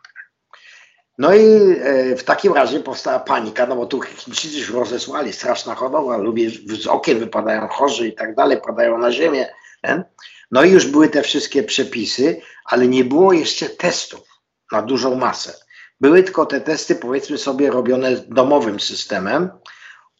No 1.18 1.34
i 1.34 1.40
e, 1.40 2.16
w 2.16 2.24
takim 2.24 2.52
razie 2.52 2.80
powstała 2.80 3.18
panika, 3.18 3.66
no 3.66 3.76
bo 3.76 3.86
tu 3.86 4.00
Chińczycy 4.00 4.58
już 4.58 4.70
rozesłali, 4.70 5.32
straszna 5.32 5.74
choroba, 5.74 6.16
lubię, 6.16 6.50
z 6.50 6.86
okien 6.86 7.18
wypadają 7.18 7.68
chorzy 7.68 8.08
i 8.08 8.14
tak 8.14 8.34
dalej, 8.34 8.60
padają 8.66 8.98
na 8.98 9.12
ziemię. 9.12 9.48
No 10.50 10.64
i 10.64 10.70
już 10.70 10.86
były 10.86 11.08
te 11.08 11.22
wszystkie 11.22 11.62
przepisy, 11.62 12.40
ale 12.64 12.88
nie 12.88 13.04
było 13.04 13.32
jeszcze 13.32 13.68
testów 13.68 14.20
na 14.72 14.82
dużą 14.82 15.14
masę. 15.14 15.54
Były 16.00 16.22
tylko 16.22 16.46
te 16.46 16.60
testy, 16.60 16.94
powiedzmy 16.94 17.38
sobie, 17.38 17.70
robione 17.70 18.16
domowym 18.28 18.80
systemem, 18.80 19.50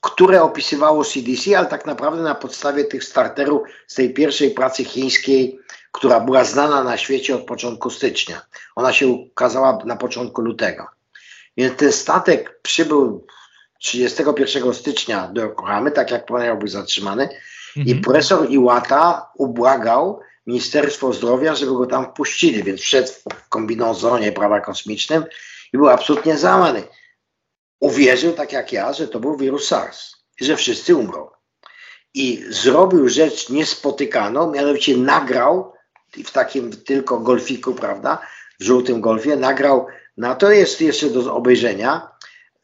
które 0.01 0.43
opisywało 0.43 1.05
CDC, 1.05 1.59
ale 1.59 1.67
tak 1.67 1.87
naprawdę 1.87 2.23
na 2.23 2.35
podstawie 2.35 2.85
tych 2.85 3.05
starterów 3.05 3.63
z 3.87 3.95
tej 3.95 4.15
pierwszej 4.15 4.51
pracy 4.51 4.85
chińskiej, 4.85 5.59
która 5.93 6.21
była 6.21 6.45
znana 6.45 6.85
na 6.85 6.97
świecie 6.97 7.35
od 7.35 7.45
początku 7.45 7.91
stycznia. 7.91 8.43
Ona 8.77 8.93
się 8.93 9.09
ukazała 9.09 9.79
na 9.85 9.97
początku 9.97 10.43
lutego. 10.43 10.87
Więc 11.57 11.77
ten 11.77 11.93
statek 11.93 12.61
przybył 12.63 13.27
31 13.79 14.75
stycznia 14.75 15.29
do 15.29 15.41
Yokohamy, 15.41 15.91
tak 15.91 16.11
jak 16.11 16.31
miał 16.31 16.59
być 16.59 16.73
zatrzymany. 16.73 17.29
Mhm. 17.77 17.87
I 17.87 18.01
profesor 18.01 18.51
Iwata 18.51 19.31
ubłagał 19.39 20.21
Ministerstwo 20.47 21.13
Zdrowia, 21.13 21.55
żeby 21.55 21.73
go 21.73 21.87
tam 21.87 22.07
wpuścili, 22.07 22.63
więc 22.63 22.81
wszedł 22.81 23.09
w 23.09 23.49
kombinezonie 23.49 24.33
prawa 24.33 24.61
kosmicznym 24.61 25.25
i 25.73 25.77
był 25.77 25.89
absolutnie 25.89 26.39
załamany. 26.39 26.83
Uwierzył, 27.81 28.33
tak 28.33 28.53
jak 28.53 28.73
ja, 28.73 28.93
że 28.93 29.09
to 29.09 29.21
był 29.21 29.37
wirus 29.37 29.67
SARS 29.67 30.17
i 30.41 30.45
że 30.45 30.57
wszyscy 30.57 30.97
umrą. 30.97 31.29
I 32.15 32.45
zrobił 32.49 33.09
rzecz 33.09 33.49
niespotykaną, 33.49 34.51
mianowicie 34.51 34.97
nagrał 34.97 35.72
w 36.25 36.33
takim 36.33 36.73
tylko 36.73 37.19
golfiku, 37.19 37.75
prawda, 37.75 38.19
w 38.61 38.65
żółtym 38.65 39.01
golfie, 39.01 39.37
nagrał, 39.37 39.87
na 40.17 40.35
to 40.35 40.51
jest 40.51 40.81
jeszcze 40.81 41.11
do 41.11 41.35
obejrzenia, 41.35 42.11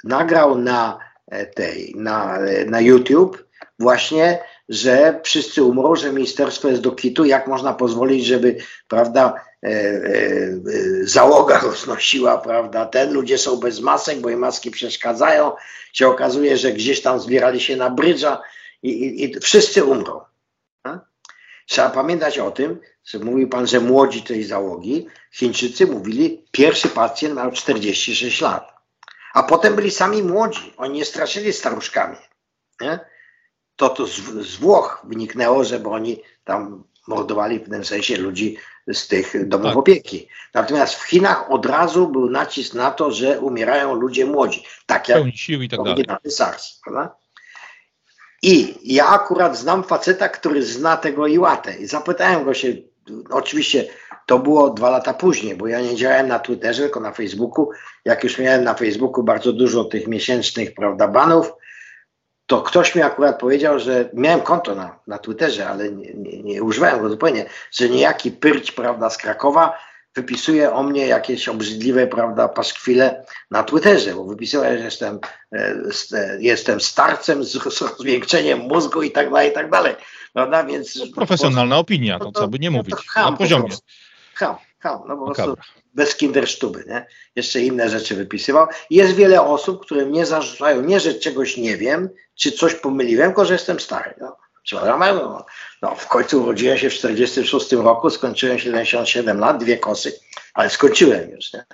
nagrał 0.04 0.58
na 0.58 0.98
e, 1.26 1.46
tej, 1.46 1.94
na, 1.96 2.38
e, 2.38 2.64
na 2.64 2.80
YouTube 2.80 3.48
właśnie, 3.78 4.38
że 4.68 5.20
wszyscy 5.24 5.62
umrą, 5.62 5.96
że 5.96 6.12
ministerstwo 6.12 6.68
jest 6.68 6.82
do 6.82 6.92
kitu, 6.92 7.24
jak 7.24 7.46
można 7.46 7.72
pozwolić, 7.74 8.26
żeby, 8.26 8.56
prawda, 8.88 9.34
e, 9.62 9.68
e, 9.68 10.02
załoga 11.02 11.60
roznosiła, 11.66 12.38
prawda, 12.38 12.86
ten, 12.86 13.12
ludzie 13.12 13.38
są 13.38 13.56
bez 13.56 13.80
masek, 13.80 14.20
bo 14.20 14.30
im 14.30 14.38
maski 14.38 14.70
przeszkadzają, 14.70 15.52
się 15.92 16.08
okazuje, 16.08 16.56
że 16.56 16.72
gdzieś 16.72 17.02
tam 17.02 17.20
zbierali 17.20 17.60
się 17.60 17.76
na 17.76 17.90
brydża 17.90 18.42
i, 18.82 18.90
i, 18.90 19.24
i 19.24 19.40
wszyscy 19.40 19.84
umrą. 19.84 20.20
Trzeba 21.68 21.90
pamiętać 21.90 22.38
o 22.38 22.50
tym, 22.50 22.80
że 23.04 23.18
mówił 23.18 23.48
pan, 23.48 23.66
że 23.66 23.80
młodzi 23.80 24.22
tej 24.22 24.44
załogi, 24.44 25.06
Chińczycy 25.32 25.86
mówili, 25.86 26.44
pierwszy 26.50 26.88
pacjent 26.88 27.36
miał 27.36 27.52
46 27.52 28.40
lat. 28.40 28.72
A 29.34 29.42
potem 29.42 29.76
byli 29.76 29.90
sami 29.90 30.22
młodzi. 30.22 30.72
Oni 30.76 30.98
nie 30.98 31.04
straszyli 31.04 31.52
staruszkami. 31.52 32.16
Nie? 32.80 32.98
To 33.76 33.88
to 33.88 34.06
z, 34.06 34.20
z 34.46 34.56
Włoch 34.56 35.02
wyniknęło, 35.04 35.64
żeby 35.64 35.88
oni 35.88 36.22
tam 36.44 36.84
mordowali 37.08 37.58
w 37.58 37.62
pewnym 37.62 37.84
sensie 37.84 38.16
ludzi 38.16 38.56
z 38.86 39.08
tych 39.08 39.48
domów 39.48 39.66
tak. 39.66 39.76
opieki. 39.76 40.28
Natomiast 40.54 40.94
w 40.94 41.02
Chinach 41.02 41.50
od 41.50 41.66
razu 41.66 42.08
był 42.08 42.30
nacisk 42.30 42.74
na 42.74 42.90
to, 42.90 43.12
że 43.12 43.40
umierają 43.40 43.94
ludzie 43.94 44.26
młodzi. 44.26 44.64
Tak 44.86 45.08
jak 45.08 45.22
sił 45.34 45.62
i 45.62 45.68
tak 45.68 45.82
dalej. 45.82 46.04
SARS. 46.28 46.80
Prawda? 46.84 47.16
I 48.42 48.78
ja 48.94 49.08
akurat 49.08 49.56
znam 49.56 49.82
faceta, 49.82 50.28
który 50.28 50.62
zna 50.62 50.96
tego 50.96 51.26
Iłatę. 51.26 51.76
I 51.76 51.86
zapytałem 51.86 52.44
go 52.44 52.54
się, 52.54 52.68
oczywiście 53.30 53.84
to 54.26 54.38
było 54.38 54.70
dwa 54.70 54.90
lata 54.90 55.14
później, 55.14 55.56
bo 55.56 55.66
ja 55.66 55.80
nie 55.80 55.96
działałem 55.96 56.28
na 56.28 56.38
Twitterze, 56.38 56.82
tylko 56.82 57.00
na 57.00 57.12
Facebooku. 57.12 57.70
Jak 58.04 58.24
już 58.24 58.38
miałem 58.38 58.64
na 58.64 58.74
Facebooku 58.74 59.22
bardzo 59.22 59.52
dużo 59.52 59.84
tych 59.84 60.06
miesięcznych, 60.06 60.74
prawda, 60.74 61.08
banów, 61.08 61.52
to 62.46 62.62
ktoś 62.62 62.94
mi 62.94 63.02
akurat 63.02 63.40
powiedział, 63.40 63.78
że 63.78 64.10
miałem 64.14 64.40
konto 64.40 64.74
na, 64.74 64.98
na 65.06 65.18
Twitterze, 65.18 65.68
ale 65.68 65.92
nie, 65.92 66.14
nie, 66.14 66.42
nie 66.42 66.62
używałem 66.62 67.02
go 67.02 67.08
zupełnie, 67.08 67.46
że 67.72 67.88
niejaki 67.88 68.30
Pyrć, 68.30 68.72
prawda, 68.72 69.10
z 69.10 69.16
Krakowa 69.16 69.78
wypisuje 70.18 70.72
o 70.72 70.82
mnie 70.82 71.06
jakieś 71.06 71.48
obrzydliwe, 71.48 72.06
prawda, 72.06 72.48
paszkwile 72.48 73.24
na 73.50 73.62
Twitterze, 73.62 74.14
bo 74.14 74.24
wypisuje, 74.24 74.78
że 74.78 74.84
jestem, 74.84 75.18
e, 75.52 76.38
jestem 76.40 76.80
starcem 76.80 77.44
z, 77.44 77.52
z 77.52 78.58
mózgu 78.68 79.02
i 79.02 79.10
tak 79.10 79.30
dalej, 79.30 79.50
i 79.50 79.52
tak 79.52 79.70
dalej. 79.70 79.94
Prawda? 80.32 80.64
Więc, 80.64 80.96
no, 80.96 81.06
profesjonalna 81.14 81.76
prostu, 81.76 81.80
opinia, 81.80 82.18
to, 82.18 82.32
to, 82.32 82.40
co 82.40 82.48
by 82.48 82.58
nie 82.58 82.70
mówić, 82.70 82.94
ham, 83.06 83.32
na 83.32 83.36
poziomie. 83.36 83.68
Ham, 84.34 84.56
ham, 84.78 85.00
no 85.08 85.16
po 85.16 85.26
no 85.26 85.34
prostu 85.34 85.56
bez 85.94 86.16
kindersztuby, 86.16 86.84
nie? 86.88 87.06
Jeszcze 87.36 87.60
inne 87.60 87.90
rzeczy 87.90 88.14
wypisywał. 88.14 88.66
Jest 88.90 89.14
wiele 89.14 89.42
osób, 89.42 89.84
które 89.84 90.06
mnie 90.06 90.26
zarzucają, 90.26 90.82
nie, 90.82 91.00
że 91.00 91.14
czegoś 91.14 91.56
nie 91.56 91.76
wiem, 91.76 92.08
czy 92.34 92.52
coś 92.52 92.74
pomyliłem, 92.74 93.28
tylko 93.28 93.44
że 93.44 93.52
jestem 93.52 93.80
stary. 93.80 94.14
No. 94.20 94.36
No, 94.72 95.46
no, 95.82 95.94
w 95.94 96.08
końcu 96.08 96.42
urodziłem 96.42 96.78
się 96.78 96.90
w 96.90 96.94
46 96.94 97.72
roku, 97.72 98.10
skończyłem 98.10 98.58
77 98.58 99.38
lat, 99.38 99.64
dwie 99.64 99.78
kosy, 99.78 100.12
ale 100.54 100.70
skończyłem 100.70 101.30
już. 101.30 101.52
Nie? 101.52 101.64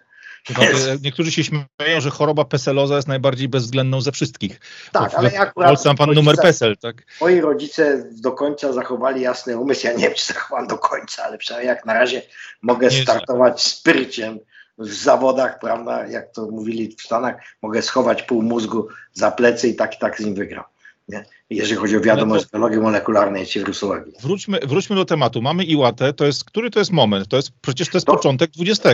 No, 0.51 0.63
niektórzy 1.03 1.33
się 1.33 1.45
śmieją, 1.45 2.01
że 2.01 2.11
choroba 2.11 2.45
peseloza 2.45 2.97
jest 2.97 3.09
najbardziej 3.09 3.49
bezwzględną 3.49 4.01
ze 4.01 4.13
wszystkich. 4.13 4.61
Tak, 4.93 5.15
ale 5.15 5.31
ja 5.31 5.41
akurat... 5.41 5.69
Polsce 5.69 5.95
pan 5.95 6.11
numer 6.11 6.37
PESEL, 6.37 6.77
tak? 6.77 6.97
Moi 7.21 7.41
rodzice 7.41 8.05
do 8.11 8.33
końca 8.33 8.73
zachowali 8.73 9.21
jasny 9.21 9.59
umysł. 9.59 9.87
Ja 9.87 9.93
nie 9.93 10.05
wiem, 10.05 10.15
czy 10.15 10.33
zachowam 10.33 10.67
do 10.67 10.79
końca, 10.79 11.25
ale 11.25 11.39
przynajmniej 11.39 11.69
jak 11.69 11.87
na 11.87 11.95
razie 11.95 12.23
mogę 12.63 12.89
nie 12.89 13.03
startować 13.03 13.63
spryciem 13.63 14.39
w 14.79 14.93
zawodach, 14.93 15.59
prawda, 15.59 16.07
jak 16.07 16.33
to 16.33 16.47
mówili 16.47 16.97
w 16.99 17.03
Stanach, 17.03 17.35
mogę 17.63 17.83
schować 17.83 18.23
pół 18.23 18.43
mózgu 18.43 18.89
za 19.13 19.31
plecy 19.31 19.69
i 19.69 19.75
tak 19.75 19.95
i 19.95 19.99
tak 19.99 20.19
z 20.19 20.25
nim 20.25 20.35
wygram. 20.35 20.65
Nie? 21.09 21.25
Jeżeli 21.51 21.77
chodzi 21.77 21.97
o 21.97 22.01
wiadomość 22.01 22.45
to... 22.45 22.51
biologii 22.59 22.79
molekularnej 22.79 23.47
czy 23.47 23.59
wirusologii. 23.59 24.13
Wróćmy, 24.23 24.61
wróćmy 24.61 24.97
do 24.97 25.05
tematu. 25.05 25.43
Mamy 25.43 25.65
Iłatę, 25.65 26.13
to 26.13 26.25
jest, 26.27 26.45
który 26.45 26.71
to 26.71 26.79
jest 26.79 26.93
moment? 26.93 27.29
To 27.29 27.37
jest, 27.37 27.51
przecież 27.61 27.89
to 27.89 27.97
jest 27.97 28.07
to, 28.07 28.17
początek 28.17 28.51
20. 28.51 28.89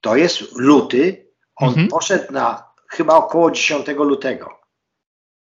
To 0.00 0.16
jest 0.16 0.42
luty. 0.56 1.26
On 1.56 1.68
mhm. 1.68 1.88
poszedł 1.88 2.32
na 2.32 2.70
chyba 2.88 3.14
około 3.14 3.50
10 3.50 3.86
lutego. 3.88 4.60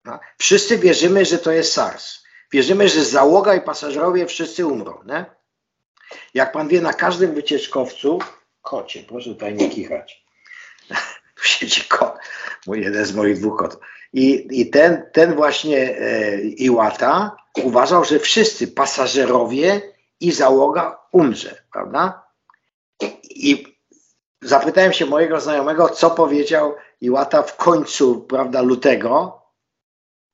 No. 0.04 0.18
Wszyscy 0.38 0.78
wierzymy, 0.78 1.24
że 1.24 1.38
to 1.38 1.52
jest 1.52 1.72
SARS. 1.72 2.22
Wierzymy, 2.52 2.88
że 2.88 3.04
załoga 3.04 3.54
i 3.54 3.60
pasażerowie 3.60 4.26
wszyscy 4.26 4.66
umrą. 4.66 4.98
Nie? 5.06 5.24
Jak 6.34 6.52
pan 6.52 6.68
wie, 6.68 6.80
na 6.80 6.92
każdym 6.92 7.34
wycieczkowcu, 7.34 8.18
kocie, 8.62 9.02
proszę 9.02 9.30
tutaj 9.30 9.54
nie 9.54 9.70
kichać. 9.70 10.24
tu 11.34 11.44
siedzi 11.52 11.84
kot, 11.84 12.18
mój 12.66 12.80
jeden 12.80 13.06
z 13.06 13.14
moich 13.14 13.38
dwóch 13.38 13.58
kotów. 13.58 13.80
I, 14.12 14.60
i 14.60 14.70
ten, 14.70 15.02
ten 15.12 15.34
właśnie 15.34 15.98
e, 15.98 16.40
Iwata 16.40 17.36
uważał, 17.62 18.04
że 18.04 18.18
wszyscy 18.18 18.68
pasażerowie 18.68 19.80
i 20.20 20.32
załoga 20.32 20.98
umrze, 21.12 21.62
prawda? 21.72 22.26
I 23.30 23.78
zapytałem 24.42 24.92
się 24.92 25.06
mojego 25.06 25.40
znajomego, 25.40 25.88
co 25.88 26.10
powiedział 26.10 26.74
Iwata 27.00 27.42
w 27.42 27.56
końcu, 27.56 28.20
prawda, 28.20 28.62
lutego, 28.62 29.42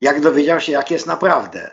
jak 0.00 0.20
dowiedział 0.20 0.60
się, 0.60 0.72
jak 0.72 0.90
jest 0.90 1.06
naprawdę. 1.06 1.70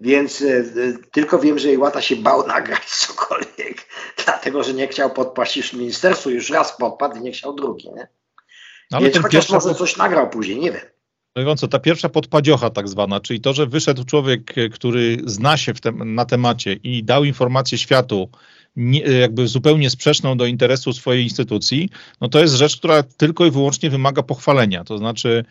Więc 0.00 0.40
y, 0.40 0.98
tylko 1.12 1.38
wiem, 1.38 1.58
że 1.58 1.72
Iwata 1.72 2.02
się 2.02 2.16
bał 2.16 2.46
nagrać 2.56 2.84
cokolwiek, 2.84 3.86
dlatego 4.24 4.62
że 4.62 4.74
nie 4.74 4.88
chciał 4.88 5.10
podpaść 5.10 5.72
ministerstwu, 5.72 6.30
już 6.30 6.50
raz 6.50 6.76
podpadł 6.76 7.16
i 7.16 7.20
nie 7.20 7.32
chciał 7.32 7.54
drugi. 7.54 7.88
Nie? 7.88 8.08
No, 8.90 8.98
ale 8.98 9.10
Więc 9.10 9.16
chociaż 9.16 9.32
pierwszy... 9.32 9.52
może 9.52 9.74
coś 9.74 9.96
nagrał 9.96 10.30
później, 10.30 10.58
nie 10.60 10.72
wiem. 10.72 10.95
No 11.44 11.54
co, 11.54 11.68
ta 11.68 11.78
pierwsza 11.78 12.08
podpadziocha 12.08 12.70
tak 12.70 12.88
zwana, 12.88 13.20
czyli 13.20 13.40
to, 13.40 13.52
że 13.52 13.66
wyszedł 13.66 14.04
człowiek, 14.04 14.54
który 14.72 15.16
zna 15.24 15.56
się 15.56 15.74
te, 15.74 15.92
na 15.92 16.24
temacie 16.24 16.72
i 16.72 17.04
dał 17.04 17.24
informację 17.24 17.78
światu, 17.78 18.28
nie, 18.76 19.00
jakby 19.00 19.48
zupełnie 19.48 19.90
sprzeczną 19.90 20.36
do 20.36 20.46
interesu 20.46 20.92
swojej 20.92 21.24
instytucji, 21.24 21.90
no 22.20 22.28
to 22.28 22.40
jest 22.40 22.54
rzecz, 22.54 22.76
która 22.76 23.02
tylko 23.02 23.46
i 23.46 23.50
wyłącznie 23.50 23.90
wymaga 23.90 24.22
pochwalenia. 24.22 24.84
To 24.84 24.98
znaczy 24.98 25.44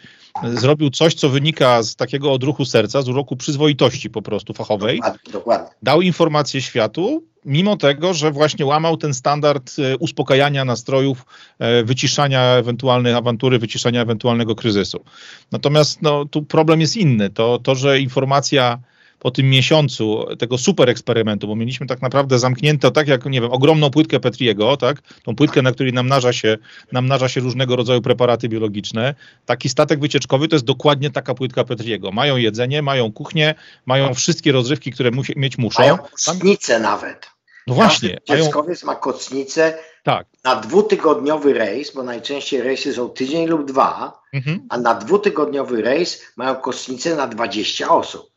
zrobił 0.53 0.89
coś, 0.89 1.14
co 1.14 1.30
wynika 1.30 1.84
z 1.84 1.95
takiego 1.95 2.31
odruchu 2.31 2.65
serca, 2.65 3.02
z 3.02 3.10
uroku 3.10 3.35
przyzwoitości 3.35 4.10
po 4.10 4.22
prostu 4.22 4.53
fachowej. 4.53 4.97
Dokładnie, 4.97 5.31
dokładnie. 5.31 5.68
Dał 5.84 6.02
informację 6.02 6.61
światu, 6.61 7.23
mimo 7.45 7.77
tego, 7.77 8.14
że 8.14 8.31
właśnie 8.31 8.65
łamał 8.65 8.97
ten 8.97 9.14
standard 9.14 9.72
e, 9.80 9.97
uspokajania 9.97 10.65
nastrojów, 10.65 11.26
e, 11.60 11.84
wyciszania 11.84 12.41
ewentualnej 12.41 13.14
awantury, 13.14 13.60
wyciszania 13.60 14.02
ewentualnego 14.02 14.56
kryzysu. 14.56 15.03
Natomiast 15.52 16.02
no, 16.02 16.26
tu 16.26 16.43
problem 16.43 16.81
jest 16.81 16.97
inny. 16.97 17.30
To, 17.30 17.60
to 17.60 17.76
że 17.76 17.99
informacja 17.99 18.80
po 19.26 19.31
tym 19.31 19.49
miesiącu 19.49 20.26
tego 20.39 20.57
super 20.57 20.89
eksperymentu, 20.89 21.47
bo 21.47 21.56
mieliśmy 21.56 21.88
tak 21.88 22.02
naprawdę 22.02 22.39
zamknięte, 22.39 22.91
tak 22.91 23.07
jak, 23.07 23.26
nie 23.26 23.41
wiem, 23.41 23.52
ogromną 23.52 23.91
płytkę 23.91 24.19
Petriego, 24.19 24.77
tak, 24.77 25.02
tą 25.23 25.35
płytkę, 25.35 25.61
na 25.61 25.72
której 25.72 25.93
namnaża 25.93 26.34
się, 26.34 26.57
namnaża 26.91 27.30
się 27.30 27.41
różnego 27.41 27.76
rodzaju 27.76 28.02
preparaty 28.02 28.49
biologiczne, 28.49 29.15
taki 29.45 29.69
statek 29.69 29.99
wycieczkowy 29.99 30.47
to 30.47 30.56
jest 30.56 30.65
dokładnie 30.65 31.10
taka 31.10 31.34
płytka 31.34 31.64
Petriego. 31.64 32.11
Mają 32.11 32.38
jedzenie, 32.38 32.81
mają 32.81 33.11
kuchnię, 33.11 33.56
mają 33.85 34.14
wszystkie 34.14 34.52
rozrywki, 34.52 34.91
które 34.91 35.11
musi, 35.11 35.34
mieć 35.35 35.57
muszą. 35.57 35.84
Mają 35.84 35.97
kocnicę 35.97 36.80
nawet. 36.80 37.30
No 37.68 37.76
właśnie. 37.76 38.18
Dzieckowiec 38.27 38.84
mają... 38.84 38.95
ma 38.95 39.02
kocnicę 39.02 39.77
tak. 40.03 40.27
na 40.43 40.56
dwutygodniowy 40.56 41.53
rejs, 41.53 41.93
bo 41.93 42.03
najczęściej 42.03 42.61
rejsy 42.61 42.93
są 42.93 43.10
tydzień 43.10 43.47
lub 43.47 43.65
dwa, 43.65 44.22
mhm. 44.34 44.68
a 44.69 44.77
na 44.77 44.93
dwutygodniowy 44.93 45.81
rejs 45.81 46.22
mają 46.38 46.56
kocnicę 46.56 47.15
na 47.15 47.27
20 47.27 47.89
osób. 47.89 48.35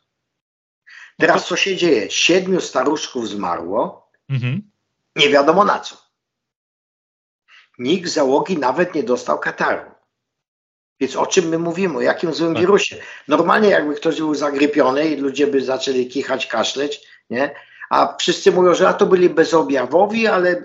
Teraz 1.19 1.47
co 1.47 1.55
się 1.55 1.75
dzieje? 1.75 2.11
Siedmiu 2.11 2.61
staruszków 2.61 3.29
zmarło, 3.29 4.09
mhm. 4.29 4.61
nie 5.15 5.29
wiadomo 5.29 5.65
na 5.65 5.79
co. 5.79 5.97
Nikt 7.79 8.09
załogi 8.09 8.57
nawet 8.57 8.95
nie 8.95 9.03
dostał 9.03 9.39
kataru. 9.39 9.91
Więc 10.99 11.15
o 11.15 11.25
czym 11.25 11.47
my 11.49 11.59
mówimy? 11.59 11.97
O 11.97 12.01
jakim 12.01 12.33
złym 12.33 12.53
tak. 12.53 12.61
wirusie? 12.61 12.95
Normalnie 13.27 13.69
jakby 13.69 13.95
ktoś 13.95 14.17
był 14.17 14.35
zagrypiony 14.35 15.09
i 15.09 15.15
ludzie 15.15 15.47
by 15.47 15.61
zaczęli 15.61 16.07
kichać, 16.07 16.47
kaszleć, 16.47 17.01
nie? 17.29 17.55
A 17.89 18.15
wszyscy 18.19 18.51
mówią, 18.51 18.73
że 18.73 18.87
a 18.87 18.93
to 18.93 19.05
byli 19.05 19.29
bezobjawowi, 19.29 20.27
ale 20.27 20.49
e, 20.49 20.63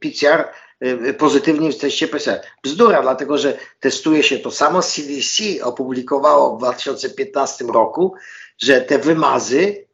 PCR 0.00 0.48
y, 0.84 1.14
pozytywni 1.14 1.72
w 1.72 1.78
teście 1.78 2.08
PCR. 2.08 2.40
Bzdura, 2.62 3.02
dlatego 3.02 3.38
że 3.38 3.58
testuje 3.80 4.22
się 4.22 4.38
to 4.38 4.50
samo 4.50 4.82
CDC 4.82 5.42
opublikowało 5.62 6.56
w 6.56 6.58
2015 6.58 7.64
roku, 7.64 8.14
że 8.58 8.80
te 8.80 8.98
wymazy, 8.98 9.86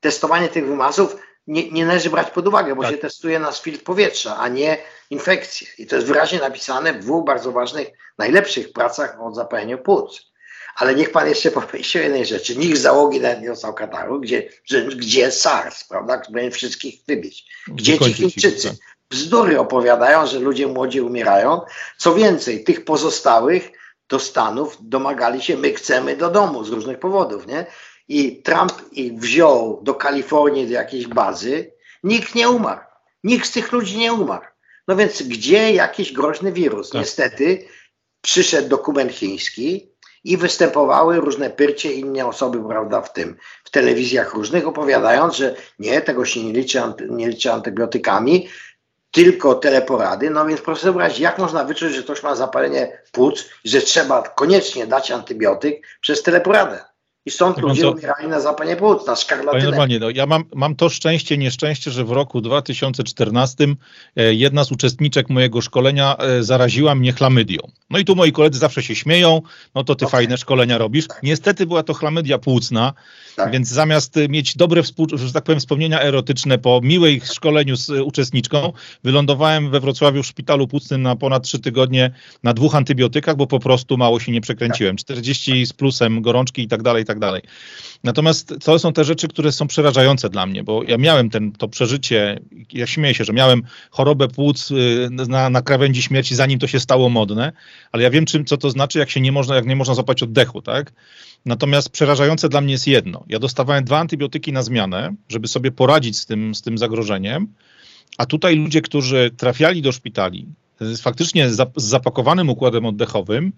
testowanie 0.00 0.48
tych 0.48 0.66
wymazów 0.66 1.16
nie, 1.46 1.70
nie 1.70 1.86
należy 1.86 2.10
brać 2.10 2.30
pod 2.30 2.48
uwagę, 2.48 2.74
bo 2.74 2.82
tak. 2.82 2.90
się 2.90 2.98
testuje 2.98 3.38
na 3.38 3.52
filtr 3.52 3.84
powietrza, 3.84 4.36
a 4.36 4.48
nie 4.48 4.78
infekcje. 5.10 5.68
I 5.78 5.86
to 5.86 5.96
jest 5.96 6.08
wyraźnie 6.08 6.38
napisane 6.38 6.92
w 6.92 6.98
dwóch 6.98 7.24
bardzo 7.24 7.52
ważnych, 7.52 7.88
najlepszych 8.18 8.72
pracach 8.72 9.20
o 9.20 9.34
zapaleniu 9.34 9.78
płuc. 9.78 10.30
Ale 10.76 10.94
niech 10.94 11.12
pan 11.12 11.28
jeszcze 11.28 11.50
o 11.54 11.62
jednej 11.98 12.26
rzeczy. 12.26 12.56
Nikt 12.56 12.78
z 12.78 12.82
załogi 12.82 13.20
nawet 13.20 13.40
nie 13.40 13.48
dostał 13.48 13.74
kataru, 13.74 14.20
gdzie, 14.20 14.48
że, 14.64 14.82
gdzie 14.82 15.30
SARS, 15.30 15.84
prawda, 15.84 16.18
który 16.18 16.50
wszystkich 16.50 17.00
wybić. 17.08 17.46
Gdzie 17.68 17.98
ci 17.98 18.14
Chińczycy? 18.14 18.68
Tak. 18.68 18.76
Bzdury 19.10 19.60
opowiadają, 19.60 20.26
że 20.26 20.38
ludzie 20.38 20.66
młodzi 20.66 21.00
umierają. 21.00 21.60
Co 21.96 22.14
więcej, 22.14 22.64
tych 22.64 22.84
pozostałych 22.84 23.70
do 24.08 24.18
Stanów 24.18 24.76
domagali 24.80 25.42
się, 25.42 25.56
my 25.56 25.72
chcemy 25.74 26.16
do 26.16 26.30
domu 26.30 26.64
z 26.64 26.68
różnych 26.68 26.98
powodów, 26.98 27.46
nie? 27.46 27.66
I 28.10 28.42
Trump 28.42 28.72
ich 28.92 29.14
wziął 29.14 29.80
do 29.82 29.94
Kalifornii, 29.94 30.66
do 30.66 30.72
jakiejś 30.72 31.06
bazy, 31.06 31.72
nikt 32.04 32.34
nie 32.34 32.48
umarł. 32.48 32.80
Nikt 33.24 33.46
z 33.46 33.52
tych 33.52 33.72
ludzi 33.72 33.98
nie 33.98 34.12
umarł. 34.12 34.44
No 34.88 34.96
więc 34.96 35.22
gdzie 35.22 35.72
jakiś 35.72 36.12
groźny 36.12 36.52
wirus? 36.52 36.90
Tak. 36.90 37.00
Niestety 37.00 37.64
przyszedł 38.20 38.68
dokument 38.68 39.12
chiński 39.12 39.92
i 40.24 40.36
występowały 40.36 41.20
różne 41.20 41.50
pyrcie 41.50 41.92
inne 41.92 42.26
osoby, 42.26 42.68
prawda, 42.68 43.00
w 43.00 43.12
tym, 43.12 43.36
w 43.64 43.70
telewizjach 43.70 44.34
różnych, 44.34 44.68
opowiadając, 44.68 45.36
że 45.36 45.54
nie, 45.78 46.00
tego 46.00 46.24
się 46.24 46.44
nie 46.44 46.52
liczy, 46.52 46.82
nie 47.08 47.28
liczy 47.28 47.52
antybiotykami, 47.52 48.48
tylko 49.10 49.54
teleporady. 49.54 50.30
No 50.30 50.46
więc 50.46 50.60
proszę 50.60 50.82
wyobrazić, 50.82 51.18
jak 51.18 51.38
można 51.38 51.64
wyczuć, 51.64 51.92
że 51.92 52.02
ktoś 52.02 52.22
ma 52.22 52.34
zapalenie 52.34 52.98
płuc, 53.12 53.44
że 53.64 53.80
trzeba 53.80 54.22
koniecznie 54.22 54.86
dać 54.86 55.10
antybiotyk 55.10 55.86
przez 56.00 56.22
teleporadę. 56.22 56.89
I 57.26 57.30
stąd 57.30 57.56
tak, 57.56 57.64
ludzie 57.64 57.82
co? 57.82 57.90
umierali 57.90 58.28
na 58.28 58.40
zapalenie 58.40 58.76
płuc, 58.76 59.06
na 59.06 59.16
szkarlatynę. 59.16 59.64
normalnie, 59.64 59.98
no, 59.98 60.10
ja 60.10 60.26
mam, 60.26 60.44
mam 60.54 60.76
to 60.76 60.88
szczęście, 60.88 61.38
nieszczęście, 61.38 61.90
że 61.90 62.04
w 62.04 62.10
roku 62.10 62.40
2014 62.40 63.66
e, 64.16 64.34
jedna 64.34 64.64
z 64.64 64.72
uczestniczek 64.72 65.30
mojego 65.30 65.60
szkolenia 65.60 66.16
e, 66.16 66.42
zaraziła 66.42 66.94
mnie 66.94 67.12
chlamydią. 67.12 67.58
No 67.90 67.98
i 67.98 68.04
tu 68.04 68.16
moi 68.16 68.32
koledzy 68.32 68.58
zawsze 68.58 68.82
się 68.82 68.94
śmieją, 68.94 69.42
no 69.74 69.84
to 69.84 69.94
ty 69.94 70.04
okay. 70.04 70.20
fajne 70.20 70.36
szkolenia 70.36 70.78
robisz. 70.78 71.06
Tak. 71.06 71.22
Niestety 71.22 71.66
była 71.66 71.82
to 71.82 71.94
chlamydia 71.94 72.38
płucna, 72.38 72.92
tak. 73.36 73.52
więc 73.52 73.68
zamiast 73.68 74.16
mieć 74.28 74.56
dobre, 74.56 74.82
że 75.14 75.32
tak 75.32 75.44
powiem, 75.44 75.60
wspomnienia 75.60 76.02
erotyczne 76.02 76.58
po 76.58 76.80
miłej 76.82 77.20
szkoleniu 77.20 77.76
z 77.76 77.90
uczestniczką, 77.90 78.72
wylądowałem 79.04 79.70
we 79.70 79.80
Wrocławiu 79.80 80.22
w 80.22 80.26
szpitalu 80.26 80.68
płucnym 80.68 81.02
na 81.02 81.16
ponad 81.16 81.42
trzy 81.42 81.58
tygodnie 81.58 82.10
na 82.42 82.54
dwóch 82.54 82.74
antybiotykach, 82.74 83.36
bo 83.36 83.46
po 83.46 83.58
prostu 83.58 83.96
mało 83.96 84.20
się 84.20 84.32
nie 84.32 84.40
przekręciłem. 84.40 84.96
40 84.96 85.66
z 85.66 85.72
plusem 85.72 86.22
gorączki 86.22 86.62
i 86.62 86.68
tak 86.68 86.82
dalej, 86.82 87.02
i 87.02 87.06
tak 87.10 87.18
dalej. 87.18 87.42
Natomiast 88.04 88.54
to 88.64 88.78
są 88.78 88.92
te 88.92 89.04
rzeczy, 89.04 89.28
które 89.28 89.52
są 89.52 89.66
przerażające 89.66 90.30
dla 90.30 90.46
mnie, 90.46 90.64
bo 90.64 90.82
ja 90.82 90.98
miałem 90.98 91.30
ten, 91.30 91.52
to 91.52 91.68
przeżycie, 91.68 92.40
ja 92.72 92.86
śmieję 92.86 93.14
się, 93.14 93.24
że 93.24 93.32
miałem 93.32 93.62
chorobę 93.90 94.28
płuc 94.28 94.70
y, 94.70 95.08
na, 95.10 95.50
na 95.50 95.62
krawędzi 95.62 96.02
śmierci, 96.02 96.34
zanim 96.34 96.58
to 96.58 96.66
się 96.66 96.80
stało 96.80 97.08
modne, 97.08 97.52
ale 97.92 98.02
ja 98.02 98.10
wiem, 98.10 98.26
czym, 98.26 98.44
co 98.44 98.56
to 98.56 98.70
znaczy, 98.70 98.98
jak 98.98 99.10
się 99.10 99.20
nie 99.20 99.32
można, 99.32 99.54
jak 99.54 99.66
nie 99.66 99.76
można 99.76 99.94
złapać 99.94 100.22
oddechu, 100.22 100.62
tak? 100.62 100.92
Natomiast 101.46 101.90
przerażające 101.90 102.48
dla 102.48 102.60
mnie 102.60 102.72
jest 102.72 102.86
jedno. 102.86 103.24
Ja 103.28 103.38
dostawałem 103.38 103.84
dwa 103.84 103.98
antybiotyki 103.98 104.52
na 104.52 104.62
zmianę, 104.62 105.14
żeby 105.28 105.48
sobie 105.48 105.70
poradzić 105.70 106.18
z 106.18 106.26
tym, 106.26 106.54
z 106.54 106.62
tym 106.62 106.78
zagrożeniem, 106.78 107.48
a 108.18 108.26
tutaj 108.26 108.56
ludzie, 108.56 108.80
którzy 108.80 109.30
trafiali 109.36 109.82
do 109.82 109.92
szpitali, 109.92 110.46
faktycznie 111.02 111.50
z 111.50 111.68
zapakowanym 111.76 112.48
układem 112.50 112.86
oddechowym, 112.86 113.52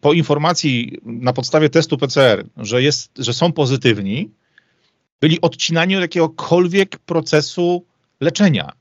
po 0.00 0.12
informacji 0.12 0.98
na 1.04 1.32
podstawie 1.32 1.70
testu 1.70 1.98
PCR, 1.98 2.44
że, 2.56 2.82
jest, 2.82 3.12
że 3.18 3.32
są 3.32 3.52
pozytywni, 3.52 4.30
byli 5.20 5.40
odcinani 5.40 5.96
od 5.96 6.02
jakiegokolwiek 6.02 6.98
procesu 6.98 7.86
leczenia. 8.20 8.72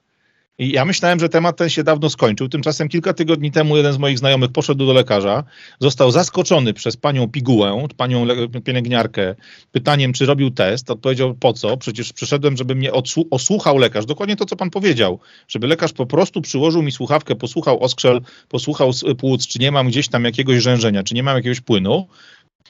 I 0.62 0.72
ja 0.72 0.86
myślałem, 0.86 1.20
że 1.20 1.30
temat 1.30 1.58
ten 1.58 1.70
się 1.70 1.84
dawno 1.84 2.10
skończył. 2.10 2.50
Tymczasem 2.50 2.90
kilka 2.90 3.14
tygodni 3.14 3.52
temu 3.52 3.78
jeden 3.78 3.94
z 3.94 3.98
moich 3.98 4.20
znajomych 4.20 4.52
poszedł 4.52 4.86
do 4.86 4.94
lekarza, 4.94 5.44
został 5.80 6.12
zaskoczony 6.12 6.74
przez 6.74 6.98
panią 6.98 7.28
pigułę, 7.28 7.88
panią 7.98 8.28
pielęgniarkę, 8.64 9.36
pytaniem, 9.72 10.14
czy 10.14 10.26
robił 10.26 10.52
test. 10.52 10.92
Odpowiedział, 10.92 11.34
po 11.34 11.54
co? 11.54 11.78
Przecież 11.78 12.14
przyszedłem, 12.14 12.58
żeby 12.58 12.76
mnie 12.76 12.92
osłuchał 13.32 13.78
lekarz. 13.78 14.06
Dokładnie 14.06 14.36
to, 14.36 14.46
co 14.46 14.56
pan 14.56 14.70
powiedział. 14.70 15.20
Żeby 15.48 15.68
lekarz 15.68 15.94
po 15.94 16.06
prostu 16.06 16.42
przyłożył 16.42 16.82
mi 16.84 16.92
słuchawkę, 16.92 17.36
posłuchał 17.36 17.84
oskrzel, 17.84 18.22
posłuchał 18.50 18.92
płuc, 19.18 19.48
czy 19.48 19.60
nie 19.60 19.72
mam 19.72 19.88
gdzieś 19.88 20.08
tam 20.08 20.24
jakiegoś 20.24 20.58
rzężenia, 20.58 21.04
czy 21.04 21.16
nie 21.16 21.24
mam 21.24 21.36
jakiegoś 21.36 21.62
płynu. 21.62 22.08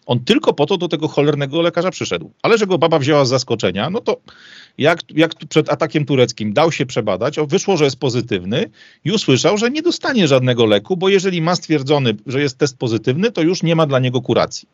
On 0.05 0.19
tylko 0.19 0.53
po 0.53 0.65
to 0.65 0.77
do 0.77 0.87
tego 0.87 1.07
cholernego 1.07 1.61
lekarza 1.61 1.91
przyszedł. 1.91 2.31
Ale 2.41 2.57
że 2.57 2.67
go 2.67 2.77
baba 2.77 2.99
wzięła 2.99 3.25
z 3.25 3.29
zaskoczenia, 3.29 3.89
no 3.89 4.01
to 4.01 4.17
jak, 4.77 4.99
jak 5.09 5.35
przed 5.35 5.69
atakiem 5.69 6.05
tureckim 6.05 6.53
dał 6.53 6.71
się 6.71 6.85
przebadać, 6.85 7.39
o, 7.39 7.47
wyszło, 7.47 7.77
że 7.77 7.85
jest 7.85 7.99
pozytywny 7.99 8.69
i 9.05 9.11
usłyszał, 9.11 9.57
że 9.57 9.71
nie 9.71 9.81
dostanie 9.81 10.27
żadnego 10.27 10.65
leku, 10.65 10.97
bo 10.97 11.09
jeżeli 11.09 11.41
ma 11.41 11.55
stwierdzony, 11.55 12.15
że 12.27 12.41
jest 12.41 12.57
test 12.57 12.77
pozytywny, 12.77 13.31
to 13.31 13.41
już 13.41 13.63
nie 13.63 13.75
ma 13.75 13.85
dla 13.85 13.99
niego 13.99 14.21
kuracji. 14.21 14.67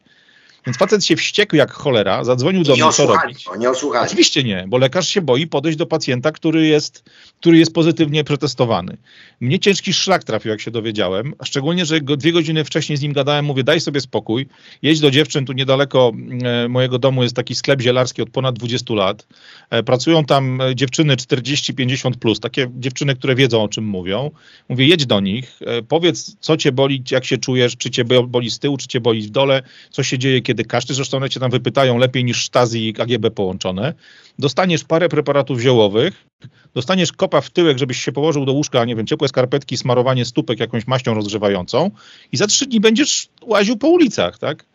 Więc 0.68 0.78
facet 0.78 1.06
się 1.06 1.16
wściekł 1.16 1.56
jak 1.56 1.72
cholera, 1.72 2.24
zadzwonił 2.24 2.64
do 2.64 2.76
mnie, 2.76 2.92
co 2.92 3.06
robić. 3.06 3.46
Nie 3.60 3.70
osłuchali. 3.70 4.06
Oczywiście 4.08 4.44
nie, 4.44 4.66
bo 4.68 4.78
lekarz 4.78 5.10
się 5.10 5.22
boi 5.22 5.48
podejść 5.48 5.78
do 5.78 5.86
pacjenta, 5.86 6.32
który 6.32 6.68
jest, 6.68 7.10
który 7.40 7.58
jest 7.58 7.74
pozytywnie 7.74 8.24
przetestowany. 8.24 8.98
Mnie 9.40 9.60
ciężki 9.60 9.94
szlak 9.94 10.24
trafił, 10.24 10.52
jak 10.52 10.62
się 10.62 10.72
dowiedziałem, 10.72 11.34
szczególnie, 11.44 11.86
że 11.86 12.02
go, 12.02 12.18
dwie 12.18 12.32
godziny 12.32 12.64
wcześniej 12.64 12.98
z 12.98 13.02
nim 13.02 13.14
gadałem, 13.14 13.46
mówię, 13.46 13.64
daj 13.64 13.82
sobie 13.82 14.02
spokój, 14.02 14.48
jedź 14.82 15.00
do 15.00 15.12
dziewczyn, 15.12 15.46
tu 15.46 15.54
niedaleko 15.54 16.12
e, 16.44 16.68
mojego 16.68 17.00
domu 17.00 17.24
jest 17.24 17.36
taki 17.36 17.56
sklep 17.56 17.82
zielarski 17.82 18.22
od 18.22 18.30
ponad 18.30 18.56
20 18.56 18.94
lat. 18.94 19.28
E, 19.70 19.84
pracują 19.84 20.26
tam 20.26 20.62
e, 20.62 20.76
dziewczyny 20.76 21.16
40-50+, 21.16 22.12
plus, 22.12 22.40
takie 22.40 22.68
dziewczyny, 22.76 23.16
które 23.16 23.36
wiedzą, 23.36 23.64
o 23.64 23.68
czym 23.68 23.86
mówią. 23.86 24.32
Mówię, 24.70 24.88
jedź 24.88 25.06
do 25.06 25.20
nich, 25.20 25.60
e, 25.62 25.82
powiedz, 25.82 26.36
co 26.40 26.58
cię 26.58 26.72
boli, 26.72 27.04
jak 27.12 27.26
się 27.26 27.38
czujesz, 27.38 27.78
czy 27.78 27.90
cię 27.90 28.06
boli 28.28 28.52
z 28.52 28.60
tyłu, 28.60 28.78
czy 28.78 28.88
cię 28.88 29.00
boli 29.00 29.22
w 29.22 29.30
dole, 29.30 29.64
co 29.92 30.04
się 30.04 30.20
dzieje, 30.20 30.42
kiedy 30.42 30.57
kiedy 30.58 30.70
każdy, 30.70 30.94
zresztą 30.94 31.18
one 31.18 31.30
cię 31.30 31.40
tam 31.40 31.52
wypytają 31.52 31.98
lepiej 31.98 32.24
niż 32.24 32.46
Stasi 32.46 32.88
i 32.88 32.94
KGB 32.94 33.32
połączone, 33.32 33.94
dostaniesz 34.40 34.84
parę 34.84 35.10
preparatów 35.10 35.60
ziołowych, 35.60 36.26
dostaniesz 36.74 37.12
kopa 37.12 37.42
w 37.42 37.50
tyłek, 37.50 37.78
żebyś 37.78 38.04
się 38.04 38.12
położył 38.12 38.46
do 38.46 38.54
łóżka, 38.54 38.86
nie 38.86 38.96
wiem, 38.96 39.08
ciepłe 39.08 39.28
skarpetki, 39.28 39.78
smarowanie 39.78 40.26
stópek 40.26 40.60
jakąś 40.60 40.88
maścią 40.88 41.14
rozgrzewającą 41.14 41.92
i 42.32 42.38
za 42.38 42.48
trzy 42.48 42.66
dni 42.66 42.80
będziesz 42.80 43.30
łaził 43.42 43.78
po 43.78 43.88
ulicach, 43.88 44.38
tak? 44.40 44.66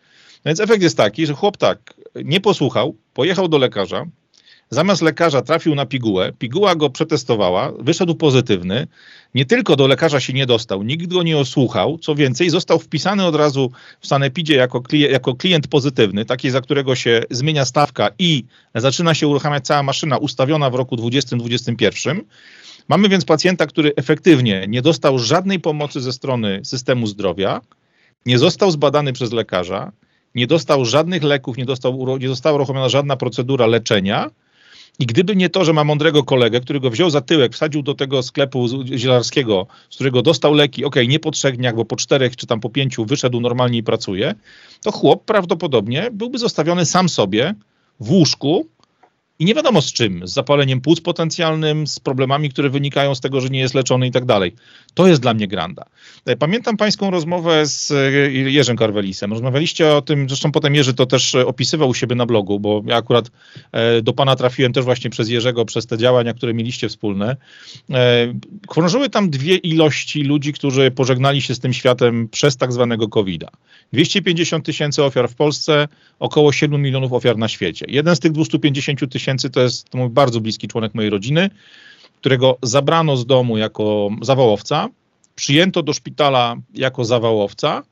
Więc 0.47 0.61
efekt 0.61 0.83
jest 0.83 0.97
taki, 0.97 1.27
że 1.27 1.35
chłop 1.35 1.57
tak 1.57 1.95
nie 2.25 2.41
posłuchał, 2.41 2.97
pojechał 3.15 3.49
do 3.49 3.59
lekarza, 3.59 4.07
Zamiast 4.73 5.03
lekarza 5.03 5.43
trafił 5.43 5.75
na 5.75 5.87
pigułę, 5.87 6.33
piguła 6.39 6.75
go 6.75 6.91
przetestowała, 6.91 7.73
wyszedł 7.79 8.15
pozytywny. 8.15 8.87
Nie 9.35 9.45
tylko 9.45 9.77
do 9.77 9.87
lekarza 9.87 10.21
się 10.21 10.33
nie 10.33 10.47
dostał, 10.47 10.83
nikt 10.83 11.07
go 11.07 11.23
nie 11.23 11.39
osłuchał, 11.39 11.99
co 11.99 12.15
więcej, 12.15 12.51
został 12.51 12.79
wpisany 12.79 13.25
od 13.25 13.35
razu 13.35 13.71
w 14.01 14.07
sanepidzie 14.07 14.55
jako 14.55 14.81
klient, 14.81 15.13
jako 15.13 15.35
klient 15.35 15.67
pozytywny, 15.67 16.25
taki, 16.25 16.51
za 16.51 16.61
którego 16.61 16.95
się 16.95 17.23
zmienia 17.31 17.65
stawka 17.65 18.09
i 18.19 18.45
zaczyna 18.75 19.15
się 19.15 19.29
uruchamiać 19.29 19.67
cała 19.67 19.83
maszyna 19.83 20.17
ustawiona 20.17 20.71
w 20.71 20.75
roku 20.75 20.97
2021. 20.97 22.21
Mamy 22.89 23.09
więc 23.09 23.25
pacjenta, 23.25 23.67
który 23.67 23.93
efektywnie 23.97 24.67
nie 24.69 24.83
dostał 24.83 25.19
żadnej 25.19 25.61
pomocy 25.61 26.01
ze 26.01 26.13
strony 26.13 26.61
systemu 26.65 27.07
zdrowia, 27.07 27.61
nie 28.27 28.39
został 28.39 28.71
zbadany 28.71 29.13
przez 29.13 29.33
lekarza, 29.33 29.93
nie 30.35 30.47
dostał 30.47 30.85
żadnych 30.85 31.23
leków, 31.23 31.57
nie, 31.57 31.65
dostał, 31.65 32.19
nie 32.19 32.29
została 32.29 32.55
uruchomiona 32.55 32.89
żadna 32.89 33.17
procedura 33.17 33.67
leczenia, 33.67 34.31
i 34.99 35.07
gdyby 35.07 35.37
nie 35.37 35.49
to, 35.51 35.65
że 35.65 35.73
ma 35.73 35.85
mądrego 35.85 36.25
kolegę, 36.25 36.61
który 36.61 36.81
go 36.81 36.91
wziął 36.91 37.11
za 37.11 37.21
tyłek, 37.21 37.55
wsadził 37.55 37.83
do 37.83 37.95
tego 37.95 38.23
sklepu 38.23 38.69
zielarskiego, 38.97 39.67
z 39.91 39.95
którego 39.95 40.23
dostał 40.23 40.55
leki, 40.55 40.85
ok, 40.85 40.97
nie 41.09 41.19
po 41.19 41.31
trzech 41.31 41.57
dniach, 41.57 41.75
bo 41.75 41.85
po 41.85 41.97
czterech 41.97 42.37
czy 42.37 42.47
tam 42.47 42.61
po 42.61 42.71
pięciu 42.71 43.05
wyszedł 43.05 43.41
normalnie 43.41 43.79
i 43.79 43.83
pracuje, 43.83 44.35
to 44.83 44.93
chłop 44.93 45.25
prawdopodobnie 45.25 46.11
byłby 46.13 46.39
zostawiony 46.39 46.87
sam 46.87 47.09
sobie 47.09 47.55
w 48.01 48.11
łóżku 48.11 48.67
i 49.43 49.45
nie 49.45 49.55
wiadomo 49.55 49.83
z 49.83 49.93
czym, 49.93 50.29
z 50.29 50.33
zapaleniem 50.33 50.81
płuc 50.81 51.01
potencjalnym, 51.01 51.87
z 51.87 52.01
problemami, 52.01 52.51
które 52.51 52.71
wynikają 52.71 53.15
z 53.15 53.21
tego, 53.21 53.41
że 53.41 53.49
nie 53.49 53.61
jest 53.61 53.75
leczony 53.75 54.07
i 54.07 54.11
tak 54.11 54.25
dalej. 54.25 54.53
To 54.95 55.07
jest 55.07 55.23
dla 55.23 55.35
mnie 55.35 55.49
granda. 55.49 55.85
E, 56.27 56.37
pamiętam 56.37 56.77
pańską 56.77 57.11
rozmowę 57.11 57.67
z 57.67 57.91
e, 57.91 58.13
Jerzym 58.33 58.77
Karwelisem. 58.77 59.33
Rozmawialiście 59.33 59.95
o 59.95 60.03
tym, 60.03 60.29
zresztą 60.29 60.53
potem 60.53 60.75
Jerzy 60.75 60.95
to 60.95 61.07
też 61.07 61.35
opisywał 61.35 61.89
u 61.89 61.95
siebie 61.95 62.15
na 62.15 62.27
blogu, 62.27 62.61
bo 62.61 62.83
ja 62.87 62.97
akurat 62.97 63.31
e, 63.73 64.03
do 64.03 64.13
pana 64.13 64.37
trafiłem 64.37 64.73
też 64.73 64.85
właśnie 64.85 65.11
przez 65.11 65.29
Jerzego, 65.29 65.65
przez 65.65 65.87
te 65.87 65.99
działania, 65.99 66.35
które 66.35 66.55
mieliście 66.55 66.89
wspólne. 66.89 67.37
Krążyły 68.69 69.11
tam 69.11 69.31
dwie 69.31 69.57
ilości 69.57 70.23
ludzi, 70.23 70.53
którzy 70.53 70.91
pożegnali 70.91 71.43
się 71.43 71.55
z 71.55 71.61
tym 71.61 71.73
światem 71.73 72.29
przez 72.29 72.57
tak 72.57 72.73
zwanego 72.73 73.09
COVID-a. 73.09 73.49
250 73.93 74.67
tysięcy 74.67 75.05
ofiar 75.05 75.29
w 75.29 75.35
Polsce, 75.35 75.89
około 76.19 76.53
7 76.53 76.83
milionów 76.83 77.13
ofiar 77.13 77.39
na 77.39 77.49
świecie. 77.49 77.87
Jeden 77.89 78.17
z 78.17 78.21
tych 78.21 78.33
250 78.33 79.13
tysięcy 79.13 79.32
to 79.51 79.61
jest 79.61 79.91
to 79.91 80.09
bardzo 80.09 80.41
bliski 80.41 80.69
członek 80.69 80.95
mojej 80.95 81.11
rodziny. 81.11 81.51
którego 82.21 82.59
zabrano 82.63 83.17
z 83.17 83.27
domu 83.27 83.59
jako 83.59 84.11
zawałowca, 84.23 84.89
przyjęto 85.35 85.83
do 85.83 85.93
szpitala 85.93 86.57
jako 86.75 87.05
zawałowca. 87.05 87.83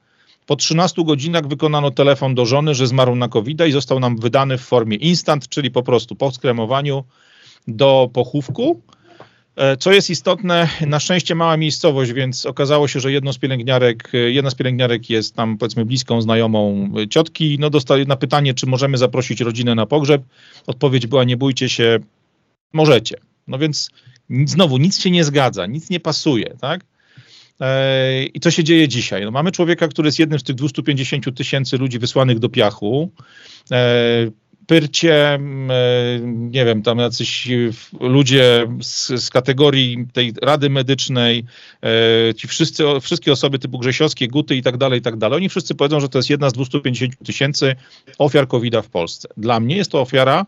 Po 0.46 0.56
13 0.56 1.04
godzinach 1.04 1.48
wykonano 1.48 1.90
telefon 1.90 2.34
do 2.34 2.46
żony, 2.46 2.74
że 2.74 2.86
zmarł 2.86 3.14
na 3.14 3.28
covid 3.28 3.60
i 3.68 3.72
został 3.72 4.00
nam 4.00 4.16
wydany 4.16 4.58
w 4.58 4.60
formie 4.60 4.96
instant, 4.96 5.48
czyli 5.48 5.70
po 5.70 5.82
prostu 5.82 6.14
po 6.14 6.30
skremowaniu 6.30 7.04
do 7.68 8.10
pochówku. 8.12 8.80
E, 9.56 9.76
co 9.76 9.92
jest 9.92 10.10
istotne, 10.10 10.68
na 10.86 11.00
szczęście 11.00 11.34
mała 11.34 11.56
miejscowość, 11.56 12.12
więc 12.12 12.46
okazało 12.46 12.88
się, 12.88 13.00
że 13.00 13.10
z 13.32 13.38
pielęgniarek, 13.38 14.12
jedna 14.28 14.50
z 14.50 14.54
pielęgniarek 14.54 15.10
jest 15.10 15.34
tam 15.34 15.58
powiedzmy 15.58 15.84
bliską 15.84 16.22
znajomą 16.22 16.92
ciotki. 17.10 17.56
No 17.60 17.70
dostali 17.70 18.06
na 18.06 18.16
pytanie, 18.16 18.54
czy 18.54 18.66
możemy 18.66 18.98
zaprosić 18.98 19.40
rodzinę 19.40 19.74
na 19.74 19.86
pogrzeb. 19.86 20.22
Odpowiedź 20.66 21.06
była, 21.06 21.24
nie 21.24 21.36
bójcie 21.36 21.68
się, 21.68 21.98
możecie. 22.72 23.16
No 23.46 23.58
więc 23.58 23.90
znowu 24.44 24.78
nic 24.78 25.00
się 25.00 25.10
nie 25.10 25.24
zgadza, 25.24 25.66
nic 25.66 25.90
nie 25.90 26.00
pasuje, 26.00 26.56
tak? 26.60 26.84
E, 27.60 28.24
I 28.24 28.40
co 28.40 28.50
się 28.50 28.64
dzieje 28.64 28.88
dzisiaj? 28.88 29.24
No 29.24 29.30
mamy 29.30 29.52
człowieka, 29.52 29.88
który 29.88 30.08
jest 30.08 30.18
jednym 30.18 30.38
z 30.38 30.42
tych 30.42 30.56
250 30.56 31.36
tysięcy 31.36 31.78
ludzi 31.78 31.98
wysłanych 31.98 32.38
do 32.38 32.48
piachu. 32.48 33.10
E, 34.70 34.80
Pyrcie, 34.80 35.38
nie 36.24 36.64
wiem, 36.64 36.82
tam 36.82 36.98
jacyś 36.98 37.48
ludzie 38.00 38.66
z, 38.82 39.24
z 39.24 39.30
kategorii 39.30 40.06
tej 40.12 40.32
Rady 40.42 40.70
Medycznej, 40.70 41.44
e, 41.82 42.34
ci 42.34 42.48
wszyscy, 42.48 42.84
wszystkie 43.00 43.32
osoby 43.32 43.58
typu 43.58 43.78
Grzesiowskie, 43.78 44.28
Guty 44.28 44.56
i 44.56 44.62
tak 44.62 44.76
dalej, 44.76 44.98
i 44.98 45.02
tak 45.02 45.16
dalej, 45.16 45.36
oni 45.36 45.48
wszyscy 45.48 45.74
powiedzą, 45.74 46.00
że 46.00 46.08
to 46.08 46.18
jest 46.18 46.30
jedna 46.30 46.50
z 46.50 46.52
250 46.52 47.18
tysięcy 47.24 47.76
ofiar 48.18 48.48
covid 48.48 48.76
w 48.76 48.88
Polsce. 48.88 49.28
Dla 49.36 49.60
mnie 49.60 49.76
jest 49.76 49.90
to 49.90 50.00
ofiara 50.00 50.46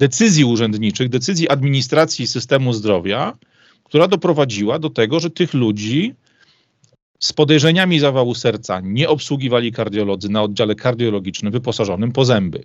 decyzji 0.00 0.44
urzędniczych, 0.44 1.08
decyzji 1.08 1.48
administracji 1.48 2.26
systemu 2.26 2.72
zdrowia, 2.72 3.36
która 3.84 4.08
doprowadziła 4.08 4.78
do 4.78 4.90
tego, 4.90 5.20
że 5.20 5.30
tych 5.30 5.54
ludzi 5.54 6.14
z 7.20 7.32
podejrzeniami 7.32 8.00
zawału 8.00 8.34
serca 8.34 8.80
nie 8.84 9.08
obsługiwali 9.08 9.72
kardiolodzy 9.72 10.28
na 10.28 10.42
oddziale 10.42 10.74
kardiologicznym 10.74 11.52
wyposażonym 11.52 12.12
po 12.12 12.24
zęby. 12.24 12.64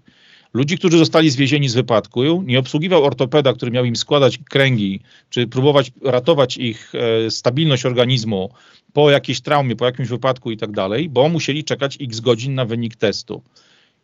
Ludzi, 0.54 0.78
którzy 0.78 0.98
zostali 0.98 1.30
zwiezieni 1.30 1.70
z 1.70 1.76
wypadku, 1.76 2.42
nie 2.42 2.60
obsługiwał 2.60 3.04
ortopeda, 3.04 3.54
który 3.54 3.72
miał 3.72 3.86
im 3.86 3.96
składać 3.96 4.40
kręgi, 4.50 5.00
czy 5.30 5.48
próbować 5.48 5.92
ratować 6.04 6.58
ich 6.58 6.94
e, 6.96 7.32
stabilność 7.32 7.86
organizmu 7.86 8.50
po 8.94 9.12
jakiejś 9.12 9.42
traumie, 9.42 9.76
po 9.76 9.86
jakimś 9.86 10.10
wypadku 10.10 10.52
i 10.52 10.58
tak 10.58 10.72
dalej, 10.72 11.10
bo 11.10 11.30
musieli 11.30 11.64
czekać 11.64 11.98
x 12.02 12.20
godzin 12.20 12.56
na 12.56 12.66
wynik 12.66 12.96
testu. 12.96 13.42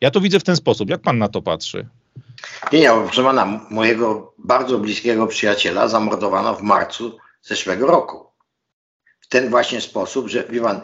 Ja 0.01 0.11
to 0.11 0.21
widzę 0.21 0.39
w 0.39 0.43
ten 0.43 0.55
sposób. 0.55 0.89
Jak 0.89 1.01
pan 1.01 1.17
na 1.17 1.27
to 1.27 1.41
patrzy? 1.41 1.87
Nie, 2.73 2.79
nie, 2.79 2.89
proszę 3.03 3.23
pana, 3.23 3.65
mojego 3.69 4.33
bardzo 4.37 4.79
bliskiego 4.79 5.27
przyjaciela 5.27 5.87
zamordowano 5.87 6.55
w 6.55 6.61
marcu 6.61 7.17
zeszłego 7.41 7.87
roku. 7.87 8.30
Ten 9.31 9.49
właśnie 9.49 9.81
sposób, 9.81 10.27
że 10.27 10.43
wie 10.49 10.61
pan, 10.61 10.81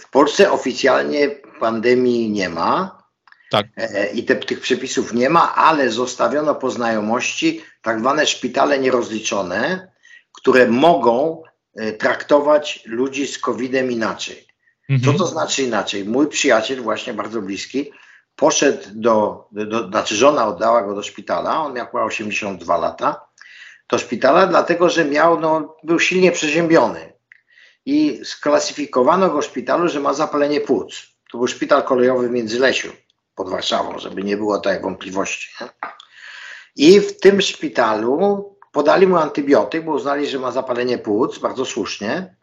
w 0.00 0.10
Polsce 0.10 0.52
oficjalnie 0.52 1.30
pandemii 1.60 2.30
nie 2.30 2.48
ma. 2.48 3.02
Tak. 3.50 3.66
E, 3.76 4.12
I 4.12 4.24
te, 4.24 4.36
tych 4.36 4.60
przepisów 4.60 5.12
nie 5.12 5.30
ma, 5.30 5.54
ale 5.54 5.90
zostawiono 5.90 6.54
po 6.54 6.70
znajomości 6.70 7.62
tak 7.82 8.00
zwane 8.00 8.26
szpitale 8.26 8.78
nierozliczone, 8.78 9.92
które 10.32 10.68
mogą 10.68 11.42
e, 11.76 11.92
traktować 11.92 12.82
ludzi 12.86 13.26
z 13.26 13.38
COVID-em 13.38 13.90
inaczej. 13.90 14.46
Mhm. 14.88 15.12
Co 15.12 15.18
to 15.18 15.26
znaczy 15.26 15.62
inaczej? 15.62 16.04
Mój 16.04 16.26
przyjaciel, 16.28 16.82
właśnie 16.82 17.14
bardzo 17.14 17.42
bliski, 17.42 17.92
poszedł 18.36 18.82
do, 18.94 19.48
do, 19.52 19.88
znaczy 19.88 20.16
żona 20.16 20.46
oddała 20.46 20.82
go 20.82 20.94
do 20.94 21.02
szpitala, 21.02 21.62
on 21.62 21.74
miał 21.74 21.86
82 21.92 22.76
lata, 22.76 23.20
do 23.92 23.98
szpitala, 23.98 24.46
dlatego 24.46 24.88
że 24.88 25.04
miał, 25.04 25.40
no, 25.40 25.76
był 25.84 25.98
silnie 26.00 26.32
przeziębiony. 26.32 27.12
I 27.86 28.20
sklasyfikowano 28.24 29.30
go 29.30 29.40
w 29.40 29.44
szpitalu, 29.44 29.88
że 29.88 30.00
ma 30.00 30.14
zapalenie 30.14 30.60
płuc. 30.60 31.02
To 31.32 31.38
był 31.38 31.46
szpital 31.46 31.82
kolejowy 31.82 32.28
w 32.28 32.30
Międzylesiu 32.30 32.92
pod 33.34 33.50
Warszawą, 33.50 33.98
żeby 33.98 34.22
nie 34.22 34.36
było 34.36 34.58
tej 34.58 34.80
wątpliwości. 34.80 35.50
I 36.76 37.00
w 37.00 37.20
tym 37.20 37.40
szpitalu 37.40 38.56
podali 38.72 39.06
mu 39.06 39.16
antybiotyk, 39.16 39.84
bo 39.84 39.92
uznali, 39.92 40.26
że 40.26 40.38
ma 40.38 40.52
zapalenie 40.52 40.98
płuc, 40.98 41.38
bardzo 41.38 41.64
słusznie 41.64 42.36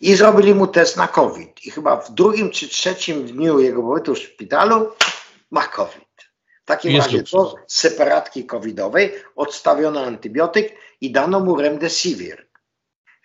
i 0.00 0.14
zrobili 0.14 0.54
mu 0.54 0.66
test 0.66 0.96
na 0.96 1.08
COVID. 1.08 1.64
I 1.64 1.70
chyba 1.70 1.96
w 1.96 2.14
drugim 2.14 2.50
czy 2.50 2.68
trzecim 2.68 3.26
dniu 3.26 3.60
jego 3.60 3.82
pobytu 3.82 4.14
w 4.14 4.18
szpitalu 4.18 4.92
ma 5.50 5.66
COVID. 5.66 6.05
Takim 6.66 6.92
Jest 6.92 7.06
razie 7.06 7.22
do 7.22 7.54
separatki 7.66 8.46
covidowej 8.46 9.12
odstawiono 9.36 10.00
antybiotyk 10.04 10.74
i 11.00 11.12
dano 11.12 11.40
mu 11.40 11.56
remdesivir. 11.56 12.46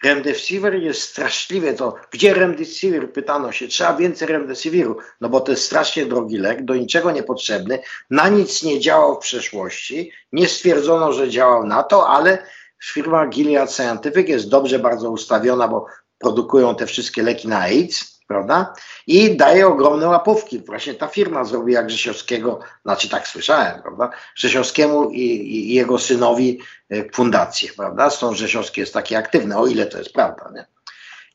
Remdesivir 0.03 0.73
jest 0.76 1.01
straszliwie 1.01 1.73
to. 1.73 1.95
Gdzie 2.11 2.34
remdesivir? 2.34 3.13
Pytano 3.13 3.51
się. 3.51 3.68
Trzeba 3.68 3.93
więcej 3.93 4.27
remdesiviru, 4.27 4.97
no 5.22 5.30
bo 5.30 5.39
to 5.39 5.51
jest 5.51 5.65
strasznie 5.65 6.05
drogi 6.05 6.38
lek, 6.38 6.65
do 6.65 6.76
niczego 6.76 7.11
niepotrzebny, 7.11 7.80
na 8.09 8.30
nic 8.30 8.63
nie 8.63 8.80
działał 8.80 9.15
w 9.15 9.19
przeszłości. 9.19 10.11
Nie 10.31 10.47
stwierdzono, 10.47 11.13
że 11.13 11.30
działał 11.30 11.65
na 11.65 11.84
to, 11.84 12.09
ale 12.09 12.45
firma 12.84 13.27
Gilead 13.27 13.73
Scientific 13.73 14.30
jest 14.30 14.49
dobrze 14.49 14.80
bardzo 14.80 15.11
ustawiona, 15.11 15.68
bo 15.68 15.85
produkują 16.18 16.76
te 16.76 16.88
wszystkie 16.88 17.23
leki 17.23 17.47
na 17.47 17.59
AIDS, 17.59 18.10
prawda? 18.32 18.74
I 19.08 19.38
daje 19.38 19.68
ogromne 19.68 20.08
łapówki. 20.08 20.60
Właśnie 20.60 20.94
ta 20.94 21.08
firma 21.08 21.44
zrobiła 21.44 21.84
Grzesiowskiego, 21.84 22.60
znaczy 22.86 23.10
tak 23.10 23.28
słyszałem, 23.28 23.82
prawda? 23.82 24.10
Grzesiowskiemu 24.36 25.10
i, 25.10 25.22
i 25.22 25.74
jego 25.74 25.99
synowi 25.99 26.60
e, 26.90 27.10
fundację, 27.12 27.70
prawda? 27.78 28.10
Stąd 28.10 28.34
Grzesiowski 28.34 28.82
jest 28.82 28.94
taki 28.94 29.16
aktywny, 29.16 29.58
o 29.58 29.68
ile 29.68 29.86
to 29.86 29.98
jest 29.98 30.14
prawda, 30.14 30.52
nie? 30.56 30.66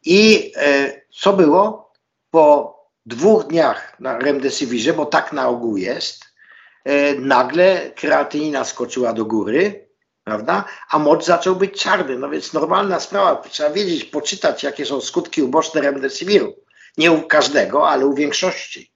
I 0.04 0.52
e, 0.56 1.00
co 1.10 1.32
było? 1.32 1.92
Po 2.30 2.76
dwóch 3.06 3.46
dniach 3.46 4.00
na 4.00 4.18
remdesivirze, 4.18 4.92
bo 4.92 5.06
tak 5.06 5.32
na 5.32 5.48
ogół 5.48 5.76
jest, 5.76 6.24
e, 6.84 7.14
nagle 7.14 7.90
kreatynina 7.96 8.64
skoczyła 8.64 9.12
do 9.12 9.24
góry, 9.24 9.88
prawda? 10.24 10.64
A 10.90 10.98
moc 10.98 11.26
zaczął 11.26 11.56
być 11.56 11.82
czarny. 11.82 12.18
No 12.18 12.30
więc 12.30 12.52
normalna 12.52 13.00
sprawa, 13.00 13.36
trzeba 13.36 13.70
wiedzieć, 13.70 14.04
poczytać, 14.04 14.62
jakie 14.62 14.86
są 14.86 15.00
skutki 15.00 15.42
uboczne 15.42 15.80
remdesiviru. 15.80 16.65
Nie 16.96 17.12
u 17.12 17.22
każdego, 17.22 17.88
ale 17.88 18.06
u 18.06 18.14
większości. 18.14 18.90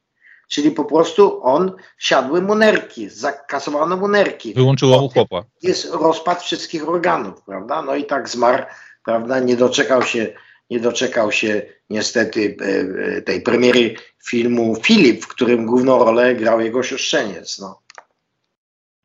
Czyli 0.48 0.70
po 0.70 0.84
prostu 0.84 1.40
on 1.42 1.72
siadły 1.98 2.42
mu 2.42 2.54
nerki, 2.54 3.08
zakasowano 3.08 3.96
mu 3.96 4.08
nerki. 4.08 4.54
Wyłączyło 4.54 5.00
mu 5.00 5.08
chłopa. 5.08 5.44
Jest 5.62 5.94
rozpad 5.94 6.42
wszystkich 6.42 6.88
organów, 6.88 7.42
prawda? 7.42 7.82
No 7.82 7.94
i 7.94 8.04
tak 8.04 8.28
zmarł, 8.28 8.64
prawda? 9.04 9.40
Nie 9.40 9.56
doczekał 9.56 10.02
się, 10.02 10.32
nie 10.70 10.80
doczekał 10.80 11.32
się 11.32 11.62
niestety 11.90 12.56
e, 12.60 13.16
e, 13.16 13.22
tej 13.22 13.40
premiery 13.40 13.94
filmu 14.24 14.76
Filip, 14.82 15.24
w 15.24 15.28
którym 15.28 15.66
główną 15.66 16.04
rolę 16.04 16.34
grał 16.34 16.60
jego 16.60 16.82
siostrzeniec. 16.82 17.58
No. 17.58 17.79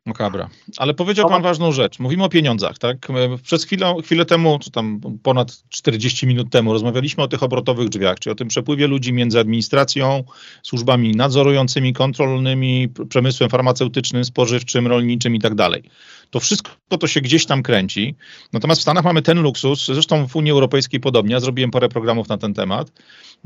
Makabra. 0.06 0.48
Ale 0.76 0.94
powiedział 0.94 1.28
Pan 1.28 1.42
ważną 1.42 1.72
rzecz. 1.72 1.98
Mówimy 1.98 2.24
o 2.24 2.28
pieniądzach, 2.28 2.78
tak? 2.78 3.08
Przez 3.42 3.64
chwilę, 3.64 3.94
chwilę 4.04 4.24
temu, 4.24 4.58
czy 4.58 4.70
tam 4.70 5.00
ponad 5.22 5.62
40 5.68 6.26
minut 6.26 6.50
temu, 6.50 6.72
rozmawialiśmy 6.72 7.22
o 7.22 7.28
tych 7.28 7.42
obrotowych 7.42 7.88
drzwiach, 7.88 8.18
czyli 8.18 8.32
o 8.32 8.36
tym 8.36 8.48
przepływie 8.48 8.86
ludzi 8.86 9.12
między 9.12 9.40
administracją, 9.40 10.24
służbami 10.62 11.12
nadzorującymi, 11.12 11.92
kontrolnymi, 11.92 12.88
przemysłem 13.08 13.50
farmaceutycznym, 13.50 14.24
spożywczym, 14.24 14.86
rolniczym 14.86 15.34
i 15.34 15.40
tak 15.40 15.54
dalej. 15.54 15.82
To 16.30 16.40
wszystko 16.40 16.98
to 17.00 17.06
się 17.06 17.20
gdzieś 17.20 17.46
tam 17.46 17.62
kręci. 17.62 18.14
Natomiast 18.52 18.80
w 18.80 18.82
Stanach 18.82 19.04
mamy 19.04 19.22
ten 19.22 19.42
luksus, 19.42 19.86
zresztą 19.86 20.28
w 20.28 20.36
Unii 20.36 20.52
Europejskiej 20.52 21.00
podobnie, 21.00 21.32
ja 21.32 21.40
zrobiłem 21.40 21.70
parę 21.70 21.88
programów 21.88 22.28
na 22.28 22.38
ten 22.38 22.54
temat, 22.54 22.92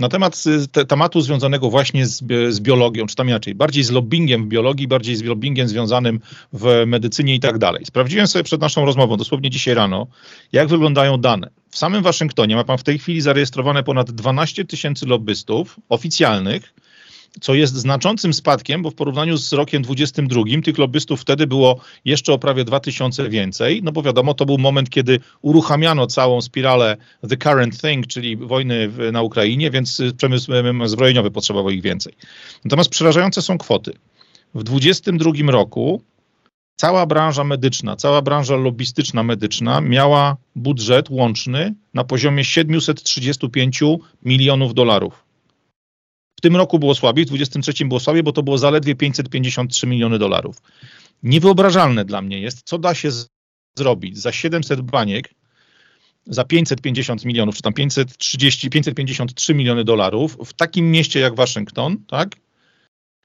na 0.01 0.09
temat 0.09 0.45
y, 0.47 0.69
te, 0.69 0.85
tematu 0.85 1.21
związanego 1.21 1.71
właśnie 1.71 2.07
z, 2.07 2.23
z, 2.51 2.61
biologią, 2.61 3.07
czy 3.07 3.17
tam 3.17 3.29
inaczej, 3.29 3.55
bardziej 3.55 3.85
z 3.85 3.91
lobbyingiem 3.91 4.45
w 4.45 4.49
biologii, 4.49 4.89
bardziej 4.89 5.17
z 5.17 5.23
lobbyingiem 5.23 5.69
związanym 5.69 6.21
w 6.53 6.83
medycynie 6.87 7.35
i 7.35 7.41
tak 7.41 7.59
dalej. 7.59 7.85
Sprawdziłem 7.87 8.27
sobie 8.27 8.43
przed 8.43 8.61
naszą 8.61 8.85
rozmową, 8.85 9.17
dosłownie 9.17 9.51
dzisiaj 9.51 9.75
rano, 9.75 10.07
jak 10.53 10.69
wyglądają 10.69 11.17
dane. 11.17 11.51
W 11.71 11.79
samym 11.79 12.03
Waszyngtonie 12.03 12.57
ma 12.57 12.65
pan 12.65 12.79
w 12.79 12.83
tej 12.83 12.99
chwili 12.99 13.21
zarejestrowane 13.21 13.83
ponad 13.83 14.11
12 14.11 14.65
tysięcy 14.65 15.07
lobbystów 15.07 15.77
oficjalnych, 15.89 16.75
co 17.41 17.55
jest 17.55 17.75
znaczącym 17.75 18.33
spadkiem, 18.33 18.83
bo 18.83 18.91
w 18.91 18.95
porównaniu 18.95 19.37
z 19.37 19.53
rokiem 19.53 19.83
22 19.83 20.43
tych 20.65 20.79
lobbystów 20.79 21.21
wtedy 21.21 21.47
było 21.47 21.81
jeszcze 22.05 22.33
o 22.33 22.39
prawie 22.39 22.65
2000 22.65 23.29
więcej, 23.29 23.81
no 23.83 23.93
bo 23.93 24.03
wiadomo, 24.03 24.35
to 24.35 24.47
był 24.47 24.59
moment, 24.59 24.91
kiedy 24.91 25.21
uruchamiano 25.43 26.07
całą 26.07 26.41
spiralę 26.41 26.97
the 27.29 27.37
current 27.37 27.81
thing, 27.81 28.07
czyli 28.07 28.37
wojny 28.37 28.89
w, 28.89 29.13
na 29.13 29.23
Ukrainie, 29.23 29.71
więc 29.71 30.03
przemysł 30.17 30.53
zbrojeniowy 30.85 31.31
potrzebował 31.31 31.71
ich 31.71 31.83
więcej. 31.83 32.13
Natomiast 32.65 32.91
przerażające 32.91 33.43
są 33.43 33.59
kwoty. 33.59 33.93
W 34.55 34.63
22 34.63 35.33
roku 35.47 36.03
cała 36.77 37.07
branża 37.07 37.45
medyczna, 37.45 37.97
cała 37.97 38.23
branża 38.23 38.57
lobbystyczna 38.57 39.23
medyczna 39.23 39.81
miała 39.81 40.37
budżet 40.57 41.11
łączny 41.11 41.75
na 41.95 42.05
poziomie 42.05 42.45
735 42.45 43.81
milionów 44.23 44.75
dolarów. 44.75 45.30
W 46.41 46.43
tym 46.43 46.57
roku 46.57 46.79
było 46.79 46.95
słabiej, 46.95 47.25
w 47.25 47.29
2023 47.29 47.85
było 47.85 48.01
słabiej, 48.01 48.23
bo 48.23 48.33
to 48.33 48.43
było 48.43 48.59
zaledwie 48.59 48.95
553 48.95 49.87
miliony 49.87 50.19
dolarów. 50.19 50.57
Niewyobrażalne 51.23 52.05
dla 52.05 52.23
mnie 52.23 52.41
jest, 52.41 52.63
co 52.65 52.79
da 52.79 52.95
się 52.95 53.09
zrobić 53.79 54.19
za 54.19 54.33
700 54.33 54.81
baniek, 54.81 55.35
za 56.27 56.45
550 56.45 57.25
milionów, 57.25 57.57
czy 57.57 57.63
tam 57.63 57.73
530, 57.73 58.71
553 58.71 59.55
miliony 59.55 59.85
dolarów 59.85 60.37
w 60.45 60.53
takim 60.53 60.91
mieście 60.91 61.21
jak 61.21 61.35
Waszyngton, 61.35 61.97
tak? 62.07 62.37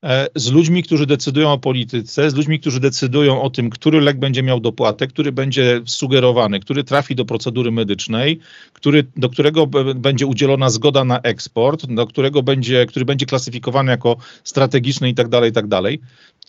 E, 0.06 0.28
z 0.36 0.52
ludźmi, 0.52 0.84
którzy 0.84 1.06
decydują 1.06 1.52
o 1.52 1.58
polityce, 1.58 2.32
z 2.32 2.36
ludźmi, 2.36 2.60
którzy 2.60 2.80
decydują 2.80 3.42
o 3.42 3.50
tym, 3.50 3.70
który 3.70 4.02
lek 4.02 4.20
będzie 4.20 4.44
miał 4.44 4.60
dopłatę, 4.60 5.08
który 5.08 5.32
będzie 5.32 5.82
sugerowany, 5.86 6.60
który 6.60 6.84
trafi 6.84 7.16
do 7.16 7.26
procedury 7.26 7.72
medycznej, 7.72 8.40
który, 8.74 9.06
do 9.18 9.30
którego 9.30 9.68
będzie 9.96 10.26
udzielona 10.26 10.70
zgoda 10.70 11.04
na 11.04 11.20
eksport, 11.20 11.86
do 11.86 12.08
którego 12.08 12.44
będzie, 12.44 12.86
który 12.86 13.06
będzie 13.06 13.26
klasyfikowany 13.26 13.92
jako 13.92 14.18
strategiczny 14.44 15.10
i 15.10 15.14
tak 15.14 15.28
dalej, 15.28 15.52
tak 15.52 15.68
dalej. 15.68 16.00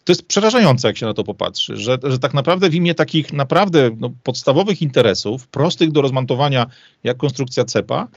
To 0.04 0.12
jest 0.12 0.26
przerażające, 0.26 0.88
jak 0.88 0.98
się 0.98 1.06
na 1.06 1.14
to 1.14 1.24
popatrzy, 1.24 1.76
że, 1.76 1.98
że 2.02 2.18
tak 2.18 2.34
naprawdę 2.34 2.70
w 2.70 2.74
imię 2.74 2.94
takich 2.94 3.32
naprawdę 3.32 3.90
no, 3.98 4.10
podstawowych 4.22 4.82
interesów, 4.82 5.48
prostych 5.48 5.92
do 5.92 6.02
rozmontowania, 6.02 6.66
jak 7.04 7.16
konstrukcja 7.16 7.64
CEPA, 7.64 8.08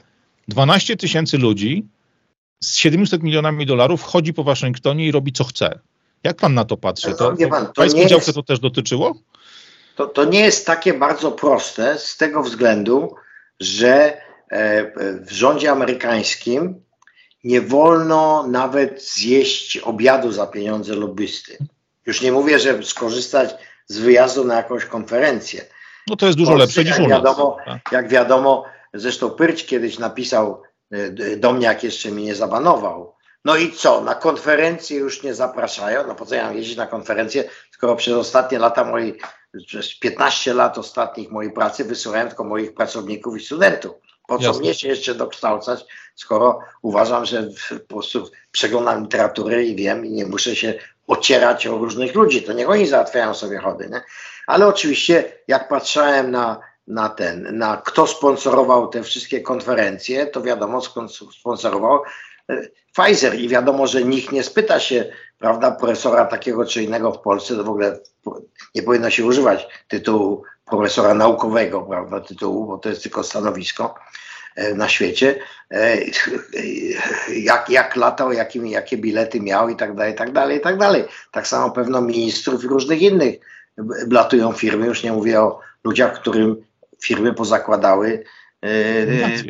12 0.48 0.96
tysięcy 0.96 1.38
ludzi 1.38 1.84
z 2.64 2.76
700 2.76 3.22
milionami 3.22 3.66
dolarów 3.66 4.02
chodzi 4.02 4.34
po 4.34 4.44
Waszyngtonie 4.44 5.06
i 5.06 5.12
robi 5.12 5.32
co 5.32 5.44
chce. 5.44 5.78
Jak 6.24 6.36
pan 6.36 6.54
na 6.54 6.64
to 6.64 6.76
patrzy? 6.76 7.14
To, 7.14 7.36
to, 7.36 7.48
pan, 7.48 7.66
to 7.66 7.72
pańską 7.72 8.04
działkę 8.04 8.32
to 8.32 8.42
też 8.42 8.58
dotyczyło? 8.58 9.14
To, 9.96 10.06
to 10.06 10.24
nie 10.24 10.40
jest 10.40 10.66
takie 10.66 10.94
bardzo 10.94 11.32
proste 11.32 11.98
z 11.98 12.16
tego 12.16 12.42
względu, 12.42 13.14
że 13.60 14.20
e, 14.50 14.92
w 15.20 15.32
rządzie 15.32 15.70
amerykańskim 15.70 16.82
nie 17.44 17.60
wolno 17.60 18.46
nawet 18.46 19.02
zjeść 19.02 19.78
obiadu 19.78 20.32
za 20.32 20.46
pieniądze 20.46 20.94
lobbysty. 20.94 21.58
Już 22.06 22.22
nie 22.22 22.32
mówię, 22.32 22.58
że 22.58 22.82
skorzystać 22.82 23.54
z 23.86 23.98
wyjazdu 23.98 24.44
na 24.44 24.54
jakąś 24.54 24.84
konferencję. 24.84 25.64
No 26.06 26.16
to 26.16 26.26
jest 26.26 26.38
dużo 26.38 26.54
lepsze 26.54 26.84
niż 26.84 26.98
u 26.98 27.02
nas. 27.02 27.10
Wiadomo, 27.10 27.56
tak. 27.64 27.80
jak 27.92 28.08
wiadomo, 28.08 28.64
zresztą 28.94 29.30
Pyrć 29.30 29.66
kiedyś 29.66 29.98
napisał 29.98 30.62
e, 30.90 31.36
do 31.36 31.52
mnie, 31.52 31.66
jak 31.66 31.84
jeszcze 31.84 32.10
mnie 32.10 32.24
nie 32.24 32.34
zabanował. 32.34 33.14
No 33.44 33.56
i 33.56 33.72
co, 33.72 34.00
na 34.00 34.14
konferencję 34.14 34.98
już 34.98 35.22
nie 35.22 35.34
zapraszają? 35.34 36.06
No 36.06 36.14
po 36.14 36.26
co 36.26 36.34
ja 36.34 36.46
mam 36.46 36.56
jeździć 36.56 36.76
na 36.76 36.86
konferencję, 36.86 37.44
skoro 37.70 37.96
przez 37.96 38.14
ostatnie 38.14 38.58
lata 38.58 38.84
mojej, 38.84 39.18
przez 39.66 39.98
15 39.98 40.54
lat 40.54 40.78
ostatnich 40.78 41.30
mojej 41.30 41.52
pracy 41.52 41.84
wysyłałem 41.84 42.28
tylko 42.28 42.44
moich 42.44 42.74
pracowników 42.74 43.36
i 43.36 43.44
studentów. 43.44 43.92
Po 44.26 44.38
co 44.38 44.44
Jasne. 44.44 44.60
mnie 44.60 44.74
się 44.74 44.88
jeszcze 44.88 45.14
dokształcać, 45.14 45.84
skoro 46.14 46.60
uważam, 46.82 47.24
że 47.24 47.48
po 47.88 47.94
prostu 47.94 48.30
przeglądam 48.52 49.02
literaturę 49.02 49.64
i 49.64 49.76
wiem 49.76 50.06
i 50.06 50.10
nie 50.10 50.26
muszę 50.26 50.56
się 50.56 50.74
ocierać 51.06 51.66
o 51.66 51.78
różnych 51.78 52.14
ludzi. 52.14 52.42
To 52.42 52.52
niech 52.52 52.70
oni 52.70 52.86
załatwiają 52.86 53.34
sobie 53.34 53.58
chody. 53.58 53.88
Nie? 53.88 54.02
Ale 54.46 54.66
oczywiście, 54.66 55.32
jak 55.48 55.68
patrzałem 55.68 56.30
na, 56.30 56.60
na 56.90 57.08
ten, 57.08 57.58
na 57.58 57.76
kto 57.76 58.06
sponsorował 58.06 58.88
te 58.88 59.02
wszystkie 59.02 59.40
konferencje, 59.40 60.26
to 60.26 60.42
wiadomo, 60.42 60.80
sponsorował 61.40 62.02
e, 62.50 62.68
Pfizer. 62.92 63.34
I 63.34 63.48
wiadomo, 63.48 63.86
że 63.86 64.04
nikt 64.04 64.32
nie 64.32 64.42
spyta 64.42 64.80
się, 64.80 65.12
prawda, 65.38 65.70
profesora 65.70 66.24
takiego 66.24 66.64
czy 66.66 66.82
innego 66.82 67.12
w 67.12 67.20
Polsce, 67.20 67.56
to 67.56 67.64
w 67.64 67.68
ogóle 67.68 67.98
nie 68.74 68.82
powinno 68.82 69.10
się 69.10 69.24
używać 69.24 69.68
tytułu 69.88 70.42
profesora 70.70 71.14
naukowego, 71.14 71.82
prawda, 71.82 72.20
tytułu, 72.20 72.66
bo 72.66 72.78
to 72.78 72.88
jest 72.88 73.02
tylko 73.02 73.22
stanowisko 73.22 73.94
e, 74.56 74.74
na 74.74 74.88
świecie, 74.88 75.38
e, 75.70 75.96
jak, 77.50 77.70
jak 77.70 77.96
latał, 77.96 78.32
jakie 78.32 78.96
bilety 78.96 79.40
miał 79.40 79.68
i 79.68 79.76
tak 79.76 79.94
dalej, 79.94 80.12
i 80.12 80.16
tak 80.16 80.32
dalej, 80.32 80.58
i 80.58 80.60
tak 80.60 80.78
dalej. 80.78 81.04
Tak 81.32 81.46
samo 81.46 81.70
pewno 81.70 82.00
ministrów 82.00 82.64
i 82.64 82.68
różnych 82.68 83.02
innych 83.02 83.34
blatują 84.06 84.52
firmy, 84.52 84.86
już 84.86 85.02
nie 85.02 85.12
mówię 85.12 85.40
o 85.40 85.60
ludziach, 85.84 86.14
którym 86.14 86.69
firmy 87.04 87.34
pozakładały 87.34 88.24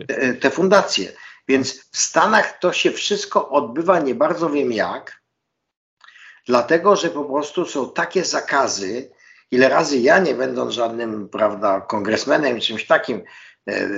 te, 0.09 0.35
te 0.35 0.51
fundacje. 0.51 1.13
Więc 1.49 1.91
w 1.93 1.99
Stanach 1.99 2.59
to 2.59 2.73
się 2.73 2.91
wszystko 2.91 3.49
odbywa, 3.49 4.01
nie 4.01 4.15
bardzo 4.15 4.51
wiem 4.51 4.73
jak, 4.73 5.23
dlatego 6.47 6.97
że 6.97 7.11
po 7.11 7.25
prostu 7.25 7.67
są 7.67 7.93
takie 7.93 8.25
zakazy, 8.25 9.11
ile 9.51 9.69
razy 9.69 9.99
ja, 9.99 10.19
nie 10.19 10.35
będąc 10.35 10.75
żadnym, 10.75 11.29
prawda, 11.29 11.81
kongresmenem, 11.81 12.61
czymś 12.61 12.87
takim, 12.87 13.23
e, 13.69 13.89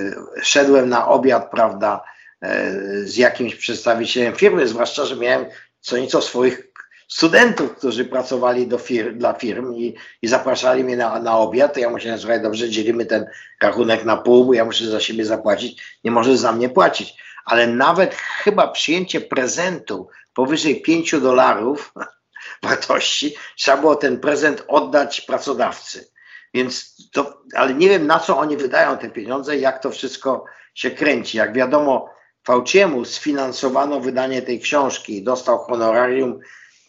szedłem 0.41 0.89
na 0.89 1.07
obiad, 1.07 1.51
prawda, 1.51 2.03
e, 2.41 2.71
z 3.03 3.17
jakimś 3.17 3.55
przedstawicielem 3.55 4.35
firmy, 4.35 4.67
zwłaszcza, 4.67 5.05
że 5.05 5.15
miałem 5.15 5.45
co 5.79 5.97
nieco 5.97 6.21
swoich 6.21 6.72
studentów, 7.13 7.75
którzy 7.75 8.05
pracowali 8.05 8.69
fir 8.79 9.17
dla 9.17 9.33
firm 9.33 9.73
i, 9.73 9.95
i, 10.21 10.27
zapraszali 10.27 10.83
mnie 10.83 10.97
na, 10.97 11.19
na 11.19 11.37
obiad, 11.37 11.73
to 11.73 11.79
ja 11.79 11.89
musiałem, 11.89 12.19
słuchaj, 12.19 12.41
dobrze, 12.41 12.69
dzielimy 12.69 13.05
ten 13.05 13.25
rachunek 13.61 14.05
na 14.05 14.17
pół, 14.17 14.45
bo 14.45 14.53
ja 14.53 14.65
muszę 14.65 14.85
za 14.85 14.99
siebie 14.99 15.25
zapłacić, 15.25 15.99
nie 16.03 16.11
możesz 16.11 16.37
za 16.37 16.51
mnie 16.51 16.69
płacić. 16.69 17.15
Ale 17.45 17.67
nawet 17.67 18.15
chyba 18.15 18.67
przyjęcie 18.67 19.21
prezentu 19.21 20.07
powyżej 20.33 20.81
5 20.81 21.11
dolarów 21.21 21.93
wartości, 22.63 23.35
trzeba 23.57 23.77
było 23.77 23.95
ten 23.95 24.19
prezent 24.19 24.63
oddać 24.67 25.21
pracodawcy. 25.21 26.11
Więc 26.53 26.95
to, 27.11 27.41
ale 27.55 27.73
nie 27.73 27.89
wiem 27.89 28.07
na 28.07 28.19
co 28.19 28.37
oni 28.37 28.57
wydają 28.57 28.97
te 28.97 29.09
pieniądze, 29.09 29.57
jak 29.57 29.81
to 29.81 29.91
wszystko 29.91 30.45
się 30.73 30.91
kręci. 30.91 31.37
Jak 31.37 31.53
wiadomo, 31.53 32.09
Fauciemu 32.47 33.05
sfinansowano 33.05 33.99
wydanie 33.99 34.41
tej 34.41 34.59
książki 34.59 35.23
dostał 35.23 35.57
honorarium 35.57 36.39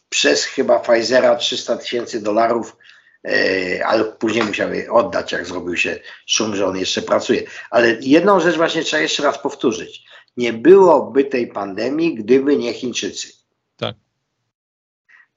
przez 0.08 0.44
chyba 0.44 0.80
Pfizera 0.80 1.36
300 1.36 1.76
tysięcy 1.76 2.22
dolarów, 2.22 2.76
e, 3.24 3.86
ale 3.86 4.04
później 4.04 4.44
musiał 4.44 4.74
je 4.74 4.92
oddać, 4.92 5.32
jak 5.32 5.46
zrobił 5.46 5.76
się 5.76 5.98
szum, 6.26 6.56
że 6.56 6.66
on 6.66 6.76
jeszcze 6.76 7.02
pracuje. 7.02 7.42
Ale 7.70 7.96
jedną 8.00 8.40
rzecz 8.40 8.56
właśnie 8.56 8.82
trzeba 8.82 9.02
jeszcze 9.02 9.22
raz 9.22 9.38
powtórzyć. 9.38 10.04
Nie 10.36 10.52
byłoby 10.52 11.24
tej 11.24 11.46
pandemii, 11.46 12.14
gdyby 12.14 12.56
nie 12.56 12.72
Chińczycy. 12.72 13.28
Tak. 13.76 13.96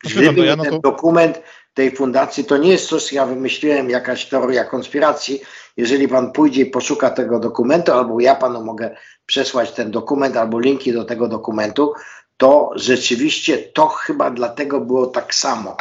Gdyby 0.04 0.46
ja 0.46 0.58
ten 0.58 0.72
to... 0.72 0.80
dokument 0.80 1.42
tej 1.78 1.96
fundacji, 1.96 2.44
to 2.44 2.58
nie 2.58 2.72
jest 2.72 2.88
coś, 2.88 3.14
ja 3.14 3.26
wymyśliłem, 3.26 3.90
jakaś 3.90 4.26
teoria 4.26 4.64
konspiracji. 4.66 5.42
Jeżeli 5.78 6.08
pan 6.08 6.32
pójdzie 6.32 6.62
i 6.62 6.66
poszuka 6.66 7.10
tego 7.10 7.40
dokumentu, 7.40 7.92
albo 7.92 8.20
ja 8.20 8.36
panu 8.36 8.64
mogę 8.64 8.96
przesłać 9.26 9.72
ten 9.72 9.92
dokument, 9.92 10.38
albo 10.38 10.60
linki 10.60 10.94
do 10.94 11.06
tego 11.06 11.28
dokumentu, 11.28 11.94
to 12.38 12.72
rzeczywiście 12.76 13.58
to 13.58 13.88
chyba 13.88 14.32
dlatego 14.32 14.82
było 14.82 15.08
tak 15.08 15.36
samo. 15.36 15.78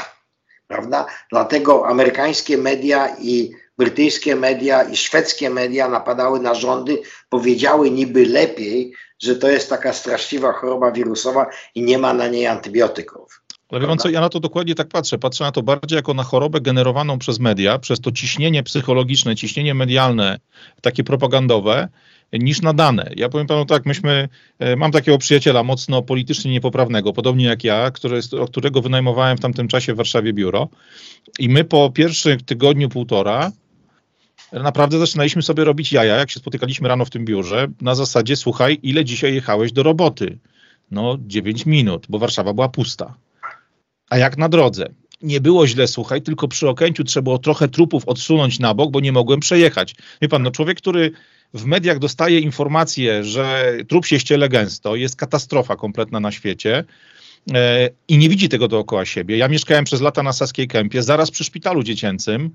Prawda? 0.67 1.07
Dlatego 1.31 1.89
amerykańskie 1.89 2.59
media 2.59 3.17
i 3.21 3.51
brytyjskie 3.79 4.37
media 4.37 4.83
i 4.83 4.97
szwedzkie 4.97 5.51
media 5.51 5.89
napadały 5.89 6.41
na 6.41 6.55
rządy, 6.55 7.03
powiedziały 7.29 7.91
niby 7.91 8.27
lepiej, 8.27 8.93
że 9.23 9.37
to 9.37 9.49
jest 9.49 9.71
taka 9.71 9.93
straszliwa 9.93 10.53
choroba 10.53 10.93
wirusowa 10.93 11.47
i 11.75 11.83
nie 11.83 11.99
ma 11.99 12.15
na 12.15 12.29
niej 12.29 12.47
antybiotyków. 12.47 13.43
Ale 13.69 13.81
wie 13.81 13.87
pan 13.87 13.99
co, 13.99 14.09
ja 14.09 14.21
na 14.21 14.29
to 14.29 14.41
dokładnie 14.41 14.75
tak 14.75 14.89
patrzę. 14.89 15.19
Patrzę 15.19 15.45
na 15.45 15.53
to 15.53 15.63
bardziej 15.63 15.97
jako 15.97 16.15
na 16.15 16.23
chorobę 16.23 16.61
generowaną 16.61 17.19
przez 17.19 17.39
media, 17.39 17.79
przez 17.79 18.01
to 18.01 18.13
ciśnienie 18.13 18.63
psychologiczne, 18.63 19.37
ciśnienie 19.37 19.75
medialne, 19.75 20.39
takie 20.81 21.05
propagandowe, 21.05 21.89
niż 22.39 22.63
na 22.63 22.73
dane. 22.73 23.11
Ja 23.17 23.29
powiem 23.29 23.47
panu 23.47 23.65
tak, 23.65 23.87
myśmy, 23.87 24.29
e, 24.59 24.77
mam 24.77 24.93
takiego 24.93 25.19
przyjaciela 25.19 25.63
mocno 25.63 26.03
politycznie 26.03 26.53
niepoprawnego, 26.53 27.13
podobnie 27.13 27.45
jak 27.45 27.65
ja, 27.65 27.91
który, 27.91 28.21
którego 28.47 28.83
wynajmowałem 28.83 29.37
w 29.37 29.41
tamtym 29.41 29.69
czasie 29.69 29.95
w 29.95 29.97
Warszawie 29.97 30.33
biuro 30.33 30.69
i 31.39 31.49
my 31.49 31.65
po 31.65 31.91
pierwszym 31.91 32.41
tygodniu, 32.41 32.89
półtora 32.89 33.53
naprawdę 34.53 34.99
zaczynaliśmy 34.99 35.43
sobie 35.43 35.65
robić 35.65 35.93
jaja, 35.93 36.17
jak 36.17 36.31
się 36.31 36.41
spotykaliśmy 36.41 36.89
rano 36.89 37.05
w 37.05 37.11
tym 37.11 37.25
biurze, 37.25 37.69
na 37.81 37.95
zasadzie 37.95 38.37
słuchaj, 38.37 38.79
ile 38.83 39.05
dzisiaj 39.05 39.35
jechałeś 39.35 39.73
do 39.73 39.83
roboty? 39.83 40.39
No 40.91 41.17
9 41.21 41.67
minut, 41.67 42.07
bo 42.09 42.19
Warszawa 42.19 42.53
była 42.53 42.69
pusta. 42.69 43.15
A 44.11 44.19
jak 44.19 44.39
na 44.39 44.49
drodze? 44.49 44.89
Nie 45.23 45.41
było 45.41 45.67
źle, 45.67 45.89
słuchaj, 45.89 46.23
tylko 46.23 46.49
przy 46.49 46.69
Okęciu 46.69 47.05
trzeba 47.05 47.23
było 47.23 47.39
trochę 47.39 47.69
trupów 47.69 48.09
odsunąć 48.09 48.59
na 48.59 48.75
bok, 48.75 48.91
bo 48.91 49.01
nie 49.01 49.13
mogłem 49.13 49.41
przejechać. 49.41 49.95
Wie 50.23 50.29
pan, 50.29 50.43
no 50.43 50.51
człowiek, 50.51 50.79
który 50.79 51.13
w 51.55 51.65
mediach 51.65 51.99
dostaje 51.99 52.41
informację, 52.41 53.25
że 53.25 53.77
trup 53.89 54.07
się 54.07 54.21
ściele 54.21 54.49
gęsto, 54.49 54.97
jest 54.97 55.17
katastrofa 55.17 55.77
kompletna 55.77 56.21
na 56.21 56.33
świecie 56.33 56.85
e, 57.55 57.91
i 58.09 58.19
nie 58.19 58.29
widzi 58.29 58.49
tego 58.49 58.69
dookoła 58.69 59.05
siebie. 59.05 59.37
Ja 59.37 59.49
mieszkałem 59.49 59.85
przez 59.85 60.01
lata 60.01 60.23
na 60.23 60.33
Saskiej 60.33 60.69
Kępie, 60.69 61.03
zaraz 61.03 61.31
przy 61.31 61.45
szpitalu 61.45 61.83
dziecięcym. 61.83 62.51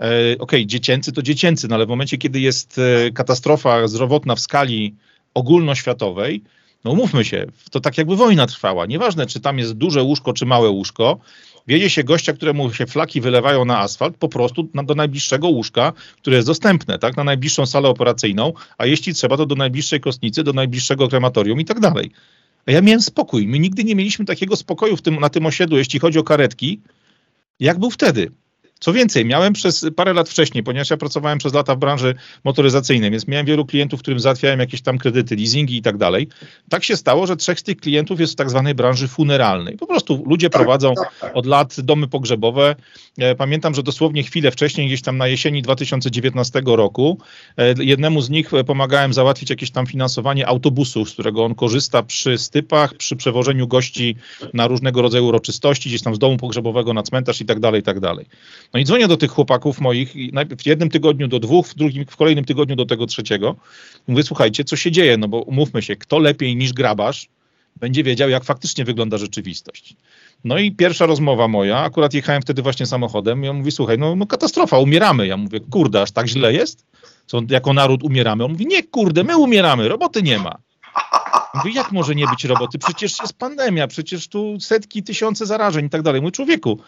E, 0.00 0.04
okej, 0.04 0.38
okay, 0.38 0.66
dziecięcy 0.66 1.12
to 1.12 1.22
dziecięcy, 1.22 1.68
no 1.68 1.74
ale 1.74 1.86
w 1.86 1.88
momencie, 1.88 2.18
kiedy 2.18 2.40
jest 2.40 2.78
e, 2.78 3.10
katastrofa 3.10 3.88
zdrowotna 3.88 4.34
w 4.34 4.40
skali 4.40 4.94
ogólnoświatowej, 5.34 6.42
no 6.84 6.90
umówmy 6.90 7.24
się, 7.24 7.46
to 7.70 7.80
tak 7.80 7.98
jakby 7.98 8.16
wojna 8.16 8.46
trwała. 8.46 8.86
Nieważne, 8.86 9.26
czy 9.26 9.40
tam 9.40 9.58
jest 9.58 9.72
duże 9.72 10.02
łóżko, 10.02 10.32
czy 10.32 10.46
małe 10.46 10.68
łóżko, 10.68 11.18
wiedzie 11.66 11.90
się 11.90 12.04
gościa, 12.04 12.32
któremu 12.32 12.72
się 12.72 12.86
flaki 12.86 13.20
wylewają 13.20 13.64
na 13.64 13.78
asfalt, 13.78 14.16
po 14.16 14.28
prostu 14.28 14.68
do 14.84 14.94
najbliższego 14.94 15.48
łóżka, 15.48 15.92
które 16.18 16.36
jest 16.36 16.48
dostępne, 16.48 16.98
tak, 16.98 17.16
na 17.16 17.24
najbliższą 17.24 17.66
salę 17.66 17.88
operacyjną, 17.88 18.52
a 18.78 18.86
jeśli 18.86 19.14
trzeba, 19.14 19.36
to 19.36 19.46
do 19.46 19.54
najbliższej 19.54 20.00
kostnicy, 20.00 20.44
do 20.44 20.52
najbliższego 20.52 21.08
krematorium 21.08 21.60
i 21.60 21.64
tak 21.64 21.80
dalej. 21.80 22.10
A 22.66 22.72
ja 22.72 22.80
miałem 22.80 23.02
spokój. 23.02 23.48
My 23.48 23.58
nigdy 23.58 23.84
nie 23.84 23.94
mieliśmy 23.94 24.24
takiego 24.24 24.56
spokoju 24.56 24.96
w 24.96 25.02
tym, 25.02 25.20
na 25.20 25.28
tym 25.28 25.46
osiedlu, 25.46 25.78
jeśli 25.78 26.00
chodzi 26.00 26.18
o 26.18 26.24
karetki, 26.24 26.80
jak 27.60 27.78
był 27.78 27.90
wtedy. 27.90 28.30
Co 28.80 28.92
więcej, 28.92 29.24
miałem 29.24 29.52
przez 29.52 29.86
parę 29.96 30.12
lat 30.12 30.28
wcześniej, 30.28 30.64
ponieważ 30.64 30.90
ja 30.90 30.96
pracowałem 30.96 31.38
przez 31.38 31.54
lata 31.54 31.74
w 31.74 31.78
branży 31.78 32.14
motoryzacyjnej, 32.44 33.10
więc 33.10 33.28
miałem 33.28 33.46
wielu 33.46 33.66
klientów, 33.66 34.00
którym 34.00 34.20
załatwiałem 34.20 34.60
jakieś 34.60 34.82
tam 34.82 34.98
kredyty, 34.98 35.36
leasingi 35.36 35.76
i 35.76 35.82
tak 35.82 35.96
dalej. 35.96 36.28
Tak 36.68 36.84
się 36.84 36.96
stało, 36.96 37.26
że 37.26 37.36
trzech 37.36 37.60
z 37.60 37.62
tych 37.62 37.76
klientów 37.76 38.20
jest 38.20 38.32
w 38.32 38.36
tak 38.36 38.50
zwanej 38.50 38.74
branży 38.74 39.08
funeralnej. 39.08 39.76
Po 39.76 39.86
prostu 39.86 40.24
ludzie 40.26 40.50
tak, 40.50 40.62
prowadzą 40.62 40.94
tak, 40.94 41.18
tak. 41.20 41.36
od 41.36 41.46
lat 41.46 41.80
domy 41.80 42.08
pogrzebowe. 42.08 42.76
E, 43.18 43.34
pamiętam, 43.34 43.74
że 43.74 43.82
dosłownie 43.82 44.22
chwilę 44.22 44.50
wcześniej, 44.50 44.86
gdzieś 44.86 45.02
tam 45.02 45.16
na 45.16 45.26
jesieni 45.26 45.62
2019 45.62 46.62
roku, 46.66 47.18
e, 47.56 47.74
jednemu 47.78 48.20
z 48.20 48.30
nich 48.30 48.50
pomagałem 48.66 49.12
załatwić 49.12 49.50
jakieś 49.50 49.70
tam 49.70 49.86
finansowanie 49.86 50.46
autobusu, 50.46 51.04
z 51.04 51.12
którego 51.12 51.44
on 51.44 51.54
korzysta 51.54 52.02
przy 52.02 52.38
stypach, 52.38 52.94
przy 52.94 53.16
przewożeniu 53.16 53.68
gości 53.68 54.16
na 54.54 54.66
różnego 54.66 55.02
rodzaju 55.02 55.26
uroczystości, 55.26 55.88
gdzieś 55.88 56.02
tam 56.02 56.14
z 56.14 56.18
domu 56.18 56.36
pogrzebowego 56.36 56.92
na 56.92 57.02
cmentarz 57.02 57.40
i 57.40 57.44
tak 57.44 57.60
dalej, 57.60 57.80
i 57.80 57.84
tak 57.84 58.00
dalej. 58.00 58.26
No 58.74 58.80
i 58.80 58.84
dzwonię 58.84 59.08
do 59.08 59.16
tych 59.16 59.30
chłopaków 59.30 59.80
moich, 59.80 60.16
i 60.16 60.32
w 60.58 60.66
jednym 60.66 60.90
tygodniu 60.90 61.28
do 61.28 61.40
dwóch, 61.40 61.68
w 61.68 61.74
drugim, 61.74 62.04
w 62.06 62.16
kolejnym 62.16 62.44
tygodniu 62.44 62.76
do 62.76 62.86
tego 62.86 63.06
trzeciego. 63.06 63.56
Mówię, 64.08 64.22
słuchajcie, 64.22 64.64
co 64.64 64.76
się 64.76 64.90
dzieje, 64.90 65.16
no 65.16 65.28
bo 65.28 65.42
umówmy 65.42 65.82
się, 65.82 65.96
kto 65.96 66.18
lepiej 66.18 66.56
niż 66.56 66.72
grabarz 66.72 67.28
będzie 67.80 68.04
wiedział, 68.04 68.30
jak 68.30 68.44
faktycznie 68.44 68.84
wygląda 68.84 69.18
rzeczywistość. 69.18 69.96
No 70.44 70.58
i 70.58 70.72
pierwsza 70.72 71.06
rozmowa 71.06 71.48
moja, 71.48 71.78
akurat 71.78 72.14
jechałem 72.14 72.42
wtedy 72.42 72.62
właśnie 72.62 72.86
samochodem, 72.86 73.44
ja 73.44 73.52
mówię, 73.52 73.70
słuchaj, 73.70 73.98
no, 73.98 74.16
no 74.16 74.26
katastrofa, 74.26 74.78
umieramy. 74.78 75.26
Ja 75.26 75.36
mówię, 75.36 75.60
kurde, 75.60 76.02
aż 76.02 76.10
tak 76.10 76.28
źle 76.28 76.52
jest? 76.52 76.84
Co, 77.26 77.40
jako 77.50 77.72
naród 77.72 78.02
umieramy? 78.02 78.44
On 78.44 78.52
mówi, 78.52 78.66
nie, 78.66 78.82
kurde, 78.82 79.24
my 79.24 79.36
umieramy, 79.36 79.88
roboty 79.88 80.22
nie 80.22 80.38
ma. 80.38 80.56
Mówię, 81.54 81.70
jak 81.72 81.92
może 81.92 82.14
nie 82.14 82.26
być 82.26 82.44
roboty? 82.44 82.78
Przecież 82.78 83.20
jest 83.20 83.32
pandemia, 83.38 83.86
przecież 83.86 84.28
tu 84.28 84.60
setki, 84.60 85.02
tysiące 85.02 85.46
zarażeń 85.46 85.86
i 85.86 85.90
tak 85.90 86.02
dalej. 86.02 86.22
Mój 86.22 86.32
człowieku, 86.32 86.80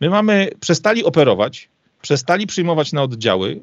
my 0.00 0.10
mamy, 0.10 0.50
przestali 0.60 1.04
operować, 1.04 1.68
przestali 2.02 2.46
przyjmować 2.46 2.92
na 2.92 3.02
oddziały, 3.02 3.60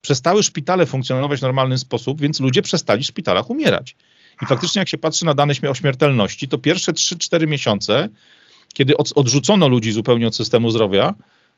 przestały 0.00 0.42
szpitale 0.42 0.86
funkcjonować 0.86 1.38
w 1.38 1.42
normalny 1.42 1.78
sposób, 1.78 2.20
więc 2.20 2.40
ludzie 2.40 2.62
przestali 2.62 3.02
w 3.02 3.06
szpitalach 3.06 3.50
umierać. 3.50 3.96
I 4.42 4.46
faktycznie 4.46 4.78
jak 4.78 4.88
się 4.88 4.98
patrzy 4.98 5.24
na 5.24 5.34
dane 5.34 5.54
o 5.70 5.74
śmiertelności, 5.74 6.48
to 6.48 6.58
pierwsze 6.58 6.92
3-4 6.92 7.46
miesiące, 7.46 8.08
kiedy 8.74 8.96
od, 8.96 9.12
odrzucono 9.14 9.68
ludzi 9.68 9.92
zupełnie 9.92 10.26
od 10.26 10.36
systemu 10.36 10.70
zdrowia, 10.70 11.14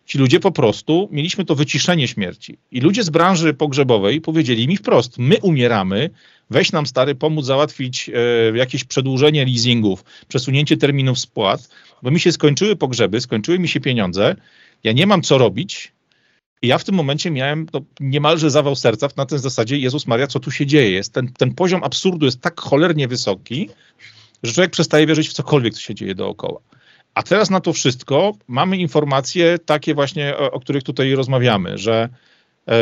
ci 0.06 0.18
ludzie 0.18 0.40
po 0.40 0.52
prostu, 0.52 1.08
mieliśmy 1.12 1.44
to 1.44 1.54
wyciszenie 1.54 2.08
śmierci. 2.08 2.58
I 2.70 2.80
ludzie 2.80 3.02
z 3.02 3.10
branży 3.10 3.54
pogrzebowej 3.54 4.20
powiedzieli 4.20 4.68
mi 4.68 4.76
wprost, 4.76 5.18
my 5.18 5.36
umieramy, 5.42 6.10
weź 6.50 6.72
nam 6.72 6.86
stary 6.86 7.14
pomóc 7.14 7.44
załatwić 7.44 8.10
e, 8.14 8.56
jakieś 8.56 8.84
przedłużenie 8.84 9.44
leasingów, 9.44 10.04
przesunięcie 10.28 10.76
terminów 10.76 11.18
spłat, 11.18 11.68
bo 12.02 12.10
mi 12.10 12.20
się 12.20 12.32
skończyły 12.32 12.76
pogrzeby, 12.76 13.20
skończyły 13.20 13.58
mi 13.58 13.68
się 13.68 13.80
pieniądze, 13.80 14.36
ja 14.84 14.92
nie 14.92 15.06
mam 15.06 15.22
co 15.22 15.38
robić, 15.38 15.92
i 16.62 16.66
ja 16.66 16.78
w 16.78 16.84
tym 16.84 16.94
momencie 16.94 17.30
miałem 17.30 17.66
no, 17.72 17.80
niemalże 18.00 18.50
zawał 18.50 18.76
serca 18.76 19.08
na 19.16 19.26
tej 19.26 19.38
zasadzie, 19.38 19.78
Jezus 19.78 20.06
Maria, 20.06 20.26
co 20.26 20.40
tu 20.40 20.50
się 20.50 20.66
dzieje? 20.66 20.90
Jest 20.90 21.12
ten, 21.12 21.32
ten 21.32 21.54
poziom 21.54 21.84
absurdu 21.84 22.26
jest 22.26 22.40
tak 22.40 22.60
cholernie 22.60 23.08
wysoki, 23.08 23.70
że 24.42 24.52
człowiek 24.52 24.70
przestaje 24.70 25.06
wierzyć 25.06 25.28
w 25.28 25.32
cokolwiek, 25.32 25.74
co 25.74 25.80
się 25.80 25.94
dzieje 25.94 26.14
dookoła. 26.14 26.60
A 27.14 27.22
teraz 27.22 27.50
na 27.50 27.60
to 27.60 27.72
wszystko 27.72 28.32
mamy 28.48 28.76
informacje 28.76 29.58
takie 29.58 29.94
właśnie, 29.94 30.36
o, 30.36 30.50
o 30.50 30.60
których 30.60 30.82
tutaj 30.82 31.14
rozmawiamy, 31.14 31.78
że 31.78 32.08
e, 32.68 32.74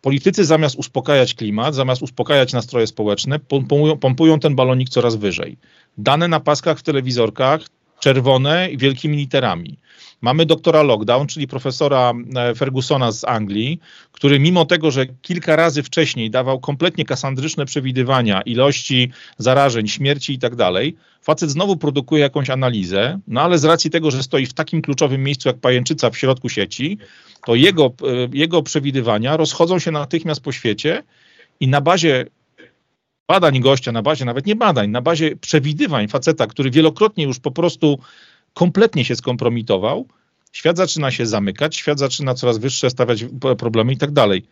politycy 0.00 0.44
zamiast 0.44 0.76
uspokajać 0.76 1.34
klimat, 1.34 1.74
zamiast 1.74 2.02
uspokajać 2.02 2.52
nastroje 2.52 2.86
społeczne, 2.86 3.38
pompują, 3.38 3.98
pompują 3.98 4.40
ten 4.40 4.56
balonik 4.56 4.88
coraz 4.88 5.16
wyżej. 5.16 5.56
Dane 5.98 6.28
na 6.28 6.40
paskach 6.40 6.78
w 6.78 6.82
telewizorkach 6.82 7.60
czerwone 8.00 8.70
i 8.70 8.78
wielkimi 8.78 9.16
literami. 9.16 9.78
Mamy 10.20 10.46
doktora 10.46 10.82
Lockdown, 10.82 11.26
czyli 11.26 11.48
profesora 11.48 12.12
e, 12.36 12.54
Fergusona 12.54 13.12
z 13.12 13.24
Anglii, 13.24 13.80
który 14.12 14.40
mimo 14.40 14.64
tego, 14.64 14.90
że 14.90 15.06
kilka 15.06 15.56
razy 15.56 15.82
wcześniej 15.82 16.30
dawał 16.30 16.60
kompletnie 16.60 17.04
kasandryczne 17.04 17.66
przewidywania 17.66 18.42
ilości 18.42 19.10
zarażeń, 19.38 19.88
śmierci 19.88 20.32
i 20.32 20.38
tak 20.38 20.56
dalej, 20.56 20.96
facet 21.22 21.50
znowu 21.50 21.76
produkuje 21.76 22.22
jakąś 22.22 22.50
analizę, 22.50 23.18
no 23.28 23.40
ale 23.40 23.58
z 23.58 23.64
racji 23.64 23.90
tego, 23.90 24.10
że 24.10 24.22
stoi 24.22 24.46
w 24.46 24.52
takim 24.52 24.82
kluczowym 24.82 25.24
miejscu 25.24 25.48
jak 25.48 25.58
pajęczyca 25.58 26.10
w 26.10 26.18
środku 26.18 26.48
sieci, 26.48 26.98
to 27.46 27.54
jego, 27.54 27.86
e, 27.86 27.92
jego 28.32 28.62
przewidywania 28.62 29.36
rozchodzą 29.36 29.78
się 29.78 29.90
natychmiast 29.90 30.40
po 30.40 30.52
świecie 30.52 31.02
i 31.60 31.68
na 31.68 31.80
bazie 31.80 32.26
badań 33.28 33.60
gościa, 33.60 33.92
na 33.92 34.02
bazie 34.02 34.24
nawet 34.24 34.46
nie 34.46 34.56
badań, 34.56 34.90
na 34.90 35.02
bazie 35.02 35.36
przewidywań 35.36 36.08
faceta, 36.08 36.46
który 36.46 36.70
wielokrotnie 36.70 37.24
już 37.24 37.38
po 37.38 37.50
prostu 37.50 37.98
kompletnie 38.54 39.04
się 39.04 39.16
skompromitował, 39.16 40.06
świat 40.52 40.76
zaczyna 40.76 41.10
się 41.10 41.26
zamykać, 41.26 41.76
świat 41.76 41.98
zaczyna 41.98 42.34
coraz 42.34 42.58
wyższe 42.58 42.90
stawiać 42.90 43.24
problemy 43.58 43.92
i 43.92 43.96
tak 43.96 44.10
dalej. 44.10 44.46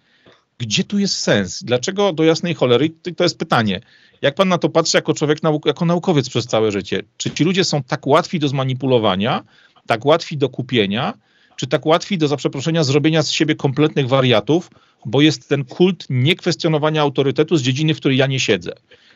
Gdzie 0.59 0.85
tu 0.85 0.99
jest 0.99 1.19
sens? 1.19 1.63
Dlaczego 1.63 2.13
do 2.13 2.25
jasnej 2.25 2.55
cholery? 2.55 2.91
To 3.17 3.25
jest 3.25 3.39
pytanie. 3.39 3.81
Jak 4.23 4.35
pan 4.35 4.49
na 4.49 4.59
to 4.59 4.69
patrzy 4.69 4.99
jako 4.99 5.15
człowiek, 5.15 5.39
jako 5.65 5.85
naukowiec 5.85 6.29
przez 6.29 6.47
całe 6.47 6.73
życie? 6.73 7.03
Czy 7.17 7.31
ci 7.31 7.45
ludzie 7.45 7.65
są 7.65 7.83
tak 7.83 8.07
łatwi 8.07 8.39
do 8.39 8.49
zmanipulowania, 8.49 9.45
tak 9.87 10.05
łatwi 10.05 10.37
do 10.37 10.49
kupienia, 10.49 11.15
czy 11.57 11.67
tak 11.67 11.87
łatwi 11.87 12.19
do, 12.19 12.29
za 12.29 12.37
przeproszenia, 12.37 12.85
zrobienia 12.85 13.23
z 13.23 13.31
siebie 13.31 13.55
kompletnych 13.55 14.09
wariatów, 14.09 14.71
bo 15.07 15.21
jest 15.21 15.49
ten 15.49 15.65
kult 15.65 16.05
niekwestionowania 16.11 17.03
autorytetu 17.03 17.57
z 17.57 17.63
dziedziny, 17.63 17.95
w 17.95 17.99
której 17.99 18.17
ja 18.17 18.27
nie 18.27 18.41
siedzę. 18.41 18.73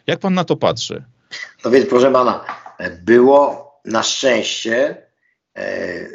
Jak 0.06 0.20
pan 0.20 0.34
na 0.34 0.44
to 0.44 0.56
patrzy? 0.56 1.04
No 1.64 1.70
więc, 1.70 1.86
proszę 1.86 2.12
pana, 2.12 2.44
było 3.02 3.70
na 3.84 4.02
szczęście 4.02 5.06
e, 5.56 6.06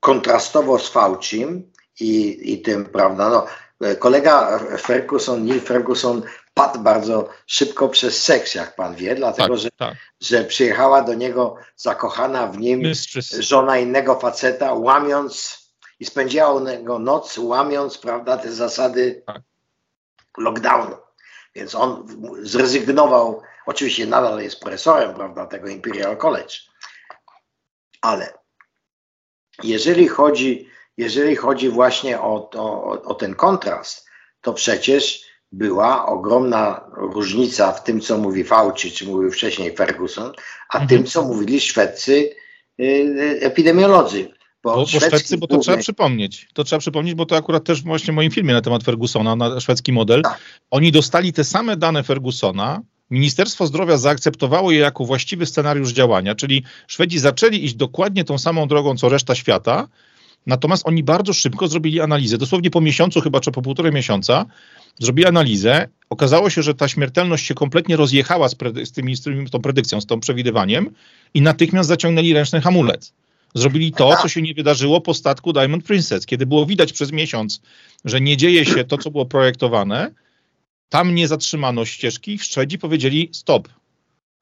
kontrastowo 0.00 0.78
z 0.78 0.88
Faucim 0.88 1.72
i, 2.00 2.38
i 2.52 2.62
tym, 2.62 2.84
prawda, 2.84 3.30
no, 3.30 3.46
kolega 3.98 4.58
Ferguson, 4.78 5.44
Neil 5.44 5.60
Ferguson 5.60 6.22
padł 6.54 6.78
bardzo 6.78 7.28
szybko 7.46 7.88
przez 7.88 8.22
seks, 8.22 8.54
jak 8.54 8.76
pan 8.76 8.94
wie, 8.94 9.14
dlatego, 9.14 9.48
tak, 9.48 9.58
że, 9.58 9.70
tak. 9.70 9.94
że 10.20 10.44
przyjechała 10.44 11.02
do 11.02 11.14
niego 11.14 11.56
zakochana 11.76 12.46
w 12.46 12.58
nim 12.58 12.82
żona 13.38 13.78
innego 13.78 14.18
faceta, 14.20 14.74
łamiąc 14.74 15.61
i 16.02 16.04
spędziła 16.04 16.60
noc, 16.98 17.38
łamiąc, 17.38 17.98
prawda, 17.98 18.36
te 18.36 18.52
zasady 18.52 19.22
tak. 19.26 19.42
lockdownu. 20.38 20.96
Więc 21.54 21.74
on 21.74 22.06
zrezygnował, 22.42 23.42
oczywiście 23.66 24.06
nadal 24.06 24.42
jest 24.42 24.60
profesorem, 24.60 25.14
prawda, 25.14 25.46
tego 25.46 25.68
Imperial 25.68 26.16
College, 26.16 26.54
ale 28.00 28.32
jeżeli 29.62 30.08
chodzi, 30.08 30.68
jeżeli 30.96 31.36
chodzi 31.36 31.68
właśnie 31.68 32.20
o, 32.20 32.50
o, 32.54 33.02
o 33.02 33.14
ten 33.14 33.34
kontrast, 33.34 34.06
to 34.40 34.52
przecież 34.52 35.24
była 35.52 36.06
ogromna 36.06 36.90
różnica 36.92 37.72
w 37.72 37.84
tym, 37.84 38.00
co 38.00 38.18
mówi 38.18 38.44
Fauci, 38.44 38.92
czy 38.92 39.06
mówił 39.06 39.30
wcześniej 39.30 39.76
Ferguson, 39.76 40.32
a 40.68 40.78
mhm. 40.78 40.88
tym, 40.88 41.06
co 41.06 41.22
mówili 41.22 41.60
szwedzcy 41.60 42.34
y, 42.80 42.84
y, 42.84 43.40
epidemiolodzy. 43.42 44.41
Bo, 44.62 44.76
bo, 44.76 44.86
szwedzcy, 44.86 45.38
bo 45.38 45.46
to 45.46 45.58
trzeba 45.58 45.78
przypomnieć. 45.78 46.48
To 46.52 46.64
trzeba 46.64 46.80
przypomnieć, 46.80 47.14
bo 47.14 47.26
to 47.26 47.36
akurat 47.36 47.64
też 47.64 47.82
właśnie 47.82 48.12
w 48.12 48.16
moim 48.16 48.30
filmie 48.30 48.54
na 48.54 48.60
temat 48.60 48.84
Fergusona, 48.84 49.36
na 49.36 49.60
szwedzki 49.60 49.92
model. 49.92 50.22
Tak. 50.22 50.40
Oni 50.70 50.92
dostali 50.92 51.32
te 51.32 51.44
same 51.44 51.76
dane 51.76 52.02
Fergusona. 52.02 52.80
Ministerstwo 53.10 53.66
Zdrowia 53.66 53.96
zaakceptowało 53.96 54.70
je 54.70 54.78
jako 54.78 55.04
właściwy 55.04 55.46
scenariusz 55.46 55.92
działania, 55.92 56.34
czyli 56.34 56.62
Szwedzi 56.86 57.18
zaczęli 57.18 57.64
iść 57.64 57.74
dokładnie 57.74 58.24
tą 58.24 58.38
samą 58.38 58.68
drogą, 58.68 58.96
co 58.96 59.08
reszta 59.08 59.34
świata, 59.34 59.88
natomiast 60.46 60.86
oni 60.86 61.02
bardzo 61.02 61.32
szybko 61.32 61.68
zrobili 61.68 62.00
analizę. 62.00 62.38
Dosłownie 62.38 62.70
po 62.70 62.80
miesiącu, 62.80 63.20
chyba 63.20 63.40
czy 63.40 63.52
po 63.52 63.62
półtorej 63.62 63.92
miesiąca, 63.92 64.46
zrobili 64.98 65.26
analizę. 65.26 65.88
Okazało 66.10 66.50
się, 66.50 66.62
że 66.62 66.74
ta 66.74 66.88
śmiertelność 66.88 67.46
się 67.46 67.54
kompletnie 67.54 67.96
rozjechała 67.96 68.48
z, 68.48 68.54
predy- 68.54 68.86
z, 68.86 68.92
tymi, 68.92 69.16
z 69.16 69.22
tymi, 69.22 69.50
tą 69.50 69.62
predykcją, 69.62 70.00
z 70.00 70.06
tą 70.06 70.20
przewidywaniem 70.20 70.90
i 71.34 71.42
natychmiast 71.42 71.88
zaciągnęli 71.88 72.32
ręczny 72.32 72.60
hamulec. 72.60 73.12
Zrobili 73.54 73.92
to, 73.92 74.16
co 74.22 74.28
się 74.28 74.42
nie 74.42 74.54
wydarzyło 74.54 75.00
po 75.00 75.14
statku 75.14 75.52
Diamond 75.52 75.84
Princess, 75.84 76.26
kiedy 76.26 76.46
było 76.46 76.66
widać 76.66 76.92
przez 76.92 77.12
miesiąc, 77.12 77.62
że 78.04 78.20
nie 78.20 78.36
dzieje 78.36 78.64
się 78.64 78.84
to, 78.84 78.98
co 78.98 79.10
było 79.10 79.26
projektowane. 79.26 80.10
Tam 80.88 81.14
nie 81.14 81.28
zatrzymano 81.28 81.84
ścieżki. 81.84 82.38
Szwedzi 82.38 82.78
powiedzieli 82.78 83.28
stop. 83.32 83.68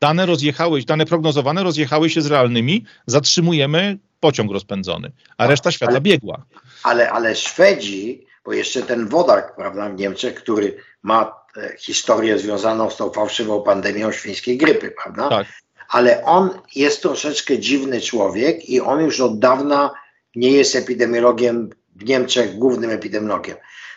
Dane 0.01 0.27
rozjechały, 0.27 0.83
dane 0.83 1.07
prognozowane 1.07 1.63
rozjechały 1.63 2.11
się 2.11 2.23
z 2.23 2.27
realnymi. 2.27 2.85
Zatrzymujemy 3.07 3.99
pociąg 4.21 4.53
rozpędzony, 4.53 5.13
a 5.39 5.47
reszta 5.47 5.71
świata 5.71 5.93
ale, 5.93 6.01
biegła. 6.01 6.45
Ale, 6.83 7.11
ale 7.11 7.37
Szwedzi, 7.37 8.27
bo 8.45 8.53
jeszcze 8.53 8.83
ten 8.83 9.09
Wodark, 9.09 9.57
prawda, 9.57 9.89
w 9.91 9.97
Niemczech, 9.97 10.35
który 10.35 10.77
ma 11.03 11.35
e, 11.57 11.77
historię 11.79 12.39
związaną 12.39 12.91
z 12.91 12.97
tą 12.97 13.11
fałszywą 13.11 13.63
pandemią 13.63 14.13
świńskiej 14.13 14.59
grypy, 14.59 14.95
prawda? 15.03 15.29
Tak 15.29 15.47
ale 15.91 16.25
on 16.25 16.51
jest 16.75 17.03
troszeczkę 17.03 17.59
dziwny 17.59 18.01
człowiek 18.01 18.69
i 18.69 18.81
on 18.81 19.01
już 19.01 19.21
od 19.21 19.39
dawna 19.39 19.95
nie 20.37 20.53
jest 20.53 20.77
epidemiologiem 20.77 21.71
w 21.97 22.05
Niemczech, 22.05 22.59
głównym 22.59 22.91
epidemiologiem. 22.91 23.57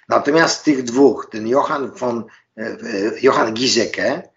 Natomiast 0.09 0.63
tych 0.63 0.83
dwóch, 0.83 1.27
ten 1.31 1.47
Johann 1.47 1.91
von 1.91 2.23
e, 2.57 2.61
e, 2.61 2.75
Johann 3.21 3.53
Giesecke 3.53 4.29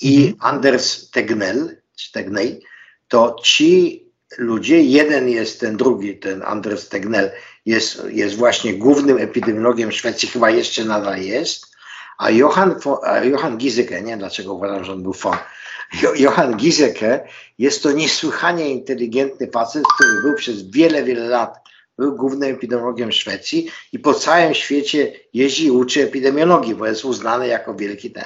i 0.00 0.16
mhm. 0.16 0.36
Anders 0.40 1.10
Tegnell, 1.10 1.76
Tegnell, 2.12 2.60
to 3.08 3.36
ci 3.42 4.06
ludzie. 4.38 4.82
Jeden 4.82 5.28
jest 5.28 5.60
ten 5.60 5.76
drugi, 5.76 6.18
ten 6.18 6.42
Andres 6.42 6.88
Tegnell, 6.88 7.30
jest, 7.66 8.02
jest 8.08 8.36
właśnie 8.36 8.74
głównym 8.74 9.18
epidemiologiem 9.18 9.92
Szwecji, 9.92 10.28
chyba 10.28 10.50
jeszcze 10.50 10.84
nadal 10.84 11.20
jest. 11.20 11.66
A 12.18 12.30
Johan, 12.30 12.74
Johan 13.22 13.58
Gizeke, 13.58 14.02
nie 14.02 14.16
dlaczego 14.16 14.54
uważam, 14.54 14.84
że 14.84 14.92
on 14.92 15.02
był 15.02 15.12
von, 15.12 15.36
Johan 16.16 16.56
Gizeke 16.56 17.28
jest 17.58 17.82
to 17.82 17.92
niesłychanie 17.92 18.70
inteligentny 18.70 19.50
facet, 19.50 19.84
który 19.94 20.22
był 20.22 20.34
przez 20.34 20.70
wiele, 20.70 21.04
wiele 21.04 21.28
lat 21.28 21.58
był 21.98 22.16
głównym 22.16 22.54
epidemiologiem 22.54 23.12
Szwecji 23.12 23.70
i 23.92 23.98
po 23.98 24.14
całym 24.14 24.54
świecie 24.54 25.12
jeździ 25.34 25.66
i 25.66 25.70
uczy 25.70 26.02
epidemiologii, 26.02 26.74
bo 26.74 26.86
jest 26.86 27.04
uznany 27.04 27.46
jako 27.46 27.74
wielki 27.74 28.10
ten. 28.10 28.24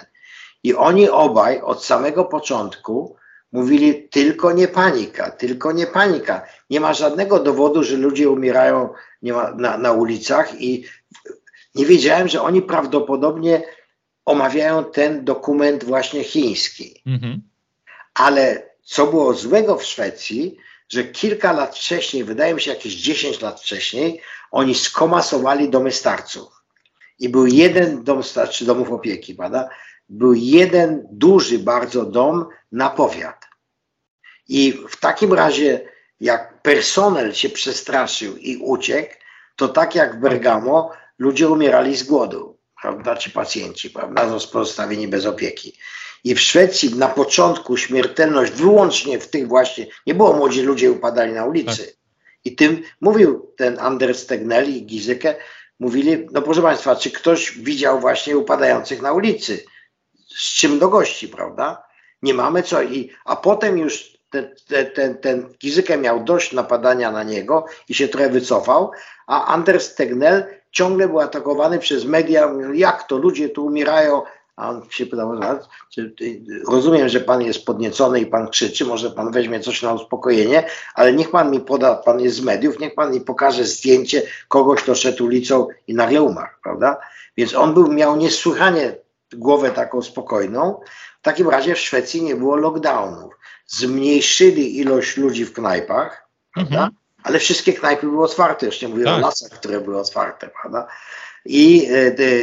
I 0.63 0.75
oni 0.75 1.09
obaj 1.09 1.61
od 1.61 1.85
samego 1.85 2.25
początku 2.25 3.17
mówili 3.53 4.09
tylko 4.09 4.53
nie 4.53 4.69
panika, 4.69 5.31
tylko 5.31 5.73
nie 5.73 5.87
panika. 5.87 6.47
Nie 6.71 6.81
ma 6.81 6.95
żadnego 6.95 7.41
dowodu, 7.41 7.85
że 7.85 7.97
ludzie 7.97 8.31
umierają 8.31 8.89
na, 9.57 9.79
na 9.79 9.93
ulicach 9.93 10.61
i 10.61 10.85
nie 11.75 11.87
wiedziałem, 11.87 12.29
że 12.29 12.43
oni 12.43 12.63
prawdopodobnie 12.63 13.63
omawiają 14.25 14.85
ten 14.85 15.25
dokument 15.25 15.85
właśnie 15.85 16.25
chiński. 16.25 17.03
Mhm. 17.07 17.54
Ale 18.15 18.71
co 18.83 19.07
było 19.07 19.35
złego 19.35 19.79
w 19.79 19.85
Szwecji, 19.85 20.57
że 20.89 21.05
kilka 21.05 21.53
lat 21.53 21.79
wcześniej, 21.79 22.25
wydaje 22.25 22.55
mi 22.55 22.61
się 22.61 22.71
jakieś 22.71 22.95
10 22.95 23.41
lat 23.41 23.61
wcześniej, 23.61 24.21
oni 24.51 24.75
skomasowali 24.75 25.71
domy 25.71 25.93
starców. 25.93 26.53
I 27.19 27.29
był 27.29 27.47
jeden 27.47 28.05
dom 28.05 28.23
starczy 28.23 28.65
domów 28.65 28.93
opieki, 28.93 29.35
prawda? 29.35 29.69
Był 30.09 30.35
jeden 30.35 31.07
duży 31.11 31.59
bardzo 31.59 32.05
dom 32.05 32.47
na 32.73 32.91
powiat. 32.91 33.45
I 34.49 34.73
w 34.89 34.97
takim 34.97 35.33
razie, 35.33 35.89
jak 36.21 36.63
personel 36.63 37.33
się 37.33 37.49
przestraszył 37.49 38.37
i 38.37 38.57
uciekł, 38.57 39.15
to 39.57 39.69
tak 39.69 39.95
jak 39.95 40.17
w 40.17 40.21
Bergamo, 40.21 40.91
ludzie 41.19 41.49
umierali 41.49 41.97
z 41.97 42.03
głodu, 42.03 42.59
prawda, 42.83 43.17
ci 43.17 43.31
pacjenci, 43.31 43.91
prawda, 43.91 44.27
pozostawieni 44.53 45.09
bez 45.09 45.27
opieki. 45.27 45.79
I 46.25 46.35
w 46.35 46.41
Szwecji 46.41 46.95
na 46.95 47.09
początku 47.09 47.77
śmiertelność 47.77 48.53
wyłącznie 48.53 49.19
w 49.19 49.29
tych 49.29 49.49
właśnie, 49.49 49.87
nie 50.07 50.15
było 50.15 50.33
młodzi 50.33 50.63
ludzie 50.63 50.93
upadali 50.93 51.33
na 51.33 51.45
ulicy. 51.45 51.85
Tak. 51.85 51.95
I 52.45 52.57
tym 52.57 52.83
mówił 53.01 53.53
ten 53.57 53.79
Anders 53.79 54.27
Tegnell 54.27 54.69
i 54.71 54.87
Gizeke, 54.87 55.37
mówili, 55.81 56.27
no 56.33 56.43
proszę 56.43 56.63
Państwa, 56.63 56.97
czy 56.97 57.11
ktoś 57.11 57.59
widział 57.59 58.01
właśnie 58.01 58.39
upadających 58.39 59.03
na 59.03 59.13
ulicy? 59.13 59.65
Z 60.37 60.55
czym 60.55 60.79
do 60.79 60.89
gości, 60.89 61.29
prawda? 61.29 61.83
Nie 62.23 62.35
mamy 62.35 62.63
co. 62.63 62.83
I, 62.83 63.11
a 63.25 63.37
potem 63.37 63.79
już 63.79 64.19
ten, 64.31 64.55
ten, 64.95 65.19
ten 65.19 65.55
Gizykę 65.61 65.99
miał 65.99 66.25
dość 66.25 66.53
napadania 66.53 67.11
na 67.11 67.23
niego 67.23 67.67
i 67.89 67.95
się 67.95 68.09
trochę 68.09 68.29
wycofał, 68.29 68.91
a 69.27 69.47
Anders 69.47 69.95
Tegnell 69.95 70.45
ciągle 70.71 71.09
był 71.09 71.21
atakowany 71.21 71.79
przez 71.79 72.05
media, 72.05 72.51
jak 72.75 73.09
to 73.09 73.17
ludzie 73.19 73.49
tu 73.49 73.67
umierają, 73.67 74.23
a 74.57 74.71
on 74.71 74.83
się 74.91 75.07
pytał, 75.07 75.41
czy, 75.91 76.15
rozumiem, 76.69 77.09
że 77.09 77.21
pan 77.21 77.43
jest 77.43 77.65
podniecony 77.65 78.21
i 78.21 78.27
pan 78.27 78.49
krzyczy, 78.49 78.85
może 78.85 79.11
pan 79.11 79.33
weźmie 79.33 79.61
coś 79.61 79.83
na 79.83 79.93
uspokojenie, 79.93 80.65
ale 80.95 81.13
niech 81.13 81.31
pan 81.31 81.51
mi 81.51 81.61
poda, 81.61 81.95
pan 81.95 82.21
jest 82.21 82.37
z 82.37 82.41
mediów, 82.41 82.79
niech 82.79 82.95
pan 82.95 83.13
mi 83.13 83.21
pokaże 83.21 83.65
zdjęcie 83.65 84.23
kogoś, 84.49 84.83
kto 84.83 84.95
szedł 84.95 85.25
ulicą 85.25 85.67
i 85.87 85.95
nagle 85.95 86.23
umarł, 86.23 86.55
prawda? 86.63 87.01
Więc 87.37 87.55
on 87.55 87.75
był, 87.75 87.93
miał 87.93 88.17
niesłychanie 88.17 88.97
głowę 89.33 89.71
taką 89.71 90.03
spokojną. 90.03 90.81
W 91.21 91.23
takim 91.23 91.49
razie 91.49 91.75
w 91.75 91.79
Szwecji 91.79 92.23
nie 92.23 92.37
było 92.37 92.57
lockdownów. 92.57 93.35
Zmniejszyli 93.67 94.79
ilość 94.79 95.17
ludzi 95.17 95.45
w 95.45 95.53
knajpach, 95.53 96.29
prawda? 96.55 96.77
Mhm. 96.77 96.91
Ale 97.23 97.39
wszystkie 97.39 97.73
knajpy 97.73 98.07
były 98.07 98.25
otwarte, 98.25 98.67
już 98.67 98.83
nie 98.83 98.89
mówię 98.89 99.05
tak. 99.05 99.15
o 99.15 99.19
lasach, 99.19 99.51
które 99.51 99.81
były 99.81 99.99
otwarte, 99.99 100.51
prawda? 100.63 100.87
I 101.45 101.89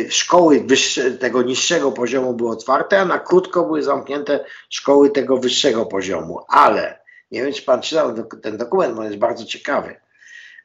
e, 0.05 0.11
szkoły 0.11 0.59
wyższe, 0.59 1.11
tego 1.11 1.41
niższego 1.41 1.91
poziomu 1.91 2.33
były 2.33 2.51
otwarte, 2.51 2.99
a 2.99 3.05
na 3.05 3.19
krótko 3.19 3.63
były 3.63 3.83
zamknięte 3.83 4.45
szkoły 4.69 5.09
tego 5.09 5.37
wyższego 5.37 5.85
poziomu. 5.85 6.39
Ale, 6.47 6.99
nie 7.31 7.43
wiem 7.43 7.53
czy 7.53 7.61
pan 7.61 7.81
czytał 7.81 8.15
ten 8.41 8.57
dokument, 8.57 8.93
bo 8.93 8.99
on 8.99 9.05
jest 9.05 9.17
bardzo 9.17 9.45
ciekawy. 9.45 9.95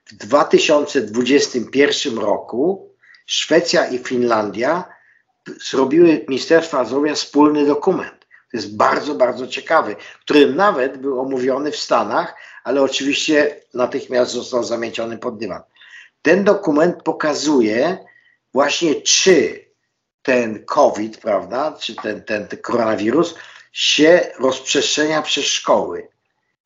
W 0.07 0.15
2021 0.15 2.19
roku 2.19 2.91
Szwecja 3.27 3.87
i 3.87 3.99
Finlandia 3.99 4.85
zrobiły 5.71 6.25
Ministerstwa 6.29 6.85
Zdrowia 6.85 7.15
wspólny 7.15 7.67
dokument. 7.67 8.27
To 8.51 8.57
jest 8.57 8.77
bardzo, 8.77 9.15
bardzo 9.15 9.47
ciekawy, 9.47 9.97
który 10.21 10.55
nawet 10.55 10.97
był 10.97 11.21
omówiony 11.21 11.71
w 11.71 11.77
Stanach, 11.77 12.35
ale 12.65 12.83
oczywiście 12.83 13.61
natychmiast 13.75 14.33
został 14.33 14.65
zamieciony 14.65 15.19
pod 15.19 15.39
dywan. 15.39 15.63
Ten 16.23 16.45
dokument 16.45 17.03
pokazuje, 17.03 17.99
właśnie 18.53 18.95
czy 18.95 19.67
ten 20.23 20.65
COVID, 20.65 21.19
prawda, 21.19 21.77
czy 21.81 21.95
ten, 21.95 22.23
ten, 22.23 22.49
ten 22.49 22.59
koronawirus 22.59 23.35
się 23.73 24.21
rozprzestrzenia 24.39 25.23
przez 25.23 25.45
szkoły 25.45 26.09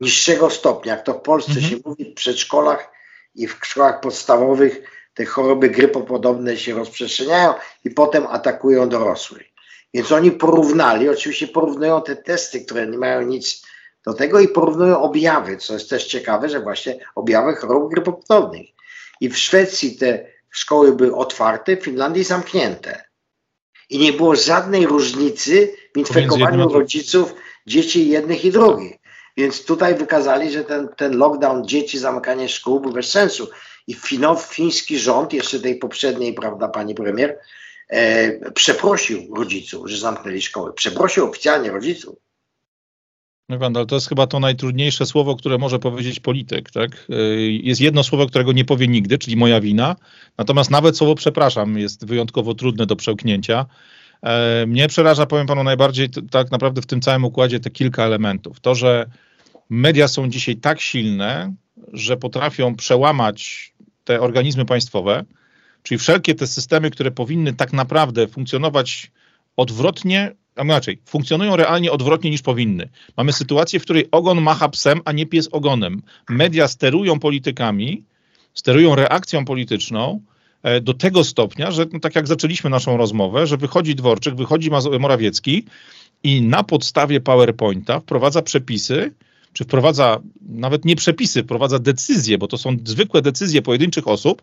niższego 0.01 0.51
stopnia, 0.51 0.95
jak 0.97 1.05
to 1.05 1.15
w 1.15 1.23
Polsce 1.23 1.53
mhm. 1.53 1.71
się 1.71 1.77
mówi 1.85 2.05
w 2.05 2.15
przedszkolach 2.15 2.91
i 3.35 3.47
w 3.47 3.59
szkołach 3.63 4.01
podstawowych 4.01 4.81
te 5.15 5.25
choroby 5.25 5.71
grypopodobne 5.71 6.57
się 6.57 6.75
rozprzestrzeniają 6.75 7.55
i 7.85 7.91
potem 7.91 8.27
atakują 8.27 8.89
dorosłych. 8.89 9.47
Więc 9.95 10.13
oni 10.13 10.33
porównali, 10.33 11.09
oczywiście 11.09 11.49
porównują 11.49 12.03
te 12.03 12.17
testy, 12.17 12.65
które 12.65 12.87
nie 12.87 12.99
mają 12.99 13.23
nic 13.23 13.67
do 14.07 14.15
tego 14.15 14.41
i 14.41 14.49
porównują 14.49 15.03
objawy, 15.03 15.57
co 15.57 15.73
jest 15.75 15.91
też 15.91 16.07
ciekawe, 16.07 16.49
że 16.49 16.61
właśnie 16.61 16.99
objawy 17.15 17.57
chorób 17.57 17.91
grypopodobnych. 17.91 18.67
I 19.21 19.29
w 19.29 19.39
Szwecji 19.39 19.97
te 19.97 20.27
szkoły 20.51 20.97
były 20.97 21.17
otwarte, 21.17 21.77
w 21.77 21.85
Finlandii 21.85 22.25
zamknięte. 22.25 23.05
I 23.91 23.99
nie 23.99 24.13
było 24.13 24.37
żadnej 24.37 24.87
różnicy 24.87 25.77
w 25.95 25.99
infekowaniu 25.99 26.69
rodziców 26.69 27.35
dzieci 27.67 28.09
jednych 28.09 28.45
i 28.45 28.51
drugich. 28.51 28.97
Więc 29.37 29.65
tutaj 29.65 29.95
wykazali, 29.95 30.51
że 30.51 30.65
ten, 30.65 30.89
ten 30.97 31.17
lockdown 31.17 31.65
dzieci, 31.65 31.99
zamykanie 31.99 32.49
szkół 32.49 32.81
był 32.81 32.93
bez 32.93 33.11
sensu. 33.11 33.51
I 33.87 33.95
fino, 33.95 34.35
fiński 34.35 34.99
rząd, 34.99 35.33
jeszcze 35.33 35.61
tej 35.61 35.77
poprzedniej, 35.77 36.35
prawda, 36.35 36.69
pani 36.69 36.95
premier, 36.95 37.39
e, 37.89 38.51
przeprosił 38.51 39.35
rodziców, 39.35 39.91
że 39.91 39.99
zamknęli 39.99 40.43
szkoły. 40.43 40.73
Przeprosił 40.73 41.25
oficjalnie 41.25 41.71
rodziców. 41.71 42.19
No 43.51 43.59
Wandal, 43.59 43.87
to 43.87 43.95
jest 43.95 44.09
chyba 44.09 44.27
to 44.27 44.41
najtrudniejsze 44.41 45.07
słowo, 45.07 45.37
które 45.37 45.59
może 45.59 45.79
powiedzieć 45.79 46.21
polityk. 46.21 46.71
Tak? 46.71 47.07
Y, 47.11 47.61
jest 47.63 47.81
jedno 47.81 48.05
słowo, 48.05 48.27
którego 48.27 48.53
nie 48.53 48.65
powie 48.65 48.89
nigdy, 48.89 49.19
czyli 49.19 49.37
moja 49.37 49.61
wina. 49.61 49.97
Natomiast 50.39 50.71
nawet 50.71 50.97
słowo 50.97 51.15
przepraszam 51.15 51.79
jest 51.79 52.07
wyjątkowo 52.07 52.55
trudne 52.55 52.87
do 52.87 52.97
przełknięcia. 52.97 53.67
E, 54.23 54.67
mnie 54.67 54.89
przeraża, 54.89 55.27
powiem 55.27 55.47
panu, 55.47 55.65
najbardziej 55.65 56.09
tak 56.31 56.51
naprawdę 56.51 56.83
w 56.83 56.87
tym 56.87 57.01
całym 57.01 57.25
układzie 57.25 57.61
te 57.61 57.71
kilka 57.71 58.05
elementów. 58.05 58.61
To, 58.61 58.75
że 58.75 59.07
media 59.71 60.09
są 60.09 60.29
dzisiaj 60.29 60.57
tak 60.57 60.81
silne, 60.81 61.55
że 61.93 62.17
potrafią 62.17 62.77
przełamać 62.77 63.73
te 64.05 64.21
organizmy 64.21 64.65
państwowe, 64.65 65.25
czyli 65.83 65.99
wszelkie 65.99 66.35
te 66.35 66.47
systemy, 66.47 66.91
które 66.91 67.11
powinny 67.11 67.53
tak 67.53 67.73
naprawdę 67.73 68.29
funkcjonować 68.29 69.11
odwrotnie, 69.57 70.33
a 70.57 70.63
inaczej, 70.63 70.99
funkcjonują 71.07 71.57
realnie 71.57 71.93
odwrotnie 71.93 72.31
niż 72.31 72.43
powinny. 72.43 72.89
Mamy 73.17 73.33
sytuację, 73.33 73.81
w 73.81 73.83
której 73.83 74.09
ogon 74.11 74.41
macha 74.41 74.69
psem, 74.69 75.01
a 75.05 75.13
nie 75.13 75.27
pies 75.27 75.49
ogonem. 75.53 76.03
Media 76.29 76.69
sterują 76.69 77.19
politykami, 77.19 78.05
sterują 78.55 78.95
reakcją 78.95 79.45
polityczną 79.45 80.21
e, 80.63 80.81
do 80.81 80.95
tego 80.95 81.25
stopnia, 81.25 81.71
że 81.71 81.87
no, 81.93 82.01
tak 82.01 82.15
jak 82.15 82.27
zaczęliśmy 82.27 82.71
naszą 82.71 82.97
rozmowę, 82.97 83.47
że 83.47 83.57
wychodzi 83.57 83.95
Dworczyk, 83.95 84.35
wychodzi 84.35 84.71
Morawiecki 85.01 85.65
i 86.23 86.43
na 86.43 86.63
podstawie 86.63 87.21
PowerPointa 87.21 88.01
wprowadza 88.01 88.43
przepisy, 88.43 89.15
czy 89.53 89.65
wprowadza 89.65 90.21
nawet 90.49 90.85
nie 90.85 90.97
przepisy, 90.97 91.43
wprowadza 91.43 91.79
decyzje, 91.79 92.39
bo 92.39 92.49
to 92.49 92.59
są 92.59 92.77
zwykłe 92.85 93.23
decyzje 93.23 93.63
pojedynczych 93.63 94.09
osób, 94.09 94.43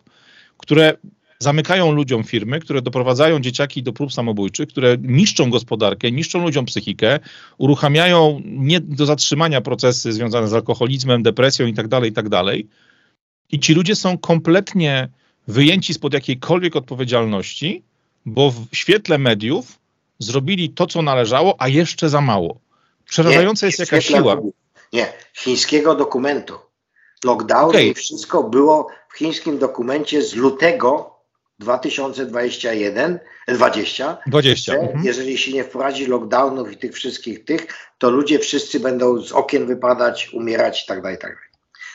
które 0.58 0.96
zamykają 1.38 1.92
ludziom 1.92 2.24
firmy, 2.24 2.60
które 2.60 2.82
doprowadzają 2.82 3.40
dzieciaki 3.40 3.82
do 3.82 3.92
prób 3.92 4.12
samobójczych, 4.12 4.68
które 4.68 4.96
niszczą 5.02 5.50
gospodarkę, 5.50 6.12
niszczą 6.12 6.42
ludziom 6.42 6.64
psychikę, 6.64 7.20
uruchamiają 7.58 8.40
nie 8.44 8.80
do 8.80 9.06
zatrzymania 9.06 9.60
procesy 9.60 10.12
związane 10.12 10.48
z 10.48 10.54
alkoholizmem, 10.54 11.22
depresją 11.22 11.66
itd., 11.66 11.88
tak 11.88 12.04
itd. 12.04 12.30
Tak 12.30 12.54
I 13.50 13.60
ci 13.60 13.74
ludzie 13.74 13.96
są 13.96 14.18
kompletnie 14.18 15.08
wyjęci 15.48 15.94
spod 15.94 16.12
jakiejkolwiek 16.12 16.76
odpowiedzialności, 16.76 17.82
bo 18.26 18.50
w 18.50 18.66
świetle 18.72 19.18
mediów 19.18 19.78
zrobili 20.18 20.70
to, 20.70 20.86
co 20.86 21.02
należało, 21.02 21.54
a 21.58 21.68
jeszcze 21.68 22.08
za 22.08 22.20
mało. 22.20 22.60
Przerażająca 23.04 23.66
jest 23.66 23.78
jaka 23.78 24.00
siła. 24.00 24.36
Nie, 24.92 25.12
chińskiego 25.34 25.94
dokumentu. 25.94 26.54
Lockdown 27.24 27.68
okay. 27.68 27.84
i 27.84 27.94
wszystko 27.94 28.44
było 28.44 28.88
w 29.08 29.18
chińskim 29.18 29.58
dokumencie 29.58 30.22
z 30.22 30.34
lutego 30.34 31.17
2021, 31.58 33.18
20, 33.48 34.18
20. 34.26 34.72
Że, 34.72 34.78
mhm. 34.78 35.04
jeżeli 35.04 35.38
się 35.38 35.52
nie 35.52 35.64
wprowadzi 35.64 36.06
lockdownów 36.06 36.72
i 36.72 36.76
tych 36.76 36.92
wszystkich 36.92 37.44
tych, 37.44 37.66
to 37.98 38.10
ludzie 38.10 38.38
wszyscy 38.38 38.80
będą 38.80 39.20
z 39.20 39.32
okien 39.32 39.66
wypadać, 39.66 40.30
umierać 40.32 40.84
i 40.84 40.86
tak 40.86 41.02
dalej, 41.02 41.18
tak 41.18 41.30
dalej. 41.30 41.48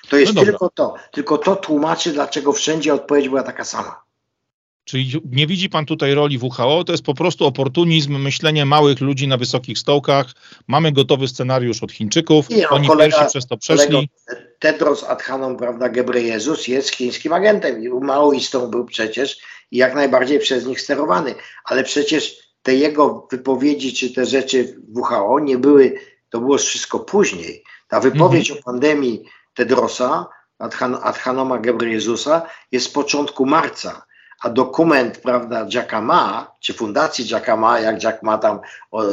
To 0.09 0.17
jest 0.17 0.33
no 0.33 0.43
tylko 0.43 0.69
to. 0.69 0.95
Tylko 1.11 1.37
to 1.37 1.55
tłumaczy, 1.55 2.11
dlaczego 2.11 2.53
wszędzie 2.53 2.93
odpowiedź 2.93 3.29
była 3.29 3.43
taka 3.43 3.63
sama. 3.63 4.03
Czyli 4.85 5.21
nie 5.31 5.47
widzi 5.47 5.69
pan 5.69 5.85
tutaj 5.85 6.13
roli 6.13 6.39
WHO, 6.39 6.83
to 6.83 6.91
jest 6.91 7.03
po 7.03 7.13
prostu 7.13 7.45
oportunizm, 7.45 8.17
myślenie 8.17 8.65
małych 8.65 9.01
ludzi 9.01 9.27
na 9.27 9.37
wysokich 9.37 9.79
stołkach. 9.79 10.25
Mamy 10.67 10.91
gotowy 10.91 11.27
scenariusz 11.27 11.83
od 11.83 11.91
Chińczyków, 11.91 12.49
nie, 12.49 12.63
no, 12.63 12.69
oni 12.69 12.87
kolega, 12.87 13.17
pierwsi 13.17 13.29
przez 13.29 13.47
to 13.47 13.57
przeszli. 13.57 14.09
Tedros 14.59 15.03
Adhanom, 15.03 15.57
prawda, 15.57 15.89
Gebrejezus 15.89 16.67
jest 16.67 16.95
chińskim 16.95 17.33
agentem 17.33 17.83
i 17.83 17.89
maoistą 17.89 18.67
był 18.67 18.85
przecież 18.85 19.37
i 19.71 19.77
jak 19.77 19.95
najbardziej 19.95 20.39
przez 20.39 20.65
nich 20.65 20.81
sterowany, 20.81 21.35
ale 21.65 21.83
przecież 21.83 22.37
te 22.61 22.75
jego 22.75 23.27
wypowiedzi 23.31 23.93
czy 23.93 24.13
te 24.13 24.25
rzeczy 24.25 24.81
WHO 24.95 25.39
nie 25.39 25.57
były, 25.57 25.99
to 26.29 26.39
było 26.39 26.57
wszystko 26.57 26.99
później. 26.99 27.63
Ta 27.87 27.99
wypowiedź 27.99 28.49
mhm. 28.49 28.59
o 28.59 28.63
pandemii 28.63 29.23
Tedrosa, 29.53 30.27
Adhan, 30.59 30.97
Adhanoma 31.01 31.57
Gebrejezusa 31.57 32.41
jest 32.71 32.85
z 32.85 32.89
początku 32.89 33.45
marca 33.45 34.05
a 34.43 34.49
dokument, 34.49 35.17
prawda, 35.17 35.65
Jacka 35.73 36.01
Ma, 36.01 36.51
czy 36.59 36.73
fundacji 36.73 37.27
Jacka 37.27 37.57
Ma, 37.57 37.79
jak 37.79 38.03
Jack 38.03 38.23
Ma 38.23 38.37
tam 38.37 38.59
o, 38.91 39.03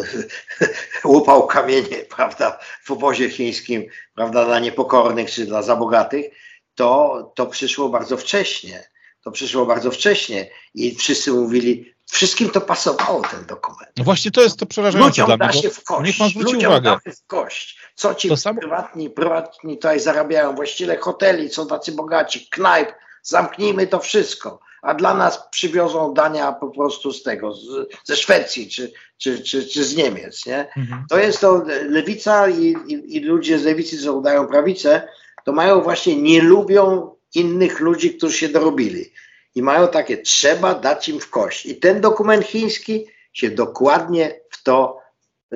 łupał 1.05 1.47
kamienie, 1.47 1.97
prawda, 2.17 2.59
w 2.85 2.91
obozie 2.91 3.31
chińskim, 3.31 3.87
prawda, 4.15 4.45
dla 4.45 4.59
niepokornych 4.59 5.31
czy 5.31 5.47
dla 5.47 5.63
zabogatych, 5.63 6.27
to, 6.75 7.33
to 7.35 7.47
przyszło 7.47 7.89
bardzo 7.89 8.17
wcześnie. 8.17 8.91
To 9.25 9.31
przyszło 9.31 9.67
bardzo 9.67 9.91
wcześnie 9.91 10.51
i 10.75 10.95
wszyscy 10.95 11.33
mówili, 11.33 11.95
wszystkim 12.11 12.51
to 12.51 12.61
pasowało 12.61 13.23
ten 13.23 13.47
dokument. 13.47 13.91
No 13.97 14.05
właśnie 14.05 14.31
to 14.31 14.43
jest 14.43 14.59
to 14.59 14.67
przerażające 14.67 15.23
Ludziom 15.23 15.39
da 15.39 15.53
się 15.53 15.71
w 15.71 15.85
kość. 15.85 16.07
Niech 16.07 16.19
pan 16.19 16.29
zwróci 16.29 16.55
Ludziom 16.55 16.73
uwagę. 16.73 16.91
Da 16.91 17.13
w 17.13 17.27
kość. 17.27 17.79
Co 17.95 18.15
ci 18.15 18.29
to 18.29 18.55
prywatni, 18.55 19.11
prywatni 19.11 19.75
tutaj 19.75 20.01
zarabiają, 20.01 20.55
właściciele 20.55 20.97
hoteli, 20.97 21.51
co 21.51 21.67
tacy 21.67 21.93
bogaci, 21.93 22.49
knajp, 22.51 22.93
zamknijmy 23.23 23.87
to 23.87 23.99
wszystko 23.99 24.61
a 24.83 24.95
dla 24.95 25.15
nas 25.15 25.49
przywiozą 25.51 26.15
dania 26.15 26.53
po 26.53 26.69
prostu 26.69 27.13
z 27.13 27.23
tego, 27.23 27.55
z, 27.55 27.67
ze 28.05 28.17
Szwecji 28.17 28.69
czy, 28.69 28.93
czy, 29.19 29.43
czy, 29.43 29.67
czy 29.67 29.85
z 29.85 29.97
Niemiec. 29.97 30.47
Nie? 30.47 30.69
Mhm. 30.77 31.05
To 31.11 31.19
jest 31.19 31.41
to 31.41 31.63
lewica 31.89 32.49
i, 32.49 32.77
i, 32.87 33.17
i 33.17 33.21
ludzie 33.21 33.59
z 33.59 33.65
lewicy, 33.65 34.03
co 34.03 34.15
udają 34.15 34.47
prawicę, 34.47 35.09
to 35.45 35.53
mają 35.53 35.83
właśnie, 35.83 36.23
nie 36.23 36.43
lubią 36.43 37.15
innych 37.35 37.81
ludzi, 37.81 38.15
którzy 38.15 38.39
się 38.39 38.49
dorobili. 38.49 39.13
I 39.55 39.63
mają 39.63 39.89
takie, 39.89 40.19
trzeba 40.19 40.75
dać 40.75 41.09
im 41.09 41.21
w 41.21 41.31
kość. 41.31 41.67
I 41.67 41.77
ten 41.77 42.01
dokument 42.01 42.47
chiński 42.47 43.07
się 43.33 43.51
dokładnie 43.51 44.41
w 44.51 44.63
to 44.63 45.01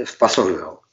wpasowywał. 0.07 0.84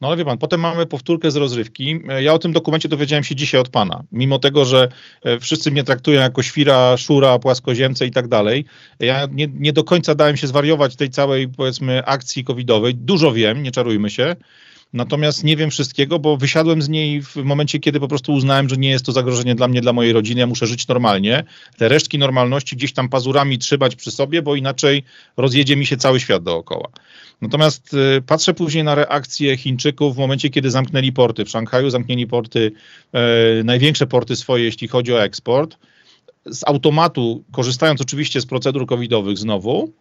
No 0.00 0.08
ale 0.08 0.16
wie 0.16 0.24
pan, 0.24 0.38
potem 0.38 0.60
mamy 0.60 0.86
powtórkę 0.86 1.30
z 1.30 1.36
rozrywki. 1.36 2.00
Ja 2.20 2.34
o 2.34 2.38
tym 2.38 2.52
dokumencie 2.52 2.88
dowiedziałem 2.88 3.24
się 3.24 3.34
dzisiaj 3.34 3.60
od 3.60 3.68
pana. 3.68 4.02
Mimo 4.12 4.38
tego, 4.38 4.64
że 4.64 4.88
e, 5.22 5.40
wszyscy 5.40 5.70
mnie 5.70 5.84
traktują 5.84 6.20
jako 6.20 6.42
świra, 6.42 6.96
szura, 6.96 7.38
płaskoziemce 7.38 8.06
i 8.06 8.10
tak 8.10 8.28
dalej, 8.28 8.64
ja 9.00 9.28
nie, 9.32 9.48
nie 9.54 9.72
do 9.72 9.84
końca 9.84 10.14
dałem 10.14 10.36
się 10.36 10.46
zwariować 10.46 10.96
tej 10.96 11.10
całej, 11.10 11.48
powiedzmy, 11.48 12.04
akcji 12.04 12.44
covidowej. 12.44 12.94
Dużo 12.94 13.32
wiem, 13.32 13.62
nie 13.62 13.70
czarujmy 13.70 14.10
się. 14.10 14.36
Natomiast 14.92 15.44
nie 15.44 15.56
wiem 15.56 15.70
wszystkiego, 15.70 16.18
bo 16.18 16.36
wysiadłem 16.36 16.82
z 16.82 16.88
niej 16.88 17.22
w 17.22 17.36
momencie, 17.36 17.78
kiedy 17.78 18.00
po 18.00 18.08
prostu 18.08 18.32
uznałem, 18.32 18.68
że 18.68 18.76
nie 18.76 18.90
jest 18.90 19.06
to 19.06 19.12
zagrożenie 19.12 19.54
dla 19.54 19.68
mnie, 19.68 19.80
dla 19.80 19.92
mojej 19.92 20.12
rodziny. 20.12 20.40
Ja 20.40 20.46
muszę 20.46 20.66
żyć 20.66 20.88
normalnie. 20.88 21.44
Te 21.76 21.88
resztki 21.88 22.18
normalności 22.18 22.76
gdzieś 22.76 22.92
tam 22.92 23.08
pazurami 23.08 23.58
trzymać 23.58 23.96
przy 23.96 24.10
sobie, 24.10 24.42
bo 24.42 24.56
inaczej 24.56 25.04
rozjedzie 25.36 25.76
mi 25.76 25.86
się 25.86 25.96
cały 25.96 26.20
świat 26.20 26.42
dookoła. 26.42 26.88
Natomiast 27.40 27.94
y, 27.94 28.22
patrzę 28.22 28.54
później 28.54 28.84
na 28.84 28.94
reakcję 28.94 29.56
Chińczyków 29.56 30.14
w 30.14 30.18
momencie, 30.18 30.50
kiedy 30.50 30.70
zamknęli 30.70 31.12
porty. 31.12 31.44
W 31.44 31.50
Szanghaju 31.50 31.90
zamknęli 31.90 32.26
porty, 32.26 32.72
e, 33.12 33.64
największe 33.64 34.06
porty 34.06 34.36
swoje, 34.36 34.64
jeśli 34.64 34.88
chodzi 34.88 35.12
o 35.12 35.22
eksport. 35.22 35.76
Z 36.46 36.64
automatu, 36.68 37.44
korzystając 37.52 38.00
oczywiście 38.00 38.40
z 38.40 38.46
procedur 38.46 38.86
covidowych 38.86 39.38
znowu, 39.38 39.92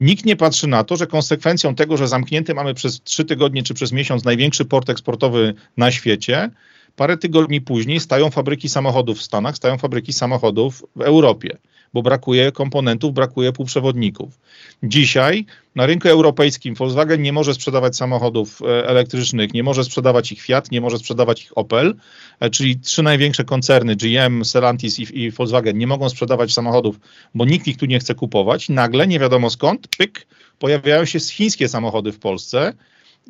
Nikt 0.00 0.24
nie 0.24 0.36
patrzy 0.36 0.66
na 0.66 0.84
to, 0.84 0.96
że 0.96 1.06
konsekwencją 1.06 1.74
tego, 1.74 1.96
że 1.96 2.08
zamknięty 2.08 2.54
mamy 2.54 2.74
przez 2.74 3.02
trzy 3.02 3.24
tygodnie 3.24 3.62
czy 3.62 3.74
przez 3.74 3.92
miesiąc 3.92 4.24
największy 4.24 4.64
port 4.64 4.90
eksportowy 4.90 5.54
na 5.76 5.90
świecie, 5.90 6.50
parę 6.96 7.16
tygodni 7.16 7.60
później 7.60 8.00
stają 8.00 8.30
fabryki 8.30 8.68
samochodów 8.68 9.18
w 9.18 9.22
Stanach, 9.22 9.56
stają 9.56 9.78
fabryki 9.78 10.12
samochodów 10.12 10.84
w 10.96 11.00
Europie 11.00 11.58
bo 11.94 12.02
brakuje 12.02 12.52
komponentów, 12.52 13.14
brakuje 13.14 13.52
półprzewodników. 13.52 14.38
Dzisiaj 14.82 15.46
na 15.74 15.86
rynku 15.86 16.08
europejskim 16.08 16.74
Volkswagen 16.74 17.22
nie 17.22 17.32
może 17.32 17.54
sprzedawać 17.54 17.96
samochodów 17.96 18.62
e, 18.62 18.88
elektrycznych, 18.88 19.54
nie 19.54 19.62
może 19.62 19.84
sprzedawać 19.84 20.32
ich 20.32 20.42
Fiat, 20.42 20.70
nie 20.70 20.80
może 20.80 20.98
sprzedawać 20.98 21.42
ich 21.42 21.58
Opel, 21.58 21.94
e, 22.40 22.50
czyli 22.50 22.78
trzy 22.78 23.02
największe 23.02 23.44
koncerny 23.44 23.96
GM, 23.96 24.44
Stellantis 24.44 24.98
i, 24.98 25.20
i 25.20 25.30
Volkswagen 25.30 25.78
nie 25.78 25.86
mogą 25.86 26.08
sprzedawać 26.08 26.52
samochodów, 26.52 27.00
bo 27.34 27.44
nikt 27.44 27.66
ich 27.66 27.76
tu 27.76 27.86
nie 27.86 27.98
chce 27.98 28.14
kupować. 28.14 28.68
Nagle, 28.68 29.06
nie 29.06 29.18
wiadomo 29.18 29.50
skąd, 29.50 29.88
pyk, 29.96 30.26
pojawiają 30.58 31.04
się 31.04 31.20
chińskie 31.20 31.68
samochody 31.68 32.12
w 32.12 32.18
Polsce, 32.18 32.72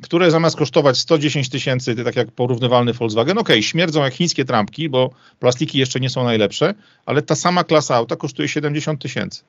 które 0.02 0.30
zamiast 0.30 0.56
kosztować 0.56 0.98
110 0.98 1.48
tysięcy, 1.48 2.04
tak 2.04 2.16
jak 2.16 2.30
porównywalny 2.30 2.92
Volkswagen, 2.92 3.38
ok, 3.38 3.48
śmierdzą 3.60 4.02
jak 4.02 4.14
chińskie 4.14 4.44
trampki, 4.44 4.88
bo 4.88 5.10
plastiki 5.38 5.78
jeszcze 5.78 6.00
nie 6.00 6.10
są 6.10 6.24
najlepsze, 6.24 6.74
ale 7.06 7.22
ta 7.22 7.34
sama 7.34 7.64
klasa 7.64 7.94
auta 7.94 8.16
kosztuje 8.16 8.48
70 8.48 9.02
tysięcy. 9.02 9.42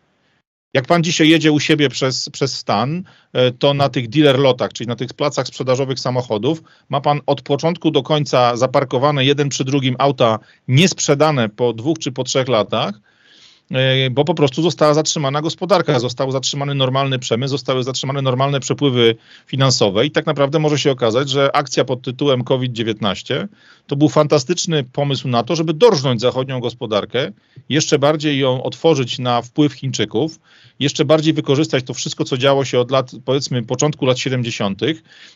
Jak 0.73 0.85
pan 0.85 1.03
dzisiaj 1.03 1.30
jedzie 1.30 1.51
u 1.51 1.59
siebie 1.59 1.89
przez, 1.89 2.30
przez 2.30 2.57
stan, 2.57 3.03
e, 3.34 3.51
to 3.51 3.73
na 3.73 3.89
tych 3.89 4.09
dealer 4.09 4.39
lotach, 4.39 4.73
czyli 4.73 4.88
na 4.88 4.95
tych 4.95 5.13
placach 5.13 5.47
sprzedażowych 5.47 5.99
samochodów, 5.99 6.63
ma 6.89 7.01
pan 7.01 7.22
od 7.26 7.41
początku 7.41 7.91
do 7.91 8.03
końca 8.03 8.57
zaparkowane 8.57 9.26
jeden 9.26 9.49
przy 9.49 9.65
drugim 9.65 9.95
auta 9.99 10.39
niesprzedane 10.68 11.49
po 11.49 11.73
dwóch 11.73 11.99
czy 11.99 12.11
po 12.11 12.23
trzech 12.23 12.47
latach, 12.47 12.99
bo 14.11 14.26
po 14.26 14.34
prostu 14.34 14.61
została 14.61 14.93
zatrzymana 14.93 15.41
gospodarka, 15.41 15.99
został 15.99 16.31
zatrzymany 16.31 16.76
normalny 16.76 17.19
przemysł, 17.19 17.52
zostały 17.52 17.84
zatrzymane 17.84 18.22
normalne 18.22 18.60
przepływy 18.60 19.15
finansowe 19.48 20.06
i 20.06 20.11
tak 20.11 20.26
naprawdę 20.26 20.60
może 20.60 20.80
się 20.80 20.91
okazać, 20.91 21.30
że 21.30 21.56
akcja 21.56 21.85
pod 21.85 22.02
tytułem 22.02 22.43
COVID-19 22.43 23.48
to 23.88 23.95
był 23.95 24.10
fantastyczny 24.10 24.84
pomysł 24.84 25.27
na 25.27 25.43
to, 25.43 25.56
żeby 25.56 25.73
dorżnąć 25.73 26.22
zachodnią 26.22 26.60
gospodarkę, 26.60 27.31
jeszcze 27.69 27.99
bardziej 27.99 28.39
ją 28.39 28.64
otworzyć 28.64 29.19
na 29.19 29.41
wpływ 29.41 29.73
Chińczyków, 29.73 30.39
jeszcze 30.80 31.06
bardziej 31.06 31.34
wykorzystać 31.34 31.84
to 31.84 31.93
wszystko, 31.93 32.23
co 32.26 32.38
działo 32.38 32.65
się 32.65 32.80
od 32.80 32.91
lat, 32.91 33.11
powiedzmy, 33.26 33.64
początku 33.64 34.06
lat 34.06 34.19
70., 34.19 34.81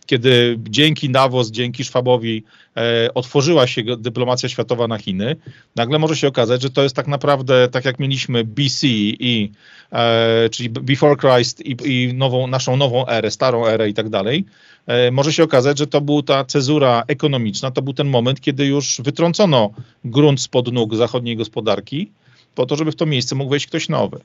kiedy 0.06 0.60
dzięki 0.70 1.10
Davos, 1.10 1.52
dzięki 1.52 1.84
Szwabowi 1.84 2.44
e, 2.78 3.14
otworzyła 3.14 3.68
się 3.68 3.84
dyplomacja 3.98 4.50
światowa 4.50 4.88
na 4.88 4.98
Chiny. 4.98 5.36
Nagle 5.76 6.00
może 6.00 6.16
się 6.16 6.28
okazać, 6.28 6.62
że 6.62 6.70
to 6.70 6.84
jest 6.84 6.96
tak 6.96 7.08
naprawdę, 7.08 7.68
tak 7.68 7.86
jak 7.86 8.00
mieliśmy 8.00 8.25
BC, 8.30 8.88
i, 8.88 9.52
e, 9.92 10.50
czyli 10.50 10.70
Before 10.70 11.16
Christ 11.16 11.66
i, 11.66 11.76
i 11.86 12.14
nową, 12.14 12.48
naszą 12.48 12.78
nową 12.78 13.08
erę, 13.08 13.32
starą 13.32 13.66
erę 13.66 13.90
i 13.90 13.94
tak 13.94 14.10
dalej, 14.10 14.46
e, 14.88 15.12
może 15.12 15.34
się 15.34 15.44
okazać, 15.44 15.78
że 15.78 15.88
to 15.88 16.02
była 16.02 16.24
ta 16.24 16.46
cezura 16.46 17.04
ekonomiczna, 17.08 17.72
to 17.72 17.82
był 17.82 17.94
ten 17.94 18.08
moment, 18.08 18.42
kiedy 18.42 18.66
już 18.66 19.02
wytrącono 19.04 19.70
grunt 20.06 20.42
spod 20.42 20.74
nóg 20.74 20.96
zachodniej 20.96 21.38
gospodarki, 21.38 22.12
po 22.56 22.66
to, 22.66 22.76
żeby 22.76 22.92
w 22.92 22.96
to 22.96 23.06
miejsce 23.06 23.36
mógł 23.36 23.50
wejść 23.50 23.68
ktoś 23.68 23.90
nowy. 23.90 24.20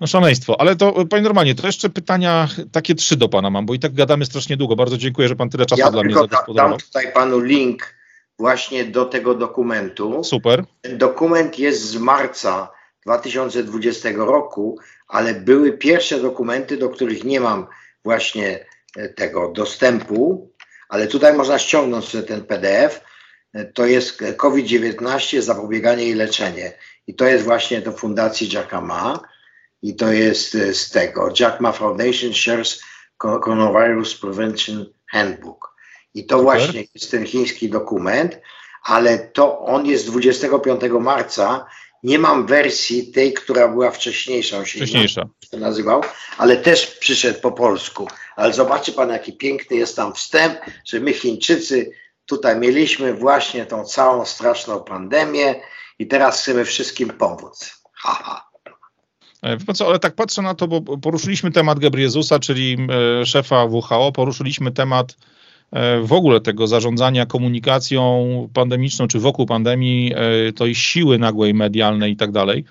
No 0.00 0.06
szaleństwo, 0.06 0.60
ale 0.60 0.76
to 0.76 1.06
panie 1.06 1.22
normalnie, 1.22 1.54
to 1.54 1.66
jeszcze 1.66 1.90
pytania 1.90 2.48
takie 2.72 2.94
trzy 2.94 3.16
do 3.16 3.28
pana 3.28 3.50
mam, 3.50 3.66
bo 3.66 3.74
i 3.74 3.78
tak 3.78 3.94
gadamy 3.94 4.26
strasznie 4.26 4.56
długo. 4.56 4.76
Bardzo 4.76 4.96
dziękuję, 4.96 5.28
że 5.28 5.36
pan 5.36 5.50
tyle 5.50 5.66
czasu 5.66 5.80
ja 5.80 5.90
dla 5.90 6.02
mnie 6.02 6.14
zagospodarował. 6.14 6.78
Dam 6.78 6.86
tutaj 6.86 7.12
panu 7.12 7.40
link 7.40 7.94
właśnie 8.38 8.84
do 8.84 9.04
tego 9.04 9.34
dokumentu. 9.34 10.24
Super. 10.24 10.64
Ten 10.80 10.98
dokument 10.98 11.58
jest 11.58 11.90
z 11.90 11.96
marca 11.96 12.68
2020 13.06 14.08
roku, 14.16 14.78
ale 15.08 15.34
były 15.34 15.72
pierwsze 15.72 16.20
dokumenty, 16.20 16.76
do 16.76 16.90
których 16.90 17.24
nie 17.24 17.40
mam 17.40 17.66
właśnie 18.04 18.66
e, 18.96 19.08
tego 19.08 19.52
dostępu, 19.52 20.50
ale 20.88 21.06
tutaj 21.06 21.34
można 21.34 21.58
ściągnąć 21.58 22.16
ten 22.26 22.44
PDF. 22.44 23.00
E, 23.54 23.64
to 23.64 23.86
jest 23.86 24.22
COVID-19, 24.36 25.40
zapobieganie 25.40 26.06
i 26.06 26.14
leczenie. 26.14 26.72
I 27.06 27.14
to 27.14 27.26
jest 27.26 27.44
właśnie 27.44 27.80
do 27.80 27.92
Fundacji 27.92 28.52
Jacka 28.52 28.80
Ma 28.80 29.20
i 29.82 29.96
to 29.96 30.12
jest 30.12 30.54
e, 30.54 30.74
z 30.74 30.90
tego 30.90 31.32
Jack 31.40 31.60
Ma 31.60 31.72
Foundation 31.72 32.34
Shares 32.34 32.80
Coronavirus 33.18 34.14
Prevention 34.20 34.86
Handbook. 35.12 35.74
I 36.14 36.26
to 36.26 36.38
Super. 36.38 36.44
właśnie 36.44 36.84
jest 36.94 37.10
ten 37.10 37.26
chiński 37.26 37.68
dokument, 37.68 38.38
ale 38.82 39.18
to 39.18 39.60
on 39.60 39.86
jest 39.86 40.06
25 40.06 40.80
marca. 41.00 41.66
Nie 42.02 42.18
mam 42.18 42.46
wersji 42.46 43.12
tej, 43.12 43.32
która 43.32 43.68
była 43.68 43.90
wcześniejsza, 43.90 44.58
on 44.58 44.64
się 44.64 44.78
wcześniejsza. 44.78 45.28
nazywał, 45.52 46.02
ale 46.38 46.56
też 46.56 46.86
przyszedł 46.86 47.40
po 47.40 47.52
polsku. 47.52 48.08
Ale 48.36 48.52
zobaczy 48.52 48.92
pan, 48.92 49.08
jaki 49.08 49.32
piękny 49.32 49.76
jest 49.76 49.96
tam 49.96 50.14
wstęp, 50.14 50.58
że 50.84 51.00
my 51.00 51.12
Chińczycy 51.12 51.92
tutaj 52.26 52.58
mieliśmy 52.58 53.14
właśnie 53.14 53.66
tą 53.66 53.84
całą 53.84 54.24
straszną 54.24 54.80
pandemię 54.80 55.54
i 55.98 56.06
teraz 56.06 56.42
chcemy 56.42 56.64
wszystkim 56.64 57.08
pomóc. 57.08 57.82
Haha. 57.92 58.50
E, 59.42 59.56
wie 59.56 59.74
co, 59.74 59.86
ale 59.86 59.98
tak 59.98 60.14
patrzę 60.14 60.42
na 60.42 60.54
to, 60.54 60.68
bo 60.68 60.98
poruszyliśmy 60.98 61.50
temat 61.50 61.78
Gebriezusa, 61.78 62.38
czyli 62.38 62.76
e, 63.20 63.26
szefa 63.26 63.64
WHO, 63.64 64.12
poruszyliśmy 64.12 64.72
temat 64.72 65.12
e, 65.12 65.39
w 66.02 66.12
ogóle 66.12 66.40
tego 66.40 66.66
zarządzania 66.66 67.26
komunikacją 67.26 68.48
pandemiczną, 68.54 69.08
czy 69.08 69.18
wokół 69.18 69.46
pandemii, 69.46 70.12
e, 70.14 70.52
tej 70.52 70.74
siły 70.74 71.18
nagłej 71.18 71.54
medialnej 71.54 72.12
i 72.12 72.16
tak 72.16 72.32
dalej. 72.32 72.64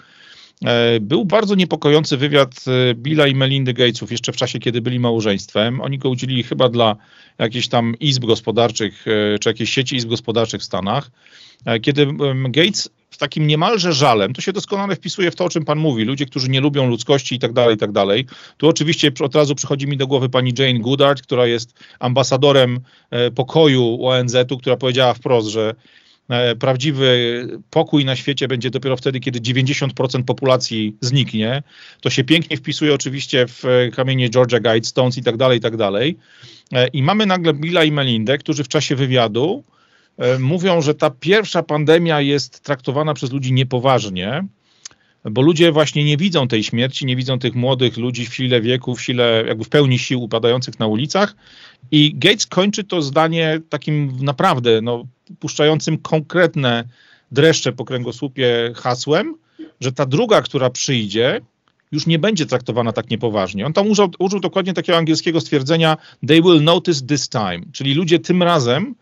E, 0.65 0.99
był 0.99 1.25
bardzo 1.25 1.55
niepokojący 1.55 2.17
wywiad 2.17 2.65
Billa 2.95 3.27
i 3.27 3.35
Melindy 3.35 3.73
Gatesów 3.73 4.11
jeszcze 4.11 4.31
w 4.31 4.35
czasie, 4.35 4.59
kiedy 4.59 4.81
byli 4.81 4.99
małżeństwem. 4.99 5.81
Oni 5.81 5.97
go 5.97 6.09
udzielili 6.09 6.43
chyba 6.43 6.69
dla 6.69 6.95
jakichś 7.37 7.67
tam 7.67 7.95
izb 7.99 8.25
gospodarczych, 8.25 9.05
czy 9.41 9.49
jakiejś 9.49 9.69
sieci 9.69 9.95
izb 9.95 10.09
gospodarczych 10.09 10.61
w 10.61 10.63
Stanach, 10.63 11.11
kiedy 11.81 12.07
Gates 12.49 12.89
takim 13.19 13.47
niemalże 13.47 13.93
żalem, 13.93 14.33
to 14.33 14.41
się 14.41 14.53
doskonale 14.53 14.95
wpisuje 14.95 15.31
w 15.31 15.35
to, 15.35 15.45
o 15.45 15.49
czym 15.49 15.65
pan 15.65 15.79
mówi, 15.79 16.03
ludzie, 16.03 16.25
którzy 16.25 16.49
nie 16.49 16.61
lubią 16.61 16.87
ludzkości 16.87 17.35
i 17.35 17.39
tak 17.39 17.53
dalej, 17.53 17.75
i 17.75 17.77
tak 17.77 17.91
dalej. 17.91 18.25
Tu 18.57 18.67
oczywiście 18.67 19.11
od 19.19 19.35
razu 19.35 19.55
przychodzi 19.55 19.87
mi 19.87 19.97
do 19.97 20.07
głowy 20.07 20.29
pani 20.29 20.53
Jane 20.59 20.79
Goodard, 20.79 21.21
która 21.21 21.47
jest 21.47 21.73
ambasadorem 21.99 22.79
e, 23.11 23.31
pokoju 23.31 24.05
ONZ-u, 24.05 24.57
która 24.57 24.77
powiedziała 24.77 25.13
wprost, 25.13 25.47
że 25.47 25.75
e, 26.29 26.55
prawdziwy 26.55 27.47
pokój 27.69 28.05
na 28.05 28.15
świecie 28.15 28.47
będzie 28.47 28.69
dopiero 28.69 28.97
wtedy, 28.97 29.19
kiedy 29.19 29.39
90% 29.39 30.23
populacji 30.23 30.95
zniknie. 31.01 31.63
To 32.01 32.09
się 32.09 32.23
pięknie 32.23 32.57
wpisuje 32.57 32.93
oczywiście 32.93 33.47
w 33.47 33.65
e, 33.65 33.91
kamienie 33.91 34.29
Georgia 34.29 34.59
Guidestones 34.59 35.17
i 35.17 35.23
tak 35.23 35.37
dalej, 35.37 35.57
i 35.57 35.61
tak 35.61 35.77
dalej. 35.77 36.17
I 36.93 37.03
mamy 37.03 37.25
nagle 37.25 37.53
Billa 37.53 37.83
i 37.83 37.91
Melindę, 37.91 38.37
którzy 38.37 38.63
w 38.63 38.67
czasie 38.67 38.95
wywiadu 38.95 39.63
mówią, 40.39 40.81
że 40.81 40.95
ta 40.95 41.09
pierwsza 41.09 41.63
pandemia 41.63 42.21
jest 42.21 42.59
traktowana 42.59 43.13
przez 43.13 43.31
ludzi 43.31 43.53
niepoważnie, 43.53 44.43
bo 45.25 45.41
ludzie 45.41 45.71
właśnie 45.71 46.03
nie 46.03 46.17
widzą 46.17 46.47
tej 46.47 46.63
śmierci, 46.63 47.05
nie 47.05 47.15
widzą 47.15 47.39
tych 47.39 47.55
młodych 47.55 47.97
ludzi 47.97 48.25
w 48.25 48.35
sile 48.35 48.61
wieku, 48.61 48.95
w 48.95 49.01
sile 49.01 49.43
jakby 49.47 49.63
w 49.63 49.69
pełni 49.69 49.99
sił 49.99 50.23
upadających 50.23 50.79
na 50.79 50.87
ulicach. 50.87 51.35
I 51.91 52.15
Gates 52.15 52.47
kończy 52.47 52.83
to 52.83 53.01
zdanie 53.01 53.61
takim 53.69 54.17
naprawdę 54.21 54.81
no, 54.81 55.03
puszczającym 55.39 55.97
konkretne 55.97 56.83
dreszcze 57.31 57.71
po 57.71 57.85
kręgosłupie 57.85 58.71
hasłem, 58.75 59.35
że 59.81 59.91
ta 59.91 60.05
druga, 60.05 60.41
która 60.41 60.69
przyjdzie, 60.69 61.41
już 61.91 62.05
nie 62.07 62.19
będzie 62.19 62.45
traktowana 62.45 62.91
tak 62.91 63.09
niepoważnie. 63.09 63.65
On 63.65 63.73
tam 63.73 63.87
użył, 63.87 64.11
użył 64.19 64.39
dokładnie 64.39 64.73
takiego 64.73 64.97
angielskiego 64.97 65.41
stwierdzenia 65.41 65.97
they 66.27 66.41
will 66.41 66.63
notice 66.63 67.05
this 67.05 67.29
time, 67.29 67.61
czyli 67.71 67.93
ludzie 67.93 68.19
tym 68.19 68.43
razem 68.43 68.95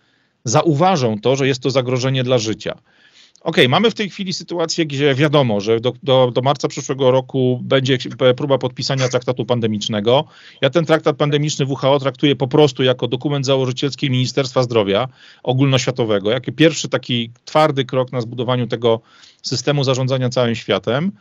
zauważą 0.49 1.19
to, 1.19 1.35
że 1.35 1.47
jest 1.47 1.61
to 1.61 1.69
zagrożenie 1.69 2.23
dla 2.23 2.37
życia. 2.37 2.77
OK, 3.41 3.57
mamy 3.69 3.91
w 3.91 3.93
tej 3.93 4.09
chwili 4.09 4.33
sytuację, 4.33 4.85
gdzie 4.85 5.15
wiadomo, 5.15 5.61
że 5.61 5.79
do, 5.79 5.93
do, 6.03 6.31
do, 6.33 6.41
marca 6.41 6.67
przyszłego 6.67 7.11
roku 7.11 7.59
będzie 7.63 7.97
próba 8.37 8.57
podpisania 8.57 9.09
traktatu 9.09 9.45
pandemicznego. 9.45 10.25
Ja 10.61 10.69
ten 10.69 10.85
traktat 10.85 11.17
pandemiczny 11.17 11.65
WHO 11.65 11.99
traktuję 11.99 12.35
po 12.35 12.47
prostu 12.47 12.83
jako 12.83 13.07
dokument 13.07 13.45
założycielski 13.45 14.09
Ministerstwa 14.09 14.63
Zdrowia 14.63 15.07
ogólnoświatowego, 15.43 16.31
jako 16.31 16.51
pierwszy 16.51 16.89
taki 16.89 17.31
twardy 17.45 17.85
krok 17.85 18.11
na 18.11 18.21
zbudowaniu 18.21 18.67
tego 18.67 19.01
systemu 19.41 19.83
zarządzania 19.83 20.29
całym 20.29 20.55
światem. 20.55 21.11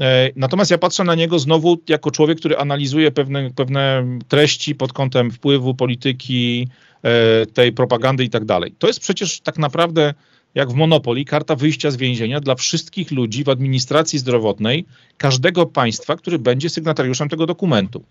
E, 0.00 0.30
natomiast 0.36 0.70
ja 0.70 0.78
patrzę 0.78 1.04
na 1.04 1.14
niego 1.14 1.38
znowu 1.38 1.78
jako 1.88 2.10
człowiek, 2.10 2.38
który 2.38 2.56
analizuje 2.56 3.10
pewne, 3.10 3.50
pewne 3.50 4.04
treści 4.28 4.74
pod 4.74 4.92
kątem 4.92 5.30
wpływu 5.30 5.74
polityki, 5.74 6.68
e, 7.02 7.46
tej 7.46 7.72
propagandy 7.72 8.24
i 8.24 8.30
tak 8.30 8.44
dalej. 8.44 8.74
To 8.78 8.86
jest 8.86 9.00
przecież 9.00 9.40
tak 9.40 9.58
naprawdę 9.58 10.14
jak 10.54 10.70
w 10.70 10.74
Monopoli, 10.74 11.24
karta 11.24 11.56
wyjścia 11.56 11.90
z 11.90 11.96
więzienia 11.96 12.40
dla 12.40 12.54
wszystkich 12.54 13.10
ludzi 13.10 13.44
w 13.44 13.48
administracji 13.48 14.18
zdrowotnej 14.18 14.84
każdego 15.16 15.66
państwa, 15.66 16.16
który 16.16 16.38
będzie 16.38 16.70
sygnatariuszem 16.70 17.28
tego 17.28 17.46
dokumentu. 17.46 18.04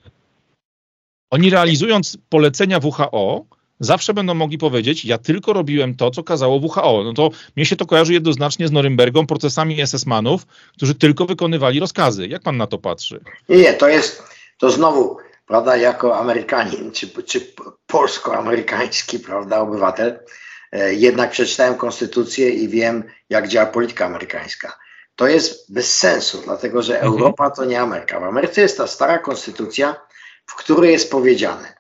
Oni 1.32 1.50
realizując 1.50 2.18
polecenia 2.30 2.80
WHO, 2.84 3.46
zawsze 3.82 4.14
będą 4.14 4.34
mogli 4.34 4.58
powiedzieć, 4.58 5.06
ja 5.06 5.18
tylko 5.18 5.54
robiłem 5.54 5.96
to, 5.96 6.12
co 6.12 6.24
kazało 6.24 6.56
WHO. 6.56 7.04
No 7.04 7.14
to 7.14 7.30
mnie 7.56 7.66
się 7.66 7.76
to 7.76 7.86
kojarzy 7.86 8.14
jednoznacznie 8.14 8.68
z 8.68 8.72
Norymbergą, 8.72 9.28
procesami 9.28 9.82
SS-manów, 9.82 10.46
którzy 10.78 10.96
tylko 10.96 11.26
wykonywali 11.26 11.80
rozkazy. 11.80 12.28
Jak 12.28 12.42
pan 12.42 12.58
na 12.58 12.68
to 12.68 12.78
patrzy? 12.78 13.20
Nie, 13.50 13.74
to 13.74 13.88
jest, 13.88 14.24
to 14.58 14.72
znowu, 14.72 15.18
prawda, 15.48 15.78
jako 15.78 16.20
Amerykanin, 16.20 16.92
czy, 16.92 17.24
czy 17.24 17.54
polsko-amerykański, 17.88 19.20
prawda, 19.20 19.60
obywatel, 19.60 20.20
e, 20.72 20.94
jednak 20.94 21.32
przeczytałem 21.32 21.76
konstytucję 21.76 22.50
i 22.50 22.68
wiem, 22.68 23.04
jak 23.30 23.48
działa 23.48 23.66
polityka 23.66 24.06
amerykańska. 24.06 24.78
To 25.16 25.28
jest 25.28 25.74
bez 25.74 25.98
sensu, 25.98 26.42
dlatego 26.46 26.82
że 26.82 26.94
mhm. 26.94 27.14
Europa 27.14 27.50
to 27.50 27.66
nie 27.66 27.82
Ameryka. 27.82 28.20
W 28.20 28.24
Ameryce 28.24 28.62
jest 28.62 28.78
ta 28.78 28.88
stara 28.88 29.18
konstytucja, 29.18 29.96
w 30.46 30.56
której 30.56 30.92
jest 30.92 31.12
powiedziane, 31.12 31.74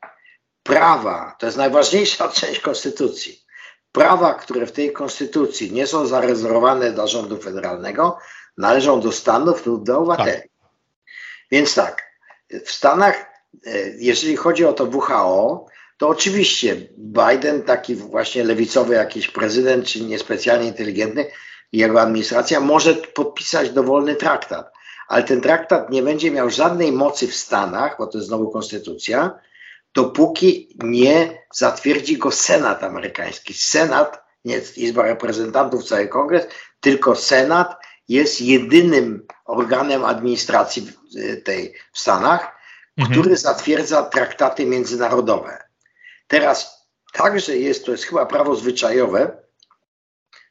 prawa, 0.64 1.36
to 1.40 1.46
jest 1.46 1.58
najważniejsza 1.58 2.30
część 2.40 2.60
konstytucji, 2.60 3.44
prawa, 3.92 4.34
które 4.34 4.66
w 4.66 4.72
tej 4.72 4.94
konstytucji 4.94 5.72
nie 5.72 5.88
są 5.88 6.06
zarezerwowane 6.06 6.92
dla 6.92 7.08
rządu 7.08 7.38
federalnego, 7.38 8.18
należą 8.58 9.02
do 9.02 9.12
Stanów 9.12 9.66
lub 9.66 9.84
do 9.84 9.98
obywateli. 9.98 10.42
Tak. 10.42 10.50
Więc 11.52 11.76
tak, 11.76 12.12
w 12.66 12.72
Stanach, 12.72 13.16
e, 13.66 13.90
jeżeli 13.98 14.36
chodzi 14.36 14.66
o 14.66 14.74
to 14.74 14.84
WHO, 14.84 15.66
to 15.98 16.08
oczywiście 16.08 16.76
Biden, 16.98 17.64
taki 17.64 17.96
właśnie 17.96 18.44
lewicowy 18.44 18.94
jakiś 18.94 19.28
prezydent, 19.28 19.86
czy 19.86 20.02
niespecjalnie 20.02 20.68
inteligentny, 20.68 21.26
jego 21.72 22.02
administracja 22.02 22.60
może 22.60 22.94
podpisać 22.94 23.70
dowolny 23.70 24.16
traktat, 24.16 24.72
ale 25.08 25.24
ten 25.24 25.42
traktat 25.42 25.90
nie 25.90 26.04
będzie 26.04 26.32
miał 26.32 26.50
żadnej 26.50 26.92
mocy 26.92 27.28
w 27.28 27.36
Stanach, 27.36 27.96
bo 27.98 28.08
to 28.08 28.18
jest 28.18 28.28
znowu 28.28 28.52
konstytucja, 28.52 29.40
dopóki 29.94 30.78
nie 30.84 31.46
zatwierdzi 31.54 32.18
go 32.18 32.32
Senat 32.32 32.84
amerykański. 32.84 33.54
Senat, 33.54 34.24
nie 34.46 34.62
Izba 34.78 35.04
Reprezentantów, 35.04 35.84
cały 35.84 36.08
kongres, 36.08 36.48
tylko 36.80 37.16
Senat 37.16 37.76
jest 38.08 38.42
jedynym 38.42 39.28
organem 39.46 40.06
administracji 40.06 40.92
tej 41.44 41.74
w 41.94 42.00
Stanach, 42.00 42.58
mhm. 42.98 43.20
który 43.20 43.38
zatwierdza 43.38 44.04
traktaty 44.04 44.66
międzynarodowe. 44.66 45.64
Teraz 46.28 46.88
także 47.14 47.58
jest, 47.58 47.86
to 47.86 47.92
jest 47.92 48.04
chyba 48.04 48.26
prawo 48.26 48.56
zwyczajowe, 48.56 49.44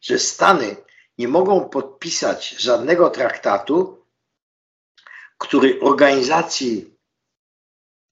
że 0.00 0.18
Stany 0.18 0.76
nie 1.18 1.28
mogą 1.28 1.68
podpisać 1.68 2.48
żadnego 2.50 3.10
traktatu, 3.10 4.06
który 5.38 5.80
organizacji 5.80 6.96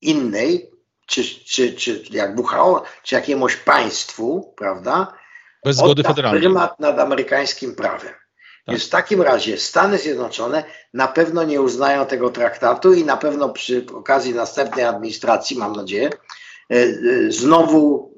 innej 0.01 0.78
czy, 1.09 1.25
czy, 1.25 1.73
czy 1.73 2.03
jak 2.11 2.41
WHO, 2.41 2.83
czy 3.03 3.15
jakiemuś 3.15 3.57
państwu, 3.57 4.55
prawda? 4.57 5.13
Bez 5.65 5.77
zgody 5.77 6.03
federalnej. 6.03 6.43
Prymat 6.43 6.81
nad 6.81 6.99
amerykańskim 6.99 7.75
prawem. 7.75 8.09
Tak. 8.11 8.19
Więc 8.69 8.87
w 8.87 8.91
takim 8.91 9.23
razie 9.23 9.59
Stany 9.59 9.99
Zjednoczone 9.99 10.65
na 10.95 11.09
pewno 11.09 11.45
nie 11.45 11.63
uznają 11.63 12.07
tego 12.07 12.31
traktatu 12.31 12.93
i 12.93 13.05
na 13.05 13.17
pewno 13.17 13.49
przy 13.49 13.87
okazji 13.95 14.35
następnej 14.35 14.85
administracji, 14.85 15.59
mam 15.59 15.73
nadzieję, 15.73 16.11
e, 16.71 16.75
e, 16.75 17.33
znowu 17.33 18.15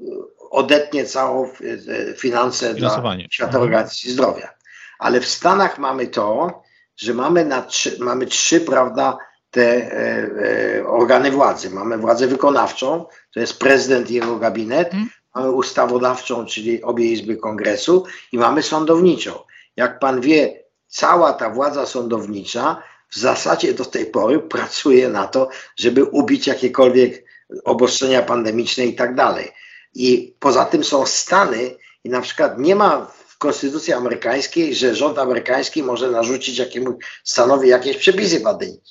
odetnie 0.50 1.04
całą 1.04 1.46
e, 1.46 2.14
finanse 2.14 2.74
dla 2.74 2.90
Światowej 3.30 3.44
mhm. 3.44 3.62
Organizacji 3.62 4.10
Zdrowia. 4.10 4.54
Ale 4.98 5.20
w 5.20 5.26
Stanach 5.26 5.78
mamy 5.78 6.06
to, 6.06 6.62
że 6.96 7.14
mamy, 7.14 7.44
na 7.44 7.62
trzy, 7.62 7.96
mamy 8.00 8.26
trzy, 8.26 8.60
prawda, 8.60 9.18
te 9.50 9.92
e, 9.92 10.30
e, 10.78 10.86
organy 10.86 11.30
władzy. 11.30 11.70
Mamy 11.70 11.98
władzę 11.98 12.26
wykonawczą, 12.26 13.06
to 13.34 13.40
jest 13.40 13.58
prezydent 13.58 14.10
i 14.10 14.14
jego 14.14 14.36
gabinet, 14.36 14.90
hmm. 14.90 15.10
mamy 15.34 15.50
ustawodawczą, 15.50 16.46
czyli 16.46 16.82
obie 16.82 17.04
izby 17.04 17.36
kongresu 17.36 18.04
i 18.32 18.38
mamy 18.38 18.62
sądowniczą. 18.62 19.32
Jak 19.76 19.98
pan 19.98 20.20
wie, 20.20 20.64
cała 20.88 21.32
ta 21.32 21.50
władza 21.50 21.86
sądownicza 21.86 22.82
w 23.08 23.18
zasadzie 23.18 23.74
do 23.74 23.84
tej 23.84 24.06
pory 24.06 24.38
pracuje 24.38 25.08
na 25.08 25.26
to, 25.26 25.48
żeby 25.76 26.04
ubić 26.04 26.46
jakiekolwiek 26.46 27.24
obostrzenia 27.64 28.22
pandemiczne 28.22 28.86
i 28.86 28.94
tak 28.94 29.14
dalej. 29.14 29.48
I 29.94 30.34
poza 30.38 30.64
tym 30.64 30.84
są 30.84 31.06
Stany 31.06 31.76
i 32.04 32.10
na 32.10 32.20
przykład 32.20 32.58
nie 32.58 32.76
ma 32.76 33.12
konstytucji 33.40 33.92
amerykańskiej, 33.92 34.74
że 34.74 34.94
rząd 34.94 35.18
amerykański 35.18 35.82
może 35.82 36.10
narzucić 36.10 36.58
jakiemuś 36.58 36.94
stanowi 37.24 37.68
jakieś 37.68 37.96
przepisy 37.96 38.42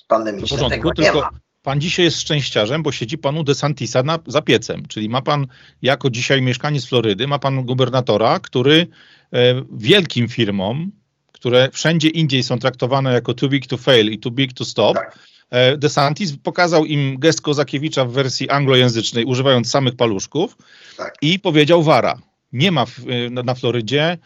pandemiczne. 0.08 0.48
W 0.48 0.50
porządku, 0.50 0.92
tylko 0.94 1.30
pan 1.62 1.82
dzisiaj 1.82 2.06
jest 2.06 2.22
szczęściarzem, 2.22 2.84
bo 2.84 2.92
siedzi 2.92 3.18
panu 3.18 3.44
DeSantisa 3.44 4.04
na, 4.04 4.20
za 4.28 4.42
piecem, 4.42 4.86
czyli 4.88 5.10
ma 5.10 5.22
pan 5.22 5.48
jako 5.82 6.10
dzisiaj 6.10 6.42
mieszkaniec 6.42 6.86
Florydy, 6.86 7.28
ma 7.28 7.40
pan 7.40 7.64
gubernatora, 7.66 8.40
który 8.40 8.88
e, 9.34 9.64
wielkim 9.72 10.28
firmom, 10.28 10.92
które 11.32 11.70
wszędzie 11.72 12.10
indziej 12.10 12.44
są 12.44 12.60
traktowane 12.60 13.14
jako 13.14 13.34
too 13.34 13.50
big 13.50 13.68
to 13.68 13.78
fail 13.78 14.12
i 14.12 14.20
too 14.20 14.32
big 14.32 14.54
to 14.54 14.66
stop, 14.66 14.96
tak. 14.98 15.20
E, 15.50 15.78
DeSantis 15.78 16.38
pokazał 16.44 16.86
im 16.86 17.20
gest 17.20 17.42
Kozakiewicza 17.42 18.06
w 18.06 18.12
wersji 18.12 18.50
anglojęzycznej, 18.50 19.26
używając 19.26 19.70
samych 19.70 19.96
paluszków 19.96 20.58
tak. 20.98 21.16
i 21.22 21.40
powiedział 21.40 21.84
wara 21.84 22.29
nie 22.52 22.72
ma 22.72 22.86
w, 22.86 23.06
na 23.44 23.56
Florydzie 23.56 24.04
e, 24.04 24.18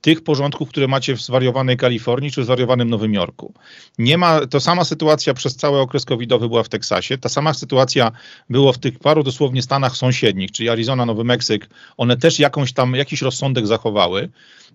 tych 0.00 0.24
porządków, 0.24 0.68
które 0.68 0.88
macie 0.88 1.16
w 1.16 1.20
zwariowanej 1.20 1.76
Kalifornii 1.76 2.30
czy 2.30 2.42
w 2.42 2.44
zwariowanym 2.44 2.90
Nowym 2.90 3.14
Jorku. 3.14 3.54
Nie 3.98 4.18
ma, 4.18 4.46
to 4.46 4.60
sama 4.60 4.84
sytuacja 4.84 5.34
przez 5.34 5.56
cały 5.56 5.80
okres 5.80 6.04
covidowy 6.04 6.48
była 6.48 6.62
w 6.62 6.68
Teksasie, 6.68 7.18
ta 7.18 7.28
sama 7.28 7.54
sytuacja 7.54 8.12
była 8.50 8.72
w 8.72 8.78
tych 8.78 8.98
paru 8.98 9.22
dosłownie 9.22 9.62
stanach 9.62 9.96
sąsiednich, 9.96 10.52
czyli 10.52 10.68
Arizona, 10.68 11.06
Nowy 11.06 11.24
Meksyk, 11.24 11.68
one 11.96 12.16
też 12.16 12.38
jakąś 12.38 12.72
tam, 12.72 12.94
jakiś 12.94 13.22
rozsądek 13.22 13.66
zachowały. 13.66 14.28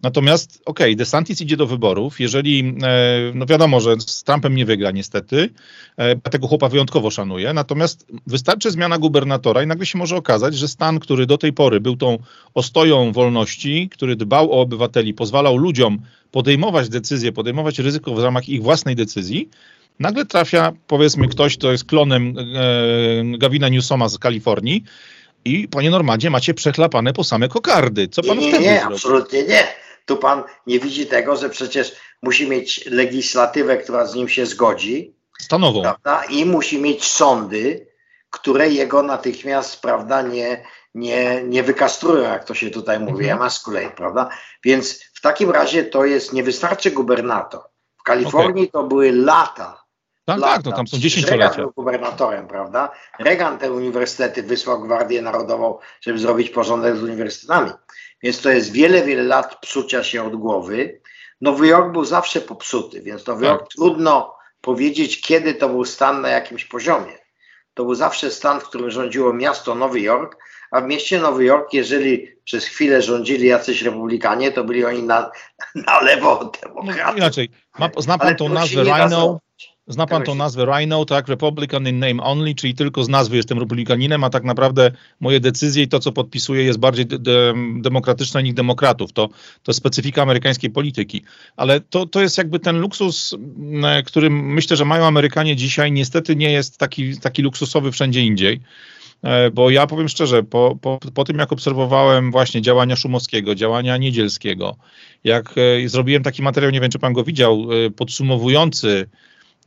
Natomiast 0.03 0.61
okej, 0.65 0.87
okay, 0.87 0.95
DeSantis 0.95 1.41
idzie 1.41 1.57
do 1.57 1.67
wyborów, 1.67 2.19
jeżeli, 2.19 2.75
e, 2.83 3.31
no 3.33 3.45
wiadomo, 3.45 3.79
że 3.79 3.95
z 3.99 4.23
Trumpem 4.23 4.55
nie 4.55 4.65
wygra 4.65 4.91
niestety, 4.91 5.49
e, 5.97 6.09
ja 6.09 6.15
tego 6.15 6.47
chłopa 6.47 6.69
wyjątkowo 6.69 7.11
szanuję, 7.11 7.53
natomiast 7.53 8.07
wystarczy 8.27 8.71
zmiana 8.71 8.97
gubernatora 8.97 9.63
i 9.63 9.67
nagle 9.67 9.85
się 9.85 9.97
może 9.97 10.15
okazać, 10.15 10.55
że 10.55 10.67
stan, 10.67 10.99
który 10.99 11.25
do 11.25 11.37
tej 11.37 11.53
pory 11.53 11.79
był 11.79 11.97
tą 11.97 12.17
ostoją 12.53 13.11
wolności, 13.11 13.89
który 13.89 14.15
dbał 14.15 14.51
o 14.51 14.65
obywateli, 14.71 15.13
pozwalał 15.13 15.57
ludziom 15.57 15.99
podejmować 16.31 16.89
decyzje, 16.89 17.31
podejmować 17.31 17.79
ryzyko 17.79 18.13
w 18.13 18.23
ramach 18.23 18.49
ich 18.49 18.63
własnej 18.63 18.95
decyzji, 18.95 19.49
nagle 19.99 20.25
trafia, 20.25 20.71
powiedzmy, 20.87 21.27
ktoś, 21.27 21.57
kto 21.57 21.71
jest 21.71 21.85
klonem 21.85 22.35
e, 22.37 23.37
Gavina 23.37 23.69
Newsoma 23.69 24.09
z 24.09 24.17
Kalifornii 24.17 24.83
i, 25.45 25.67
panie 25.67 25.89
Normandzie, 25.89 26.29
macie 26.29 26.53
przechlapane 26.53 27.13
po 27.13 27.23
same 27.23 27.49
kokardy. 27.49 28.07
Co 28.07 28.23
pan 28.23 28.37
nie, 28.37 28.49
wtedy 28.49 28.65
Nie, 28.65 28.79
zrobi? 28.79 28.95
absolutnie 28.95 29.43
nie. 29.43 29.67
Tu 30.05 30.17
pan 30.17 30.43
nie 30.67 30.79
widzi 30.79 31.05
tego, 31.05 31.37
że 31.37 31.49
przecież 31.49 31.95
musi 32.23 32.49
mieć 32.49 32.85
legislatywę, 32.85 33.77
która 33.77 34.05
z 34.05 34.15
nim 34.15 34.29
się 34.29 34.45
zgodzi. 34.45 35.13
Stanową. 35.39 35.81
Prawda? 35.81 36.23
I 36.29 36.45
musi 36.45 36.81
mieć 36.81 37.03
sądy, 37.03 37.87
które 38.29 38.69
jego 38.69 39.03
natychmiast, 39.03 39.81
prawda, 39.81 40.21
nie, 40.21 40.63
nie, 40.95 41.43
nie 41.43 41.63
wykastrują, 41.63 42.23
jak 42.23 42.45
to 42.45 42.53
się 42.53 42.69
tutaj 42.69 42.99
mówi, 42.99 43.23
mhm. 43.23 43.37
emasculate, 43.37 43.89
prawda? 43.89 44.29
Więc 44.63 45.03
w 45.13 45.21
takim 45.21 45.51
razie 45.51 45.83
to 45.83 46.05
jest, 46.05 46.33
nie 46.33 46.43
wystarczy 46.43 46.91
gubernator. 46.91 47.61
W 47.97 48.03
Kalifornii 48.03 48.69
okay. 48.69 48.81
to 48.81 48.87
były 48.87 49.11
lata. 49.11 49.83
Tak, 50.25 50.39
lata. 50.39 50.55
tak, 50.55 50.65
no 50.65 50.71
tam 50.71 50.87
są 50.87 50.97
dziesięciolecia. 50.97 51.47
Reagan 51.47 51.61
był 51.61 51.71
gubernatorem, 51.71 52.47
prawda? 52.47 52.91
Reagan 53.19 53.57
te 53.57 53.71
uniwersytety 53.71 54.43
wysłał 54.43 54.81
Gwardię 54.81 55.21
Narodową, 55.21 55.77
żeby 56.01 56.19
zrobić 56.19 56.49
porządek 56.49 56.95
z 56.97 57.03
uniwersytetami. 57.03 57.71
Więc 58.23 58.41
to 58.41 58.49
jest 58.49 58.71
wiele, 58.71 59.01
wiele 59.01 59.23
lat 59.23 59.59
psucia 59.59 60.03
się 60.03 60.23
od 60.23 60.35
głowy. 60.35 61.01
Nowy 61.41 61.67
Jork 61.67 61.91
był 61.91 62.05
zawsze 62.05 62.41
popsuty, 62.41 63.01
więc 63.01 63.27
Nowy 63.27 63.45
Jork 63.45 63.61
tak. 63.61 63.69
trudno 63.69 64.35
powiedzieć, 64.61 65.21
kiedy 65.21 65.53
to 65.53 65.69
był 65.69 65.85
stan 65.85 66.21
na 66.21 66.29
jakimś 66.29 66.65
poziomie. 66.65 67.17
To 67.73 67.83
był 67.83 67.95
zawsze 67.95 68.31
stan, 68.31 68.59
w 68.59 68.63
którym 68.63 68.91
rządziło 68.91 69.33
miasto 69.33 69.75
Nowy 69.75 69.99
Jork, 69.99 70.37
a 70.71 70.81
w 70.81 70.87
mieście 70.87 71.19
Nowy 71.19 71.45
Jork, 71.45 71.73
jeżeli 71.73 72.27
przez 72.43 72.65
chwilę 72.65 73.01
rządzili 73.01 73.47
jacyś 73.47 73.81
republikanie, 73.81 74.51
to 74.51 74.63
byli 74.63 74.85
oni 74.85 75.03
na, 75.03 75.31
na 75.75 76.01
lewo 76.01 76.39
od 76.39 76.59
demokratów. 76.63 77.05
No, 77.05 77.17
inaczej, 77.17 77.49
ma, 77.79 77.89
zna 77.97 78.17
pan 78.17 78.35
tą 78.35 78.49
nazwę 78.49 78.83
Rhino? 78.83 79.39
Zna 79.87 80.07
pan 80.07 80.23
tą 80.23 80.35
nazwę 80.35 80.65
Rhino, 80.65 81.05
tak? 81.05 81.27
Republican 81.27 81.87
in 81.87 81.99
name 81.99 82.23
only, 82.23 82.55
czyli 82.55 82.75
tylko 82.75 83.03
z 83.03 83.09
nazwy 83.09 83.35
jestem 83.37 83.59
republikaninem, 83.59 84.23
a 84.23 84.29
tak 84.29 84.43
naprawdę 84.43 84.91
moje 85.19 85.39
decyzje 85.39 85.83
i 85.83 85.87
to, 85.87 85.99
co 85.99 86.11
podpisuję, 86.11 86.63
jest 86.63 86.79
bardziej 86.79 87.05
de 87.05 87.19
de 87.19 87.53
demokratyczne 87.81 88.43
niż 88.43 88.53
demokratów. 88.53 89.13
To, 89.13 89.29
to 89.63 89.73
specyfika 89.73 90.21
amerykańskiej 90.21 90.69
polityki. 90.69 91.23
Ale 91.57 91.79
to, 91.79 92.05
to 92.05 92.21
jest 92.21 92.37
jakby 92.37 92.59
ten 92.59 92.79
luksus, 92.79 93.35
który 94.05 94.29
myślę, 94.29 94.77
że 94.77 94.85
mają 94.85 95.05
Amerykanie 95.05 95.55
dzisiaj. 95.55 95.91
Niestety 95.91 96.35
nie 96.35 96.51
jest 96.51 96.77
taki, 96.77 97.19
taki 97.19 97.41
luksusowy 97.41 97.91
wszędzie 97.91 98.21
indziej. 98.21 98.61
E, 99.23 99.51
bo 99.51 99.69
ja 99.69 99.87
powiem 99.87 100.09
szczerze, 100.09 100.43
po, 100.43 100.77
po, 100.81 100.99
po 101.13 101.23
tym 101.23 101.37
jak 101.37 101.51
obserwowałem 101.51 102.31
właśnie 102.31 102.61
działania 102.61 102.95
Szumowskiego, 102.95 103.55
działania 103.55 103.97
Niedzielskiego, 103.97 104.75
jak 105.23 105.55
e, 105.57 105.89
zrobiłem 105.89 106.23
taki 106.23 106.41
materiał, 106.41 106.71
nie 106.71 106.81
wiem 106.81 106.91
czy 106.91 106.99
pan 106.99 107.13
go 107.13 107.23
widział, 107.23 107.67
e, 107.85 107.89
podsumowujący 107.89 109.09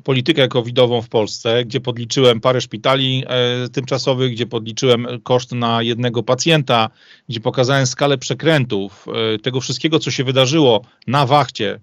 politykę 0.05 0.49
covidową 0.49 1.03
w 1.03 1.09
Polsce, 1.09 1.65
gdzie 1.65 1.81
podliczyłem 1.81 2.41
parę 2.41 2.61
szpitali 2.61 3.25
tymczasowych, 3.73 4.33
gdzie 4.33 4.47
podliczyłem 4.47 5.07
koszt 5.23 5.53
na 5.53 5.83
jednego 5.83 6.23
pacjenta, 6.23 6.91
gdzie 7.29 7.41
pokazałem 7.41 7.87
skalę 7.87 8.19
przekrętów, 8.19 9.07
tego 9.43 9.61
wszystkiego, 9.61 9.99
co 9.99 10.11
się 10.11 10.25
wydarzyło 10.25 10.85
na 11.07 11.27
wachcie 11.27 11.81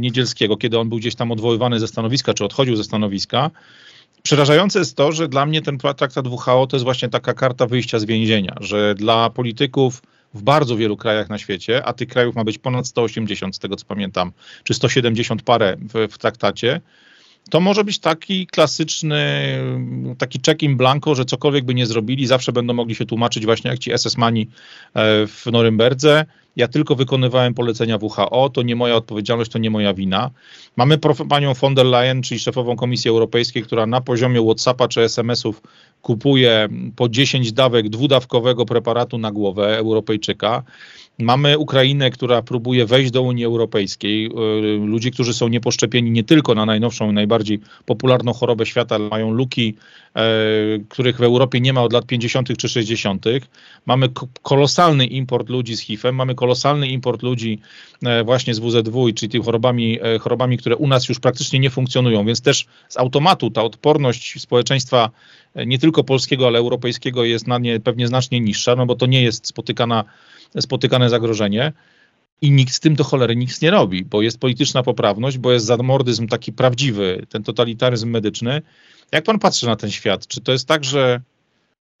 Niedzielskiego, 0.00 0.56
kiedy 0.56 0.78
on 0.78 0.88
był 0.88 0.98
gdzieś 0.98 1.14
tam 1.14 1.32
odwoływany 1.32 1.80
ze 1.80 1.88
stanowiska, 1.88 2.34
czy 2.34 2.44
odchodził 2.44 2.76
ze 2.76 2.84
stanowiska. 2.84 3.50
Przerażające 4.28 4.78
jest 4.78 4.96
to, 4.96 5.12
że 5.12 5.28
dla 5.28 5.46
mnie 5.46 5.62
ten 5.62 5.78
traktat 5.78 6.26
WHO 6.26 6.66
to 6.66 6.76
jest 6.76 6.84
właśnie 6.84 7.08
taka 7.08 7.34
karta 7.34 7.66
wyjścia 7.66 7.98
z 7.98 8.04
więzienia, 8.04 8.56
że 8.60 8.94
dla 8.94 9.30
polityków 9.30 10.02
w 10.34 10.42
bardzo 10.42 10.76
wielu 10.76 10.96
krajach 10.96 11.28
na 11.28 11.38
świecie, 11.38 11.84
a 11.84 11.92
tych 11.92 12.08
krajów 12.08 12.34
ma 12.34 12.44
być 12.44 12.58
ponad 12.58 12.86
180 12.86 13.56
z 13.56 13.58
tego 13.58 13.76
co 13.76 13.86
pamiętam, 13.86 14.32
czy 14.64 14.74
170 14.74 15.42
parę 15.42 15.76
w, 15.94 16.12
w 16.12 16.18
traktacie, 16.18 16.80
to 17.50 17.60
może 17.60 17.84
być 17.84 17.98
taki 17.98 18.46
klasyczny, 18.46 19.22
taki 20.18 20.40
check 20.46 20.62
in 20.62 20.76
blanco, 20.76 21.14
że 21.14 21.24
cokolwiek 21.24 21.64
by 21.64 21.74
nie 21.74 21.86
zrobili, 21.86 22.26
zawsze 22.26 22.52
będą 22.52 22.74
mogli 22.74 22.94
się 22.94 23.06
tłumaczyć 23.06 23.46
właśnie 23.46 23.70
jak 23.70 23.78
ci 23.78 23.92
SS-mani 23.92 24.48
e, 24.94 25.26
w 25.26 25.46
Norymberdze. 25.52 26.24
Ja 26.56 26.68
tylko 26.68 26.94
wykonywałem 26.94 27.54
polecenia 27.54 27.98
WHO, 28.02 28.48
to 28.48 28.62
nie 28.62 28.76
moja 28.76 28.96
odpowiedzialność, 28.96 29.50
to 29.50 29.58
nie 29.58 29.70
moja 29.70 29.94
wina. 29.94 30.30
Mamy 30.76 30.98
panią 31.28 31.54
von 31.54 31.74
der 31.74 31.86
Leyen, 31.86 32.22
czyli 32.22 32.40
szefową 32.40 32.76
Komisji 32.76 33.10
Europejskiej, 33.10 33.62
która 33.62 33.86
na 33.86 34.00
poziomie 34.00 34.42
WhatsAppa 34.42 34.88
czy 34.88 35.00
SMS-ów 35.00 35.62
kupuje 36.02 36.68
po 36.96 37.08
10 37.08 37.52
dawek 37.52 37.88
dwudawkowego 37.88 38.66
preparatu 38.66 39.18
na 39.18 39.32
głowę 39.32 39.78
Europejczyka. 39.78 40.62
Mamy 41.20 41.58
Ukrainę, 41.58 42.10
która 42.10 42.42
próbuje 42.42 42.86
wejść 42.86 43.10
do 43.10 43.22
Unii 43.22 43.44
Europejskiej. 43.44 44.26
E, 44.26 44.30
ludzi, 44.86 45.10
którzy 45.10 45.34
są 45.34 45.48
nieposzczepieni 45.48 46.10
nie 46.10 46.24
tylko 46.24 46.54
na 46.54 46.66
najnowszą, 46.66 47.12
najbardziej 47.12 47.60
popularną 47.86 48.32
chorobę 48.32 48.66
świata, 48.66 48.94
ale 48.94 49.08
mają 49.08 49.30
luki, 49.30 49.74
e, 50.14 50.22
których 50.88 51.16
w 51.16 51.22
Europie 51.22 51.60
nie 51.60 51.72
ma 51.72 51.82
od 51.82 51.92
lat 51.92 52.06
50. 52.06 52.56
czy 52.56 52.68
60. 52.68 53.24
Mamy 53.86 54.08
kolosalny 54.42 55.06
import 55.06 55.48
ludzi 55.48 55.76
z 55.76 55.80
HIV-em, 55.80 56.14
mamy 56.14 56.34
kolosalny 56.34 56.88
import 56.88 57.22
ludzi 57.22 57.60
e, 58.02 58.24
właśnie 58.24 58.54
z 58.54 58.58
WZW, 58.58 59.12
czyli 59.14 59.32
tymi 59.32 59.44
chorobami, 59.44 59.98
chorobami, 60.20 60.58
które 60.58 60.76
u 60.76 60.88
nas 60.88 61.08
już 61.08 61.20
praktycznie 61.20 61.58
nie 61.58 61.70
funkcjonują, 61.70 62.26
więc 62.26 62.40
też 62.40 62.66
z 62.88 62.96
automatu 62.96 63.50
ta 63.50 63.62
odporność 63.62 64.40
społeczeństwa 64.40 65.10
nie 65.66 65.78
tylko 65.78 66.04
polskiego, 66.04 66.46
ale 66.46 66.58
europejskiego 66.58 67.24
jest 67.24 67.46
na 67.46 67.58
nie 67.58 67.80
pewnie 67.80 68.08
znacznie 68.08 68.40
niższa, 68.40 68.76
no 68.76 68.86
bo 68.86 68.94
to 68.94 69.06
nie 69.06 69.22
jest 69.22 69.46
spotykana 69.46 70.04
spotykane 70.60 71.10
zagrożenie. 71.10 71.72
I 72.40 72.50
nikt 72.50 72.74
z 72.74 72.80
tym 72.80 72.94
do 72.94 73.04
cholery 73.04 73.36
nic 73.36 73.60
nie 73.60 73.70
robi, 73.70 74.04
bo 74.04 74.22
jest 74.22 74.40
polityczna 74.40 74.82
poprawność, 74.82 75.38
bo 75.38 75.52
jest 75.52 75.66
zamordyzm 75.66 76.26
taki 76.28 76.52
prawdziwy, 76.52 77.26
ten 77.28 77.42
totalitaryzm 77.42 78.10
medyczny. 78.10 78.62
Jak 79.12 79.24
pan 79.24 79.38
patrzy 79.38 79.66
na 79.66 79.76
ten 79.76 79.90
świat? 79.90 80.26
Czy 80.26 80.40
to 80.40 80.52
jest 80.52 80.68
tak, 80.68 80.84
że 80.84 81.20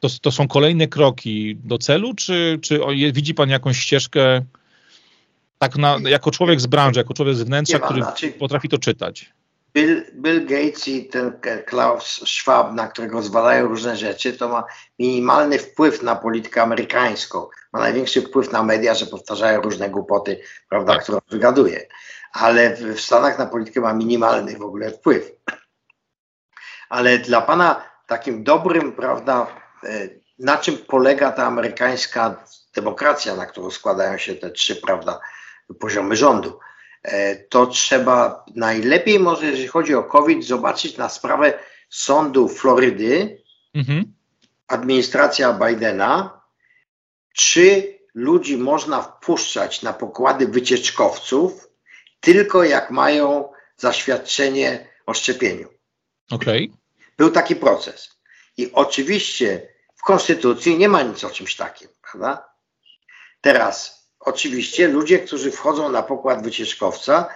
to, 0.00 0.08
to 0.22 0.32
są 0.32 0.48
kolejne 0.48 0.86
kroki 0.86 1.56
do 1.64 1.78
celu, 1.78 2.14
czy, 2.14 2.58
czy 2.62 2.80
widzi 3.12 3.34
pan 3.34 3.50
jakąś 3.50 3.78
ścieżkę, 3.78 4.44
tak 5.58 5.76
na, 5.76 5.98
jako 6.08 6.30
człowiek 6.30 6.60
z 6.60 6.66
branży, 6.66 7.00
jako 7.00 7.14
człowiek 7.14 7.36
z 7.36 7.42
wnętrza, 7.42 7.78
który 7.78 8.02
znaczy, 8.02 8.32
potrafi 8.32 8.68
to 8.68 8.78
czytać? 8.78 9.32
Bill, 9.74 10.04
Bill 10.14 10.46
Gates 10.46 10.88
i 10.88 11.08
ten 11.08 11.40
Klaus 11.66 12.20
Schwab, 12.26 12.74
na 12.74 12.88
którego 12.88 13.22
zwalają 13.22 13.68
różne 13.68 13.96
rzeczy, 13.96 14.32
to 14.32 14.48
ma 14.48 14.64
minimalny 14.98 15.58
wpływ 15.58 16.02
na 16.02 16.16
politykę 16.16 16.62
amerykańską. 16.62 17.48
Ma 17.72 17.80
największy 17.80 18.22
wpływ 18.22 18.52
na 18.52 18.62
media, 18.62 18.94
że 18.94 19.06
powtarzają 19.06 19.60
różne 19.60 19.90
głupoty, 19.90 20.40
prawda, 20.68 20.92
tak. 20.92 21.02
które 21.02 21.18
wygaduje. 21.30 21.86
Ale 22.32 22.76
w 22.76 23.00
Stanach 23.00 23.38
na 23.38 23.46
politykę 23.46 23.80
ma 23.80 23.92
minimalny 23.92 24.58
w 24.58 24.62
ogóle 24.62 24.90
wpływ. 24.90 25.32
Ale 26.88 27.18
dla 27.18 27.40
pana 27.40 27.82
takim 28.06 28.44
dobrym, 28.44 28.92
prawda, 28.92 29.46
e, 29.84 30.08
na 30.38 30.56
czym 30.56 30.78
polega 30.78 31.32
ta 31.32 31.46
amerykańska 31.46 32.44
demokracja, 32.74 33.36
na 33.36 33.46
którą 33.46 33.70
składają 33.70 34.18
się 34.18 34.34
te 34.34 34.50
trzy, 34.50 34.76
prawda, 34.76 35.20
poziomy 35.80 36.16
rządu 36.16 36.58
to 37.48 37.66
trzeba 37.66 38.44
najlepiej 38.54 39.18
może, 39.18 39.46
jeżeli 39.46 39.68
chodzi 39.68 39.94
o 39.94 40.02
COVID, 40.02 40.44
zobaczyć 40.44 40.96
na 40.96 41.08
sprawę 41.08 41.58
sądu 41.90 42.48
Florydy, 42.48 43.42
mhm. 43.74 44.12
administracja 44.68 45.52
Bidena, 45.52 46.40
czy 47.32 47.98
ludzi 48.14 48.56
można 48.56 49.02
wpuszczać 49.02 49.82
na 49.82 49.92
pokłady 49.92 50.48
wycieczkowców 50.48 51.68
tylko 52.20 52.64
jak 52.64 52.90
mają 52.90 53.52
zaświadczenie 53.76 54.88
o 55.06 55.14
szczepieniu. 55.14 55.68
Okay. 56.30 56.68
Był 57.16 57.30
taki 57.30 57.56
proces. 57.56 58.18
I 58.56 58.72
oczywiście 58.72 59.68
w 59.96 60.02
Konstytucji 60.02 60.78
nie 60.78 60.88
ma 60.88 61.02
nic 61.02 61.24
o 61.24 61.30
czymś 61.30 61.56
takim, 61.56 61.88
prawda? 62.02 62.48
Teraz 63.40 63.97
oczywiście 64.20 64.88
ludzie, 64.88 65.18
którzy 65.18 65.50
wchodzą 65.50 65.88
na 65.88 66.02
pokład 66.02 66.42
wycieczkowca, 66.42 67.28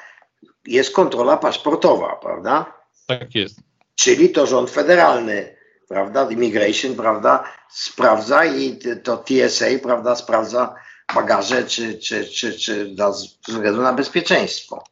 jest 0.67 0.95
kontrola 0.95 1.37
paszportowa, 1.37 2.17
prawda? 2.17 2.75
Tak 3.07 3.35
jest. 3.35 3.59
Czyli 3.95 4.31
to 4.31 4.47
rząd 4.47 4.71
federalny, 4.71 5.57
prawda? 5.89 6.31
Immigration, 6.31 6.95
prawda? 6.95 7.45
Sprawdza 7.71 8.45
i 8.45 8.79
to 9.03 9.17
TSA, 9.17 9.67
prawda? 9.83 10.17
Sprawdza 10.17 10.75
bagaże, 11.15 11.65
czy, 11.65 11.99
czy, 11.99 12.25
czy, 12.25 12.59
czy 12.59 12.95
ze 13.47 13.53
względu 13.53 13.83
na 13.83 13.93
bezpieczeństwo. 13.93 14.85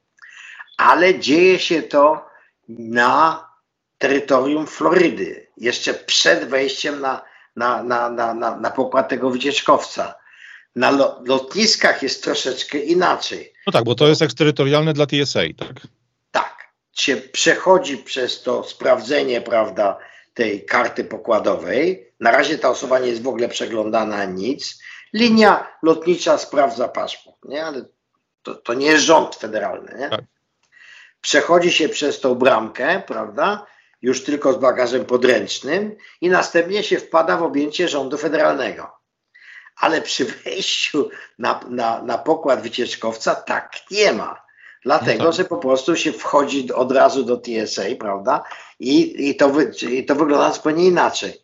Ale 0.76 1.18
dzieje 1.18 1.58
się 1.58 1.82
to 1.82 2.26
na 2.68 3.48
terytorium 3.98 4.66
Florydy, 4.66 5.46
jeszcze 5.56 5.94
przed 5.94 6.48
wejściem 6.48 7.00
na, 7.00 7.22
na, 7.56 7.82
na, 7.82 8.10
na, 8.10 8.34
na, 8.34 8.56
na 8.56 8.70
pokład 8.70 9.08
tego 9.08 9.30
wycieczkowca. 9.30 10.14
Na 10.76 10.90
lotniskach 11.26 12.02
jest 12.02 12.24
troszeczkę 12.24 12.78
inaczej. 12.78 13.52
No 13.66 13.72
tak, 13.72 13.84
bo 13.84 13.94
to 13.94 14.09
jest 14.09 14.22
eksterytorialne 14.22 14.92
dla 14.92 15.06
TSA, 15.06 15.40
tak? 15.59 15.80
Tak. 16.30 16.68
Się 16.92 17.16
przechodzi 17.16 17.98
przez 17.98 18.42
to 18.42 18.64
sprawdzenie, 18.64 19.40
prawda, 19.40 19.98
tej 20.34 20.64
karty 20.64 21.05
pokładowej. 21.05 22.12
Na 22.20 22.30
razie 22.30 22.59
ta 22.59 22.70
osoba 22.70 22.98
nie 22.98 23.09
jest 23.09 23.22
w 23.22 23.28
ogóle 23.28 23.48
przeglądana, 23.48 24.24
nic. 24.24 24.82
Linia 25.12 25.66
lotnicza 25.82 26.38
sprawdza 26.38 26.88
paszport, 26.88 27.44
nie? 27.44 27.64
Ale 27.64 27.84
to, 28.42 28.55
to 28.55 28.74
nie 28.74 28.86
jest 28.86 29.05
rząd 29.05 29.36
federalny, 29.36 29.98
nie? 29.98 30.09
Tak. 30.09 30.20
Przechodzi 31.20 31.72
się 31.72 31.88
przez 31.88 32.20
tą 32.20 32.34
bramkę, 32.34 33.02
prawda? 33.06 33.66
Już 34.02 34.24
tylko 34.24 34.52
z 34.52 34.56
bagażem 34.56 35.05
podręcznym 35.05 35.97
i 36.20 36.28
następnie 36.28 36.82
się 36.82 36.98
wpada 36.98 37.36
w 37.36 37.42
objęcie 37.42 37.88
rządu 37.88 38.18
federalnego. 38.18 38.99
Ale 39.81 40.02
przy 40.02 40.24
wejściu 40.24 41.09
na, 41.39 41.61
na, 41.69 42.02
na 42.02 42.19
pokład 42.19 42.62
wycieczkowca 42.62 43.35
tak 43.35 43.73
nie 43.90 44.12
ma. 44.12 44.43
Dlatego, 44.85 45.24
no 45.24 45.31
tak. 45.31 45.36
że 45.36 45.44
po 45.44 45.57
prostu 45.57 45.97
się 45.97 46.12
wchodzi 46.12 46.73
od 46.73 46.93
razu 46.93 47.23
do 47.23 47.36
TSA, 47.36 47.82
prawda? 47.98 48.43
I, 48.81 49.28
i, 49.28 49.36
to, 49.36 49.48
wy, 49.48 49.73
i 49.90 50.05
to 50.05 50.15
wygląda 50.15 50.52
zupełnie 50.52 50.86
inaczej. 50.86 51.43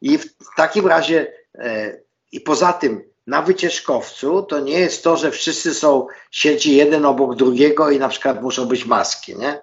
I 0.00 0.18
w 0.18 0.26
takim 0.56 0.86
razie, 0.86 1.32
e, 1.58 1.98
i 2.32 2.40
poza 2.40 2.72
tym, 2.72 3.04
na 3.26 3.42
wycieczkowcu 3.42 4.42
to 4.42 4.60
nie 4.60 4.78
jest 4.78 5.04
to, 5.04 5.16
że 5.16 5.30
wszyscy 5.30 5.74
są 5.74 6.06
sieci 6.30 6.76
jeden 6.76 7.06
obok 7.06 7.36
drugiego 7.36 7.90
i 7.90 7.98
na 7.98 8.08
przykład 8.08 8.42
muszą 8.42 8.66
być 8.66 8.84
maski, 8.84 9.36
nie? 9.36 9.60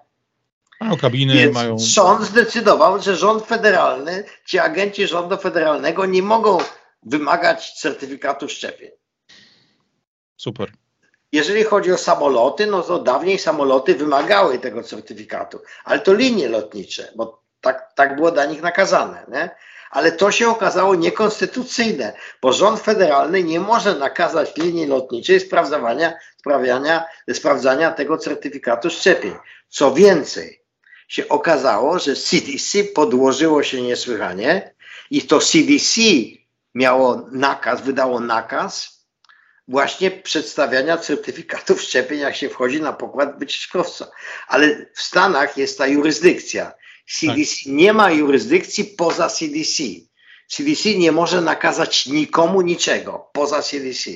Mają 0.81 0.97
kabiny, 0.97 1.34
Więc 1.34 1.53
mają. 1.53 1.80
Sąd 1.80 2.23
zdecydował, 2.23 3.02
że 3.02 3.15
rząd 3.15 3.45
federalny, 3.45 4.23
ci 4.45 4.60
agenci 4.60 5.07
rządu 5.07 5.38
federalnego 5.38 6.06
nie 6.06 6.23
mogą 6.23 6.57
wymagać 7.06 7.73
certyfikatu 7.73 8.49
szczepień. 8.49 8.91
Super. 10.38 10.72
Jeżeli 11.32 11.64
chodzi 11.64 11.91
o 11.91 11.98
samoloty, 11.98 12.65
no 12.65 12.82
to 12.82 12.99
dawniej 12.99 13.40
samoloty 13.40 13.95
wymagały 13.95 14.60
tego 14.60 14.84
certyfikatu, 14.84 15.61
ale 15.84 15.99
to 15.99 16.14
linie 16.14 16.49
lotnicze, 16.49 17.11
bo 17.15 17.44
tak, 17.61 17.94
tak 17.95 18.15
było 18.15 18.32
dla 18.32 18.45
nich 18.45 18.61
nakazane. 18.61 19.26
Nie? 19.27 19.49
Ale 19.91 20.11
to 20.11 20.32
się 20.32 20.49
okazało 20.49 20.95
niekonstytucyjne, 20.95 22.14
bo 22.41 22.53
rząd 22.53 22.80
federalny 22.80 23.44
nie 23.44 23.60
może 23.60 23.95
nakazać 23.95 24.57
linii 24.57 24.86
lotniczej 24.86 25.40
sprawdzania, 25.40 26.14
sprawiania, 26.38 27.06
sprawdzania 27.34 27.91
tego 27.91 28.18
certyfikatu 28.18 28.90
szczepień. 28.90 29.34
Co 29.69 29.94
więcej, 29.94 30.61
się 31.07 31.27
okazało, 31.27 31.99
że 31.99 32.15
CDC 32.15 32.84
podłożyło 32.84 33.64
się 33.64 33.82
niesłychanie 33.82 34.73
i 35.11 35.22
to 35.22 35.40
CDC 35.40 36.02
miało 36.76 37.27
nakaz, 37.31 37.81
wydało 37.81 38.19
nakaz 38.19 38.95
właśnie 39.68 40.11
przedstawiania 40.11 40.97
certyfikatów 40.97 41.81
szczepień, 41.81 42.19
jak 42.19 42.35
się 42.35 42.49
wchodzi 42.49 42.81
na 42.81 42.93
pokład 42.93 43.39
wycieczkowca. 43.39 44.07
Ale 44.47 44.85
w 44.93 45.02
Stanach 45.02 45.57
jest 45.57 45.77
ta 45.77 45.88
jurysdykcja. 45.88 46.73
CDC 47.07 47.56
tak. 47.64 47.73
nie 47.73 47.93
ma 47.93 48.11
jurysdykcji 48.11 48.84
poza 48.84 49.30
CDC. 49.30 49.84
CDC 50.47 50.89
nie 50.89 51.11
może 51.11 51.41
nakazać 51.41 52.06
nikomu 52.06 52.61
niczego 52.61 53.30
poza 53.34 53.61
CDC. 53.61 54.11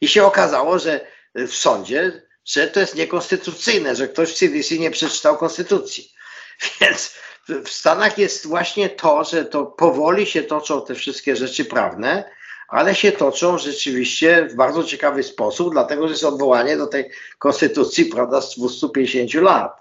I 0.00 0.08
się 0.08 0.24
okazało, 0.24 0.78
że 0.78 1.06
w 1.34 1.54
sądzie, 1.54 2.22
że 2.44 2.68
to 2.68 2.80
jest 2.80 2.94
niekonstytucyjne, 2.94 3.96
że 3.96 4.08
ktoś 4.08 4.32
w 4.32 4.34
CDC 4.34 4.74
nie 4.74 4.90
przeczytał 4.90 5.36
konstytucji. 5.36 6.12
Więc 6.80 7.14
w 7.48 7.68
Stanach 7.68 8.18
jest 8.18 8.46
właśnie 8.46 8.88
to, 8.88 9.24
że 9.24 9.44
to 9.44 9.66
powoli 9.66 10.26
się 10.26 10.42
toczą 10.42 10.86
te 10.86 10.94
wszystkie 10.94 11.36
rzeczy 11.36 11.64
prawne, 11.64 12.30
ale 12.68 12.94
się 12.94 13.12
toczą 13.12 13.58
rzeczywiście 13.58 14.48
w 14.50 14.54
bardzo 14.54 14.84
ciekawy 14.84 15.22
sposób, 15.22 15.72
dlatego 15.72 16.06
że 16.08 16.12
jest 16.12 16.24
odwołanie 16.24 16.76
do 16.76 16.86
tej 16.86 17.10
konstytucji, 17.38 18.04
prawda, 18.04 18.40
z 18.40 18.56
250 18.56 19.34
lat. 19.34 19.72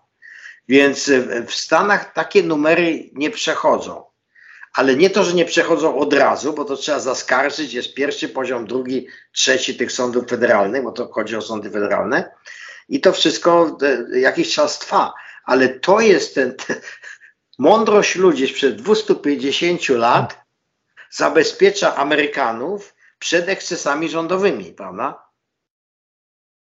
Więc 0.67 1.11
w 1.47 1.53
Stanach 1.53 2.13
takie 2.13 2.43
numery 2.43 3.09
nie 3.13 3.31
przechodzą. 3.31 4.03
Ale 4.73 4.95
nie 4.95 5.09
to, 5.09 5.23
że 5.23 5.33
nie 5.33 5.45
przechodzą 5.45 5.97
od 5.97 6.13
razu, 6.13 6.53
bo 6.53 6.65
to 6.65 6.75
trzeba 6.75 6.99
zaskarżyć, 6.99 7.73
jest 7.73 7.93
pierwszy 7.93 8.29
poziom, 8.29 8.67
drugi, 8.67 9.07
trzeci 9.31 9.77
tych 9.77 9.91
sądów 9.91 10.29
federalnych, 10.29 10.83
bo 10.83 10.91
to 10.91 11.07
chodzi 11.07 11.35
o 11.35 11.41
sądy 11.41 11.69
federalne. 11.69 12.31
I 12.89 13.01
to 13.01 13.11
wszystko 13.11 13.77
e, 14.13 14.19
jakiś 14.19 14.53
czas 14.53 14.79
trwa. 14.79 15.13
Ale 15.45 15.69
to 15.69 15.99
jest 15.99 16.35
ten, 16.35 16.55
ten 16.55 16.75
mądrość 17.60 18.15
ludzi 18.15 18.48
sprzed 18.48 18.82
250 18.82 19.90
lat, 19.90 20.45
zabezpiecza 21.11 21.95
Amerykanów 21.95 22.95
przed 23.19 23.49
ekscesami 23.49 24.10
rządowymi, 24.10 24.65
prawda? 24.65 25.26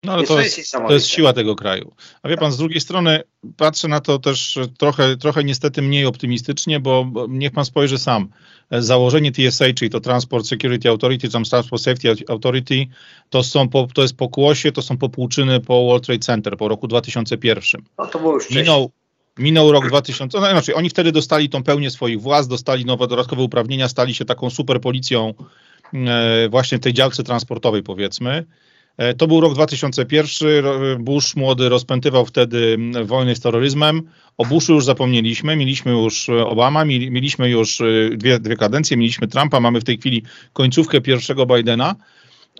No 0.03 0.13
ale 0.13 0.23
to 0.23 0.41
jest, 0.41 0.71
to 0.71 0.93
jest 0.93 1.07
siła 1.07 1.33
tego 1.33 1.55
kraju. 1.55 1.93
A 2.21 2.29
wie 2.29 2.37
pan, 2.37 2.51
z 2.51 2.57
drugiej 2.57 2.81
strony 2.81 3.23
patrzę 3.57 3.87
na 3.87 3.99
to 3.99 4.19
też 4.19 4.59
trochę, 4.77 5.17
trochę 5.17 5.43
niestety 5.43 5.81
mniej 5.81 6.05
optymistycznie, 6.05 6.79
bo 6.79 7.05
niech 7.29 7.51
pan 7.51 7.65
spojrzy 7.65 7.97
sam. 7.97 8.29
Założenie 8.71 9.31
TSA, 9.31 9.65
czyli 9.75 9.91
to 9.91 9.99
Transport 9.99 10.47
Security 10.47 10.89
Authority, 10.89 11.29
tam 11.29 11.43
Transport 11.43 11.83
Safety 11.83 12.15
Authority, 12.27 12.85
to, 13.29 13.43
są 13.43 13.69
po, 13.69 13.87
to 13.93 14.01
jest 14.01 14.15
pokłosie, 14.15 14.71
to 14.71 14.81
są 14.81 14.97
popłuczyny 14.97 15.59
po 15.59 15.85
World 15.85 16.05
Trade 16.05 16.19
Center 16.19 16.57
po 16.57 16.67
roku 16.67 16.87
2001. 16.87 17.81
No 17.97 18.07
to 18.07 18.19
było 18.19 18.33
już 18.33 18.49
Minął, 18.49 18.91
Minął 19.37 19.71
rok 19.71 19.87
2000, 19.87 20.39
no 20.39 20.49
znaczy 20.49 20.75
oni 20.75 20.89
wtedy 20.89 21.11
dostali 21.11 21.49
tą 21.49 21.63
pełnię 21.63 21.91
swoich 21.91 22.21
władz, 22.21 22.47
dostali 22.47 22.85
nowe 22.85 23.07
dodatkowe 23.07 23.41
uprawnienia, 23.41 23.87
stali 23.87 24.15
się 24.15 24.25
taką 24.25 24.49
super 24.49 24.81
policją 24.81 25.33
e, 25.93 26.49
właśnie 26.49 26.79
tej 26.79 26.93
działce 26.93 27.23
transportowej 27.23 27.83
powiedzmy. 27.83 28.45
E, 28.97 29.13
to 29.13 29.27
był 29.27 29.41
rok 29.41 29.53
2001, 29.53 31.03
Bush 31.03 31.35
młody 31.35 31.69
rozpętywał 31.69 32.25
wtedy 32.25 32.77
wojnę 33.05 33.35
z 33.35 33.39
terroryzmem. 33.39 34.09
O 34.37 34.45
Bushu 34.45 34.73
już 34.73 34.85
zapomnieliśmy, 34.85 35.55
mieliśmy 35.55 35.91
już 35.91 36.29
Obama, 36.29 36.85
mieliśmy 36.85 37.49
już 37.49 37.81
e, 37.81 37.85
dwie, 38.17 38.39
dwie 38.39 38.55
kadencje, 38.55 38.97
mieliśmy 38.97 39.27
Trumpa, 39.27 39.59
mamy 39.59 39.81
w 39.81 39.83
tej 39.83 39.97
chwili 39.97 40.23
końcówkę 40.53 41.01
pierwszego 41.01 41.45
Bidena, 41.45 41.95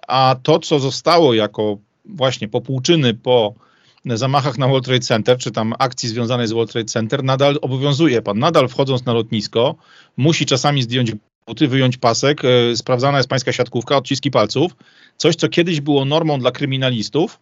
a 0.07 0.35
to, 0.43 0.59
co 0.59 0.79
zostało 0.79 1.33
jako 1.33 1.77
właśnie 2.05 2.47
popłuczyny 2.47 3.13
po 3.13 3.66
zamachach 4.15 4.57
na 4.57 4.67
World 4.67 4.85
Trade 4.85 4.99
Center, 4.99 5.37
czy 5.37 5.51
tam 5.51 5.73
akcji 5.79 6.09
związanej 6.09 6.47
z 6.47 6.51
World 6.51 6.71
Trade 6.71 6.85
Center, 6.85 7.23
nadal 7.23 7.59
obowiązuje 7.61 8.21
pan. 8.21 8.39
Nadal 8.39 8.67
wchodząc 8.67 9.05
na 9.05 9.13
lotnisko, 9.13 9.75
musi 10.17 10.45
czasami 10.45 10.81
zdjąć 10.81 11.11
buty, 11.47 11.67
wyjąć 11.67 11.97
pasek, 11.97 12.41
e, 12.45 12.75
sprawdzana 12.75 13.17
jest 13.17 13.29
pańska 13.29 13.51
siatkówka, 13.51 13.97
odciski 13.97 14.31
palców. 14.31 14.75
Coś, 15.17 15.35
co 15.35 15.49
kiedyś 15.49 15.81
było 15.81 16.05
normą 16.05 16.39
dla 16.39 16.51
kryminalistów, 16.51 17.39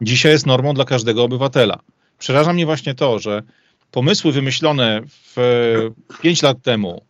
dzisiaj 0.00 0.32
jest 0.32 0.46
normą 0.46 0.74
dla 0.74 0.84
każdego 0.84 1.24
obywatela. 1.24 1.78
Przeraża 2.18 2.52
mnie 2.52 2.66
właśnie 2.66 2.94
to, 2.94 3.18
że 3.18 3.42
pomysły 3.90 4.32
wymyślone 4.32 5.00
w 5.06 5.36
5 6.22 6.42
lat 6.42 6.62
temu, 6.62 7.04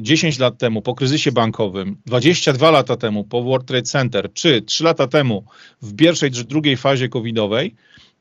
10 0.00 0.38
lat 0.38 0.58
temu 0.58 0.82
po 0.82 0.94
kryzysie 0.94 1.32
bankowym, 1.32 1.96
22 2.06 2.70
lata 2.70 2.96
temu 2.96 3.24
po 3.24 3.42
World 3.42 3.66
Trade 3.66 3.82
Center, 3.82 4.32
czy 4.34 4.62
3 4.62 4.84
lata 4.84 5.06
temu 5.06 5.44
w 5.82 5.96
pierwszej 5.96 6.30
czy 6.30 6.44
drugiej 6.44 6.76
fazie 6.76 7.08
covidowej, 7.08 7.74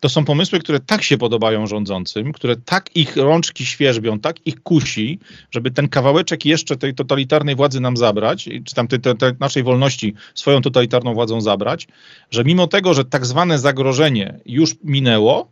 to 0.04 0.10
są 0.10 0.26
pomysły, 0.26 0.60
które 0.60 0.80
tak 0.80 1.04
się 1.04 1.18
podobają 1.18 1.68
rządzącym, 1.68 2.34
które 2.34 2.56
tak 2.56 2.96
ich 2.96 3.18
rączki 3.18 3.66
świerzbią, 3.66 4.20
tak 4.20 4.48
ich 4.48 4.64
kusi, 4.64 5.20
żeby 5.52 5.72
ten 5.72 5.90
kawałeczek 5.90 6.46
jeszcze 6.46 6.78
tej 6.78 6.96
totalitarnej 6.96 7.56
władzy 7.56 7.80
nam 7.80 7.98
zabrać, 7.98 8.50
czy 8.66 8.76
tam 8.76 8.88
tej, 8.88 9.00
tej, 9.00 9.18
tej 9.18 9.32
naszej 9.40 9.64
wolności 9.64 10.14
swoją 10.36 10.62
totalitarną 10.62 11.14
władzą 11.14 11.42
zabrać, 11.42 11.88
że 12.32 12.44
mimo 12.44 12.68
tego, 12.68 12.94
że 12.94 13.06
tak 13.06 13.26
zwane 13.26 13.60
zagrożenie 13.60 14.40
już 14.46 14.76
minęło, 14.84 15.52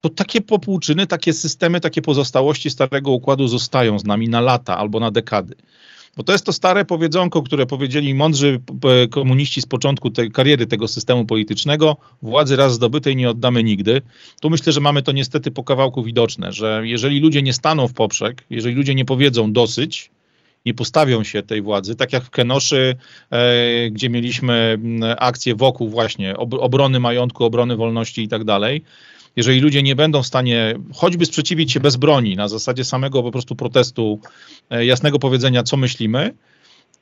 to 0.00 0.08
takie 0.08 0.40
popłuczyny, 0.40 1.06
takie 1.06 1.32
systemy, 1.32 1.80
takie 1.80 2.02
pozostałości 2.02 2.70
starego 2.70 3.10
układu 3.10 3.48
zostają 3.48 3.98
z 3.98 4.04
nami 4.04 4.28
na 4.28 4.40
lata 4.40 4.78
albo 4.78 5.00
na 5.00 5.10
dekady. 5.10 5.54
Bo 6.18 6.24
to 6.24 6.32
jest 6.32 6.46
to 6.46 6.52
stare 6.52 6.84
powiedzonko, 6.84 7.42
które 7.42 7.66
powiedzieli 7.66 8.14
mądrzy 8.14 8.60
komuniści 9.10 9.62
z 9.62 9.66
początku 9.66 10.10
tej 10.10 10.30
kariery 10.30 10.66
tego 10.66 10.88
systemu 10.88 11.24
politycznego, 11.24 11.96
władzy 12.22 12.56
raz 12.56 12.74
zdobytej 12.74 13.16
nie 13.16 13.30
oddamy 13.30 13.64
nigdy. 13.64 14.02
Tu 14.40 14.50
myślę, 14.50 14.72
że 14.72 14.80
mamy 14.80 15.02
to 15.02 15.12
niestety 15.12 15.50
po 15.50 15.64
kawałku 15.64 16.02
widoczne, 16.02 16.52
że 16.52 16.82
jeżeli 16.84 17.20
ludzie 17.20 17.42
nie 17.42 17.52
staną 17.52 17.88
w 17.88 17.92
poprzek, 17.92 18.44
jeżeli 18.50 18.74
ludzie 18.74 18.94
nie 18.94 19.04
powiedzą 19.04 19.52
dosyć, 19.52 20.10
nie 20.66 20.74
postawią 20.74 21.24
się 21.24 21.42
tej 21.42 21.62
władzy, 21.62 21.96
tak 21.96 22.12
jak 22.12 22.24
w 22.24 22.30
Kenoszy, 22.30 22.96
e, 23.30 23.90
gdzie 23.90 24.10
mieliśmy 24.10 24.78
akcję 25.18 25.54
wokół 25.54 25.88
właśnie 25.88 26.36
obrony 26.36 27.00
majątku, 27.00 27.44
obrony 27.44 27.76
wolności 27.76 28.22
i 28.22 28.28
tak 28.28 28.44
dalej, 28.44 28.82
jeżeli 29.38 29.60
ludzie 29.60 29.82
nie 29.82 29.96
będą 29.96 30.22
w 30.22 30.26
stanie 30.26 30.74
choćby 30.94 31.26
sprzeciwić 31.26 31.72
się 31.72 31.80
bez 31.80 31.96
broni, 31.96 32.36
na 32.36 32.48
zasadzie 32.48 32.84
samego 32.84 33.22
po 33.22 33.30
prostu 33.30 33.56
protestu, 33.56 34.20
e, 34.70 34.84
jasnego 34.84 35.18
powiedzenia, 35.18 35.62
co 35.62 35.76
myślimy, 35.76 36.34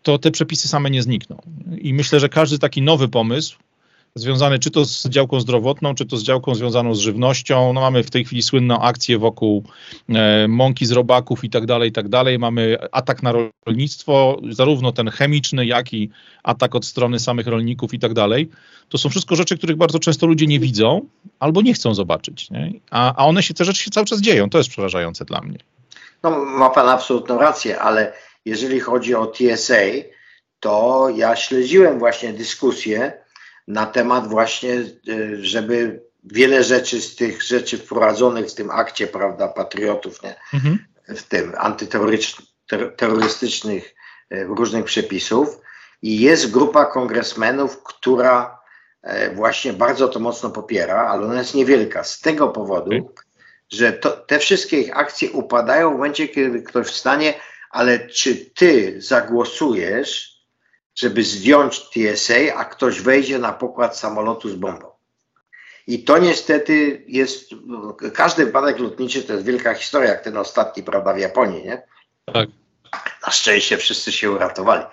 to 0.03 0.19
te 0.19 0.31
przepisy 0.31 0.69
same 0.69 0.91
nie 0.91 1.03
znikną. 1.03 1.43
I 1.79 1.95
myślę, 1.95 2.21
że 2.21 2.29
każdy 2.29 2.59
taki 2.59 2.83
nowy 2.83 3.09
pomysł, 3.09 3.59
związany 4.17 4.59
czy 4.59 4.71
to 4.71 4.85
z 4.85 5.09
działką 5.09 5.41
zdrowotną, 5.41 5.95
czy 5.95 6.07
to 6.07 6.17
z 6.17 6.23
działką 6.23 6.55
związaną 6.55 6.95
z 6.95 6.99
żywnością. 6.99 7.73
No 7.73 7.81
mamy 7.81 8.03
w 8.03 8.11
tej 8.11 8.25
chwili 8.25 8.43
słynną 8.43 8.81
akcję 8.81 9.19
wokół 9.19 9.65
e, 10.09 10.49
mąki 10.49 10.87
z 10.87 10.93
robaków 10.93 11.45
i 11.45 11.51
tak 11.51 11.67
dalej, 11.67 11.89
i 11.91 11.93
tak 11.93 12.09
dalej. 12.09 12.39
Mamy 12.39 12.79
atak 12.93 13.23
na 13.23 13.33
rolnictwo, 13.67 14.41
zarówno 14.51 14.93
ten 14.93 15.11
chemiczny, 15.11 15.67
jak 15.67 15.93
i 15.93 16.11
atak 16.43 16.75
od 16.75 16.85
strony 16.85 17.19
samych 17.19 17.47
rolników 17.47 17.95
i 17.95 17.99
tak 17.99 18.15
dalej. 18.15 18.51
To 18.89 18.99
są 18.99 19.09
wszystko 19.09 19.37
rzeczy, 19.37 19.59
których 19.59 19.77
bardzo 19.77 19.99
często 19.99 20.27
ludzie 20.27 20.47
nie 20.47 20.61
widzą 20.61 21.01
albo 21.41 21.63
nie 21.63 21.75
chcą 21.75 21.95
zobaczyć. 21.95 22.51
Nie? 22.51 22.73
A, 22.91 23.15
a 23.15 23.27
one 23.27 23.43
się, 23.43 23.55
te 23.55 23.65
rzeczy 23.65 23.83
się 23.83 23.91
cały 23.91 24.07
czas 24.07 24.21
dzieją. 24.21 24.51
To 24.51 24.59
jest 24.59 24.71
przerażające 24.71 25.25
dla 25.25 25.41
mnie. 25.41 25.59
No, 26.23 26.45
ma 26.45 26.71
pan 26.71 26.89
absolutną 26.89 27.39
rację, 27.39 27.81
ale 27.81 28.13
jeżeli 28.45 28.81
chodzi 28.81 29.15
o 29.15 29.27
TSA, 29.27 29.75
to 30.61 31.09
ja 31.17 31.37
śledziłem 31.37 31.99
właśnie 31.99 32.33
dyskusję 32.33 33.26
na 33.69 33.87
temat 33.87 34.29
właśnie, 34.29 34.85
y, 35.09 35.39
żeby 35.41 36.03
wiele 36.25 36.65
rzeczy 36.65 37.01
z 37.01 37.17
tych 37.17 37.43
rzeczy 37.43 37.79
wprowadzonych 37.79 38.47
w 38.47 38.55
tym 38.55 38.71
akcie, 38.71 39.07
prawda, 39.07 39.49
patriotów, 39.49 40.23
nie? 40.23 40.35
Mhm. 40.55 40.79
w 41.09 41.23
tym 41.23 41.53
antyterrorystycznych 41.59 43.95
y, 44.33 44.45
różnych 44.45 44.85
przepisów 44.85 45.61
i 46.03 46.21
jest 46.21 46.51
grupa 46.51 46.85
kongresmenów, 46.85 47.83
która 47.83 48.61
y, 49.05 49.09
właśnie 49.35 49.73
bardzo 49.73 50.09
to 50.09 50.21
mocno 50.21 50.51
popiera, 50.51 51.09
ale 51.09 51.27
ona 51.27 51.39
jest 51.39 51.55
niewielka 51.55 52.05
z 52.05 52.21
tego 52.21 52.49
powodu, 52.49 52.91
okay. 52.91 53.25
że 53.73 53.93
to, 53.93 54.11
te 54.11 54.39
wszystkie 54.39 54.81
ich 54.81 54.97
akcje 54.97 55.31
upadają 55.31 55.91
w 55.91 55.93
momencie, 55.93 56.29
kiedy 56.29 56.63
ktoś 56.63 56.87
wstanie, 56.87 57.35
ale 57.71 58.09
czy 58.09 58.37
ty 58.37 59.03
zagłosujesz 59.03 60.36
żeby 60.97 61.25
zdjąć 61.25 61.81
TSA, 61.91 62.55
a 62.57 62.65
ktoś 62.65 63.01
wejdzie 63.01 63.39
na 63.39 63.53
pokład 63.53 63.99
samolotu 63.99 64.49
z 64.49 64.55
bombą. 64.55 64.87
I 65.87 66.05
to 66.05 66.19
niestety 66.19 67.05
jest, 67.09 67.51
każdy 68.15 68.47
wypadek 68.47 68.79
lotniczy 68.79 69.23
to 69.23 69.33
jest 69.33 69.45
wielka 69.45 69.75
historia, 69.75 70.11
jak 70.11 70.25
ten 70.25 70.37
ostatni, 70.37 70.83
prawda, 70.83 71.15
w 71.15 71.19
Japonii, 71.19 71.65
nie? 71.65 71.83
Tak. 72.25 72.49
Na 73.27 73.33
szczęście 73.33 73.77
wszyscy 73.77 74.13
się 74.13 74.31
uratowali. 74.31 74.85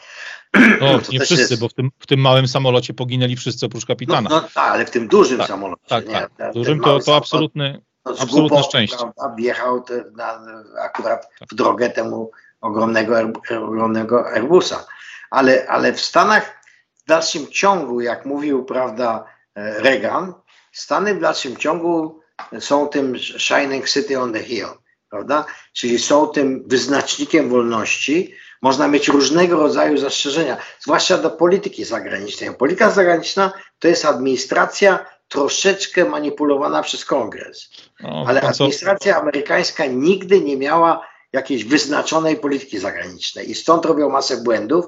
No, 0.82 1.00
nie 1.12 1.20
wszyscy, 1.20 1.54
jest... 1.54 1.60
bo 1.60 1.70
w 1.70 1.74
tym, 1.74 1.92
w 2.00 2.08
tym 2.08 2.20
małym 2.20 2.48
samolocie 2.48 2.94
poginęli 2.94 3.36
wszyscy 3.36 3.66
oprócz 3.66 3.86
kapitana. 3.86 4.30
No, 4.30 4.36
no 4.36 4.42
tak, 4.42 4.72
ale 4.72 4.86
w 4.86 4.92
tym 4.92 5.08
dużym 5.08 5.38
tak, 5.38 5.48
samolocie. 5.48 5.84
Tak, 5.88 6.08
nie? 6.08 6.28
tak. 6.38 6.54
Dużym 6.54 6.80
to, 6.80 7.00
to 7.00 7.16
absolutne, 7.16 7.82
no, 8.06 8.16
absolutne 8.20 8.64
szczęście. 8.64 8.98
Prawda, 8.98 9.36
wjechał 9.38 9.84
na, 10.16 10.42
akurat 10.82 11.30
w 11.52 11.56
drogę 11.56 11.90
temu 11.90 12.32
ogromnego, 12.62 13.16
ogromnego 13.50 14.32
Airbusa 14.32 14.86
ale, 15.34 15.68
ale 15.68 15.94
w 15.94 16.02
Stanach 16.02 16.64
w 16.96 17.08
dalszym 17.08 17.48
ciągu, 17.48 18.02
jak 18.02 18.26
mówił, 18.26 18.66
prawda, 18.66 19.26
e, 19.56 19.80
Reagan, 19.80 20.34
Stany 20.74 21.16
w 21.16 21.22
dalszym 21.22 21.58
ciągu 21.58 22.20
są 22.60 22.88
tym 22.88 23.18
shining 23.18 23.90
city 23.90 24.20
on 24.20 24.34
the 24.34 24.44
hill, 24.44 24.68
prawda? 25.10 25.46
Czyli 25.74 26.00
są 26.00 26.28
tym 26.28 26.64
wyznacznikiem 26.68 27.50
wolności. 27.50 28.34
Można 28.62 28.88
mieć 28.88 29.08
różnego 29.08 29.56
rodzaju 29.56 29.98
zastrzeżenia, 29.98 30.58
zwłaszcza 30.80 31.18
do 31.18 31.30
polityki 31.30 31.86
zagranicznej. 31.86 32.56
Polityka 32.56 32.90
zagraniczna 32.90 33.52
to 33.80 33.88
jest 33.88 34.06
administracja 34.06 35.06
troszeczkę 35.28 36.06
manipulowana 36.06 36.84
przez 36.84 37.06
kongres. 37.06 37.70
No, 38.00 38.26
ale 38.28 38.42
administracja 38.42 39.22
amerykańska 39.22 39.86
nigdy 39.86 40.42
nie 40.42 40.58
miała 40.58 41.08
jakiejś 41.34 41.64
wyznaczonej 41.64 42.38
polityki 42.38 42.80
zagranicznej 42.80 43.52
i 43.52 43.56
stąd 43.56 43.86
robią 43.86 44.10
masę 44.10 44.38
błędów, 44.38 44.86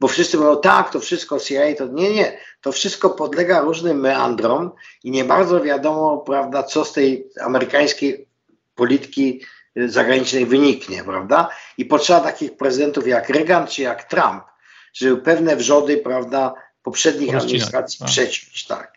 bo 0.00 0.08
wszyscy 0.08 0.38
mówią, 0.38 0.60
tak, 0.60 0.90
to 0.90 1.00
wszystko 1.00 1.40
CIA, 1.40 1.74
to 1.78 1.86
nie, 1.86 2.14
nie, 2.14 2.38
to 2.60 2.72
wszystko 2.72 3.10
podlega 3.10 3.60
różnym 3.60 4.00
meandrom 4.00 4.72
i 5.04 5.10
nie 5.10 5.24
bardzo 5.24 5.60
wiadomo, 5.60 6.18
prawda, 6.18 6.62
co 6.62 6.84
z 6.84 6.92
tej 6.92 7.26
amerykańskiej 7.40 8.28
polityki 8.74 9.42
y, 9.76 9.90
zagranicznej 9.90 10.46
wyniknie, 10.46 11.04
prawda? 11.04 11.48
I 11.78 11.84
potrzeba 11.84 12.20
takich 12.20 12.56
prezydentów 12.56 13.06
jak 13.06 13.28
Reagan 13.28 13.66
czy 13.66 13.82
jak 13.82 14.04
Trump, 14.04 14.44
żeby 14.92 15.22
pewne 15.22 15.56
wrzody, 15.56 15.96
prawda, 15.96 16.54
poprzednich 16.82 17.34
administracji 17.34 17.98
tak. 17.98 18.08
przeciąć, 18.08 18.66
tak. 18.66 18.95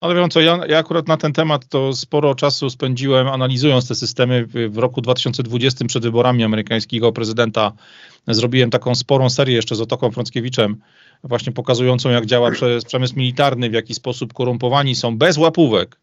Ale 0.00 0.14
wiem 0.14 0.30
co, 0.30 0.40
ja, 0.40 0.60
ja, 0.68 0.78
akurat 0.78 1.08
na 1.08 1.16
ten 1.16 1.32
temat 1.32 1.68
to 1.68 1.92
sporo 1.92 2.34
czasu 2.34 2.70
spędziłem 2.70 3.28
analizując 3.28 3.88
te 3.88 3.94
systemy. 3.94 4.46
W, 4.46 4.78
roku 4.78 5.00
2020 5.00 5.84
przed 5.84 6.02
wyborami 6.02 6.44
amerykańskiego 6.44 7.12
prezydenta 7.12 7.72
zrobiłem 8.28 8.70
taką 8.70 8.94
sporą 8.94 9.30
serię 9.30 9.54
jeszcze 9.54 9.74
z 9.74 9.80
Otoką 9.80 10.10
Frąckiewiczem, 10.10 10.76
właśnie 11.24 11.52
pokazującą 11.52 12.10
jak 12.10 12.26
działa 12.26 12.50
przemysł 12.86 13.16
militarny, 13.16 13.70
w 13.70 13.72
jaki 13.72 13.94
sposób 13.94 14.32
korumpowani 14.32 14.94
są 14.94 15.18
bez 15.18 15.38
łapówek 15.38 15.98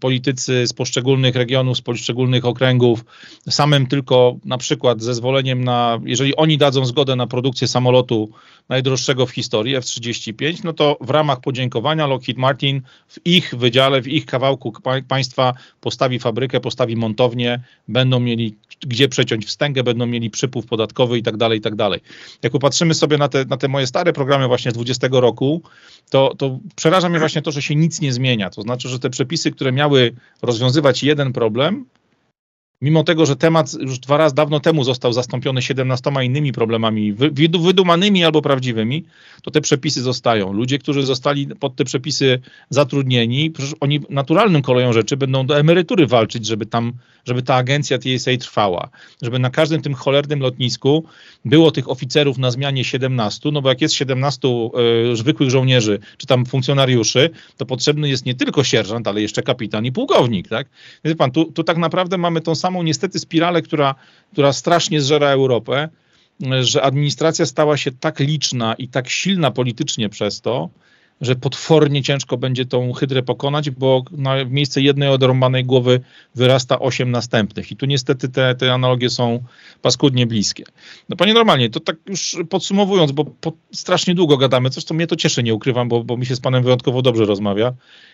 politycy 0.00 0.66
z 0.66 0.72
poszczególnych 0.72 1.34
regionów, 1.34 1.76
z 1.76 1.80
poszczególnych 1.80 2.44
okręgów, 2.44 3.04
samym 3.50 3.86
tylko 3.86 4.36
na 4.44 4.58
przykład 4.58 5.02
zezwoleniem 5.02 5.64
na, 5.64 6.00
jeżeli 6.04 6.36
oni 6.36 6.58
dadzą 6.58 6.84
zgodę 6.84 7.16
na 7.16 7.26
produkcję 7.26 7.68
samolotu 7.68 8.30
najdroższego 8.68 9.26
w 9.26 9.30
historii 9.30 9.76
F-35, 9.76 10.64
no 10.64 10.72
to 10.72 10.96
w 11.00 11.10
ramach 11.10 11.40
podziękowania 11.40 12.06
Lockheed 12.06 12.38
Martin 12.38 12.82
w 13.08 13.26
ich 13.26 13.54
wydziale, 13.54 14.02
w 14.02 14.08
ich 14.08 14.26
kawałku 14.26 14.72
państwa 15.08 15.54
postawi 15.80 16.18
fabrykę, 16.18 16.60
postawi 16.60 16.96
montownię, 16.96 17.60
będą 17.88 18.20
mieli 18.20 18.54
gdzie 18.80 19.08
przeciąć 19.08 19.46
wstęgę, 19.46 19.82
będą 19.82 20.06
mieli 20.06 20.30
przypływ 20.30 20.66
podatkowy 20.66 21.18
i 21.18 21.22
tak 21.22 21.36
dalej, 21.36 21.58
i 21.58 21.60
tak 21.60 21.74
dalej. 21.74 22.00
Jak 22.42 22.52
popatrzymy 22.52 22.94
sobie 22.94 23.18
na 23.18 23.28
te, 23.28 23.44
na 23.44 23.56
te 23.56 23.68
moje 23.68 23.86
stare 23.86 24.12
programy 24.12 24.46
właśnie 24.46 24.70
z 24.70 24.74
20 24.74 25.08
roku, 25.10 25.62
to, 26.10 26.34
to 26.38 26.58
przeraża 26.76 27.08
mnie 27.08 27.18
właśnie 27.18 27.42
to, 27.42 27.52
że 27.52 27.62
się 27.62 27.74
nic 27.74 28.00
nie 28.00 28.12
zmienia. 28.12 28.50
To 28.50 28.62
znaczy, 28.62 28.88
że 28.88 28.98
te 28.98 29.10
przepisy, 29.10 29.50
które 29.50 29.72
miały 29.72 30.14
rozwiązywać 30.42 31.02
jeden 31.02 31.32
problem, 31.32 31.84
mimo 32.82 33.04
tego, 33.04 33.26
że 33.26 33.36
temat 33.36 33.74
już 33.80 33.98
dwa 33.98 34.16
razy 34.16 34.34
dawno 34.34 34.60
temu 34.60 34.84
został 34.84 35.12
zastąpiony 35.12 35.62
17 35.62 36.10
innymi 36.22 36.52
problemami, 36.52 37.12
wydumanymi 37.60 38.24
albo 38.24 38.42
prawdziwymi, 38.42 39.04
to 39.42 39.50
te 39.50 39.60
przepisy 39.60 40.02
zostają. 40.02 40.52
Ludzie, 40.52 40.78
którzy 40.78 41.02
zostali 41.02 41.46
pod 41.46 41.76
te 41.76 41.84
przepisy 41.84 42.40
zatrudnieni, 42.70 43.52
oni 43.80 44.00
naturalnym 44.10 44.62
koleją 44.62 44.92
rzeczy 44.92 45.16
będą 45.16 45.46
do 45.46 45.58
emerytury 45.58 46.06
walczyć, 46.06 46.46
żeby 46.46 46.66
tam, 46.66 46.92
żeby 47.26 47.42
ta 47.42 47.54
agencja 47.54 47.98
TSA 47.98 48.30
trwała, 48.40 48.88
żeby 49.22 49.38
na 49.38 49.50
każdym 49.50 49.82
tym 49.82 49.94
cholernym 49.94 50.40
lotnisku 50.40 51.04
było 51.44 51.70
tych 51.70 51.90
oficerów 51.90 52.38
na 52.38 52.50
zmianie 52.50 52.84
17, 52.84 53.50
no 53.52 53.62
bo 53.62 53.68
jak 53.68 53.80
jest 53.80 53.94
17 53.94 54.48
y, 55.12 55.16
zwykłych 55.16 55.50
żołnierzy, 55.50 55.98
czy 56.16 56.26
tam 56.26 56.46
funkcjonariuszy, 56.46 57.30
to 57.56 57.66
potrzebny 57.66 58.08
jest 58.08 58.26
nie 58.26 58.34
tylko 58.34 58.64
sierżant, 58.64 59.08
ale 59.08 59.22
jeszcze 59.22 59.42
kapitan 59.42 59.84
i 59.84 59.92
pułkownik, 59.92 60.48
tak? 60.48 60.68
Pan, 61.18 61.30
tu, 61.30 61.44
tu 61.44 61.64
tak 61.64 61.76
naprawdę 61.76 62.18
mamy 62.18 62.40
tą 62.40 62.54
samą 62.54 62.67
samą 62.68 62.82
niestety 62.82 63.18
spiralę, 63.18 63.62
która, 63.62 63.94
która 64.32 64.52
strasznie 64.52 65.00
zżera 65.00 65.28
Europę, 65.28 65.88
że 66.60 66.82
administracja 66.82 67.46
stała 67.46 67.76
się 67.76 67.92
tak 67.92 68.20
liczna 68.20 68.74
i 68.74 68.88
tak 68.88 69.08
silna 69.08 69.50
politycznie 69.50 70.08
przez 70.08 70.40
to, 70.40 70.68
że 71.20 71.36
potwornie 71.36 72.02
ciężko 72.02 72.36
będzie 72.36 72.64
tą 72.64 72.92
hydrę 72.92 73.22
pokonać, 73.22 73.70
bo 73.70 74.04
na, 74.12 74.44
miejsce 74.44 74.80
jednej 74.80 75.08
odrąbanej 75.08 75.64
głowy 75.64 76.00
wyrasta 76.34 76.78
osiem 76.78 77.10
następnych. 77.10 77.72
I 77.72 77.76
tu 77.76 77.86
niestety 77.86 78.28
te, 78.28 78.54
te 78.54 78.72
analogie 78.72 79.10
są 79.10 79.42
paskudnie 79.82 80.26
bliskie. 80.26 80.64
No 81.08 81.16
panie 81.16 81.34
normalnie, 81.34 81.70
to 81.70 81.80
tak 81.80 81.96
już 82.06 82.36
podsumowując, 82.50 83.12
bo 83.12 83.24
po, 83.24 83.52
strasznie 83.72 84.14
długo 84.14 84.36
gadamy, 84.36 84.70
coś 84.70 84.84
co 84.84 84.94
mnie 84.94 85.06
to 85.06 85.16
cieszy, 85.16 85.42
nie 85.42 85.54
ukrywam, 85.54 85.88
bo, 85.88 86.04
bo 86.04 86.16
mi 86.16 86.26
się 86.26 86.36
z 86.36 86.40
panem 86.40 86.62
wyjątkowo 86.62 87.02
dobrze 87.02 87.24
rozmawia. 87.24 87.72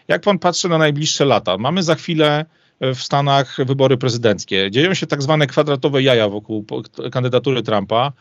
Jak 0.09 0.23
pan 0.23 0.39
patrzy 0.39 0.69
na 0.69 0.79
najbliższe 0.79 1.25
lata? 1.25 1.59
Mamy 1.59 1.83
za 1.83 1.95
chwilę 1.95 2.47
w 2.81 2.99
Stanach 2.99 3.57
wybory 3.67 3.97
prezydenckie. 3.97 4.71
Dzieją 4.71 4.95
się 4.95 5.07
tak 5.07 5.23
zwane 5.23 5.47
kwadratowe 5.47 6.03
jaja 6.03 6.29
wokół 6.29 6.67
kandydatury 7.13 7.63
Trumpa. 7.63 8.13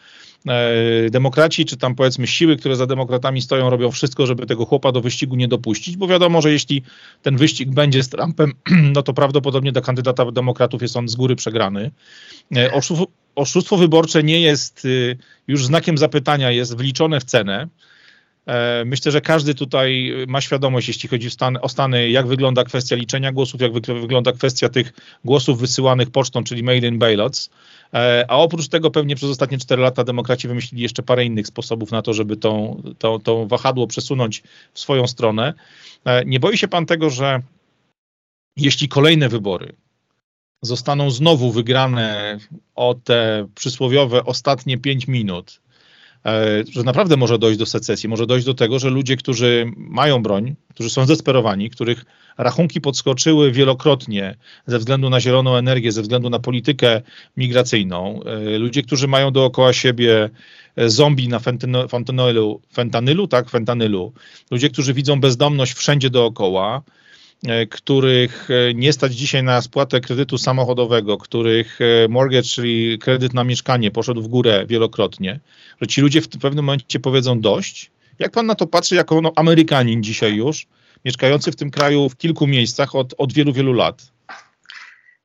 E, 0.47 1.09
demokraci, 1.09 1.65
czy 1.65 1.77
tam 1.77 1.95
powiedzmy 1.95 2.27
siły, 2.27 2.57
które 2.57 2.75
za 2.75 2.85
demokratami 2.85 3.41
stoją, 3.41 3.69
robią 3.69 3.91
wszystko, 3.91 4.25
żeby 4.25 4.45
tego 4.45 4.65
chłopa 4.65 4.91
do 4.91 5.01
wyścigu 5.01 5.35
nie 5.35 5.47
dopuścić, 5.47 5.97
bo 5.97 6.07
wiadomo, 6.07 6.41
że 6.41 6.51
jeśli 6.51 6.83
ten 7.21 7.37
wyścig 7.37 7.69
będzie 7.69 8.03
z 8.03 8.09
Trumpem, 8.09 8.53
no 8.95 9.03
to 9.03 9.13
prawdopodobnie 9.13 9.71
dla 9.71 9.81
kandydata 9.81 10.31
demokratów 10.31 10.81
jest 10.81 10.97
on 10.97 11.07
z 11.07 11.15
góry 11.15 11.35
przegrany. 11.35 11.91
E, 12.55 12.71
oszustwo 13.35 13.77
wyborcze 13.77 14.23
nie 14.23 14.41
jest 14.41 14.85
y, 14.85 15.17
już 15.47 15.65
znakiem 15.65 15.97
zapytania, 15.97 16.51
jest 16.51 16.77
wliczone 16.77 17.19
w 17.19 17.23
cenę. 17.23 17.67
E, 18.45 18.85
myślę, 18.85 19.11
że 19.11 19.21
każdy 19.21 19.55
tutaj 19.55 20.13
ma 20.27 20.41
świadomość, 20.41 20.87
jeśli 20.87 21.09
chodzi 21.09 21.27
o 21.61 21.69
Stany, 21.69 22.09
jak 22.09 22.27
wygląda 22.27 22.63
kwestia 22.63 22.95
liczenia 22.95 23.31
głosów, 23.31 23.61
jak 23.61 23.73
wygląda 23.73 24.31
kwestia 24.31 24.69
tych 24.69 24.93
głosów 25.25 25.59
wysyłanych 25.59 26.11
pocztą, 26.11 26.43
czyli 26.43 26.63
mail 26.63 26.85
in 26.85 26.99
ballots. 26.99 27.49
E, 27.93 28.25
a 28.27 28.37
oprócz 28.37 28.67
tego 28.67 28.91
pewnie 28.91 29.15
przez 29.15 29.29
ostatnie 29.29 29.57
4 29.57 29.81
lata 29.81 30.03
demokraci 30.03 30.47
wymyślili 30.47 30.83
jeszcze 30.83 31.03
parę 31.03 31.25
innych 31.25 31.47
sposobów 31.47 31.91
na 31.91 32.01
to, 32.01 32.13
żeby 32.13 32.37
to, 32.37 32.75
to, 32.97 33.19
to 33.19 33.45
wahadło 33.45 33.87
przesunąć 33.87 34.43
w 34.73 34.79
swoją 34.79 35.07
stronę. 35.07 35.53
E, 36.05 36.25
nie 36.25 36.39
boi 36.39 36.57
się 36.57 36.67
pan 36.67 36.85
tego, 36.85 37.09
że 37.09 37.41
jeśli 38.57 38.87
kolejne 38.87 39.29
wybory 39.29 39.73
zostaną 40.61 41.11
znowu 41.11 41.51
wygrane 41.51 42.37
o 42.75 42.95
te 42.95 43.47
przysłowiowe 43.55 44.25
ostatnie 44.25 44.77
5 44.77 45.07
minut, 45.07 45.61
że 46.71 46.83
naprawdę 46.83 47.17
może 47.17 47.39
dojść 47.39 47.59
do 47.59 47.65
secesji, 47.65 48.09
może 48.09 48.25
dojść 48.25 48.45
do 48.45 48.53
tego, 48.53 48.79
że 48.79 48.89
ludzie, 48.89 49.17
którzy 49.17 49.71
mają 49.77 50.23
broń, 50.23 50.55
którzy 50.69 50.89
są 50.89 51.05
zdesperowani, 51.05 51.69
których 51.69 52.05
rachunki 52.37 52.81
podskoczyły 52.81 53.51
wielokrotnie 53.51 54.35
ze 54.65 54.79
względu 54.79 55.09
na 55.09 55.19
zieloną 55.19 55.55
energię, 55.55 55.91
ze 55.91 56.01
względu 56.01 56.29
na 56.29 56.39
politykę 56.39 57.01
migracyjną, 57.37 58.19
e, 58.23 58.57
ludzie, 58.57 58.81
którzy 58.81 59.07
mają 59.07 59.31
dookoła 59.31 59.73
siebie 59.73 60.29
e, 60.75 60.89
zombie 60.89 61.27
na 61.27 61.39
fentanylu, 61.89 62.61
fentanylu, 62.73 63.27
tak, 63.27 63.49
fentanylu, 63.49 64.13
ludzie, 64.51 64.69
którzy 64.69 64.93
widzą 64.93 65.19
bezdomność 65.19 65.73
wszędzie 65.73 66.09
dookoła, 66.09 66.81
E, 66.81 67.02
których 67.71 68.47
e, 68.49 68.73
nie 68.73 68.93
stać 68.93 69.15
dzisiaj 69.15 69.43
na 69.43 69.61
spłatę 69.61 70.01
kredytu 70.01 70.37
samochodowego, 70.37 71.17
których 71.17 71.79
e, 71.81 72.07
mortgage, 72.07 72.47
czyli 72.47 72.99
kredyt 72.99 73.33
na 73.33 73.43
mieszkanie, 73.43 73.91
poszedł 73.91 74.21
w 74.21 74.27
górę 74.27 74.65
wielokrotnie, 74.67 75.39
że 75.81 75.87
ci 75.87 76.01
ludzie 76.01 76.21
w 76.21 76.29
pewnym 76.29 76.65
momencie 76.65 76.99
powiedzą 76.99 77.39
dość. 77.39 77.91
Jak 78.19 78.31
pan 78.31 78.45
na 78.45 78.55
to 78.55 78.67
patrzy 78.67 78.95
jako 78.95 79.21
no, 79.21 79.31
Amerykanin 79.35 80.03
dzisiaj 80.03 80.35
już, 80.35 80.67
mieszkający 81.05 81.51
w 81.51 81.55
tym 81.55 81.71
kraju 81.71 82.09
w 82.09 82.17
kilku 82.17 82.47
miejscach 82.47 82.95
od, 82.95 83.13
od 83.17 83.33
wielu, 83.33 83.53
wielu 83.53 83.73
lat? 83.73 84.01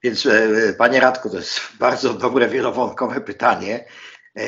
Więc 0.03 0.29
panie 0.79 1.01
Radku, 1.01 1.31
to 1.31 1.37
jest 1.37 1.61
bardzo 1.81 2.15
dobre, 2.15 2.49
wielowątkowe 2.49 3.21
pytanie. 3.21 3.85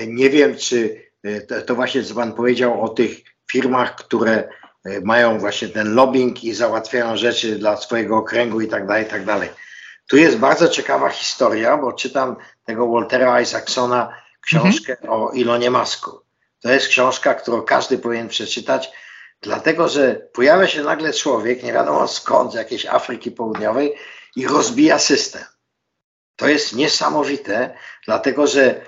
Nie 0.06 0.30
wiem, 0.30 0.56
czy 0.56 1.04
to, 1.48 1.62
to 1.62 1.74
właśnie 1.74 2.04
co 2.04 2.14
pan 2.14 2.32
powiedział 2.32 2.82
o 2.82 2.88
tych 2.88 3.20
firmach, 3.50 3.96
które 3.96 4.48
E, 4.48 4.59
mają 5.02 5.38
właśnie 5.38 5.68
ten 5.68 5.94
lobbying 5.94 6.44
i 6.44 6.54
załatwiają 6.54 7.16
rzeczy 7.16 7.58
dla 7.58 7.76
swojego 7.76 8.16
okręgu 8.16 8.60
i 8.60 8.68
tak 8.68 8.86
dalej, 8.86 9.04
i 9.04 9.08
tak 9.08 9.24
dalej. 9.24 9.48
Tu 10.08 10.16
jest 10.16 10.38
bardzo 10.38 10.68
ciekawa 10.68 11.08
historia, 11.08 11.76
bo 11.76 11.92
czytam 11.92 12.36
tego 12.64 12.88
Waltera 12.88 13.40
Isaacsona 13.40 14.14
książkę 14.40 14.92
mhm. 14.92 15.12
o 15.12 15.30
Ilonie 15.30 15.70
Masku. 15.70 16.20
To 16.60 16.72
jest 16.72 16.88
książka, 16.88 17.34
którą 17.34 17.62
każdy 17.62 17.98
powinien 17.98 18.28
przeczytać, 18.28 18.90
dlatego 19.40 19.88
że 19.88 20.14
pojawia 20.14 20.66
się 20.66 20.82
nagle 20.82 21.12
człowiek, 21.12 21.62
nie 21.62 21.72
wiadomo 21.72 22.08
skąd, 22.08 22.52
z 22.52 22.54
jakiejś 22.54 22.86
Afryki 22.86 23.30
Południowej 23.30 23.94
i 24.36 24.46
rozbija 24.46 24.98
system. 24.98 25.42
To 26.36 26.48
jest 26.48 26.76
niesamowite, 26.76 27.74
dlatego 28.06 28.46
że 28.46 28.62
e, 28.64 28.80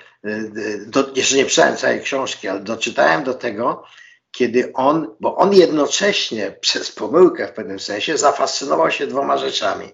do, 0.86 1.12
jeszcze 1.14 1.36
nie 1.36 1.44
przeczytałem 1.44 1.76
całej 1.76 2.00
książki, 2.00 2.48
ale 2.48 2.60
doczytałem 2.60 3.24
do 3.24 3.34
tego, 3.34 3.84
kiedy 4.32 4.72
on, 4.74 5.14
bo 5.20 5.36
on 5.36 5.54
jednocześnie 5.54 6.56
przez 6.60 6.92
pomyłkę 6.92 7.46
w 7.46 7.52
pewnym 7.52 7.80
sensie 7.80 8.18
zafascynował 8.18 8.90
się 8.90 9.06
dwoma 9.06 9.38
rzeczami: 9.38 9.88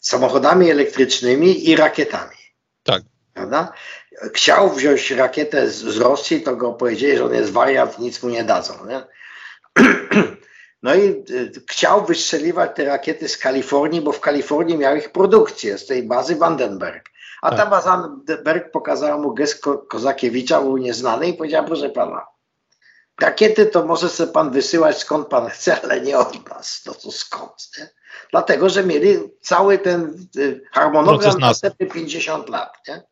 samochodami 0.00 0.70
elektrycznymi 0.70 1.68
i 1.68 1.76
rakietami. 1.76 2.36
Tak. 2.82 3.02
Prawda? 3.34 3.72
Chciał 4.34 4.70
wziąć 4.70 5.10
rakietę 5.10 5.70
z, 5.70 5.74
z 5.74 5.96
Rosji, 5.96 6.42
to 6.42 6.56
go 6.56 6.72
powiedzieli, 6.72 7.16
że 7.16 7.24
on 7.24 7.34
jest 7.34 7.52
wariant, 7.52 7.98
nic 7.98 8.22
mu 8.22 8.28
nie 8.28 8.44
dadzą. 8.44 8.74
Nie? 8.86 9.02
No 10.82 10.94
i 10.94 11.00
y, 11.30 11.52
chciał 11.70 12.06
wystrzeliwać 12.06 12.70
te 12.76 12.84
rakiety 12.84 13.28
z 13.28 13.38
Kalifornii, 13.38 14.00
bo 14.00 14.12
w 14.12 14.20
Kalifornii 14.20 14.78
miał 14.78 14.96
ich 14.96 15.12
produkcję 15.12 15.78
z 15.78 15.86
tej 15.86 16.02
bazy 16.02 16.36
Vandenberg. 16.36 17.10
A 17.42 17.50
ta 17.50 17.56
tak. 17.56 17.70
baza 17.70 17.96
Vandenberg 17.96 18.70
pokazała 18.70 19.18
mu 19.18 19.34
gest 19.34 19.64
Kozakiewicza, 19.88 20.60
był 20.60 20.76
nieznany 20.76 21.28
i 21.28 21.34
powiedziała, 21.34 21.66
proszę 21.66 21.90
pana, 21.90 22.26
Rakiety 23.20 23.66
to 23.66 23.86
może 23.86 24.08
sobie 24.08 24.32
pan 24.32 24.50
wysyłać 24.50 24.98
skąd 24.98 25.28
pan 25.28 25.48
chce, 25.48 25.82
ale 25.82 26.00
nie 26.00 26.18
od 26.18 26.48
nas. 26.48 26.82
No 26.86 26.94
to 26.94 27.12
skąd? 27.12 27.70
Nie? 27.78 27.88
Dlatego, 28.30 28.68
że 28.68 28.84
mieli 28.84 29.18
cały 29.40 29.78
ten 29.78 30.28
y, 30.36 30.62
harmonogram 30.72 31.38
na 31.38 31.46
następne 31.46 31.86
50 31.86 32.48
lat. 32.48 32.76
Nie? 32.88 33.02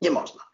nie 0.00 0.10
można. 0.10 0.44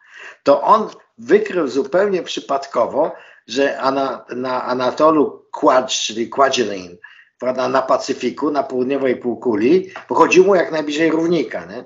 To 0.43 0.61
on 0.61 0.89
wykrył 1.17 1.67
zupełnie 1.67 2.23
przypadkowo, 2.23 3.11
że 3.47 3.79
ana, 3.79 4.25
na 4.29 4.63
Anatolu 4.63 5.45
Kładż, 5.51 6.05
czyli 6.05 6.29
Kwajalein, 6.29 6.97
prawda, 7.39 7.69
na 7.69 7.81
Pacyfiku, 7.81 8.51
na 8.51 8.63
południowej 8.63 9.15
półkuli, 9.15 9.93
pochodził 10.07 10.45
mu 10.45 10.55
jak 10.55 10.71
najbliżej 10.71 11.11
równika, 11.11 11.65
nie? 11.65 11.85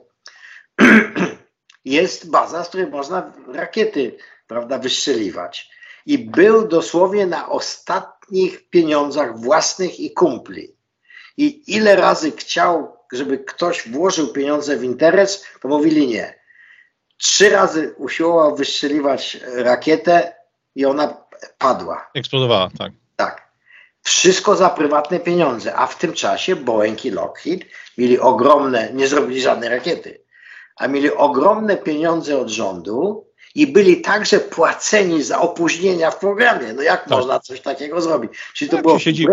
jest 1.86 2.30
baza, 2.30 2.64
z 2.64 2.68
której 2.68 2.88
można 2.88 3.34
rakiety 3.48 4.18
prawda, 4.48 4.80
wystrzeliwać 4.80 5.75
i 6.06 6.18
był 6.18 6.68
dosłownie 6.68 7.26
na 7.26 7.50
ostatnich 7.50 8.70
pieniądzach 8.70 9.40
własnych 9.40 10.00
i 10.00 10.12
kumpli. 10.12 10.76
I 11.38 11.76
ile 11.76 11.96
razy 11.96 12.32
chciał, 12.32 12.98
żeby 13.12 13.38
ktoś 13.38 13.90
włożył 13.90 14.28
pieniądze 14.28 14.78
w 14.78 14.84
interes, 14.84 15.46
to 15.62 15.68
mówili 15.68 16.08
nie. 16.08 16.40
Trzy 17.18 17.50
razy 17.50 17.96
usiłował 17.98 18.56
wystrzeliwać 18.56 19.38
rakietę 19.56 20.36
i 20.76 20.86
ona 20.86 21.18
padła. 21.58 22.10
Eksplodowała, 22.14 22.70
tak. 22.78 22.92
Tak. 23.16 23.46
Wszystko 24.02 24.56
za 24.56 24.70
prywatne 24.70 25.20
pieniądze, 25.20 25.76
a 25.76 25.88
w 25.88 25.98
tym 25.98 26.14
czasie 26.14 26.56
Boeing 26.56 27.06
i 27.06 27.12
Lockheed 27.12 27.66
mieli 27.98 28.20
ogromne, 28.20 28.94
nie 28.94 29.08
zrobili 29.08 29.42
żadnej 29.42 29.70
rakiety, 29.70 30.22
a 30.76 30.88
mieli 30.88 31.12
ogromne 31.12 31.78
pieniądze 31.78 32.38
od 32.38 32.50
rządu 32.50 33.28
i 33.56 33.68
byli 33.68 34.02
także 34.02 34.40
płaceni 34.40 35.24
za 35.24 35.42
opóźnienia 35.42 36.12
w 36.12 36.20
programie. 36.20 36.74
No 36.74 36.82
jak 36.82 37.00
tak. 37.00 37.10
można 37.10 37.40
coś 37.40 37.62
takiego 37.62 38.02
zrobić? 38.02 38.32
Czyli 38.54 38.70
to 38.72 38.78
tak, 38.78 38.86
było 38.86 39.00
siedzi... 39.00 39.28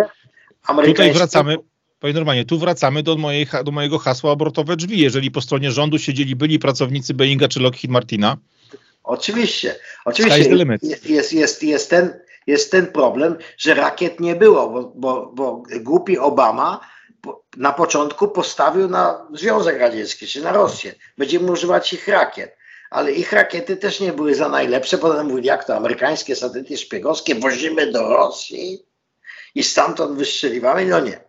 Tutaj 0.87 1.13
wracamy, 1.13 1.57
Panie 2.01 2.15
Normanie, 2.15 2.45
tu 2.45 2.59
wracamy 2.59 3.03
do, 3.03 3.17
mojej, 3.17 3.47
do 3.65 3.73
mojego 3.73 3.99
hasła 3.99 4.31
obrotowe 4.31 4.77
drzwi. 4.77 5.01
Jeżeli 5.01 5.31
po 5.31 5.41
stronie 5.41 5.71
rządu 5.71 5.99
siedzieli 5.99 6.37
byli 6.37 6.59
pracownicy 6.59 7.15
Boeinga 7.15 7.49
czy 7.49 7.61
Lockheed 7.61 7.91
Martina. 7.91 8.37
Oczywiście. 9.05 9.75
Oczywiście 10.05 10.39
jest, 10.39 11.07
jest, 11.07 11.33
jest, 11.33 11.63
jest, 11.63 11.91
ten, 11.91 12.21
jest 12.47 12.71
ten 12.71 12.87
problem, 12.87 13.37
że 13.59 13.75
rakiet 13.75 14.21
nie 14.21 14.37
było, 14.37 14.71
bo, 14.71 14.93
bo, 14.95 15.33
bo 15.35 15.63
głupi 15.81 16.19
Obama 16.19 16.81
na 17.57 17.73
początku 17.73 18.29
postawił 18.29 18.89
na 18.89 19.27
Związek 19.35 19.79
Radziecki, 19.79 20.27
czy 20.27 20.41
na 20.41 20.53
Rosję. 20.53 20.95
Będziemy 21.19 21.53
używać 21.53 21.93
ich 21.93 22.09
rakiet 22.09 22.57
ale 22.93 23.13
ich 23.13 23.33
rakiety 23.33 23.77
też 23.77 24.01
nie 24.01 24.13
były 24.13 24.35
za 24.35 24.49
najlepsze. 24.49 24.99
Potem 24.99 25.27
mówili, 25.27 25.47
jak 25.47 25.65
to 25.65 25.77
amerykańskie 25.77 26.37
satelity 26.37 26.77
szpiegowskie 26.77 27.35
wozimy 27.35 27.93
do 27.93 28.09
Rosji 28.09 28.87
i 29.55 29.63
stamtąd 29.63 30.19
wystrzeliwamy. 30.19 30.87
No 30.87 31.01
nie. 31.01 31.21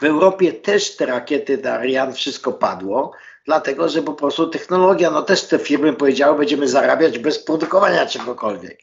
W 0.00 0.04
Europie 0.04 0.52
też 0.52 0.96
te 0.96 1.06
rakiety 1.06 1.58
Darian 1.58 2.14
wszystko 2.14 2.52
padło, 2.52 3.12
dlatego 3.44 3.88
że 3.88 4.02
po 4.02 4.14
prostu 4.14 4.46
technologia, 4.46 5.10
no 5.10 5.22
też 5.22 5.46
te 5.46 5.58
firmy 5.58 5.92
powiedziały, 5.92 6.38
będziemy 6.38 6.68
zarabiać 6.68 7.18
bez 7.18 7.38
produkowania 7.38 8.06
czegokolwiek. 8.06 8.78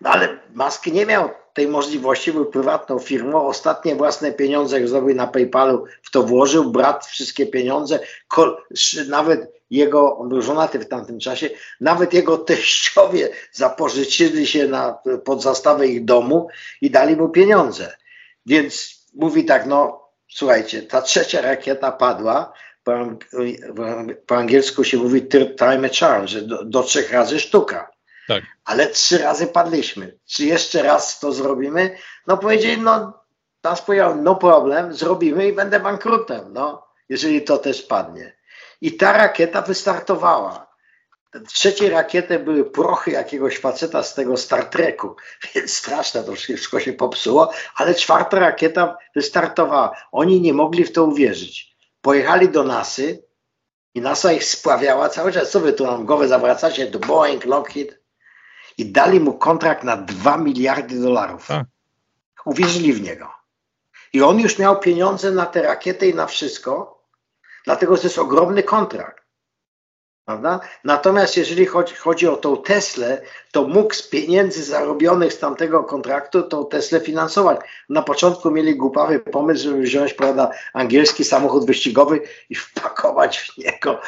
No 0.00 0.10
ale 0.10 0.38
Musk 0.54 0.86
nie 0.86 1.06
miał 1.06 1.30
tej 1.54 1.68
możliwości, 1.68 2.32
był 2.32 2.46
prywatną 2.46 2.98
firmą, 2.98 3.46
ostatnie 3.46 3.96
własne 3.96 4.32
pieniądze, 4.32 4.80
jak 4.80 4.88
zrobił 4.88 5.16
na 5.16 5.26
PayPalu, 5.26 5.84
w 6.02 6.10
to 6.10 6.22
włożył, 6.22 6.70
brat 6.70 7.06
wszystkie 7.06 7.46
pieniądze, 7.46 8.00
nawet 9.08 9.61
jego, 9.72 10.18
on 10.18 10.28
był 10.28 10.42
żonaty 10.42 10.78
w 10.78 10.88
tamtym 10.88 11.18
czasie, 11.18 11.50
nawet 11.80 12.14
jego 12.14 12.38
teściowie 12.38 13.28
zapożyczyli 13.52 14.46
się 14.46 14.68
na, 14.68 14.98
pod 15.24 15.42
zastawę 15.42 15.88
ich 15.88 16.04
domu 16.04 16.48
i 16.80 16.90
dali 16.90 17.16
mu 17.16 17.28
pieniądze. 17.28 17.96
Więc 18.46 19.04
mówi 19.14 19.44
tak, 19.44 19.66
no 19.66 20.08
słuchajcie, 20.28 20.82
ta 20.82 21.02
trzecia 21.02 21.40
rakieta 21.40 21.92
padła, 21.92 22.52
po, 22.84 22.92
po 24.26 24.36
angielsku 24.36 24.84
się 24.84 24.96
mówi 24.96 25.22
third 25.22 25.58
time 25.58 25.88
a 25.88 26.00
charm, 26.00 26.26
że 26.26 26.42
do, 26.42 26.64
do 26.64 26.82
trzech 26.82 27.12
razy 27.12 27.40
sztuka. 27.40 27.90
Tak. 28.28 28.42
Ale 28.64 28.86
trzy 28.86 29.18
razy 29.18 29.46
padliśmy. 29.46 30.18
Czy 30.26 30.44
jeszcze 30.44 30.82
raz 30.82 31.20
to 31.20 31.32
zrobimy? 31.32 31.96
No 32.26 32.36
powiedzieli, 32.36 32.82
no 32.82 33.22
nas 33.64 33.82
powiedział, 33.82 34.16
no 34.16 34.34
problem, 34.36 34.94
zrobimy 34.94 35.48
i 35.48 35.52
będę 35.52 35.80
bankrutem, 35.80 36.52
no, 36.52 36.86
jeżeli 37.08 37.42
to 37.42 37.58
też 37.58 37.82
padnie. 37.82 38.32
I 38.82 38.96
ta 38.96 39.12
rakieta 39.12 39.62
wystartowała. 39.62 40.72
Trzeciej 41.46 41.90
rakiety 41.90 42.38
były 42.38 42.70
prochy 42.70 43.10
jakiegoś 43.10 43.58
faceta 43.58 44.02
z 44.02 44.14
tego 44.14 44.36
Star 44.36 44.64
Treku, 44.64 45.16
więc 45.54 45.74
straszne 45.74 46.24
to 46.24 46.32
wszystko 46.34 46.80
się 46.80 46.92
popsuło, 46.92 47.52
ale 47.76 47.94
czwarta 47.94 48.38
rakieta 48.38 48.96
wystartowała. 49.14 49.96
Oni 50.12 50.40
nie 50.40 50.52
mogli 50.52 50.84
w 50.84 50.92
to 50.92 51.04
uwierzyć. 51.04 51.76
Pojechali 52.00 52.48
do 52.48 52.62
NASY 52.62 53.24
i 53.94 54.00
NASA 54.00 54.32
ich 54.32 54.44
spławiała 54.44 55.08
cały 55.08 55.32
czas. 55.32 55.50
Co 55.50 55.60
wy 55.60 55.72
tu 55.72 55.86
nam 55.86 56.06
głowę 56.06 56.28
zawracacie? 56.28 56.90
Do 56.90 56.98
Boeing, 56.98 57.44
Lockheed 57.44 58.00
i 58.78 58.92
dali 58.92 59.20
mu 59.20 59.38
kontrakt 59.38 59.84
na 59.84 59.96
2 59.96 60.36
miliardy 60.36 61.00
dolarów. 61.00 61.46
Tak. 61.46 61.66
Uwierzyli 62.44 62.92
w 62.92 63.02
niego. 63.02 63.32
I 64.12 64.22
on 64.22 64.40
już 64.40 64.58
miał 64.58 64.80
pieniądze 64.80 65.30
na 65.30 65.46
tę 65.46 65.62
rakietę 65.62 66.08
i 66.08 66.14
na 66.14 66.26
wszystko, 66.26 67.01
dlatego 67.64 67.96
to 67.96 68.02
jest 68.02 68.18
ogromny 68.18 68.62
kontrakt. 68.62 69.22
Prawda? 70.24 70.60
Natomiast 70.84 71.36
jeżeli 71.36 71.66
chodzi, 71.66 71.94
chodzi 71.94 72.28
o 72.28 72.36
tą 72.36 72.56
Teslę, 72.56 73.22
to 73.52 73.62
mógł 73.62 73.94
z 73.94 74.08
pieniędzy 74.08 74.64
zarobionych 74.64 75.32
z 75.32 75.38
tamtego 75.38 75.84
kontraktu 75.84 76.42
tą 76.42 76.66
Teslę 76.66 77.00
finansować. 77.00 77.60
Na 77.88 78.02
początku 78.02 78.50
mieli 78.50 78.76
głupawy 78.76 79.20
pomysł, 79.20 79.62
żeby 79.62 79.82
wziąć 79.82 80.14
prawda, 80.14 80.50
angielski 80.74 81.24
samochód 81.24 81.66
wyścigowy 81.66 82.20
i 82.50 82.54
wpakować 82.54 83.38
w 83.38 83.58
niego 83.58 84.00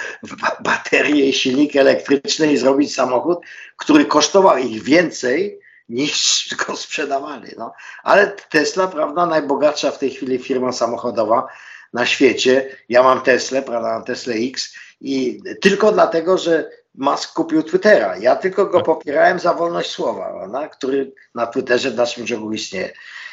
baterię 0.60 1.28
i 1.28 1.32
silnik 1.32 1.76
elektryczny 1.76 2.52
i 2.52 2.56
zrobić 2.56 2.94
samochód, 2.94 3.38
który 3.76 4.04
kosztował 4.04 4.58
ich 4.58 4.82
więcej 4.82 5.60
niż 5.88 6.48
go 6.66 6.76
sprzedawali. 6.76 7.50
No. 7.58 7.72
Ale 8.02 8.36
Tesla, 8.50 8.88
prawda, 8.88 9.26
najbogatsza 9.26 9.90
w 9.90 9.98
tej 9.98 10.10
chwili 10.10 10.38
firma 10.38 10.72
samochodowa 10.72 11.46
na 11.94 12.06
świecie. 12.06 12.76
Ja 12.88 13.02
mam 13.02 13.20
Tesla, 13.20 13.62
prawda, 13.62 13.88
mam 13.88 14.04
Tesla 14.04 14.34
X 14.34 14.74
i 15.00 15.42
tylko 15.60 15.92
dlatego, 15.92 16.38
że 16.38 16.70
Musk 16.94 17.32
kupił 17.32 17.62
Twittera. 17.62 18.16
Ja 18.16 18.36
tylko 18.36 18.66
go 18.66 18.76
tak. 18.78 18.86
popierałem 18.86 19.38
za 19.38 19.54
wolność 19.54 19.90
słowa, 19.90 20.32
prawda, 20.32 20.68
który 20.68 21.12
na 21.34 21.46
Twitterze 21.46 21.90
w 21.90 21.94
dalszym 21.94 22.26
ciągu 22.26 22.52
istnieje. 22.52 22.92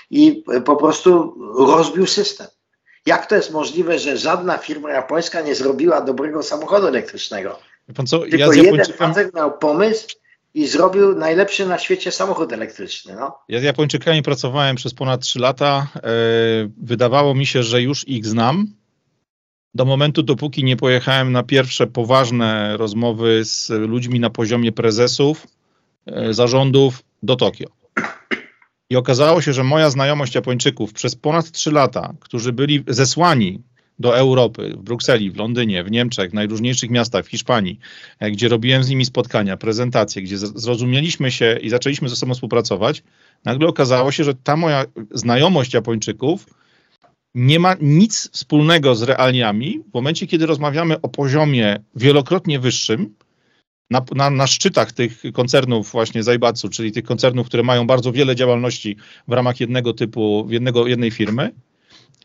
I 0.10 0.44
po 0.66 0.76
prostu 0.76 1.36
rozbił 1.68 2.08
system. 2.08 2.48
Jak 3.06 3.26
to 3.26 3.36
jest 3.36 3.52
możliwe, 3.52 4.00
że 4.00 4.18
żadna 4.18 4.58
firma 4.58 4.92
japońska 4.92 5.42
nie 5.42 5.56
zrobiła 5.56 6.02
dobrego 6.02 6.44
samochodu 6.44 6.88
elektrycznego? 6.88 7.60
Pan 7.96 8.08
co, 8.08 8.20
Tylko 8.20 8.54
ja 8.54 8.64
jeden 8.64 8.86
facet 8.86 9.34
miał 9.34 9.58
pomysł 9.58 10.08
i 10.54 10.68
zrobił 10.68 11.16
najlepszy 11.16 11.66
na 11.66 11.78
świecie 11.78 12.12
samochód 12.12 12.54
elektryczny. 12.54 13.16
No. 13.16 13.38
Ja 13.50 13.60
z 13.60 13.64
Japończykami 13.64 14.22
pracowałem 14.24 14.76
przez 14.76 14.94
ponad 14.94 15.22
3 15.22 15.40
lata. 15.40 15.88
E, 15.96 16.02
wydawało 16.78 17.36
mi 17.36 17.46
się, 17.46 17.64
że 17.64 17.82
już 17.82 18.08
ich 18.08 18.26
znam. 18.26 18.68
Do 19.74 19.86
momentu, 19.86 20.24
dopóki 20.24 20.64
nie 20.64 20.78
pojechałem 20.78 21.32
na 21.32 21.44
pierwsze 21.44 21.88
poważne 21.88 22.78
rozmowy 22.78 23.46
z 23.46 23.70
ludźmi 23.70 24.20
na 24.20 24.30
poziomie 24.30 24.72
prezesów, 24.72 25.48
e, 26.06 26.34
zarządów 26.34 27.04
do 27.24 27.36
Tokio. 27.36 27.68
I 28.90 28.96
okazało 28.96 29.42
się, 29.42 29.54
że 29.54 29.64
moja 29.64 29.90
znajomość 29.90 30.36
Japończyków 30.36 30.94
przez 30.94 31.16
ponad 31.16 31.52
3 31.52 31.72
lata, 31.72 32.14
którzy 32.20 32.54
byli 32.54 32.84
zesłani 32.88 33.62
do 34.02 34.18
Europy, 34.18 34.74
w 34.78 34.82
Brukseli, 34.82 35.32
w 35.32 35.38
Londynie, 35.38 35.84
w 35.84 35.92
Niemczech, 35.92 36.32
w 36.32 36.34
najróżniejszych 36.34 36.90
miastach, 36.90 37.26
w 37.26 37.30
Hiszpanii, 37.30 37.80
e, 38.20 38.32
gdzie 38.32 38.50
robiłem 38.50 38.84
z 38.84 38.90
nimi 38.90 39.06
spotkania, 39.06 39.58
prezentacje, 39.58 40.22
gdzie 40.22 40.38
zrozumieliśmy 40.38 41.32
się 41.32 41.58
i 41.62 41.70
zaczęliśmy 41.70 42.10
ze 42.10 42.16
sobą 42.16 42.34
współpracować, 42.34 43.04
nagle 43.46 43.68
okazało 43.68 44.12
się, 44.12 44.24
że 44.24 44.36
ta 44.36 44.58
moja 44.58 44.86
znajomość 45.12 45.74
Japończyków 45.74 46.46
nie 47.36 47.60
ma 47.60 47.76
nic 47.82 48.30
wspólnego 48.32 48.96
z 48.96 49.04
realiami 49.04 49.80
w 49.92 49.94
momencie, 49.94 50.28
kiedy 50.28 50.46
rozmawiamy 50.46 51.02
o 51.02 51.10
poziomie 51.10 51.80
wielokrotnie 51.96 52.60
wyższym, 52.60 53.16
na, 53.92 54.02
na, 54.16 54.30
na, 54.30 54.48
szczytach 54.48 54.92
tych 54.92 55.22
koncernów 55.34 55.92
właśnie 55.92 56.24
Zaibatsu, 56.24 56.70
czyli 56.70 56.92
tych 56.92 57.04
koncernów, 57.04 57.48
które 57.48 57.64
mają 57.64 57.88
bardzo 57.88 58.12
wiele 58.12 58.36
działalności 58.36 58.96
w 59.28 59.32
ramach 59.32 59.60
jednego 59.60 59.94
typu, 59.94 60.48
jednego, 60.50 60.88
jednej 60.88 61.12
firmy, 61.12 61.52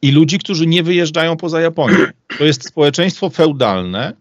i 0.02 0.12
ludzi, 0.12 0.38
którzy 0.38 0.66
nie 0.66 0.82
wyjeżdżają 0.82 1.36
poza 1.36 1.60
Japonię. 1.60 2.12
To 2.38 2.44
jest 2.44 2.68
społeczeństwo 2.68 3.30
feudalne, 3.30 4.12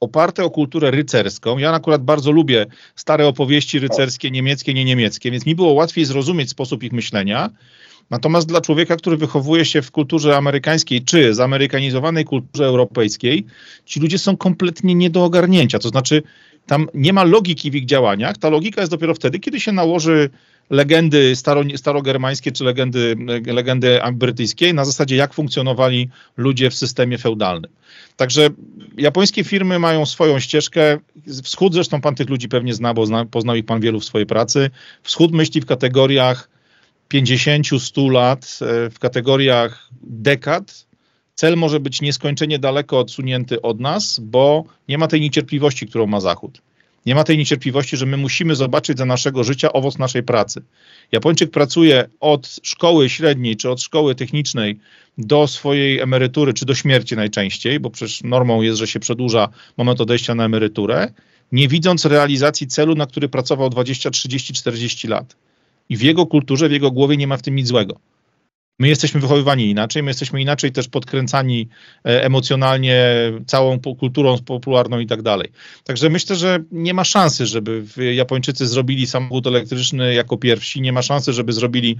oparte 0.00 0.44
o 0.44 0.50
kulturę 0.50 0.90
rycerską. 0.90 1.58
Ja 1.58 1.72
akurat 1.72 2.02
bardzo 2.02 2.30
lubię 2.30 2.66
stare 2.96 3.26
opowieści 3.26 3.78
rycerskie, 3.78 4.30
niemieckie, 4.30 4.74
nie 4.74 4.84
niemieckie, 4.84 5.30
więc 5.30 5.46
mi 5.46 5.54
było 5.54 5.72
łatwiej 5.72 6.04
zrozumieć 6.04 6.50
sposób 6.50 6.82
ich 6.82 6.92
myślenia. 6.92 7.50
Natomiast 8.10 8.48
dla 8.48 8.60
człowieka, 8.60 8.96
który 8.96 9.16
wychowuje 9.16 9.64
się 9.64 9.82
w 9.82 9.90
kulturze 9.90 10.36
amerykańskiej 10.36 11.02
czy 11.02 11.34
zamerykanizowanej 11.34 12.24
kulturze 12.24 12.64
europejskiej, 12.64 13.46
ci 13.84 14.00
ludzie 14.00 14.18
są 14.18 14.36
kompletnie 14.36 14.94
nie 14.94 15.10
do 15.10 15.24
ogarnięcia. 15.24 15.78
To 15.78 15.88
znaczy, 15.88 16.22
tam 16.66 16.88
nie 16.94 17.12
ma 17.12 17.24
logiki 17.24 17.70
w 17.70 17.74
ich 17.74 17.86
działaniach. 17.86 18.38
Ta 18.38 18.48
logika 18.48 18.80
jest 18.80 18.92
dopiero 18.92 19.14
wtedy, 19.14 19.38
kiedy 19.38 19.60
się 19.60 19.72
nałoży 19.72 20.30
legendy 20.70 21.36
staro, 21.36 21.62
starogermańskie 21.76 22.52
czy 22.52 22.64
legendy, 22.64 23.16
legendy 23.46 24.00
brytyjskie 24.12 24.72
na 24.72 24.84
zasadzie, 24.84 25.16
jak 25.16 25.34
funkcjonowali 25.34 26.08
ludzie 26.36 26.70
w 26.70 26.74
systemie 26.74 27.18
feudalnym. 27.18 27.70
Także 28.16 28.48
japońskie 28.96 29.44
firmy 29.44 29.78
mają 29.78 30.06
swoją 30.06 30.40
ścieżkę. 30.40 30.98
Wschód 31.42 31.74
zresztą 31.74 32.00
pan 32.00 32.14
tych 32.14 32.28
ludzi 32.28 32.48
pewnie 32.48 32.74
zna, 32.74 32.94
bo 32.94 33.06
zna, 33.06 33.24
poznał 33.24 33.56
ich 33.56 33.64
pan 33.64 33.80
wielu 33.80 34.00
w 34.00 34.04
swojej 34.04 34.26
pracy. 34.26 34.70
Wschód 35.02 35.32
myśli 35.32 35.60
w 35.60 35.66
kategoriach 35.66 36.48
50-100 37.08 38.10
lat, 38.10 38.58
e, 38.62 38.90
w 38.90 38.98
kategoriach 38.98 39.88
dekad. 40.02 40.86
Cel 41.34 41.56
może 41.56 41.80
być 41.80 42.00
nieskończenie 42.00 42.58
daleko 42.58 42.98
odsunięty 42.98 43.62
od 43.62 43.80
nas, 43.80 44.20
bo 44.20 44.64
nie 44.88 44.98
ma 44.98 45.06
tej 45.06 45.20
niecierpliwości, 45.20 45.86
którą 45.86 46.06
ma 46.06 46.20
Zachód. 46.20 46.62
Nie 47.08 47.14
ma 47.14 47.24
tej 47.24 47.38
niecierpliwości, 47.38 47.96
że 47.96 48.06
my 48.06 48.16
musimy 48.16 48.54
zobaczyć 48.54 48.98
za 48.98 49.04
naszego 49.04 49.44
życia 49.44 49.72
owoc 49.72 49.98
naszej 49.98 50.22
pracy. 50.22 50.62
Japończyk 51.12 51.50
pracuje 51.50 52.08
od 52.20 52.58
szkoły 52.62 53.08
średniej 53.08 53.56
czy 53.56 53.70
od 53.70 53.82
szkoły 53.82 54.14
technicznej 54.14 54.78
do 55.18 55.46
swojej 55.46 56.00
emerytury, 56.00 56.54
czy 56.54 56.66
do 56.66 56.74
śmierci 56.74 57.16
najczęściej, 57.16 57.80
bo 57.80 57.90
przecież 57.90 58.22
normą 58.22 58.62
jest, 58.62 58.78
że 58.78 58.86
się 58.86 59.00
przedłuża 59.00 59.48
moment 59.76 60.00
odejścia 60.00 60.34
na 60.34 60.44
emeryturę, 60.44 61.12
nie 61.52 61.68
widząc 61.68 62.04
realizacji 62.04 62.66
celu, 62.66 62.94
na 62.94 63.06
który 63.06 63.28
pracował 63.28 63.70
20, 63.70 64.10
30, 64.10 64.52
40 64.52 65.08
lat. 65.08 65.36
I 65.88 65.96
w 65.96 66.02
jego 66.02 66.26
kulturze, 66.26 66.68
w 66.68 66.72
jego 66.72 66.90
głowie 66.90 67.16
nie 67.16 67.26
ma 67.26 67.36
w 67.36 67.42
tym 67.42 67.56
nic 67.56 67.68
złego. 67.68 68.00
My 68.80 68.88
jesteśmy 68.88 69.20
wychowywani 69.20 69.70
inaczej, 69.70 70.02
my 70.02 70.10
jesteśmy 70.10 70.40
inaczej 70.40 70.72
też 70.72 70.88
podkręcani 70.88 71.68
e, 72.04 72.24
emocjonalnie 72.24 73.06
całą 73.46 73.80
kulturą 73.80 74.38
popularną 74.38 74.98
i 74.98 75.06
tak 75.06 75.22
dalej. 75.22 75.48
Także 75.84 76.10
myślę, 76.10 76.36
że 76.36 76.58
nie 76.72 76.94
ma 76.94 77.04
szansy, 77.04 77.46
żeby 77.46 77.84
Japończycy 78.14 78.66
zrobili 78.66 79.06
samochód 79.06 79.46
elektryczny 79.46 80.14
jako 80.14 80.36
pierwsi, 80.36 80.80
nie 80.80 80.92
ma 80.92 81.02
szansy, 81.02 81.32
żeby 81.32 81.52
zrobili 81.52 81.98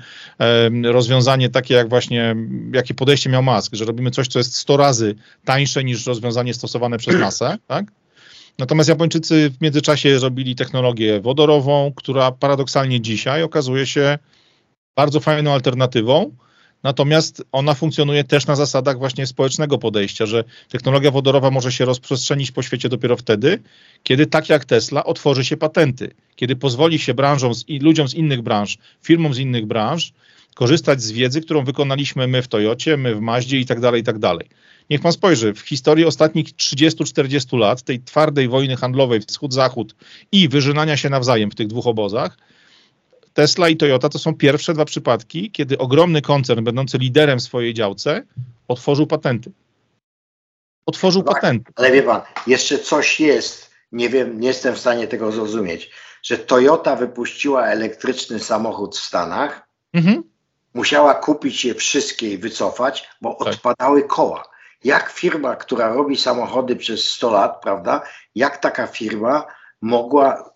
rozwiązanie 0.84 1.48
takie 1.48 1.74
jak 1.74 1.88
właśnie, 1.88 2.36
jakie 2.72 2.94
podejście 2.94 3.30
miał 3.30 3.42
Musk, 3.42 3.74
że 3.74 3.84
robimy 3.84 4.10
coś, 4.10 4.28
co 4.28 4.38
jest 4.38 4.56
100 4.56 4.76
razy 4.76 5.14
tańsze 5.44 5.84
niż 5.84 6.06
rozwiązanie 6.06 6.54
stosowane 6.54 6.98
przez 6.98 7.16
NASA, 7.20 7.58
tak? 7.66 7.84
Natomiast 8.58 8.88
Japończycy 8.88 9.50
w 9.50 9.60
międzyczasie 9.60 10.18
zrobili 10.18 10.54
technologię 10.54 11.20
wodorową, 11.20 11.92
która 11.96 12.32
paradoksalnie 12.32 13.00
dzisiaj 13.00 13.42
okazuje 13.42 13.86
się 13.86 14.18
bardzo 14.96 15.20
fajną 15.20 15.52
alternatywą, 15.52 16.36
Natomiast 16.82 17.42
ona 17.52 17.74
funkcjonuje 17.74 18.24
też 18.24 18.46
na 18.46 18.56
zasadach 18.56 18.98
właśnie 18.98 19.26
społecznego 19.26 19.78
podejścia, 19.78 20.26
że 20.26 20.44
technologia 20.68 21.10
wodorowa 21.10 21.50
może 21.50 21.72
się 21.72 21.84
rozprzestrzenić 21.84 22.50
po 22.50 22.62
świecie 22.62 22.88
dopiero 22.88 23.16
wtedy, 23.16 23.62
kiedy 24.02 24.26
tak 24.26 24.48
jak 24.48 24.64
Tesla 24.64 25.04
otworzy 25.04 25.44
się 25.44 25.56
patenty, 25.56 26.10
kiedy 26.36 26.56
pozwoli 26.56 26.98
się 26.98 27.14
branżom 27.14 27.52
i 27.68 27.78
ludziom 27.78 28.08
z 28.08 28.14
innych 28.14 28.42
branż, 28.42 28.78
firmom 29.02 29.34
z 29.34 29.38
innych 29.38 29.66
branż 29.66 30.12
korzystać 30.54 31.02
z 31.02 31.12
wiedzy, 31.12 31.40
którą 31.40 31.64
wykonaliśmy 31.64 32.26
my 32.26 32.42
w 32.42 32.48
Toyocie, 32.48 32.96
my 32.96 33.14
w 33.14 33.20
Maździe 33.20 33.58
i 33.58 33.66
tak 33.66 33.80
dalej, 33.80 34.00
i 34.00 34.04
tak 34.04 34.18
dalej. 34.18 34.48
Niech 34.90 35.00
pan 35.00 35.12
spojrzy, 35.12 35.54
w 35.54 35.60
historii 35.60 36.04
ostatnich 36.04 36.46
30-40 36.46 37.58
lat, 37.58 37.82
tej 37.82 38.00
twardej 38.00 38.48
wojny 38.48 38.76
handlowej 38.76 39.20
wschód-zachód 39.20 39.94
i 40.32 40.48
wyżynania 40.48 40.96
się 40.96 41.10
nawzajem 41.10 41.50
w 41.50 41.54
tych 41.54 41.66
dwóch 41.66 41.86
obozach, 41.86 42.38
Tesla 43.38 43.68
i 43.68 43.76
Toyota 43.76 44.08
to 44.08 44.18
są 44.18 44.34
pierwsze 44.34 44.74
dwa 44.74 44.84
przypadki, 44.84 45.50
kiedy 45.50 45.78
ogromny 45.78 46.22
koncern, 46.22 46.64
będący 46.64 46.98
liderem 46.98 47.38
w 47.38 47.42
swojej 47.42 47.74
działce, 47.74 48.22
otworzył 48.68 49.06
patenty. 49.06 49.52
Otworzył 50.86 51.22
no, 51.26 51.32
patenty. 51.32 51.72
Ale 51.76 51.92
wie 51.92 52.02
pan, 52.02 52.20
jeszcze 52.46 52.78
coś 52.78 53.20
jest, 53.20 53.70
nie 53.92 54.08
wiem, 54.08 54.40
nie 54.40 54.48
jestem 54.48 54.74
w 54.74 54.78
stanie 54.78 55.08
tego 55.08 55.32
zrozumieć, 55.32 55.90
że 56.22 56.38
Toyota 56.38 56.96
wypuściła 56.96 57.66
elektryczny 57.66 58.38
samochód 58.38 58.96
w 58.96 59.04
Stanach, 59.04 59.68
mhm. 59.94 60.22
musiała 60.74 61.14
kupić 61.14 61.64
je 61.64 61.74
wszystkie 61.74 62.32
i 62.32 62.38
wycofać, 62.38 63.08
bo 63.20 63.34
tak. 63.34 63.48
odpadały 63.48 64.02
koła. 64.02 64.44
Jak 64.84 65.10
firma, 65.10 65.56
która 65.56 65.88
robi 65.88 66.16
samochody 66.16 66.76
przez 66.76 67.04
100 67.04 67.30
lat, 67.30 67.60
prawda, 67.62 68.02
jak 68.34 68.56
taka 68.56 68.86
firma 68.86 69.46
mogła, 69.82 70.52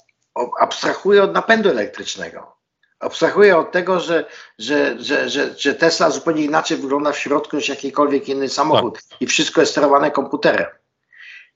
abstrahuje 0.61 1.23
od 1.23 1.35
napędu 1.35 1.71
elektrycznego, 1.71 2.62
abstrahuję 3.03 3.57
od 3.57 3.73
tego, 3.73 4.01
że, 4.01 4.25
że, 4.59 5.03
że, 5.03 5.31
że, 5.31 5.55
że 5.59 5.75
Tesla 5.75 6.11
zupełnie 6.11 6.45
inaczej 6.45 6.77
wygląda 6.77 7.13
w 7.13 7.19
środku 7.19 7.57
niż 7.57 7.69
jakikolwiek 7.69 8.29
inny 8.29 8.49
samochód 8.49 8.95
tak. 9.09 9.23
i 9.23 9.27
wszystko 9.27 9.61
jest 9.61 9.73
sterowane 9.73 10.11
komputerem. 10.11 10.67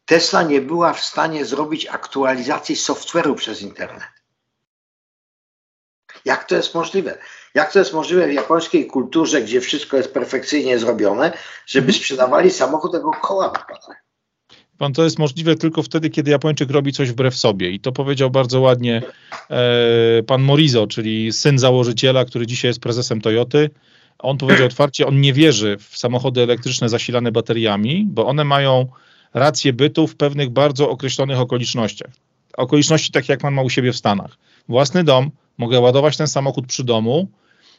Tesla 0.05 0.43
nie 0.43 0.61
była 0.61 0.93
w 0.93 1.05
stanie 1.05 1.45
zrobić 1.45 1.87
aktualizacji 1.87 2.77
software'u 2.77 3.35
przez 3.35 3.63
internet. 3.63 4.03
Jak 6.25 6.45
to 6.45 6.55
jest 6.55 6.75
możliwe? 6.75 7.19
Jak 7.55 7.73
to 7.73 7.79
jest 7.79 7.93
możliwe 7.93 8.27
w 8.27 8.33
japońskiej 8.33 8.87
kulturze, 8.87 9.43
gdzie 9.43 9.61
wszystko 9.61 9.97
jest 9.97 10.15
perfekcyjnie 10.15 10.79
zrobione, 10.79 11.33
żeby 11.67 11.87
mhm. 11.87 11.99
sprzedawali 11.99 12.51
samochód 12.51 12.93
tego 12.93 13.11
koła 13.11 13.49
wypadane? 13.49 14.06
Pan 14.79 14.93
to 14.93 15.05
jest 15.05 15.19
możliwe 15.19 15.55
tylko 15.55 15.83
wtedy, 15.83 16.11
kiedy 16.11 16.31
Japończyk 16.31 16.71
robi 16.71 16.93
coś 16.93 17.11
wbrew 17.11 17.37
sobie. 17.37 17.71
I 17.71 17.81
to 17.81 17.93
powiedział 17.93 18.31
bardzo 18.31 18.61
ładnie 18.61 19.03
e, 19.51 20.23
pan 20.23 20.43
Morizo, 20.43 20.87
czyli 20.87 21.33
syn 21.33 21.59
założyciela, 21.59 22.25
który 22.25 22.47
dzisiaj 22.47 22.69
jest 22.69 22.81
prezesem 22.81 23.21
Toyoty. 23.21 23.71
On 24.19 24.39
powiedział 24.39 24.67
otwarcie, 24.67 25.07
on 25.07 25.21
nie 25.21 25.33
wierzy 25.33 25.77
w 25.79 25.99
samochody 25.99 26.43
elektryczne 26.43 26.89
zasilane 26.89 27.33
bateriami, 27.33 28.07
bo 28.09 28.27
one 28.27 28.45
mają 28.45 28.87
rację 29.35 29.73
bytu 29.73 30.07
w 30.07 30.17
pewnych 30.17 30.51
bardzo 30.51 30.91
określonych 30.91 31.39
okolicznościach. 31.39 32.11
Okoliczności 32.57 33.13
takie, 33.13 33.33
jak 33.33 33.41
pan 33.41 33.55
ma 33.55 33.63
u 33.63 33.71
siebie 33.71 33.93
w 33.93 33.97
Stanach. 33.97 34.39
Własny 34.69 35.05
dom, 35.05 35.31
mogę 35.59 35.81
ładować 35.81 36.17
ten 36.17 36.27
samochód 36.27 36.67
przy 36.67 36.85
domu, 36.85 37.29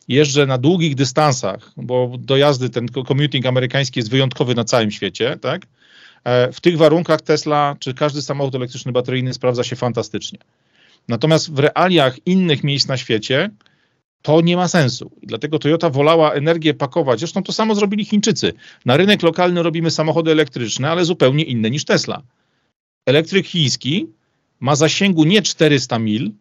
jeżdżę 0.07 0.45
na 0.45 0.57
długich 0.57 0.95
dystansach, 0.95 1.71
bo 1.77 2.11
do 2.19 2.37
jazdy 2.37 2.69
ten 2.69 2.87
commuting 3.07 3.45
amerykański 3.45 3.99
jest 3.99 4.09
wyjątkowy 4.09 4.55
na 4.55 4.63
całym 4.63 4.91
świecie, 4.91 5.37
tak? 5.41 5.61
E, 6.27 6.51
w 6.51 6.61
tych 6.61 6.77
warunkach 6.77 7.21
Tesla 7.21 7.75
czy 7.79 7.93
każdy 7.93 8.21
samochód 8.21 8.55
elektryczny 8.55 8.91
bateryjny 8.91 9.33
sprawdza 9.33 9.63
się 9.63 9.75
fantastycznie. 9.75 10.39
Natomiast 11.07 11.53
w 11.53 11.59
realiach 11.59 12.17
innych 12.25 12.63
miejsc 12.63 12.87
na 12.87 12.97
świecie 12.97 13.49
to 14.21 14.41
nie 14.41 14.57
ma 14.57 14.67
sensu. 14.67 15.11
Dlatego 15.23 15.59
Toyota 15.59 15.89
wolała 15.89 16.33
energię 16.33 16.73
pakować. 16.73 17.19
Zresztą 17.19 17.43
to 17.43 17.53
samo 17.53 17.75
zrobili 17.75 18.05
Chińczycy. 18.05 18.53
Na 18.85 18.97
rynek 18.97 19.23
lokalny 19.23 19.63
robimy 19.63 19.91
samochody 19.91 20.31
elektryczne, 20.31 20.91
ale 20.91 21.05
zupełnie 21.05 21.43
inne 21.43 21.69
niż 21.69 21.85
Tesla. 21.85 22.21
Elektryk 23.05 23.47
chiński 23.47 24.07
ma 24.59 24.75
zasięgu 24.75 25.23
nie 25.23 25.41
400 25.41 25.99
mil, 25.99 26.31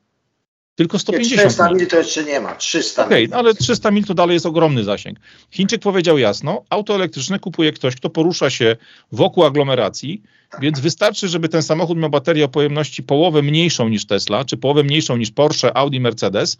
tylko 0.76 0.98
150 0.98 1.40
400 1.40 1.72
mil 1.72 1.86
to 1.86 1.96
jeszcze 1.96 2.24
nie 2.24 2.40
ma, 2.40 2.54
300 2.54 3.04
Okej, 3.04 3.24
okay, 3.24 3.30
no 3.30 3.36
ale 3.36 3.54
300 3.54 3.90
mil 3.90 4.04
to 4.04 4.14
dalej 4.14 4.34
jest 4.34 4.46
ogromny 4.46 4.84
zasięg. 4.84 5.18
Chińczyk 5.50 5.82
powiedział 5.82 6.18
jasno, 6.18 6.62
auto 6.70 6.94
elektryczne 6.94 7.38
kupuje 7.38 7.72
ktoś, 7.72 7.96
kto 7.96 8.10
porusza 8.10 8.50
się 8.50 8.76
wokół 9.12 9.44
aglomeracji, 9.44 10.22
więc 10.60 10.80
wystarczy, 10.80 11.28
żeby 11.28 11.48
ten 11.48 11.62
samochód 11.62 11.98
miał 11.98 12.10
baterię 12.10 12.44
o 12.44 12.48
pojemności 12.48 13.02
połowę 13.02 13.42
mniejszą 13.42 13.88
niż 13.88 14.06
Tesla, 14.06 14.44
czy 14.44 14.56
połowę 14.56 14.82
mniejszą 14.82 15.16
niż 15.16 15.30
Porsche, 15.30 15.76
Audi, 15.76 16.00
Mercedes, 16.00 16.56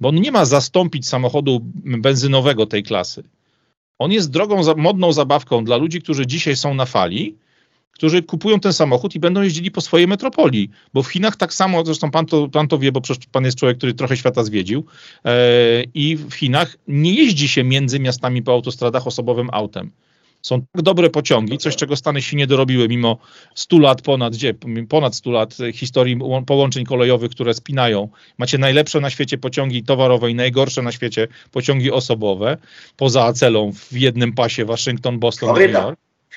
bo 0.00 0.08
on 0.08 0.14
nie 0.14 0.32
ma 0.32 0.44
zastąpić 0.44 1.08
samochodu 1.08 1.60
benzynowego 1.74 2.66
tej 2.66 2.82
klasy. 2.82 3.22
On 3.98 4.12
jest 4.12 4.30
drogą, 4.30 4.74
modną 4.76 5.12
zabawką 5.12 5.64
dla 5.64 5.76
ludzi, 5.76 6.02
którzy 6.02 6.26
dzisiaj 6.26 6.56
są 6.56 6.74
na 6.74 6.86
fali, 6.86 7.36
którzy 7.92 8.22
kupują 8.22 8.60
ten 8.60 8.72
samochód 8.72 9.14
i 9.14 9.20
będą 9.20 9.42
jeździli 9.42 9.70
po 9.70 9.80
swojej 9.80 10.08
metropolii. 10.08 10.70
Bo 10.94 11.02
w 11.02 11.08
Chinach 11.08 11.36
tak 11.36 11.54
samo, 11.54 11.84
zresztą 11.84 12.10
pan 12.10 12.26
to, 12.26 12.48
pan 12.48 12.68
to 12.68 12.78
wie, 12.78 12.92
bo 12.92 13.00
przecież 13.00 13.26
pan 13.32 13.44
jest 13.44 13.58
człowiek, 13.58 13.78
który 13.78 13.94
trochę 13.94 14.16
świata 14.16 14.44
zwiedził, 14.44 14.84
e, 15.24 15.30
i 15.94 16.16
w 16.16 16.34
Chinach 16.34 16.76
nie 16.88 17.14
jeździ 17.14 17.48
się 17.48 17.64
między 17.64 18.00
miastami 18.00 18.42
po 18.42 18.52
autostradach 18.52 19.06
osobowym 19.06 19.48
autem. 19.52 19.90
Są 20.42 20.60
tak 20.72 20.82
dobre 20.82 21.10
pociągi, 21.10 21.58
coś 21.58 21.76
czego 21.76 21.96
Stany 21.96 22.22
się 22.22 22.36
nie 22.36 22.46
dorobiły 22.46 22.88
mimo 22.88 23.18
100 23.54 23.78
lat 23.78 24.02
ponad, 24.02 24.32
gdzie 24.32 24.54
ponad 24.88 25.14
100 25.14 25.30
lat 25.30 25.56
historii 25.74 26.18
połączeń 26.46 26.84
kolejowych, 26.84 27.30
które 27.30 27.54
spinają. 27.54 28.08
Macie 28.38 28.58
najlepsze 28.58 29.00
na 29.00 29.10
świecie 29.10 29.38
pociągi 29.38 29.82
towarowe 29.82 30.30
i 30.30 30.34
najgorsze 30.34 30.82
na 30.82 30.92
świecie 30.92 31.28
pociągi 31.50 31.92
osobowe, 31.92 32.56
poza 32.96 33.24
Acelą 33.24 33.72
w 33.72 33.92
jednym 33.92 34.32
pasie 34.32 34.64
Waszyngton, 34.64 35.18
Boston. 35.18 35.48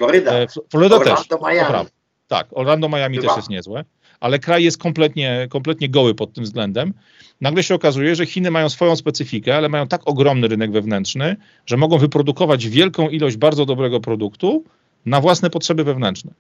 Floryda. 0.01 0.33
E, 0.33 0.47
Floryda 0.69 0.95
Orlando, 0.95 1.23
też. 1.23 1.41
Miami. 1.41 1.89
Tak, 2.27 2.47
Orlando, 2.51 2.89
Miami 2.89 3.17
Chyba. 3.17 3.27
też 3.27 3.38
jest 3.38 3.49
niezłe, 3.49 3.85
ale 4.19 4.39
kraj 4.39 4.63
jest 4.63 4.77
kompletnie, 4.77 5.47
kompletnie 5.49 5.89
goły 5.89 6.15
pod 6.15 6.33
tym 6.33 6.43
względem. 6.43 6.93
Nagle 7.41 7.63
się 7.63 7.75
okazuje, 7.75 8.15
że 8.15 8.25
Chiny 8.25 8.51
mają 8.51 8.69
swoją 8.69 8.95
specyfikę, 8.95 9.57
ale 9.57 9.69
mają 9.69 9.88
tak 9.88 10.01
ogromny 10.05 10.47
rynek 10.47 10.71
wewnętrzny, 10.71 11.35
że 11.65 11.77
mogą 11.77 11.97
wyprodukować 11.97 12.67
wielką 12.67 13.09
ilość 13.09 13.38
bardzo 13.38 13.65
dobrego 13.65 13.99
produktu 13.99 14.63
na 15.05 15.21
własne 15.21 15.49
potrzeby 15.49 15.83
wewnętrzne. 15.83 16.31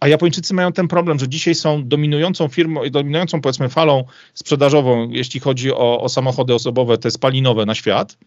A 0.00 0.08
Japończycy 0.08 0.54
mają 0.54 0.72
ten 0.72 0.88
problem, 0.88 1.18
że 1.18 1.28
dzisiaj 1.28 1.54
są 1.54 1.88
dominującą 1.88 2.48
firmą, 2.48 2.80
dominującą 2.90 3.40
powiedzmy 3.40 3.68
falą 3.68 4.04
sprzedażową, 4.34 5.10
jeśli 5.10 5.40
chodzi 5.40 5.72
o, 5.72 6.00
o 6.00 6.08
samochody 6.08 6.54
osobowe, 6.54 6.98
te 6.98 7.10
spalinowe 7.10 7.66
na 7.66 7.74
świat, 7.74 8.18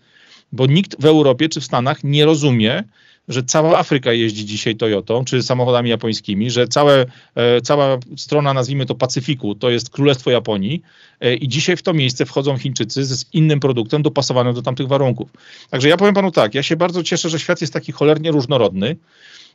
bo 0.52 0.66
nikt 0.66 1.02
w 1.02 1.06
Europie 1.06 1.50
czy 1.50 1.62
w 1.62 1.66
Stanach 1.66 2.04
nie 2.04 2.26
rozumie, 2.26 2.84
że 3.28 3.44
cała 3.44 3.80
Afryka 3.80 4.14
jeździ 4.14 4.46
dzisiaj 4.46 4.76
Toyotą, 4.76 5.26
czy 5.26 5.44
samochodami 5.44 5.90
japońskimi, 5.90 6.52
że 6.52 6.68
całe, 6.68 7.06
e, 7.36 7.62
cała 7.62 7.98
strona, 8.18 8.54
nazwijmy 8.54 8.86
to 8.86 8.96
Pacyfiku, 8.96 9.56
to 9.56 9.70
jest 9.70 9.90
Królestwo 9.90 10.32
Japonii 10.32 10.82
e, 11.20 11.36
i 11.36 11.48
dzisiaj 11.48 11.78
w 11.78 11.82
to 11.82 11.94
miejsce 11.94 12.26
wchodzą 12.26 12.58
Chińczycy 12.58 13.06
z 13.06 13.26
innym 13.34 13.60
produktem 13.60 14.02
dopasowanym 14.02 14.54
do 14.54 14.62
tamtych 14.62 14.88
warunków. 14.88 15.30
Także 15.70 15.90
ja 15.90 15.98
powiem 15.98 16.14
panu 16.14 16.32
tak, 16.32 16.56
ja 16.56 16.64
się 16.64 16.76
bardzo 16.76 17.04
cieszę, 17.04 17.30
że 17.30 17.40
świat 17.40 17.62
jest 17.62 17.74
taki 17.74 17.92
cholernie 17.92 18.32
różnorodny, 18.32 18.96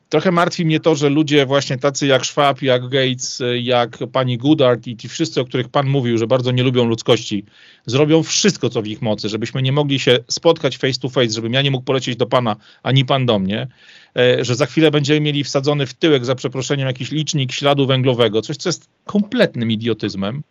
Trochę 0.09 0.33
martwi 0.33 0.65
mnie 0.65 0.81
to, 0.81 0.95
że 0.95 1.09
ludzie 1.09 1.47
właśnie 1.47 1.79
tacy 1.79 2.07
jak 2.07 2.27
Schwab, 2.27 2.63
jak 2.63 2.89
Gates, 2.89 3.43
jak 3.63 3.99
pani 4.13 4.39
Goodart 4.39 4.87
i 4.87 4.97
ci 4.97 5.09
wszyscy, 5.09 5.41
o 5.41 5.45
których 5.45 5.69
pan 5.69 5.87
mówił, 5.87 6.19
że 6.19 6.27
bardzo 6.27 6.53
nie 6.53 6.63
lubią 6.63 6.85
ludzkości, 6.85 7.45
zrobią 7.87 8.23
wszystko, 8.23 8.71
co 8.71 8.83
w 8.83 8.87
ich 8.87 9.03
mocy, 9.03 9.29
żebyśmy 9.29 9.63
nie 9.63 9.73
mogli 9.73 9.99
się 9.99 10.19
spotkać 10.29 10.79
face 10.79 11.01
to 11.01 11.09
face, 11.09 11.35
żebym 11.35 11.53
ja 11.53 11.63
nie 11.63 11.71
mógł 11.71 11.85
polecieć 11.85 12.17
do 12.17 12.27
pana, 12.27 12.57
ani 12.83 13.05
pan 13.05 13.27
do 13.27 13.39
mnie, 13.39 13.69
e, 14.17 14.45
że 14.45 14.55
za 14.55 14.67
chwilę 14.67 14.91
będziemy 14.91 15.21
mieli 15.21 15.45
wsadzony 15.45 15.87
w 15.87 15.95
tyłek, 15.95 16.25
za 16.25 16.35
przeproszeniem, 16.35 16.87
jakiś 16.87 17.11
licznik 17.11 17.53
śladu 17.53 17.87
węglowego, 17.87 18.43
coś, 18.43 18.57
co 18.57 18.69
jest 18.69 18.89
kompletnym 19.05 19.71
idiotyzmem 19.71 20.43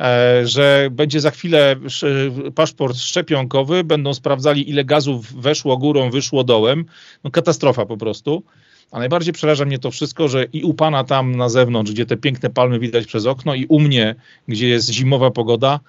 e, 0.00 0.46
że 0.46 0.88
będzie 0.90 1.20
za 1.20 1.30
chwilę 1.30 1.76
paszport 2.54 2.96
szczepionkowy, 2.96 3.84
będą 3.84 4.14
sprawdzali, 4.14 4.70
ile 4.70 4.84
gazów 4.84 5.32
weszło 5.32 5.76
górą, 5.76 6.10
wyszło 6.10 6.44
dołem. 6.44 6.84
No 7.24 7.30
katastrofa 7.30 7.86
po 7.86 7.96
prostu. 7.96 8.42
A 8.92 8.98
najbardziej 8.98 9.32
przeraża 9.32 9.64
mnie 9.64 9.78
to 9.78 9.90
wszystko, 9.90 10.28
że 10.28 10.44
i 10.44 10.64
u 10.64 10.74
pana 10.74 11.04
tam 11.04 11.36
na 11.36 11.48
zewnątrz, 11.48 11.92
gdzie 11.92 12.06
te 12.06 12.16
piękne 12.16 12.50
palmy 12.50 12.78
widać 12.78 13.06
przez 13.06 13.26
okno, 13.26 13.54
i 13.54 13.66
u 13.66 13.80
mnie, 13.80 14.14
gdzie 14.48 14.68
jest 14.68 14.90
zimowa 14.90 15.30
pogoda, 15.30 15.80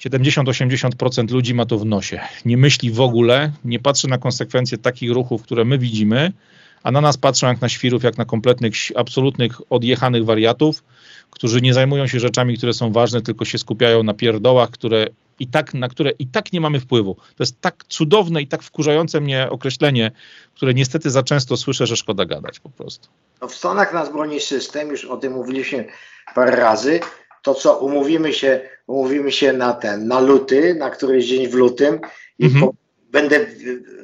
70-80% 0.00 1.30
ludzi 1.30 1.54
ma 1.54 1.66
to 1.66 1.78
w 1.78 1.84
nosie. 1.84 2.20
Nie 2.44 2.56
myśli 2.56 2.90
w 2.90 3.00
ogóle, 3.00 3.52
nie 3.64 3.78
patrzy 3.78 4.08
na 4.08 4.18
konsekwencje 4.18 4.78
takich 4.78 5.10
ruchów, 5.10 5.42
które 5.42 5.64
my 5.64 5.78
widzimy, 5.78 6.32
a 6.82 6.90
na 6.90 7.00
nas 7.00 7.16
patrzą 7.16 7.46
jak 7.46 7.60
na 7.60 7.68
świrów, 7.68 8.02
jak 8.02 8.18
na 8.18 8.24
kompletnych, 8.24 8.74
absolutnych, 8.96 9.72
odjechanych 9.72 10.24
wariatów, 10.24 10.84
którzy 11.30 11.60
nie 11.60 11.74
zajmują 11.74 12.06
się 12.06 12.20
rzeczami, 12.20 12.56
które 12.56 12.72
są 12.72 12.92
ważne, 12.92 13.22
tylko 13.22 13.44
się 13.44 13.58
skupiają 13.58 14.02
na 14.02 14.14
pierdołach, 14.14 14.70
które 14.70 15.06
i 15.38 15.46
tak, 15.46 15.74
na 15.74 15.88
które 15.88 16.10
i 16.10 16.26
tak 16.26 16.52
nie 16.52 16.60
mamy 16.60 16.80
wpływu. 16.80 17.14
To 17.14 17.42
jest 17.42 17.60
tak 17.60 17.84
cudowne 17.88 18.42
i 18.42 18.46
tak 18.46 18.62
wkurzające 18.62 19.20
mnie 19.20 19.50
określenie, 19.50 20.10
które 20.54 20.74
niestety 20.74 21.10
za 21.10 21.22
często 21.22 21.56
słyszę, 21.56 21.86
że 21.86 21.96
szkoda 21.96 22.24
gadać 22.24 22.60
po 22.60 22.70
prostu. 22.70 23.08
No 23.40 23.48
w 23.48 23.54
Stanach 23.54 23.92
nas 23.92 24.12
broni 24.12 24.40
system, 24.40 24.88
już 24.88 25.04
o 25.04 25.16
tym 25.16 25.32
mówiliśmy 25.32 25.84
parę 26.34 26.56
razy. 26.56 27.00
To 27.42 27.54
co, 27.54 27.78
umówimy 27.78 28.32
się, 28.32 28.60
umówimy 28.86 29.32
się 29.32 29.52
na 29.52 29.72
ten, 29.72 30.06
na 30.06 30.20
luty, 30.20 30.74
na 30.74 30.90
któryś 30.90 31.26
dzień 31.26 31.48
w 31.48 31.54
lutym 31.54 32.00
i 32.38 32.44
mhm. 32.44 32.64
po, 32.64 32.74
będę 33.10 33.46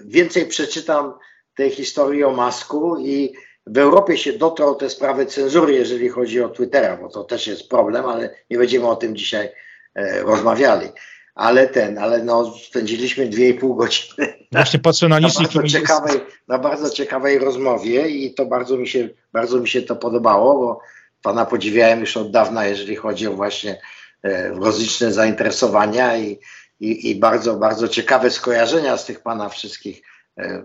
więcej 0.04 0.46
przeczytam 0.46 1.12
tej 1.56 1.70
historii 1.70 2.24
o 2.24 2.32
Masku 2.32 2.98
i 2.98 3.32
w 3.66 3.78
Europie 3.78 4.16
się 4.16 4.32
dotrą 4.32 4.74
te 4.74 4.90
sprawy 4.90 5.26
cenzury, 5.26 5.74
jeżeli 5.74 6.08
chodzi 6.08 6.40
o 6.40 6.48
Twittera, 6.48 6.96
bo 6.96 7.08
to 7.08 7.24
też 7.24 7.46
jest 7.46 7.68
problem, 7.68 8.06
ale 8.06 8.34
nie 8.50 8.58
będziemy 8.58 8.88
o 8.88 8.96
tym 8.96 9.16
dzisiaj 9.16 9.48
e, 9.94 10.22
rozmawiali 10.22 10.88
ale 11.34 11.68
ten, 11.68 11.98
ale 11.98 12.24
no 12.24 12.54
spędziliśmy 12.58 13.26
dwie 13.26 13.48
i 13.48 13.54
pół 13.54 13.74
godziny. 13.74 14.34
Właśnie 14.52 14.78
patrzę 14.78 15.08
na 15.08 15.18
licznik. 15.18 15.54
Na 15.54 15.60
bardzo, 15.60 15.78
ciekawej, 15.78 16.20
na 16.48 16.58
bardzo 16.58 16.90
ciekawej 16.90 17.38
rozmowie 17.38 18.08
i 18.08 18.34
to 18.34 18.46
bardzo 18.46 18.76
mi, 18.76 18.88
się, 18.88 19.08
bardzo 19.32 19.60
mi 19.60 19.68
się 19.68 19.82
to 19.82 19.96
podobało, 19.96 20.54
bo 20.54 20.80
pana 21.22 21.44
podziwiałem 21.44 22.00
już 22.00 22.16
od 22.16 22.30
dawna, 22.30 22.66
jeżeli 22.66 22.96
chodzi 22.96 23.26
o 23.26 23.32
właśnie 23.32 23.80
e, 24.22 24.48
rozliczne 24.48 25.12
zainteresowania 25.12 26.16
i, 26.16 26.38
i, 26.80 27.10
i, 27.10 27.16
bardzo, 27.16 27.56
bardzo 27.56 27.88
ciekawe 27.88 28.30
skojarzenia 28.30 28.96
z 28.96 29.04
tych 29.04 29.20
pana 29.20 29.48
wszystkich 29.48 30.02
e, 30.38 30.62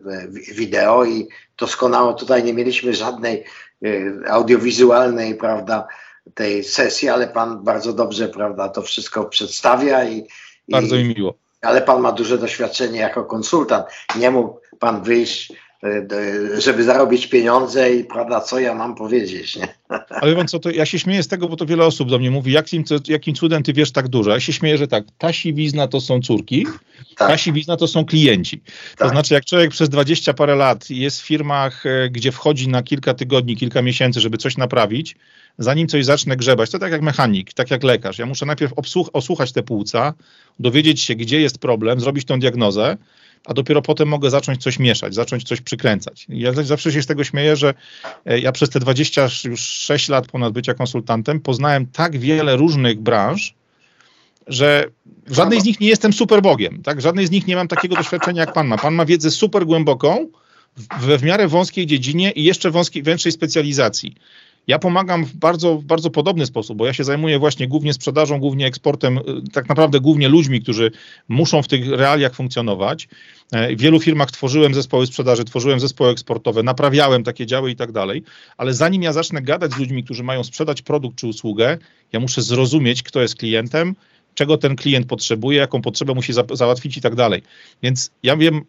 wideo 0.52 1.06
i 1.06 1.28
doskonałe 1.58 2.16
tutaj 2.16 2.44
nie 2.44 2.54
mieliśmy 2.54 2.94
żadnej 2.94 3.44
e, 3.86 4.32
audiowizualnej, 4.32 5.36
prawda, 5.36 5.88
tej 6.34 6.64
sesji, 6.64 7.10
ale 7.10 7.28
pan 7.28 7.64
bardzo 7.64 7.94
dobrze, 7.94 8.28
prawda, 8.28 8.70
to 8.70 8.82
wszystko 8.82 9.26
przedstawia 9.26 10.04
i, 10.04 10.28
bardzo 10.72 10.96
mi 10.96 11.06
miło. 11.06 11.34
Ale 11.62 11.82
pan 11.82 12.02
ma 12.02 12.12
duże 12.12 12.38
doświadczenie 12.38 13.00
jako 13.00 13.26
konsultant. 13.26 13.86
Nie 14.16 14.32
mógł 14.32 14.60
pan 14.80 15.04
wyjść, 15.04 15.54
żeby 16.58 16.84
zarobić 16.84 17.28
pieniądze 17.28 17.94
i 17.94 18.04
prawda, 18.04 18.42
co 18.42 18.60
ja 18.60 18.74
mam 18.74 18.96
powiedzieć. 18.96 19.56
Nie? 19.56 19.68
Ale 20.10 20.36
pan 20.36 20.48
co, 20.48 20.60
to 20.60 20.70
ja 20.70 20.86
się 20.86 21.00
śmieję 21.00 21.24
z 21.24 21.28
tego, 21.28 21.50
bo 21.50 21.56
to 21.56 21.66
wiele 21.66 21.86
osób 21.86 22.10
do 22.10 22.20
mnie 22.20 22.32
mówi, 22.32 22.52
jakim, 22.52 22.84
jakim 23.08 23.36
cudem 23.36 23.64
ty 23.64 23.74
wiesz 23.74 23.92
tak 23.92 24.08
dużo. 24.08 24.32
Ja 24.32 24.40
się 24.40 24.54
śmieję, 24.54 24.78
że 24.78 24.88
tak, 24.88 25.04
ta 25.18 25.34
siwizna 25.34 25.88
to 25.88 26.02
są 26.02 26.22
córki, 26.22 26.66
tak. 27.18 27.28
ta 27.28 27.38
siwizna 27.38 27.78
to 27.78 27.88
są 27.88 28.06
klienci. 28.06 28.60
Tak. 28.60 28.98
To 28.98 29.10
znaczy, 29.10 29.34
jak 29.34 29.46
człowiek 29.46 29.72
przez 29.72 29.90
dwadzieścia 29.90 30.34
parę 30.34 30.56
lat 30.56 30.90
jest 30.90 31.22
w 31.22 31.26
firmach, 31.26 31.86
e, 31.86 32.10
gdzie 32.10 32.32
wchodzi 32.32 32.68
na 32.68 32.84
kilka 32.84 33.14
tygodni, 33.14 33.58
kilka 33.58 33.82
miesięcy, 33.82 34.20
żeby 34.20 34.38
coś 34.38 34.58
naprawić, 34.58 35.16
zanim 35.58 35.88
coś 35.88 36.06
zacznę 36.06 36.38
grzebać, 36.38 36.70
to 36.70 36.80
tak 36.80 36.92
jak 36.92 37.02
mechanik, 37.02 37.54
tak 37.54 37.72
jak 37.72 37.84
lekarz. 37.84 38.20
Ja 38.20 38.26
muszę 38.26 38.46
najpierw 38.46 38.74
osłuchać 39.14 39.52
te 39.52 39.64
płuca, 39.64 40.14
dowiedzieć 40.60 41.02
się, 41.02 41.16
gdzie 41.16 41.42
jest 41.42 41.58
problem, 41.58 42.00
zrobić 42.00 42.26
tą 42.26 42.40
diagnozę, 42.40 42.98
a 43.46 43.54
dopiero 43.54 43.82
potem 43.82 44.08
mogę 44.08 44.30
zacząć 44.30 44.64
coś 44.64 44.80
mieszać, 44.80 45.16
zacząć 45.16 45.44
coś 45.44 45.62
przykręcać. 45.62 46.26
Ja 46.30 46.54
zawsze 46.54 46.92
się 46.92 47.02
z 47.02 47.06
tego 47.06 47.24
śmieję, 47.24 47.56
że 47.56 47.74
e, 48.26 48.40
ja 48.40 48.52
przez 48.52 48.70
te 48.70 48.80
26 48.80 50.10
lat 50.10 50.28
ponad 50.28 50.54
bycia 50.54 50.74
konsultantem 50.74 51.40
poznałem 51.40 51.88
tak 51.88 52.18
wiele 52.18 52.56
różnych 52.56 53.00
branż, 53.00 53.54
że 54.48 54.86
w 55.28 55.36
żadnej 55.36 55.62
z 55.62 55.64
nich 55.64 55.80
nie 55.80 55.88
jestem 55.88 56.14
super 56.14 56.42
bogiem, 56.42 56.82
tak? 56.84 56.98
W 56.98 57.02
żadnej 57.02 57.28
z 57.28 57.32
nich 57.32 57.48
nie 57.48 57.56
mam 57.56 57.68
takiego 57.68 57.96
doświadczenia 57.96 58.42
jak 58.42 58.54
pan 58.54 58.68
ma. 58.68 58.78
Pan 58.78 58.96
ma 58.96 59.06
wiedzę 59.06 59.32
super 59.32 59.66
głęboką, 59.66 60.28
we 61.00 61.18
w 61.18 61.24
miarę 61.24 61.48
wąskiej 61.48 61.86
dziedzinie 61.86 62.32
i 62.32 62.44
jeszcze 62.44 62.72
wąskiej, 62.72 63.04
większej 63.04 63.32
specjalizacji. 63.32 64.16
Ja 64.70 64.80
pomagam 64.80 65.26
w 65.26 65.36
bardzo, 65.36 65.82
bardzo 65.86 66.10
podobny 66.10 66.46
sposób, 66.46 66.78
bo 66.78 66.86
ja 66.86 66.94
się 66.94 67.04
zajmuję 67.04 67.40
właśnie 67.40 67.68
głównie 67.68 67.94
sprzedażą, 67.94 68.40
głównie 68.40 68.68
eksportem, 68.68 69.18
y, 69.18 69.22
tak 69.54 69.70
naprawdę 69.70 70.00
głównie 70.00 70.30
ludźmi, 70.30 70.62
którzy 70.62 70.92
muszą 71.28 71.62
w 71.62 71.68
tych 71.68 71.90
realiach 71.90 72.36
funkcjonować. 72.36 73.08
E, 73.52 73.76
w 73.76 73.80
wielu 73.80 74.00
firmach 74.00 74.32
tworzyłem 74.32 74.74
zespoły 74.74 75.08
sprzedaży, 75.08 75.44
tworzyłem 75.44 75.80
zespoły 75.80 76.12
eksportowe, 76.12 76.64
naprawiałem 76.64 77.24
takie 77.24 77.46
działy 77.46 77.72
i 77.72 77.76
tak 77.76 77.92
dalej, 77.92 78.24
ale 78.58 78.74
zanim 78.74 79.04
ja 79.04 79.14
zacznę 79.14 79.42
gadać 79.42 79.74
z 79.74 79.78
ludźmi, 79.78 80.04
którzy 80.04 80.24
mają 80.24 80.44
sprzedać 80.44 80.82
produkt 80.82 81.18
czy 81.18 81.28
usługę, 81.28 81.78
ja 82.14 82.20
muszę 82.20 82.42
zrozumieć, 82.42 83.04
kto 83.04 83.22
jest 83.22 83.36
klientem, 83.36 83.96
czego 84.34 84.58
ten 84.58 84.76
klient 84.76 85.08
potrzebuje, 85.08 85.58
jaką 85.58 85.82
potrzebę 85.82 86.14
musi 86.14 86.34
za 86.34 86.44
załatwić 86.52 86.98
i 86.98 87.02
tak 87.02 87.16
dalej. 87.16 87.42
Więc 87.84 88.12
ja 88.24 88.38
wiem, 88.38 88.62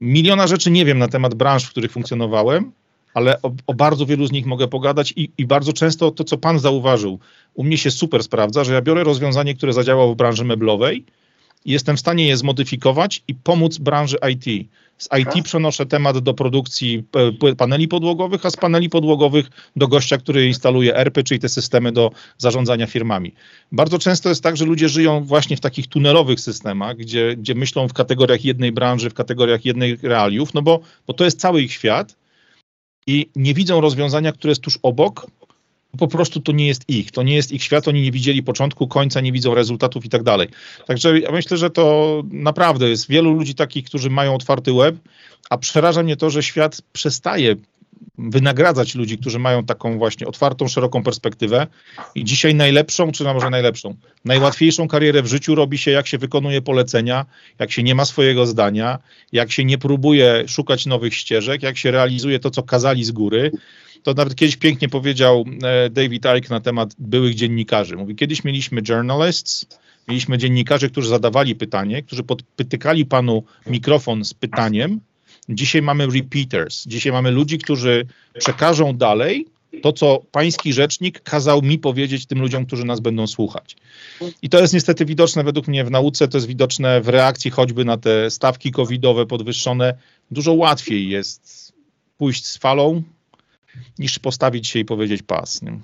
miliona 0.00 0.46
rzeczy 0.46 0.70
nie 0.70 0.84
wiem 0.84 0.98
na 0.98 1.08
temat 1.08 1.34
branż, 1.34 1.64
w 1.64 1.70
których 1.70 1.92
funkcjonowałem, 1.92 2.72
ale 3.14 3.42
o, 3.42 3.52
o, 3.66 3.74
bardzo 3.74 4.06
wielu 4.06 4.26
z 4.26 4.32
nich 4.32 4.46
mogę 4.46 4.68
pogadać 4.68 5.12
i, 5.16 5.30
i, 5.38 5.46
bardzo 5.46 5.72
często 5.72 6.10
to, 6.10 6.24
co 6.24 6.38
Pan 6.38 6.58
zauważył, 6.58 7.18
u 7.54 7.64
mnie 7.64 7.78
się 7.78 7.90
super 7.90 8.22
sprawdza, 8.22 8.64
że 8.64 8.74
ja 8.74 8.82
biorę 8.82 9.04
rozwiązanie, 9.04 9.54
które 9.54 9.72
zadziałało 9.72 10.14
w 10.14 10.16
branży 10.16 10.44
meblowej 10.44 11.04
jestem 11.64 11.96
w 11.96 12.00
stanie 12.00 12.26
je 12.26 12.36
zmodyfikować 12.36 13.22
i 13.28 13.34
pomóc 13.34 13.78
branży 13.78 14.16
IT. 14.32 14.68
Z 14.98 15.08
IT 15.18 15.44
przenoszę 15.44 15.86
temat 15.86 16.18
do 16.18 16.34
produkcji 16.34 17.04
e, 17.42 17.54
paneli 17.54 17.88
podłogowych, 17.88 18.46
a 18.46 18.50
z 18.50 18.56
paneli 18.56 18.88
podłogowych 18.88 19.50
do 19.76 19.88
gościa, 19.88 20.18
który 20.18 20.46
instaluje 20.46 20.96
ERPy, 20.96 21.24
czyli 21.24 21.40
te 21.40 21.48
systemy 21.48 21.92
do 21.92 22.10
zarządzania 22.38 22.86
firmami. 22.86 23.34
Bardzo 23.72 23.98
często 23.98 24.28
jest 24.28 24.42
tak, 24.42 24.56
że 24.56 24.64
ludzie 24.64 24.88
żyją 24.88 25.24
właśnie 25.24 25.56
w 25.56 25.60
takich 25.60 25.86
tunelowych 25.86 26.40
systemach, 26.40 26.96
gdzie, 26.96 27.36
gdzie 27.36 27.54
myślą 27.54 27.88
w 27.88 27.92
kategoriach 27.92 28.44
jednej 28.44 28.72
branży, 28.72 29.10
w 29.10 29.14
kategoriach 29.14 29.64
jednych 29.64 30.02
realiów, 30.02 30.54
no 30.54 30.62
bo, 30.62 30.80
bo 31.06 31.12
to 31.12 31.24
jest 31.24 31.40
cały 31.40 31.62
ich 31.62 31.72
świat 31.72 32.19
i 33.06 33.26
nie 33.36 33.54
widzą 33.54 33.80
rozwiązania, 33.80 34.32
które 34.32 34.50
jest 34.50 34.60
tuż 34.60 34.78
obok, 34.82 35.26
po 35.98 36.08
prostu 36.08 36.40
to 36.40 36.52
nie 36.52 36.66
jest 36.66 36.88
ich, 36.88 37.10
to 37.10 37.22
nie 37.22 37.34
jest 37.34 37.52
ich 37.52 37.62
świat, 37.62 37.88
oni 37.88 38.02
nie 38.02 38.12
widzieli 38.12 38.42
początku, 38.42 38.88
końca, 38.88 39.20
nie 39.20 39.32
widzą 39.32 39.54
rezultatów 39.54 40.04
i 40.04 40.08
tak 40.08 40.22
dalej. 40.22 40.48
Także 40.86 41.20
ja 41.20 41.32
myślę, 41.32 41.56
że 41.56 41.70
to 41.70 42.22
naprawdę 42.30 42.88
jest 42.88 43.08
wielu 43.08 43.32
ludzi 43.32 43.54
takich, 43.54 43.84
którzy 43.84 44.10
mają 44.10 44.34
otwarty 44.34 44.72
web, 44.72 44.96
a 45.50 45.58
przeraża 45.58 46.02
mnie 46.02 46.16
to, 46.16 46.30
że 46.30 46.42
świat 46.42 46.82
przestaje 46.92 47.56
wynagradzać 48.18 48.94
ludzi, 48.94 49.18
którzy 49.18 49.38
mają 49.38 49.64
taką 49.64 49.98
właśnie 49.98 50.26
otwartą, 50.26 50.68
szeroką 50.68 51.02
perspektywę 51.02 51.66
i 52.14 52.24
dzisiaj 52.24 52.54
najlepszą, 52.54 53.12
czy 53.12 53.24
może 53.24 53.50
najlepszą, 53.50 53.94
najłatwiejszą 54.24 54.88
karierę 54.88 55.22
w 55.22 55.26
życiu 55.26 55.54
robi 55.54 55.78
się, 55.78 55.90
jak 55.90 56.06
się 56.06 56.18
wykonuje 56.18 56.62
polecenia, 56.62 57.26
jak 57.58 57.72
się 57.72 57.82
nie 57.82 57.94
ma 57.94 58.04
swojego 58.04 58.46
zdania, 58.46 58.98
jak 59.32 59.52
się 59.52 59.64
nie 59.64 59.78
próbuje 59.78 60.44
szukać 60.48 60.86
nowych 60.86 61.14
ścieżek, 61.14 61.62
jak 61.62 61.78
się 61.78 61.90
realizuje 61.90 62.38
to, 62.38 62.50
co 62.50 62.62
kazali 62.62 63.04
z 63.04 63.10
góry. 63.10 63.50
To 64.02 64.14
nawet 64.14 64.34
kiedyś 64.34 64.56
pięknie 64.56 64.88
powiedział 64.88 65.44
e, 65.62 65.90
David 65.90 66.26
Icke 66.38 66.54
na 66.54 66.60
temat 66.60 66.94
byłych 66.98 67.34
dziennikarzy. 67.34 67.96
Mówi, 67.96 68.16
kiedyś 68.16 68.44
mieliśmy 68.44 68.82
journalists, 68.88 69.66
mieliśmy 70.08 70.38
dziennikarzy, 70.38 70.90
którzy 70.90 71.08
zadawali 71.08 71.54
pytanie, 71.54 72.02
którzy 72.02 72.22
podpytykali 72.22 73.06
panu 73.06 73.44
mikrofon 73.66 74.24
z 74.24 74.34
pytaniem, 74.34 75.00
Dzisiaj 75.50 75.82
mamy 75.82 76.06
repeaters, 76.06 76.86
dzisiaj 76.86 77.12
mamy 77.12 77.30
ludzi, 77.30 77.58
którzy 77.58 78.06
przekażą 78.38 78.96
dalej 78.96 79.46
to, 79.82 79.92
co 79.92 80.22
pański 80.32 80.72
rzecznik 80.72 81.20
kazał 81.20 81.62
mi 81.62 81.78
powiedzieć 81.78 82.26
tym 82.26 82.40
ludziom, 82.40 82.66
którzy 82.66 82.84
nas 82.84 83.00
będą 83.00 83.26
słuchać. 83.26 83.76
I 84.42 84.48
to 84.48 84.60
jest 84.60 84.74
niestety 84.74 85.04
widoczne 85.04 85.44
według 85.44 85.68
mnie 85.68 85.84
w 85.84 85.90
nauce, 85.90 86.28
to 86.28 86.36
jest 86.36 86.46
widoczne 86.46 87.00
w 87.00 87.08
reakcji 87.08 87.50
choćby 87.50 87.84
na 87.84 87.96
te 87.96 88.30
stawki 88.30 88.72
covidowe 88.72 89.26
podwyższone. 89.26 89.94
Dużo 90.30 90.52
łatwiej 90.52 91.08
jest 91.08 91.72
pójść 92.18 92.46
z 92.46 92.56
falą, 92.56 93.02
niż 93.98 94.18
postawić 94.18 94.68
się 94.68 94.78
i 94.78 94.84
powiedzieć 94.84 95.22
pas. 95.22 95.62
Nie? 95.62 95.80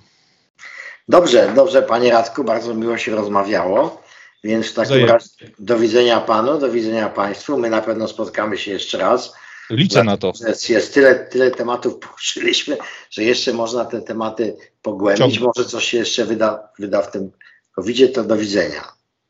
Dobrze, 1.09 1.53
dobrze, 1.55 1.83
panie 1.83 2.11
Radku, 2.11 2.45
bardzo 2.45 2.75
miło 2.75 2.99
się 2.99 3.15
rozmawiało. 3.15 4.03
Więc 4.45 4.67
w 4.67 4.75
takim 4.75 5.05
razie 5.05 5.29
do 5.59 5.79
widzenia 5.79 6.21
panu, 6.21 6.59
do 6.59 6.71
widzenia 6.71 7.09
państwu. 7.09 7.59
My 7.59 7.71
na 7.71 7.81
pewno 7.83 8.09
spotkamy 8.09 8.59
się 8.59 8.71
jeszcze 8.71 8.99
raz. 8.99 9.33
Liczę 9.71 10.05
na 10.05 10.17
to. 10.17 10.33
Jest 10.69 10.95
tyle, 10.95 11.15
tyle 11.15 11.51
tematów 11.51 11.99
poruszyliśmy, 11.99 12.77
że 13.11 13.25
jeszcze 13.25 13.53
można 13.53 13.85
te 13.85 14.03
tematy 14.03 14.57
pogłębić. 14.83 15.35
Ciągle. 15.35 15.53
Może 15.57 15.69
coś 15.69 15.85
się 15.85 15.99
jeszcze 15.99 16.25
wyda, 16.25 16.69
wyda 16.79 17.03
w 17.03 17.11
tym 17.11 17.31
covidzie, 17.73 18.09
to 18.09 18.25
do 18.25 18.37
widzenia. 18.37 18.85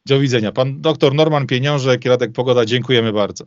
Do 0.06 0.20
widzenia. 0.20 0.52
Pan 0.52 0.80
doktor 0.80 1.14
Norman 1.14 1.46
Pieniążek, 1.46 2.04
Radek 2.04 2.32
Pogoda, 2.32 2.64
dziękujemy 2.64 3.12
bardzo. 3.12 3.44